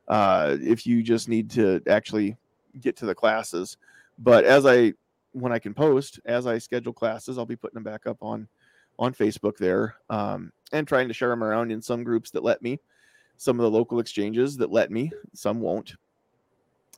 Uh, 0.07 0.57
if 0.61 0.86
you 0.86 1.03
just 1.03 1.30
need 1.30 1.49
to 1.52 1.82
actually 1.88 2.36
get 2.80 2.95
to 2.98 3.06
the 3.06 3.15
classes, 3.15 3.78
but 4.19 4.44
as 4.44 4.65
I 4.65 4.94
when 5.34 5.52
I 5.52 5.60
can 5.60 5.73
post 5.73 6.19
as 6.26 6.48
I 6.48 6.57
schedule 6.57 6.94
classes, 6.94 7.38
I'll 7.38 7.45
be 7.45 7.56
putting 7.56 7.76
them 7.76 7.84
back 7.84 8.07
up 8.07 8.18
on 8.22 8.48
on 8.99 9.14
Facebook 9.14 9.57
there 9.57 9.95
um, 10.10 10.52
and 10.73 10.88
trying 10.88 11.07
to 11.07 11.14
share 11.14 11.30
them 11.30 11.44
around 11.44 11.72
in 11.72 11.82
some 11.82 12.03
groups 12.03 12.32
that 12.32 12.44
let 12.44 12.61
me 12.61 12.80
some 13.38 13.60
of 13.60 13.64
the 13.64 13.72
local 13.72 13.99
exchanges 13.99 14.57
that 14.57 14.72
let 14.72 14.91
me 14.91 15.11
some 15.34 15.60
won't. 15.60 15.95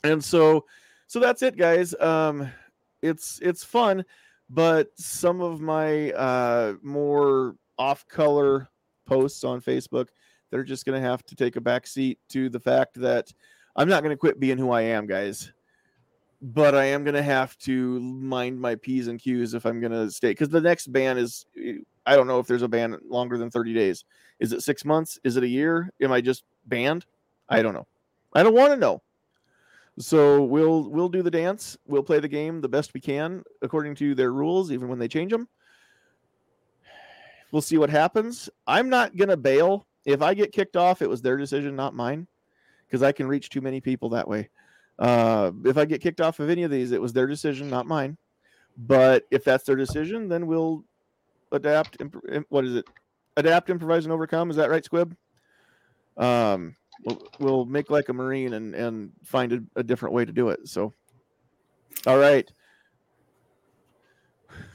And 0.04 0.24
so 0.24 0.66
so 1.08 1.20
that's 1.20 1.42
it 1.42 1.58
guys. 1.58 1.94
Um 2.00 2.52
it's 3.04 3.40
it's 3.42 3.64
fun 3.64 4.04
but 4.50 4.88
some 4.96 5.42
of 5.42 5.62
my 5.62 6.12
uh 6.12 6.74
more 6.82 7.56
off 7.78 8.08
color 8.08 8.70
posts 9.06 9.44
on 9.44 9.62
facebook 9.62 10.08
they're 10.54 10.64
just 10.64 10.86
going 10.86 11.02
to 11.02 11.08
have 11.08 11.26
to 11.26 11.36
take 11.36 11.56
a 11.56 11.62
back 11.62 11.88
seat 11.88 12.20
to 12.30 12.48
the 12.50 12.60
fact 12.60 13.00
that 13.02 13.34
i'm 13.76 13.90
not 13.90 14.04
going 14.04 14.14
to 14.14 14.20
quit 14.20 14.40
being 14.40 14.58
who 14.58 14.70
i 14.70 14.82
am 14.82 15.08
guys 15.08 15.52
but 16.42 16.76
i 16.76 16.84
am 16.84 17.04
going 17.04 17.16
to 17.16 17.24
have 17.24 17.58
to 17.58 18.00
mind 18.00 18.60
my 18.60 18.76
p's 18.76 19.08
and 19.08 19.20
q's 19.20 19.56
if 19.56 19.66
i'm 19.66 19.80
going 19.80 19.92
to 19.92 20.12
stay 20.12 20.30
because 20.30 20.50
the 20.50 20.62
next 20.62 20.92
ban 20.92 21.18
is 21.18 21.46
eh, 21.60 21.78
I 22.06 22.16
don't 22.16 22.28
know 22.28 22.40
if 22.40 22.48
there's 22.48 22.64
a 22.64 22.68
ban 22.68 22.98
longer 23.08 23.38
than 23.38 23.50
30 23.50 23.74
days. 23.74 24.06
Is 24.40 24.52
it 24.52 24.62
six 24.62 24.84
months? 24.84 25.20
Is 25.24 25.38
it 25.38 25.44
a 25.44 25.48
year? 25.48 25.90
Am 26.02 26.12
I 26.12 26.22
just 26.22 26.44
banned? 26.66 27.06
I 27.50 27.62
don't 27.62 27.74
know. 27.74 27.88
I 28.34 28.44
don't 28.44 28.56
want 28.56 28.72
to 28.72 28.78
know. 28.78 29.02
So 30.00 30.44
we'll 30.44 30.90
we'll 30.90 31.10
do 31.10 31.22
the 31.22 31.30
dance. 31.30 31.78
We'll 31.86 32.04
play 32.04 32.20
the 32.20 32.28
game 32.28 32.62
the 32.62 32.68
best 32.68 32.96
we 32.96 33.00
can 33.00 33.44
according 33.62 33.96
to 33.96 34.16
their 34.16 34.34
rules, 34.34 34.72
even 34.72 34.88
when 34.88 34.98
they 34.98 35.08
change 35.08 35.32
them. 35.32 35.48
We'll 37.52 37.62
see 37.62 37.78
what 37.78 37.92
happens. 37.92 38.50
I'm 38.66 38.90
not 38.90 39.16
gonna 39.16 39.38
bail. 39.38 39.86
If 40.06 40.22
I 40.22 40.34
get 40.34 40.52
kicked 40.52 40.76
off, 40.76 41.02
it 41.02 41.10
was 41.10 41.22
their 41.22 41.38
decision, 41.38 41.76
not 41.76 41.96
mine, 41.96 42.28
because 42.88 43.04
I 43.04 43.12
can 43.12 43.28
reach 43.28 43.50
too 43.50 43.62
many 43.62 43.80
people 43.80 44.10
that 44.10 44.28
way. 44.28 44.50
Uh, 45.00 45.52
if 45.66 45.78
I 45.78 45.86
get 45.86 46.02
kicked 46.02 46.22
off 46.22 46.40
of 46.40 46.50
any 46.50 46.64
of 46.64 46.72
these, 46.72 46.92
it 46.92 47.02
was 47.02 47.14
their 47.14 47.28
decision, 47.28 47.70
not 47.70 47.88
mine. 47.88 48.18
But 48.78 49.24
if 49.32 49.44
that's 49.44 49.64
their 49.64 49.76
decision, 49.76 50.28
then 50.28 50.48
we'll 50.48 50.84
adapt. 51.52 52.02
Imp- 52.02 52.46
what 52.50 52.66
is 52.66 52.76
it? 52.76 52.86
Adapt, 53.38 53.70
improvise, 53.70 54.06
and 54.06 54.12
overcome. 54.12 54.50
Is 54.50 54.58
that 54.58 54.70
right, 54.70 54.84
Squib? 54.84 55.16
Um, 56.18 56.76
we'll, 57.06 57.28
we'll 57.40 57.66
make 57.66 57.90
like 57.90 58.10
a 58.10 58.14
marine 58.14 58.54
and 58.54 58.76
and 58.76 59.12
find 59.24 59.54
a, 59.54 59.80
a 59.80 59.84
different 59.84 60.14
way 60.14 60.26
to 60.26 60.32
do 60.32 60.50
it. 60.50 60.68
So, 60.68 60.94
all 62.06 62.18
right. 62.18 62.52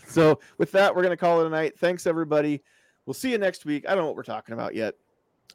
So 0.07 0.41
with 0.57 0.73
that, 0.73 0.95
we're 0.95 1.03
gonna 1.03 1.17
call 1.17 1.43
it 1.43 1.47
a 1.47 1.51
night. 1.51 1.79
Thanks 1.79 2.07
everybody. 2.07 2.63
We'll 3.07 3.15
see 3.15 3.31
you 3.31 3.39
next 3.39 3.65
week. 3.65 3.85
I 3.87 3.95
don't 3.95 3.99
know 3.99 4.07
what 4.07 4.17
we're 4.17 4.23
talking 4.23 4.55
about 4.55 4.75
yet. 4.75 4.95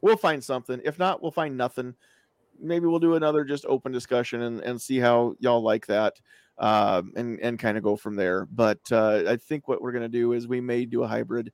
We'll 0.04 0.18
find 0.18 0.44
something. 0.44 0.82
If 0.84 1.00
not, 1.00 1.22
we'll 1.22 1.32
find 1.32 1.56
nothing. 1.56 1.96
Maybe 2.60 2.88
we'll 2.88 3.00
do 3.00 3.16
another 3.16 3.46
just 3.46 3.66
open 3.66 3.94
discussion 3.94 4.42
and, 4.42 4.60
and 4.60 4.80
see 4.80 5.00
how 5.00 5.36
y'all 5.40 5.64
like 5.64 5.88
that 5.88 6.20
um, 6.58 7.14
and 7.16 7.40
and 7.40 7.58
kind 7.58 7.78
of 7.78 7.86
go 7.86 7.96
from 7.96 8.18
there. 8.18 8.46
But 8.52 8.82
uh, 8.92 9.24
I 9.26 9.38
think 9.38 9.70
what 9.70 9.82
we're 9.82 9.94
going 9.94 10.04
to 10.04 10.10
do 10.10 10.34
is 10.34 10.46
we 10.46 10.60
may 10.60 10.84
do 10.84 11.04
a 11.04 11.08
hybrid. 11.08 11.54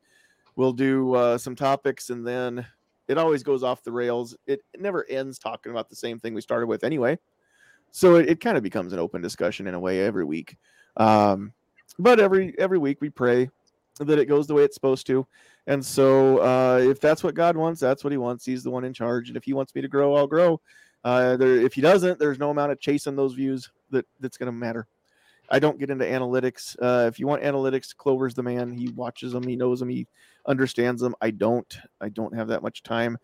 We'll 0.55 0.73
do 0.73 1.13
uh, 1.13 1.38
some 1.38 1.55
topics, 1.55 2.09
and 2.09 2.26
then 2.26 2.65
it 3.07 3.19
always 3.19 3.43
goes 3.43 3.61
off 3.61 3.84
the 3.84 3.91
rails. 3.91 4.35
It, 4.47 4.61
never 4.80 5.05
ends 5.07 5.38
talking 5.38 5.71
about 5.71 5.88
the 5.88 5.95
same 5.95 6.17
thing 6.17 6.34
we 6.34 6.41
started 6.41 6.65
with 6.65 6.84
anyway. 6.84 7.19
So 7.91 8.15
it, 8.15 8.30
it 8.30 8.41
kind 8.41 8.57
of 8.57 8.63
becomes 8.63 8.93
an 8.93 8.99
open 8.99 9.21
discussion 9.21 9.67
in 9.67 9.76
a 9.76 9.80
way 9.80 10.01
every 10.03 10.26
week. 10.26 10.57
Um, 10.97 11.53
but 11.99 12.19
every 12.19 12.57
every 12.57 12.80
week 12.80 12.99
we 12.99 13.11
pray 13.11 13.51
that 13.99 14.19
it 14.19 14.26
goes 14.26 14.47
the 14.47 14.53
way 14.53 14.63
it's 14.63 14.76
supposed 14.76 15.05
to. 15.07 15.27
And 15.67 15.85
so 15.85 16.38
uh, 16.39 16.77
if 16.80 16.99
that's 16.99 17.23
what 17.23 17.35
God 17.35 17.55
wants, 17.55 17.80
that's 17.80 18.03
what 18.03 18.11
He 18.11 18.17
wants. 18.17 18.45
He's 18.45 18.63
the 18.63 18.71
one 18.71 18.85
in 18.85 18.93
charge. 18.93 19.30
And 19.30 19.38
if 19.38 19.43
He 19.43 19.53
wants 19.53 19.76
me 19.76 19.81
to 19.81 19.88
grow, 19.88 20.15
I'll 20.15 20.27
grow. 20.27 20.61
Uh, 21.03 21.38
there, 21.38 21.55
if 21.55 21.73
He 21.73 21.81
doesn't, 21.81 22.19
there's 22.19 22.39
no 22.39 22.49
amount 22.49 22.71
of 22.71 22.80
chasing 22.80 23.15
those 23.15 23.34
views 23.34 23.69
that 23.91 24.05
that's 24.19 24.38
going 24.38 24.47
to 24.47 24.51
matter. 24.51 24.88
I 25.51 25.59
don't 25.59 25.80
get 25.80 25.89
into 25.89 26.05
analytics. 26.05 26.76
Uh, 26.80 27.07
if 27.07 27.19
you 27.19 27.27
want 27.27 27.41
analytics, 27.41 27.95
Clover's 27.95 28.35
the 28.35 28.43
man. 28.43 28.71
He 28.71 28.89
watches 28.89 29.31
them, 29.31 29.43
he 29.43 29.55
knows 29.55 29.80
them, 29.80 29.89
he 29.89 30.07
understands 30.45 31.01
them. 31.01 31.15
I 31.21 31.31
don't. 31.31 31.77
I 31.99 32.09
don't 32.09 32.35
have 32.35 32.47
that 32.49 32.61
much 32.63 32.84
time. 32.84 33.17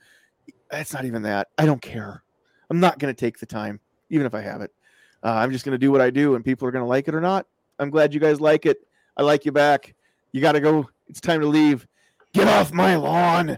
It's 0.72 0.94
not 0.94 1.06
even 1.06 1.22
that. 1.24 1.50
I 1.58 1.66
don't 1.66 1.82
care. 1.82 2.24
I'm 2.70 2.80
not 2.80 3.00
going 3.00 3.14
to 3.14 3.20
take 3.20 3.40
the 3.40 3.46
time, 3.46 3.80
even 4.10 4.26
if 4.26 4.34
I 4.34 4.42
have 4.42 4.62
it. 4.62 4.72
Uh, 5.24 5.34
I'm 5.34 5.52
just 5.52 5.66
going 5.66 5.74
to 5.74 5.80
do 5.80 5.92
what 5.92 6.02
I 6.02 6.10
do, 6.10 6.36
and 6.36 6.44
people 6.44 6.68
are 6.68 6.72
going 6.72 6.84
to 6.84 6.90
like 6.90 7.08
it 7.08 7.16
or 7.16 7.22
not. 7.22 7.46
I'm 7.80 7.90
glad 7.90 8.14
you 8.14 8.20
guys 8.20 8.42
like 8.42 8.66
it. 8.66 8.78
I 9.18 9.24
like 9.24 9.46
you 9.46 9.52
back. 9.52 9.95
You 10.36 10.42
got 10.42 10.52
to 10.52 10.60
go. 10.60 10.90
It's 11.08 11.22
time 11.22 11.40
to 11.40 11.48
leave. 11.48 11.88
Get 12.34 12.50
off 12.50 12.74
my 12.74 12.98
lawn. 12.98 13.58